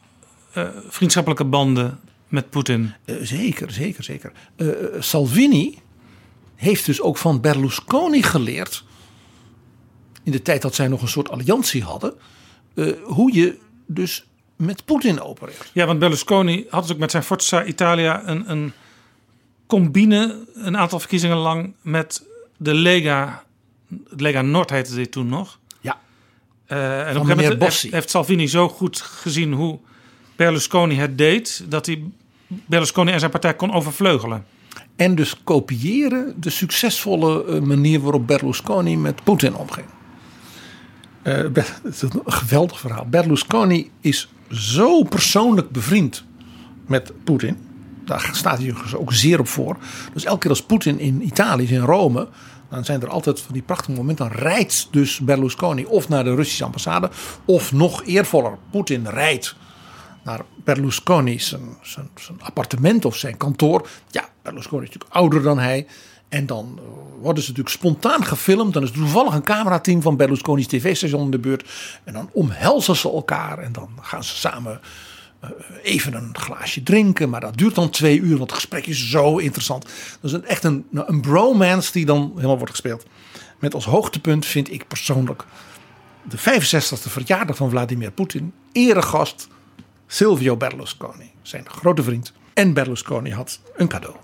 eh, 0.54 0.68
vriendschappelijke 0.88 1.46
banden 1.46 2.00
met 2.28 2.50
Poetin. 2.50 2.94
Eh, 3.06 3.16
zeker, 3.22 3.72
zeker, 3.72 4.04
zeker. 4.04 4.32
Eh, 4.56 4.68
Salvini 5.00 5.80
heeft 6.56 6.86
dus 6.86 7.02
ook 7.02 7.18
van 7.18 7.42
Berlusconi 7.42 8.24
geleerd. 8.24 8.84
In 10.24 10.32
de 10.32 10.42
tijd 10.42 10.62
dat 10.62 10.76
zij 10.76 10.88
nog 10.88 11.02
een 11.02 11.08
soort 11.08 11.30
alliantie 11.30 11.84
hadden. 11.84 12.14
hoe 13.04 13.34
je 13.34 13.58
dus 13.86 14.26
met 14.56 14.86
Poetin 14.86 15.22
opereert. 15.22 15.70
Ja, 15.74 15.86
want 15.86 16.00
Berlusconi 16.00 16.66
had 16.70 16.82
dus 16.82 16.92
ook 16.92 16.98
met 16.98 17.12
zijn 17.12 17.24
Forza 17.24 17.64
Italia 17.64 18.28
een, 18.28 18.52
een 18.52 18.74
combine 19.68 20.46
een 20.54 20.78
aantal 20.78 21.00
verkiezingen 21.00 21.38
lang 21.38 21.74
met 21.82 22.24
de 22.58 22.74
Lega. 22.74 23.44
Lega 24.10 24.42
Noord 24.42 24.70
heette 24.70 24.96
dit 24.96 25.12
toen 25.12 25.28
nog. 25.28 25.60
Ja. 25.82 26.00
Eh, 26.66 27.00
en 27.00 27.00
op 27.00 27.06
Van 27.06 27.16
een 27.16 27.38
gegeven 27.38 27.58
moment 27.58 27.62
heeft, 27.62 27.94
heeft 27.94 28.10
Salvini 28.10 28.48
zo 28.48 28.70
goed 28.70 29.02
gezien 29.02 29.54
hoe 29.54 29.80
Berlusconi 30.36 30.96
het 30.96 31.18
deed, 31.18 31.66
dat 31.70 31.86
hij 31.86 32.04
Berlusconi 32.48 33.12
en 33.12 33.20
zijn 33.20 33.32
partij 33.32 33.56
kon 33.56 33.74
overvleugelen. 33.74 34.46
En 34.96 35.16
dus 35.16 35.44
kopiëren 35.44 36.34
de 36.40 36.50
succesvolle 36.50 37.46
eh, 37.46 37.62
manier 37.62 38.00
waarop 38.00 38.28
Berlusconi 38.28 38.98
met 38.98 39.24
Poetin 39.24 39.56
omging. 39.56 39.88
Eh, 41.22 41.44
is 41.84 42.02
een 42.02 42.22
geweldig 42.26 42.80
verhaal. 42.80 43.06
Berlusconi 43.06 43.92
is 44.02 44.30
zo 44.52 45.04
persoonlijk 45.04 45.70
bevriend 45.70 46.24
met 46.88 47.12
Poetin. 47.24 47.58
Daar 48.06 48.30
staat 48.32 48.58
hij 48.58 48.74
dus 48.84 48.96
ook 48.96 49.14
zeer 49.14 49.40
op 49.40 49.48
voor. 49.48 49.78
Dus 50.14 50.24
elke 50.24 50.40
keer 50.40 50.50
als 50.50 50.64
Poetin 50.64 51.00
in 51.00 51.26
Italië 51.26 51.64
is, 51.64 51.72
in 51.72 51.80
Rome. 51.80 52.28
Dan 52.76 52.86
zijn 52.86 53.02
er 53.02 53.10
altijd 53.10 53.42
van 53.42 53.54
die 53.54 53.62
prachtige 53.62 53.92
momenten. 53.92 54.30
Dan 54.30 54.38
rijdt 54.38 54.88
dus 54.92 55.20
Berlusconi 55.20 55.86
of 55.86 56.10
naar 56.10 56.24
de 56.24 56.36
Russische 56.36 56.64
ambassade. 56.64 57.10
Of 57.46 57.72
nog 57.72 58.04
eervoller, 58.04 58.58
Poetin 58.72 59.08
rijdt 59.08 59.56
naar 60.24 60.42
Berlusconi 60.64 61.40
zijn, 61.40 61.78
appartement 62.40 63.06
of 63.06 63.16
zijn 63.16 63.38
kantoor. 63.38 63.88
Ja, 64.12 64.30
Berlusconi 64.42 64.84
is 64.84 64.88
natuurlijk 64.88 65.16
ouder 65.16 65.42
dan 65.42 65.60
hij. 65.60 65.88
En 66.30 66.46
dan 66.46 66.80
eh, 66.80 66.84
worden 67.22 67.44
ze 67.44 67.50
natuurlijk 67.50 67.76
spontaan 67.76 68.26
gefilmd. 68.26 68.74
Dan 68.74 68.84
is 68.84 68.92
toevallig 68.92 69.34
een 69.34 69.44
camerateam 69.44 70.02
van 70.02 70.18
Berlusconi's 70.18 70.68
tv-station 70.68 71.24
in 71.24 71.32
de 71.32 71.40
buurt. 71.40 71.70
En 72.04 72.14
dan 72.14 72.30
omhelzen 72.34 72.96
ze 72.96 73.12
elkaar. 73.12 73.60
En 73.60 73.72
dan 73.72 73.90
gaan 74.02 74.24
ze 74.24 74.36
samen 74.36 74.80
even 75.84 76.14
een 76.14 76.30
glaasje 76.38 76.84
drinken. 76.84 77.30
Maar 77.30 77.42
dat 77.42 77.58
duurt 77.58 77.76
dan 77.76 77.90
twee 77.90 78.20
uur, 78.20 78.38
want 78.38 78.50
het 78.50 78.60
gesprek 78.60 78.86
is 78.86 79.10
zo 79.10 79.38
interessant. 79.38 79.84
Dat 79.84 80.32
is 80.32 80.32
een, 80.32 80.46
echt 80.46 80.64
een, 80.64 80.86
nou, 80.90 81.08
een 81.10 81.22
bromance 81.22 81.92
die 81.92 82.06
dan 82.06 82.32
helemaal 82.36 82.58
wordt 82.58 82.72
gespeeld. 82.72 83.06
Met 83.60 83.74
als 83.74 83.86
hoogtepunt 83.86 84.46
vind 84.46 84.72
ik 84.72 84.88
persoonlijk 84.88 85.46
de 86.24 86.38
65e 86.38 87.10
verjaardag 87.10 87.56
van 87.56 87.70
Vladimir 87.70 88.12
Poetin. 88.12 88.54
Eregast 88.72 89.48
Silvio 90.08 90.58
Berlusconi, 90.58 91.32
zijn 91.42 91.70
grote 91.70 92.04
vriend. 92.04 92.34
En 92.54 92.74
Berlusconi 92.74 93.32
had 93.32 93.60
een 93.76 93.88
cadeau. 93.88 94.16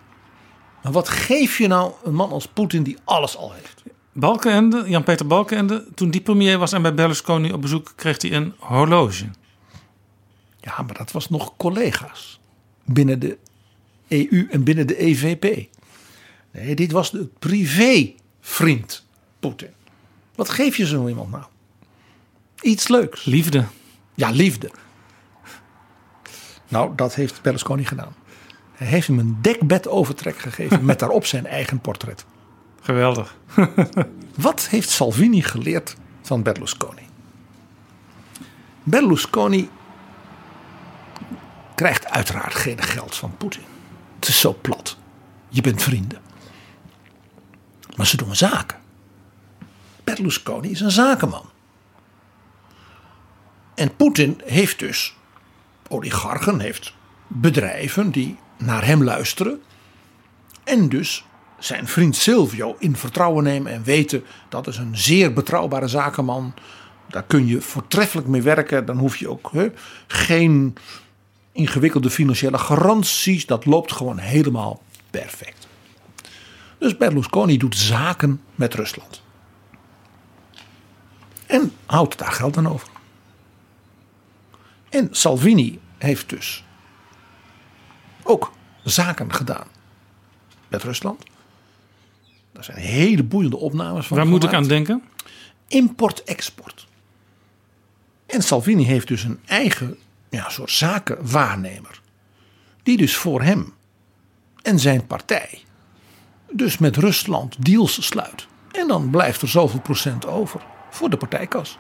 Maar 0.84 0.92
wat 0.92 1.10
geef 1.10 1.58
je 1.58 1.68
nou 1.68 1.92
een 2.04 2.14
man 2.14 2.32
als 2.32 2.48
Poetin 2.48 2.84
die 2.84 2.98
alles 3.04 3.38
al 3.38 3.54
heeft? 3.54 3.84
Balkenende, 4.14 4.84
Jan-Peter 4.88 5.28
Balkenende, 5.28 5.86
toen 5.96 6.12
die 6.12 6.22
premier 6.22 6.58
was 6.58 6.74
en 6.74 6.82
bij 6.82 6.94
Berlusconi 6.94 7.52
op 7.52 7.62
bezoek, 7.62 7.94
kreeg 7.96 8.22
hij 8.22 8.32
een 8.32 8.54
horloge. 8.58 9.26
Ja, 10.62 10.82
maar 10.82 10.98
dat 10.98 11.12
was 11.12 11.30
nog 11.30 11.58
collega's 11.58 12.40
binnen 12.86 13.20
de 13.20 13.38
EU 14.08 14.48
en 14.50 14.64
binnen 14.64 14.88
de 14.88 14.98
EVP. 14.98 15.70
Nee, 16.52 16.76
dit 16.76 16.92
was 16.92 17.12
de 17.12 17.30
privévriend 17.40 19.06
Poetin. 19.40 19.74
Wat 20.36 20.50
geef 20.50 20.78
je 20.78 20.86
zo 20.86 21.08
iemand 21.08 21.32
nou? 21.32 21.44
Iets 22.62 22.88
leuks. 22.88 23.26
Liefde. 23.26 23.66
Ja, 24.14 24.30
liefde. 24.30 24.72
Nou, 26.68 26.96
dat 26.96 27.16
heeft 27.16 27.42
Berlusconi 27.42 27.86
gedaan. 27.86 28.16
Hij 28.72 28.88
heeft 28.88 29.08
hem 29.08 29.20
een 29.20 29.38
dekbed 29.42 29.88
overtrek 29.88 30.38
gegeven 30.38 30.86
met 30.86 31.00
daarop 31.00 31.26
zijn 31.26 31.46
eigen 31.46 31.80
portret. 31.80 32.26
Geweldig. 32.82 33.38
Wat 34.36 34.68
heeft 34.68 34.90
Salvini 34.90 35.42
geleerd 35.42 35.96
van 36.22 36.44
Berlusconi? 36.44 37.02
Berlusconi 38.84 39.70
krijgt 41.82 42.10
uiteraard 42.10 42.56
geen 42.56 42.82
geld 42.82 43.16
van 43.16 43.38
Poetin. 43.38 43.64
Het 44.16 44.28
is 44.28 44.40
zo 44.40 44.58
plat. 44.62 44.98
Je 45.50 45.62
bent 45.62 45.84
vrienden. 45.84 46.22
Maar 47.96 48.08
ze 48.08 48.18
doen 48.18 48.36
zaken. 48.36 48.78
Berlusconi 50.04 50.70
is 50.70 50.80
een 50.80 50.92
zakenman. 50.92 51.50
En 53.76 53.96
Poetin 53.96 54.42
heeft 54.46 54.80
dus 54.80 55.16
oligarchen, 55.88 56.60
heeft 56.60 56.94
bedrijven 57.28 58.12
die 58.12 58.38
naar 58.58 58.86
hem 58.86 59.04
luisteren. 59.04 59.62
En 60.64 60.90
dus 60.90 61.26
zijn 61.60 61.88
vriend 61.88 62.16
Silvio 62.16 62.76
in 62.80 62.96
vertrouwen 62.96 63.44
nemen 63.44 63.72
en 63.72 63.84
weten 63.84 64.24
dat 64.50 64.68
is 64.68 64.78
een 64.78 64.98
zeer 64.98 65.34
betrouwbare 65.34 65.88
zakenman. 65.88 66.54
Daar 67.08 67.24
kun 67.24 67.48
je 67.48 67.62
voortreffelijk 67.62 68.28
mee 68.28 68.42
werken. 68.42 68.86
Dan 68.86 68.98
hoef 68.98 69.18
je 69.18 69.30
ook 69.30 69.52
geen 70.08 70.76
ingewikkelde 71.52 72.10
financiële 72.10 72.58
garanties. 72.58 73.46
Dat 73.46 73.66
loopt 73.66 73.92
gewoon 73.92 74.18
helemaal 74.18 74.82
perfect. 75.10 75.68
Dus 76.78 76.98
Berlusconi 76.98 77.58
doet 77.58 77.78
zaken 77.78 78.42
met 78.56 78.74
Rusland. 78.74 79.22
En 81.46 81.72
houdt 81.86 82.18
daar 82.18 82.32
geld 82.32 82.58
aan 82.58 82.68
over. 82.68 82.88
En 84.90 85.08
Salvini 85.12 85.80
heeft 85.98 86.30
dus 86.30 86.64
ook 88.24 88.52
zaken 88.84 89.34
gedaan 89.34 89.68
met 90.68 90.84
Rusland. 90.84 91.24
Daar 92.52 92.64
zijn 92.64 92.78
hele 92.78 93.24
boeiende 93.24 93.58
opnames 93.58 94.08
van. 94.08 94.18
Waar 94.18 94.28
moet 94.28 94.44
ik 94.44 94.54
aan 94.54 94.68
denken? 94.68 95.04
Import-export. 95.68 96.88
En 98.26 98.42
Salvini 98.42 98.84
heeft 98.84 99.08
dus 99.08 99.24
een 99.24 99.40
eigen 99.46 99.98
ja, 100.32 100.46
een 100.46 100.52
soort 100.52 100.72
zakenwaarnemer. 100.72 102.02
Die 102.84 102.98
dus 102.98 103.16
voor 103.16 103.42
hem 103.42 103.74
en 104.62 104.80
zijn 104.80 105.08
partij 105.08 105.64
dus 106.52 106.78
met 106.78 106.98
Rusland 106.98 107.66
deals 107.66 108.06
sluit. 108.06 108.48
En 108.72 108.88
dan 108.88 109.10
blijft 109.10 109.42
er 109.42 109.48
zoveel 109.48 109.82
procent 109.82 110.26
over 110.26 110.62
voor 110.90 111.10
de 111.10 111.18
partijkas. 111.18 111.78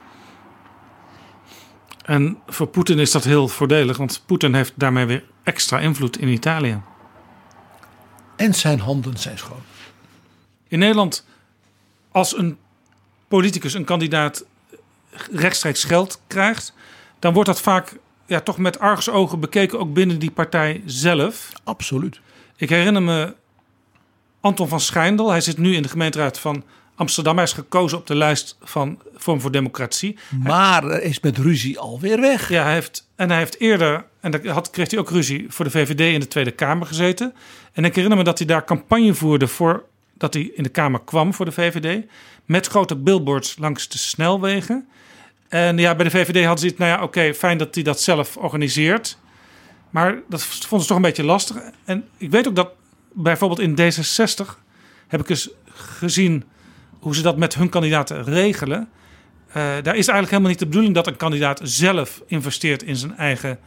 En 2.06 2.38
voor 2.48 2.68
Poetin 2.68 3.00
is 3.00 3.12
dat 3.12 3.24
heel 3.24 3.48
voordelig, 3.48 3.98
want 3.98 4.24
Poetin 4.26 4.54
heeft 4.54 4.74
daarmee 4.76 5.06
weer 5.06 5.24
extra 5.44 5.80
invloed 5.80 6.18
in 6.18 6.28
Italië. 6.28 6.82
En 8.36 8.54
zijn 8.54 8.80
handen 8.80 9.18
zijn 9.18 9.38
schoon. 9.38 9.62
In 10.68 10.80
Nederland, 10.80 11.26
als 12.12 12.38
een 12.38 12.58
politicus, 13.28 13.74
een 13.74 13.86
kandidaat 13.86 14.46
rechtstreeks 15.32 15.84
geld 15.84 16.22
krijgt, 16.28 16.74
dan 17.20 17.34
wordt 17.34 17.50
dat 17.50 17.62
vaak 17.62 17.98
ja, 18.32 18.40
toch 18.40 18.58
met 18.58 18.80
argusogen 18.80 19.40
bekeken, 19.40 19.80
ook 19.80 19.94
binnen 19.94 20.20
die 20.20 20.32
partij 20.32 20.82
zelf. 20.86 21.52
Absoluut. 21.64 22.20
Ik 22.58 22.70
herinner 22.70 23.04
me 23.04 23.34
Anton 24.42 24.68
van 24.68 24.80
Schijndel. 24.80 25.30
Hij 25.30 25.42
zit 25.42 25.58
nu 25.58 25.76
in 25.76 25.82
de 25.82 25.90
gemeenteraad 25.90 26.40
van 26.40 26.64
Amsterdam. 26.96 27.36
Hij 27.36 27.44
is 27.44 27.54
gekozen 27.54 27.98
op 27.98 28.08
de 28.08 28.16
lijst 28.16 28.58
van 28.62 29.00
Vorm 29.16 29.42
voor 29.42 29.52
Democratie. 29.52 30.18
Maar 30.44 30.84
hij 30.84 31.02
is 31.02 31.20
met 31.20 31.38
ruzie 31.38 31.80
alweer 31.80 32.22
weg. 32.22 32.50
Ja, 32.50 32.64
hij 32.64 32.74
heeft, 32.74 33.08
en 33.16 33.30
hij 33.30 33.38
heeft 33.38 33.60
eerder, 33.60 34.06
en 34.20 34.32
dan 34.32 34.48
had, 34.48 34.70
kreeg 34.70 34.92
hij 34.92 35.00
ook 35.00 35.10
ruzie 35.10 35.46
voor 35.50 35.66
de 35.66 35.72
VVD 35.72 36.00
in 36.00 36.20
de 36.20 36.28
Tweede 36.28 36.52
Kamer 36.52 36.88
gezeten. 36.88 37.34
En 37.74 37.86
ik 37.86 37.96
herinner 37.96 38.18
me 38.18 38.24
dat 38.24 38.38
hij 38.38 38.48
daar 38.48 38.66
campagne 38.66 39.14
voerde 39.14 39.48
voor 39.48 39.86
dat 40.18 40.34
hij 40.34 40.44
in 40.44 40.64
de 40.64 40.70
Kamer 40.70 41.02
kwam 41.06 41.34
voor 41.34 41.46
de 41.46 41.52
VVD. 41.52 42.06
Met 42.46 42.68
grote 42.68 42.96
billboards 42.96 43.58
langs 43.58 43.88
de 43.88 43.98
snelwegen. 43.98 44.88
En 45.52 45.78
ja, 45.78 45.96
bij 45.96 46.06
de 46.06 46.12
VVD 46.12 46.46
hadden 46.46 46.60
ze 46.60 46.68
het, 46.68 46.78
nou 46.78 46.92
ja, 46.92 47.04
oké, 47.04 47.34
fijn 47.34 47.58
dat 47.58 47.76
hij 47.76 47.84
dat 47.84 48.02
zelf 48.02 48.38
organiseert. 48.38 49.18
Maar 49.90 50.20
dat 50.30 50.44
vonden 50.44 50.82
ze 50.82 50.88
toch 50.88 50.96
een 50.96 51.02
beetje 51.02 51.24
lastig. 51.24 51.58
En 51.86 52.08
ik 52.18 52.32
weet 52.32 52.48
ook 52.48 52.56
dat 52.56 52.70
bijvoorbeeld 53.14 53.60
in 53.60 53.76
D66 53.76 54.46
heb 55.08 55.20
ik 55.20 55.30
eens 55.30 55.50
gezien 55.74 56.44
hoe 57.00 57.16
ze 57.16 57.22
dat 57.22 57.38
met 57.38 57.56
hun 57.56 57.70
kandidaten 57.70 58.24
regelen. 58.24 58.90
Uh, 59.48 59.56
daar 59.56 59.96
is 59.96 60.08
eigenlijk 60.08 60.30
helemaal 60.30 60.50
niet 60.50 60.60
de 60.60 60.66
bedoeling 60.66 60.96
dat 60.96 61.08
een 61.08 61.18
kandidaat 61.18 61.60
zelf 61.64 62.22
investeert 62.28 62.84
in 62.84 62.96
zijn 62.96 63.18
eigen 63.18 63.60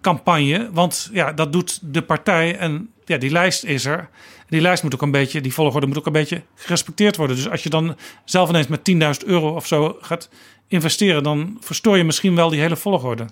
campagne. 0.00 0.68
Want 0.72 1.10
ja, 1.12 1.32
dat 1.32 1.52
doet 1.52 1.78
de 1.82 2.02
partij 2.02 2.58
en 2.58 2.90
ja, 3.12 3.18
die 3.18 3.30
lijst 3.30 3.64
is 3.64 3.84
er. 3.84 4.08
Die 4.48 4.60
lijst 4.60 4.82
moet 4.82 4.94
ook 4.94 5.02
een 5.02 5.10
beetje, 5.10 5.40
die 5.40 5.52
volgorde 5.52 5.86
moet 5.86 5.98
ook 5.98 6.06
een 6.06 6.12
beetje 6.12 6.42
gerespecteerd 6.54 7.16
worden. 7.16 7.36
Dus 7.36 7.48
als 7.48 7.62
je 7.62 7.70
dan 7.70 7.96
zelf 8.24 8.48
ineens 8.48 8.66
met 8.66 8.90
10.000 9.22 9.26
euro 9.26 9.54
of 9.54 9.66
zo 9.66 9.98
gaat 10.00 10.28
investeren, 10.68 11.22
dan 11.22 11.56
verstoor 11.60 11.96
je 11.96 12.04
misschien 12.04 12.34
wel 12.34 12.48
die 12.48 12.60
hele 12.60 12.76
volgorde. 12.76 13.26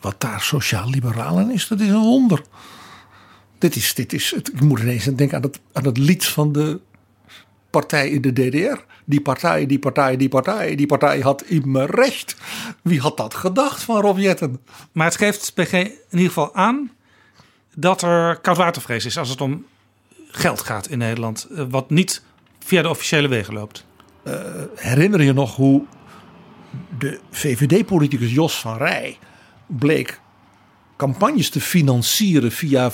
Wat 0.00 0.20
daar 0.20 0.40
sociaal-liberaal 0.40 1.38
in 1.38 1.50
is, 1.50 1.68
dat 1.68 1.80
is 1.80 1.88
een 1.88 2.02
wonder. 2.02 2.42
Dit 3.58 3.76
is, 3.76 3.94
dit 3.94 4.12
is, 4.12 4.32
ik 4.32 4.60
moet 4.60 4.80
ineens 4.80 5.04
denken 5.04 5.36
aan 5.36 5.42
het, 5.42 5.60
aan 5.72 5.84
het 5.84 5.98
lied 5.98 6.24
van 6.24 6.52
de 6.52 6.80
partij 7.70 8.10
in 8.10 8.20
de 8.20 8.32
DDR. 8.32 8.80
Die 9.04 9.20
partij, 9.20 9.66
die 9.66 9.78
partij, 9.78 10.16
die 10.16 10.28
partij, 10.28 10.74
die 10.74 10.86
partij 10.86 11.20
had 11.20 11.42
immer 11.42 11.90
recht. 11.90 12.36
Wie 12.82 13.00
had 13.00 13.16
dat 13.16 13.34
gedacht 13.34 13.82
van 13.82 14.00
Rob 14.00 14.18
Jetten? 14.18 14.60
Maar 14.92 15.06
het 15.06 15.16
geeft 15.16 15.54
PG 15.54 15.72
in 15.72 15.92
ieder 16.10 16.26
geval 16.26 16.54
aan 16.54 16.90
dat 17.74 18.02
er 18.02 18.36
koudwatervrees 18.36 19.04
is 19.04 19.18
als 19.18 19.28
het 19.28 19.40
om 19.40 19.66
geld 20.30 20.60
gaat 20.60 20.88
in 20.88 20.98
Nederland. 20.98 21.46
eh, 21.56 21.64
Wat 21.68 21.90
niet 21.90 22.22
via 22.58 22.82
de 22.82 22.88
officiële 22.88 23.28
wegen 23.28 23.54
loopt. 23.54 23.84
Uh, 24.24 24.34
herinner 24.74 25.22
je 25.22 25.32
nog 25.32 25.56
hoe 25.56 25.84
de 26.98 27.20
VVD-politicus 27.30 28.32
Jos 28.32 28.60
van 28.60 28.76
Rij 28.76 29.18
bleek 29.66 30.20
campagnes 30.96 31.50
te 31.50 31.60
financieren 31.60 32.52
via 32.52 32.90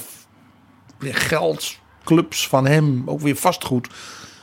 geld, 1.01 1.79
clubs 2.05 2.49
van 2.49 2.67
hem, 2.67 3.03
ook 3.07 3.21
weer 3.21 3.37
vastgoed, 3.37 3.89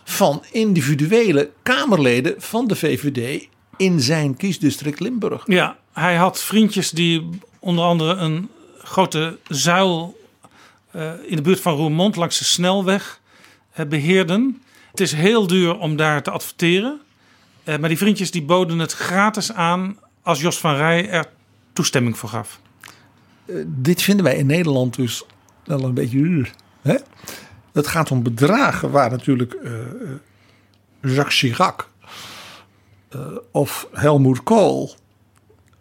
van 0.03 0.44
individuele 0.52 1.52
Kamerleden 1.64 2.36
van 2.38 2.68
de 2.68 2.76
VVD 2.76 3.48
in 3.78 3.99
zijn 3.99 4.38
kiesdistrict 4.38 4.99
Limburg. 4.99 5.44
Ja, 5.45 5.78
hij 5.94 6.16
had 6.16 6.41
vriendjes 6.44 6.90
die 6.90 7.30
onder 7.60 7.84
andere 7.86 8.14
een 8.14 8.49
grote 8.78 9.38
zuil 9.48 10.18
in 11.26 11.35
de 11.35 11.41
buurt 11.41 11.59
van 11.59 11.76
Roermond 11.76 12.15
langs 12.15 12.38
de 12.38 12.43
snelweg 12.43 13.22
uh, 13.80 13.85
beheerden. 13.85 14.61
Het 14.91 14.99
is 14.99 15.11
heel 15.11 15.47
duur 15.47 15.77
om 15.77 15.95
daar 15.95 16.23
te 16.23 16.31
adverteren. 16.31 17.01
Uh, 17.63 17.77
maar 17.77 17.89
die 17.89 17.97
vriendjes 17.97 18.31
die 18.31 18.43
boden 18.43 18.80
het 18.80 18.93
gratis 18.93 19.51
aan 19.53 19.97
als 20.22 20.41
Jos 20.41 20.59
van 20.59 20.76
Rij 20.76 21.09
er 21.09 21.26
toestemming 21.73 22.17
voor 22.17 22.30
gaf. 22.30 22.59
dit 23.65 24.01
vinden 24.01 24.26
wij 24.26 24.35
in 24.35 24.45
Nederland 24.45 24.95
dus 24.95 25.23
wel 25.63 25.84
een 25.84 25.93
beetje. 25.93 26.45
Hè? 26.81 26.95
Het 27.73 27.88
gaat 27.88 28.11
om 28.11 28.23
bedragen 28.23 28.91
waar 28.91 29.09
natuurlijk 29.09 29.57
Jacques 31.01 31.39
Chirac 31.39 31.89
of 33.51 33.88
Helmoet 33.91 34.43
Kool, 34.43 34.95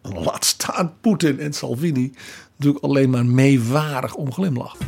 laat 0.02 0.44
staan 0.44 0.94
Poetin 1.00 1.40
en 1.40 1.52
Salvini, 1.52 2.12
natuurlijk 2.56 2.84
alleen 2.84 3.10
maar 3.10 3.26
meewarig 3.26 4.14
om 4.14 4.32
glimlacht. 4.32 4.78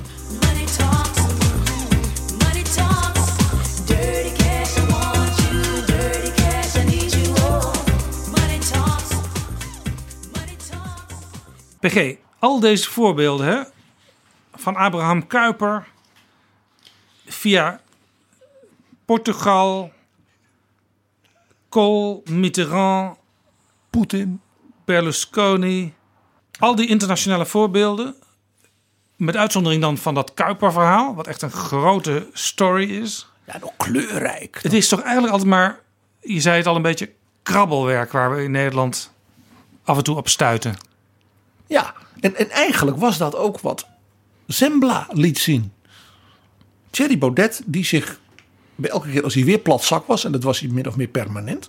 PG, 11.81 12.17
al 12.39 12.61
deze 12.61 12.91
voorbeelden 12.91 13.47
hè, 13.47 13.63
van 14.55 14.77
Abraham 14.77 15.27
Kuyper 15.27 15.87
via 17.27 17.81
Portugal, 19.05 19.93
Kool, 21.69 22.23
Mitterrand, 22.31 23.19
Poetin, 23.91 24.41
Berlusconi, 24.85 25.95
al 26.59 26.75
die 26.75 26.89
internationale 26.89 27.47
voorbeelden, 27.47 28.15
met 29.17 29.37
uitzondering 29.37 29.83
dan 29.83 29.99
van 29.99 30.15
dat 30.15 30.35
Kuiper-verhaal, 30.35 31.15
wat 31.15 31.27
echt 31.27 31.43
een 31.43 31.51
grote 31.51 32.29
story 32.33 32.91
is. 32.91 33.29
Ja, 33.47 33.59
nog 33.59 33.73
kleurrijk. 33.77 34.59
Het 34.63 34.73
is 34.73 34.89
toch 34.89 35.01
eigenlijk 35.01 35.33
altijd 35.33 35.51
maar, 35.51 35.81
je 36.21 36.41
zei 36.41 36.57
het 36.57 36.67
al 36.67 36.77
een 36.77 36.83
beetje, 36.83 37.11
krabbelwerk 37.43 38.13
waar 38.13 38.35
we 38.35 38.43
in 38.43 38.51
Nederland 38.51 39.13
af 39.85 39.97
en 39.97 40.05
toe 40.05 40.17
op 40.17 40.29
stuiten. 40.29 40.77
Ja, 41.67 41.95
en, 42.21 42.37
en 42.37 42.51
eigenlijk 42.51 42.97
was 42.97 43.19
dat 43.19 43.37
ook 43.37 43.61
wat 43.61 43.87
Zembla 44.47 45.07
liet 45.11 45.39
zien. 45.39 45.73
Thierry 46.91 47.19
Baudet, 47.19 47.63
die 47.67 47.85
zich 47.85 48.21
bij 48.75 48.91
elke 48.91 49.11
keer 49.11 49.25
als 49.25 49.35
hij 49.35 49.45
weer 49.45 49.59
platzak 49.59 50.07
was, 50.07 50.25
en 50.25 50.33
dat 50.33 50.43
was 50.43 50.61
hij 50.61 50.69
min 50.69 50.87
of 50.87 50.97
meer 50.97 51.07
permanent, 51.07 51.69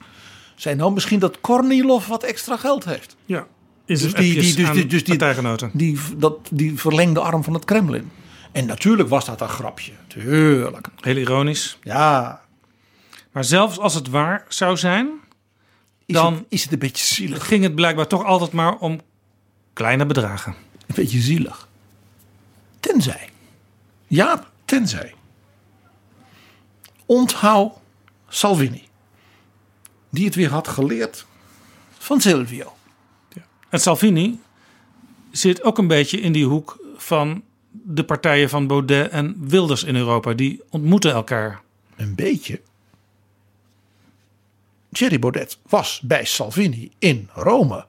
zei 0.56 0.76
nou 0.76 0.94
misschien 0.94 1.20
dat 1.20 1.42
Kornilov 1.42 2.08
wat 2.08 2.24
extra 2.24 2.58
geld 2.58 2.86
heeft. 2.86 3.16
Ja. 3.26 3.48
Is 3.88 4.02
dus 4.02 4.14
die, 4.14 4.24
die, 4.24 4.34
dus, 4.36 4.56
die, 4.56 4.86
dus 4.86 5.04
die, 5.04 5.72
die, 5.74 6.00
dat, 6.18 6.40
die 6.52 6.80
verlengde 6.80 7.20
arm 7.20 7.44
van 7.44 7.54
het 7.54 7.66
Kremlin. 7.66 8.12
En 8.52 8.66
natuurlijk 8.66 9.10
was 9.10 9.26
dat 9.26 9.42
een 9.42 9.50
grapje. 9.50 9.92
Tuurlijk. 10.08 10.88
Heel 11.02 11.16
ironisch. 11.16 11.78
Ja. 11.84 12.42
Maar 13.32 13.44
zelfs 13.44 13.80
als 13.80 13.94
het 13.94 14.10
waar 14.10 14.46
zou 14.48 14.78
zijn, 14.78 15.10
is 16.06 16.16
dan 16.16 16.34
het, 16.34 16.46
is 16.50 16.64
het 16.64 16.72
een 16.72 16.80
beetje 16.80 17.06
zielig. 17.06 17.48
ging 17.48 17.64
het 17.64 17.76
blijkbaar 17.76 18.08
toch 18.08 18.24
altijd 18.24 18.52
maar 18.52 18.76
om 18.76 19.02
kleine 19.74 20.06
bedragen. 20.06 20.56
Een 20.88 20.96
beetje 20.96 21.20
zielig. 21.20 21.68
Tenzij. 22.80 23.30
Ja, 24.08 24.44
tenzij. 24.66 25.14
Onthoud 27.06 27.74
Salvini. 28.28 28.88
Die 30.10 30.26
het 30.26 30.36
weer 30.36 30.50
had 30.50 30.68
geleerd 30.68 31.26
van 31.98 32.22
Silvio. 32.22 32.77
En 33.70 33.80
Salvini 33.80 34.40
zit 35.32 35.64
ook 35.64 35.78
een 35.78 35.88
beetje 35.88 36.20
in 36.20 36.32
die 36.32 36.46
hoek 36.46 36.86
van 36.96 37.44
de 37.72 38.04
partijen 38.04 38.50
van 38.50 38.68
Baudet 38.68 39.10
en 39.10 39.36
Wilders 39.48 39.84
in 39.84 39.96
Europa. 39.96 40.34
Die 40.34 40.62
ontmoeten 40.70 41.12
elkaar. 41.12 41.62
Een 41.96 42.16
beetje. 42.16 42.62
Thierry 44.92 45.20
Baudet 45.20 45.58
was 45.70 46.02
bij 46.04 46.26
Salvini 46.26 46.92
in 47.00 47.30
Rome. 47.34 47.86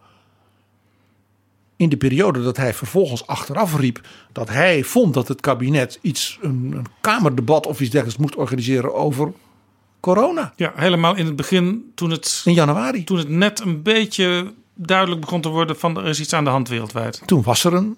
In 1.76 1.88
de 1.88 1.96
periode 1.96 2.42
dat 2.42 2.56
hij 2.56 2.74
vervolgens 2.74 3.26
achteraf 3.26 3.76
riep 3.76 4.00
dat 4.32 4.48
hij 4.48 4.84
vond 4.84 5.14
dat 5.14 5.28
het 5.28 5.40
kabinet 5.40 5.98
iets, 6.02 6.38
een, 6.40 6.72
een 6.76 6.86
kamerdebat 7.00 7.66
of 7.66 7.80
iets 7.80 7.90
dergelijks 7.90 8.20
moest 8.20 8.36
organiseren 8.36 8.94
over 8.94 9.32
corona. 10.00 10.52
Ja, 10.56 10.72
helemaal 10.76 11.16
in 11.16 11.26
het 11.26 11.36
begin 11.36 11.92
toen 11.94 12.10
het. 12.10 12.42
In 12.44 12.52
januari. 12.52 13.04
Toen 13.04 13.18
het 13.18 13.28
net 13.28 13.60
een 13.60 13.82
beetje 13.82 14.54
duidelijk 14.80 15.20
begon 15.20 15.40
te 15.40 15.48
worden 15.48 15.78
van 15.78 15.98
er 15.98 16.06
is 16.06 16.20
iets 16.20 16.32
aan 16.32 16.44
de 16.44 16.50
hand 16.50 16.68
wereldwijd. 16.68 17.22
Toen 17.24 17.42
was 17.42 17.64
er 17.64 17.74
een 17.74 17.96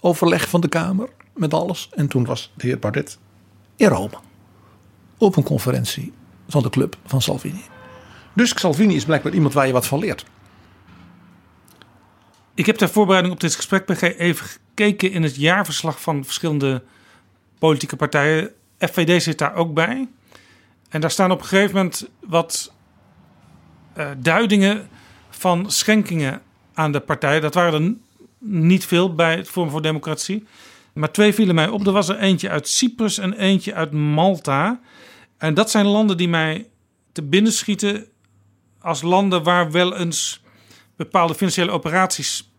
overleg 0.00 0.48
van 0.48 0.60
de 0.60 0.68
Kamer 0.68 1.08
met 1.34 1.54
alles. 1.54 1.88
En 1.94 2.08
toen 2.08 2.24
was 2.24 2.52
de 2.54 2.66
heer 2.66 2.78
Baudet 2.78 3.18
in 3.76 3.88
Rome. 3.88 4.18
Op 5.18 5.36
een 5.36 5.42
conferentie 5.42 6.12
van 6.48 6.62
de 6.62 6.70
club 6.70 6.96
van 7.04 7.22
Salvini. 7.22 7.62
Dus 8.32 8.58
Salvini 8.60 8.94
is 8.94 9.04
blijkbaar 9.04 9.32
iemand 9.32 9.54
waar 9.54 9.66
je 9.66 9.72
wat 9.72 9.86
van 9.86 9.98
leert. 9.98 10.24
Ik 12.54 12.66
heb 12.66 12.76
ter 12.76 12.88
voorbereiding 12.88 13.34
op 13.34 13.40
dit 13.40 13.54
gesprek 13.54 13.84
PG 13.84 14.02
even 14.02 14.46
gekeken 14.46 15.10
in 15.10 15.22
het 15.22 15.36
jaarverslag 15.36 16.00
van 16.00 16.24
verschillende 16.24 16.82
politieke 17.58 17.96
partijen. 17.96 18.50
FVD 18.78 19.22
zit 19.22 19.38
daar 19.38 19.54
ook 19.54 19.74
bij. 19.74 20.08
En 20.88 21.00
daar 21.00 21.10
staan 21.10 21.30
op 21.30 21.40
een 21.40 21.46
gegeven 21.46 21.76
moment 21.76 22.08
wat 22.20 22.72
uh, 23.96 24.10
duidingen 24.18 24.88
van 25.42 25.70
schenkingen 25.70 26.42
aan 26.74 26.92
de 26.92 27.00
partij. 27.00 27.40
Dat 27.40 27.54
waren 27.54 27.82
er 27.82 27.94
niet 28.38 28.86
veel 28.86 29.14
bij 29.14 29.36
het 29.36 29.48
Forum 29.48 29.70
voor 29.70 29.82
Democratie. 29.82 30.46
Maar 30.92 31.12
twee 31.12 31.34
vielen 31.34 31.54
mij 31.54 31.68
op. 31.68 31.86
Er 31.86 31.92
was 31.92 32.08
er 32.08 32.18
eentje 32.18 32.48
uit 32.48 32.68
Cyprus 32.68 33.18
en 33.18 33.32
eentje 33.32 33.74
uit 33.74 33.92
Malta. 33.92 34.80
En 35.38 35.54
dat 35.54 35.70
zijn 35.70 35.86
landen 35.86 36.16
die 36.16 36.28
mij 36.28 36.68
te 37.12 37.22
binnen 37.22 37.52
schieten 37.52 38.06
als 38.80 39.02
landen 39.02 39.42
waar 39.42 39.70
wel 39.70 39.96
eens 39.96 40.42
bepaalde 40.96 41.34
financiële 41.34 41.70
operaties 41.70 42.52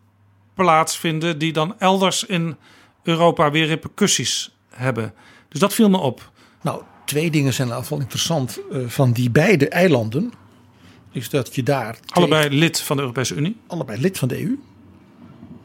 plaatsvinden, 0.53 1.37
die 1.37 1.53
dan 1.53 1.79
elders 1.79 2.23
in 2.23 2.57
Europa 3.03 3.51
weer 3.51 3.65
repercussies 3.65 4.55
hebben. 4.69 5.13
Dus 5.49 5.59
dat 5.59 5.73
viel 5.73 5.89
me 5.89 5.97
op. 5.97 6.31
Nou, 6.61 6.81
twee 7.05 7.31
dingen 7.31 7.53
zijn 7.53 7.67
in 7.67 7.73
ieder 7.73 7.87
geval 7.87 8.03
interessant 8.03 8.59
uh, 8.71 8.87
van 8.87 9.11
die 9.11 9.29
beide 9.29 9.69
eilanden. 9.69 10.33
Is 11.13 11.29
dat 11.29 11.55
je 11.55 11.63
daar. 11.63 11.99
Allebei 12.09 12.57
lid 12.57 12.79
van 12.79 12.95
de 12.95 13.01
Europese 13.01 13.35
Unie? 13.35 13.57
Allebei 13.67 14.01
lid 14.01 14.17
van 14.17 14.27
de 14.27 14.41
EU. 14.41 14.59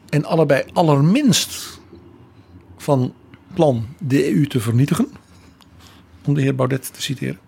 En 0.09 0.25
allebei 0.25 0.63
allerminst 0.73 1.79
van 2.77 3.13
plan 3.53 3.87
de 3.99 4.33
EU 4.33 4.47
te 4.47 4.59
vernietigen. 4.59 5.07
Om 6.25 6.33
de 6.33 6.41
heer 6.41 6.55
Baudet 6.55 6.93
te 6.93 7.01
citeren. 7.01 7.39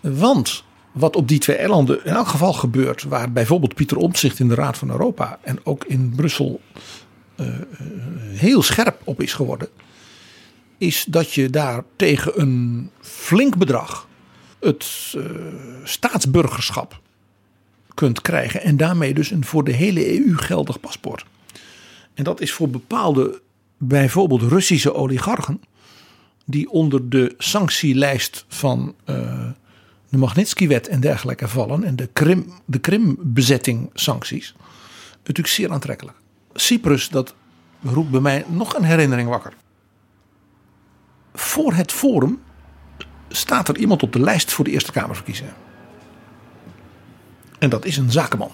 Want 0.00 0.64
wat 0.92 1.16
op 1.16 1.28
die 1.28 1.38
twee 1.38 1.56
eilanden 1.56 2.04
in 2.04 2.12
elk 2.12 2.28
geval 2.28 2.52
gebeurt, 2.52 3.02
waar 3.02 3.32
bijvoorbeeld 3.32 3.74
Pieter 3.74 3.96
Omtzigt 3.96 4.38
in 4.38 4.48
de 4.48 4.54
Raad 4.54 4.78
van 4.78 4.90
Europa 4.90 5.38
en 5.42 5.58
ook 5.64 5.84
in 5.84 6.12
Brussel 6.16 6.60
uh, 7.36 7.46
heel 8.22 8.62
scherp 8.62 9.00
op 9.04 9.22
is 9.22 9.32
geworden, 9.32 9.68
is 10.78 11.04
dat 11.08 11.32
je 11.32 11.50
daar 11.50 11.84
tegen 11.96 12.40
een 12.40 12.90
flink 13.00 13.56
bedrag 13.56 14.07
het 14.60 15.14
uh, 15.16 15.24
staatsburgerschap 15.84 17.00
kunt 17.94 18.20
krijgen 18.20 18.62
en 18.62 18.76
daarmee 18.76 19.14
dus 19.14 19.30
een 19.30 19.44
voor 19.44 19.64
de 19.64 19.72
hele 19.72 20.18
EU 20.18 20.36
geldig 20.36 20.80
paspoort. 20.80 21.24
En 22.14 22.24
dat 22.24 22.40
is 22.40 22.52
voor 22.52 22.70
bepaalde, 22.70 23.40
bijvoorbeeld 23.76 24.42
Russische 24.42 24.94
oligarchen, 24.94 25.60
die 26.44 26.70
onder 26.70 27.08
de 27.08 27.34
sanctielijst 27.38 28.44
van 28.48 28.94
uh, 29.06 29.50
de 30.08 30.16
Magnitsky-wet 30.16 30.88
en 30.88 31.00
dergelijke 31.00 31.48
vallen 31.48 31.84
en 31.84 31.96
de, 31.96 32.08
Krim, 32.12 32.52
de 32.64 32.78
Krim-bezetting 32.78 33.90
sancties 33.94 34.54
natuurlijk 35.16 35.48
zeer 35.48 35.72
aantrekkelijk. 35.72 36.16
Cyprus, 36.52 37.08
dat 37.08 37.34
roept 37.82 38.10
bij 38.10 38.20
mij 38.20 38.44
nog 38.48 38.74
een 38.74 38.84
herinnering 38.84 39.28
wakker. 39.28 39.52
Voor 41.34 41.72
het 41.72 41.92
forum 41.92 42.40
staat 43.28 43.68
er 43.68 43.78
iemand 43.78 44.02
op 44.02 44.12
de 44.12 44.20
lijst 44.20 44.52
voor 44.52 44.64
de 44.64 44.70
Eerste 44.70 44.92
Kamerverkiezingen. 44.92 45.54
En 47.58 47.70
dat 47.70 47.84
is 47.84 47.96
een 47.96 48.10
zakenman. 48.10 48.50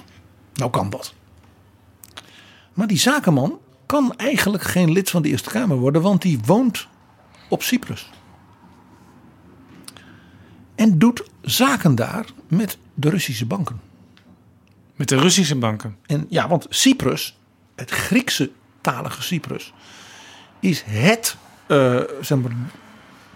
Nou 0.55 0.71
kan 0.71 0.91
dat. 0.91 1.15
Maar 2.73 2.87
die 2.87 2.99
zakenman 2.99 3.59
kan 3.87 4.17
eigenlijk 4.17 4.63
geen 4.63 4.93
lid 4.93 5.11
van 5.11 5.23
de 5.23 5.29
Eerste 5.29 5.51
Kamer 5.51 5.77
worden, 5.77 6.03
want 6.03 6.23
die 6.23 6.41
woont 6.45 6.89
op 7.49 7.63
Cyprus. 7.63 8.11
En 10.75 10.99
doet 10.99 11.25
zaken 11.41 11.95
daar 11.95 12.27
met 12.49 12.79
de 12.95 13.09
Russische 13.09 13.47
banken. 13.47 13.81
Met 14.97 15.09
de 15.09 15.17
Russische 15.17 15.57
banken? 15.57 15.97
En 16.07 16.27
ja, 16.29 16.49
want 16.49 16.67
Cyprus, 16.69 17.39
het 17.75 17.91
Griekse 17.91 18.51
talige 18.81 19.23
Cyprus, 19.23 19.73
is 20.61 20.83
het 20.87 21.37
uh, 21.69 22.01
zeg 22.21 22.39
maar, 22.39 22.53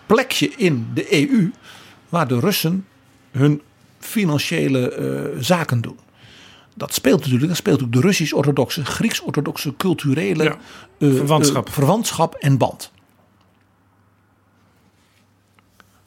plekje 0.08 0.50
in 0.56 0.90
de 0.94 1.30
EU 1.32 1.50
waar 2.08 2.28
de 2.28 2.40
Russen 2.40 2.86
hun 3.30 3.62
financiële 3.98 4.96
uh, 4.96 5.42
zaken 5.42 5.80
doen. 5.80 5.98
Dat 6.74 6.94
speelt 6.94 7.20
natuurlijk, 7.20 7.48
dat 7.48 7.56
speelt 7.56 7.82
ook 7.82 7.92
de 7.92 8.00
Russisch-orthodoxe, 8.00 8.84
Grieks-orthodoxe 8.84 9.76
culturele 9.76 10.44
ja, 10.44 10.58
uh, 10.98 11.14
verwantschap. 11.14 11.72
verwantschap 11.72 12.34
en 12.34 12.58
band. 12.58 12.92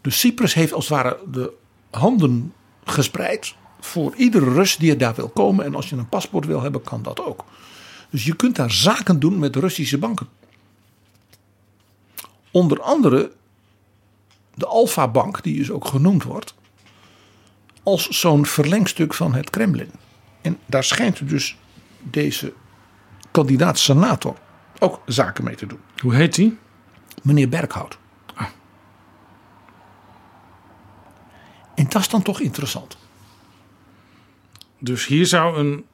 Dus 0.01 0.19
Cyprus 0.19 0.53
heeft 0.53 0.73
als 0.73 0.89
het 0.89 0.97
ware 0.97 1.17
de 1.31 1.53
handen 1.89 2.53
gespreid 2.83 3.55
voor 3.79 4.15
iedere 4.15 4.53
Rus 4.53 4.77
die 4.77 4.91
er 4.91 4.97
daar 4.97 5.15
wil 5.15 5.29
komen. 5.29 5.65
En 5.65 5.75
als 5.75 5.89
je 5.89 5.95
een 5.95 6.09
paspoort 6.09 6.45
wil 6.45 6.61
hebben, 6.61 6.81
kan 6.81 7.01
dat 7.01 7.19
ook. 7.25 7.45
Dus 8.09 8.25
je 8.25 8.35
kunt 8.35 8.55
daar 8.55 8.71
zaken 8.71 9.19
doen 9.19 9.39
met 9.39 9.55
Russische 9.55 9.97
banken. 9.97 10.27
Onder 12.51 12.81
andere 12.81 13.31
de 14.53 14.65
Alfa 14.65 15.07
Bank, 15.07 15.43
die 15.43 15.57
dus 15.57 15.71
ook 15.71 15.85
genoemd 15.85 16.23
wordt, 16.23 16.53
als 17.83 18.07
zo'n 18.07 18.45
verlengstuk 18.45 19.13
van 19.13 19.33
het 19.33 19.49
Kremlin. 19.49 19.91
En 20.41 20.59
daar 20.65 20.83
schijnt 20.83 21.29
dus 21.29 21.57
deze 21.99 22.53
kandidaat-senator 23.31 24.37
ook 24.79 25.01
zaken 25.05 25.43
mee 25.43 25.55
te 25.55 25.65
doen. 25.65 25.79
Hoe 25.97 26.15
heet 26.15 26.35
hij? 26.35 26.57
Meneer 27.23 27.49
Berghout. 27.49 27.99
En 31.75 31.87
dat 31.89 32.01
is 32.01 32.09
dan 32.09 32.21
toch 32.21 32.39
interessant. 32.39 32.97
Dus 34.79 35.05
hier 35.05 35.25
zou 35.25 35.57
een 35.57 35.85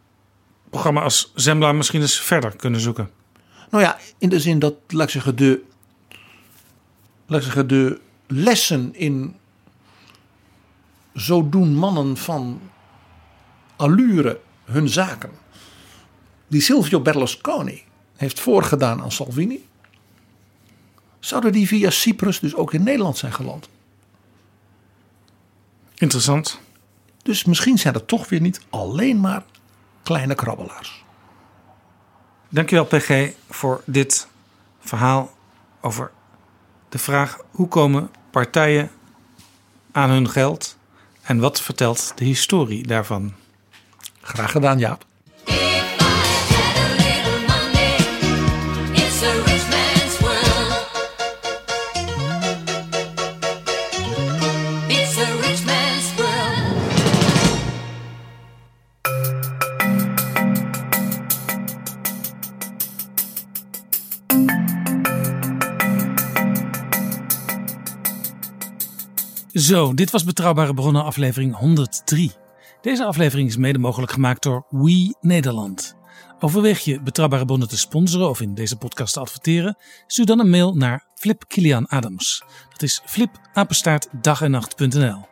programma 0.70 1.02
als 1.02 1.32
Zembla 1.36 1.72
misschien 1.72 2.02
eens 2.02 2.22
verder 2.22 2.56
kunnen 2.56 2.80
zoeken. 2.80 3.10
Nou 3.70 3.84
ja, 3.84 3.98
in 4.18 4.30
de 4.30 4.40
zin 4.40 4.60
dat, 4.60 4.74
laat 4.88 5.04
ik 5.04 5.10
zeggen, 5.10 5.36
de, 5.36 5.62
laat 7.26 7.40
ik 7.40 7.46
zeggen, 7.46 7.68
de 7.68 8.00
lessen 8.28 8.96
in 8.96 9.36
zo 11.16 11.50
doen 11.50 11.76
mannen 11.76 12.18
van 12.18 12.62
allure 13.76 14.40
hun 14.64 14.90
zaken. 14.90 15.32
Die 16.48 16.62
Silvio 16.62 17.00
Berlusconi 17.00 17.84
heeft 18.16 18.40
voorgedaan 18.40 19.02
aan 19.02 19.12
Salvini. 19.12 19.68
Zouden 21.20 21.52
die 21.52 21.68
via 21.68 21.90
Cyprus 21.90 22.40
dus 22.40 22.56
ook 22.56 22.74
in 22.74 22.84
Nederland 22.84 23.18
zijn 23.18 23.34
geland? 23.34 23.70
Interessant. 25.96 26.60
Dus 27.24 27.46
misschien 27.46 27.78
zijn 27.78 27.94
het 27.94 28.08
toch 28.08 28.30
weer 28.30 28.42
niet 28.42 28.62
alleen 28.70 29.20
maar 29.20 29.44
kleine 30.04 30.36
krabbelaars. 30.36 31.06
Dankjewel 32.50 32.86
PG 32.86 33.34
voor 33.50 33.82
dit 33.86 34.28
verhaal 34.80 35.32
over 35.82 36.12
de 36.90 36.98
vraag 36.98 37.38
hoe 37.52 37.68
komen 37.68 38.10
partijen 38.32 38.92
aan 39.92 40.10
hun 40.10 40.30
geld 40.30 40.78
en 41.22 41.40
wat 41.40 41.62
vertelt 41.62 42.12
de 42.16 42.26
historie 42.26 42.88
daarvan. 42.88 43.34
Graag 44.22 44.52
gedaan 44.52 44.80
Jaap. 44.80 45.06
Zo, 69.58 69.94
dit 69.94 70.12
was 70.12 70.24
Betrouwbare 70.24 70.74
Bronnen 70.74 71.04
aflevering 71.04 71.56
103. 71.56 72.32
Deze 72.82 73.06
aflevering 73.06 73.50
is 73.50 73.58
mede 73.58 73.78
mogelijk 73.78 74.12
gemaakt 74.12 74.44
door 74.44 74.66
We 74.70 75.16
Nederland. 75.22 75.96
Overweeg 76.40 76.80
je 76.80 77.02
Betrouwbare 77.02 77.46
Bronnen 77.46 77.68
te 77.68 77.78
sponsoren 77.78 78.30
of 78.30 78.42
in 78.42 78.54
deze 78.54 78.76
podcast 78.76 79.14
te 79.14 79.20
adverteren? 79.20 79.78
Stuur 80.08 80.26
dan 80.26 80.40
een 80.40 80.50
mail 80.50 80.76
naar 80.76 81.06
Flip 81.16 81.44
Kilian 81.48 81.88
Adams. 81.88 82.44
Dat 82.70 82.82
is 82.82 83.02
flipapenstaartdagennacht.nl 83.06 85.26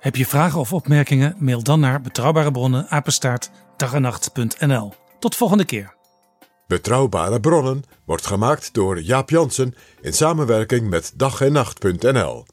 Heb 0.00 0.16
je 0.16 0.26
vragen 0.26 0.60
of 0.60 0.72
opmerkingen? 0.72 1.34
Mail 1.38 1.62
dan 1.62 1.80
naar 1.80 2.00
Betrouwbare 2.00 2.50
Bronnen 2.50 2.88
apenstaartdagennacht.nl 2.88 4.94
Tot 5.18 5.36
volgende 5.36 5.64
keer. 5.64 5.94
Betrouwbare 6.66 7.40
Bronnen 7.40 7.82
wordt 8.04 8.26
gemaakt 8.26 8.74
door 8.74 9.00
Jaap 9.00 9.30
Jansen 9.30 9.74
in 10.00 10.12
samenwerking 10.12 10.90
met 10.90 11.12
dag 11.16 11.40
en 11.40 11.52
nacht.nl. 11.52 12.44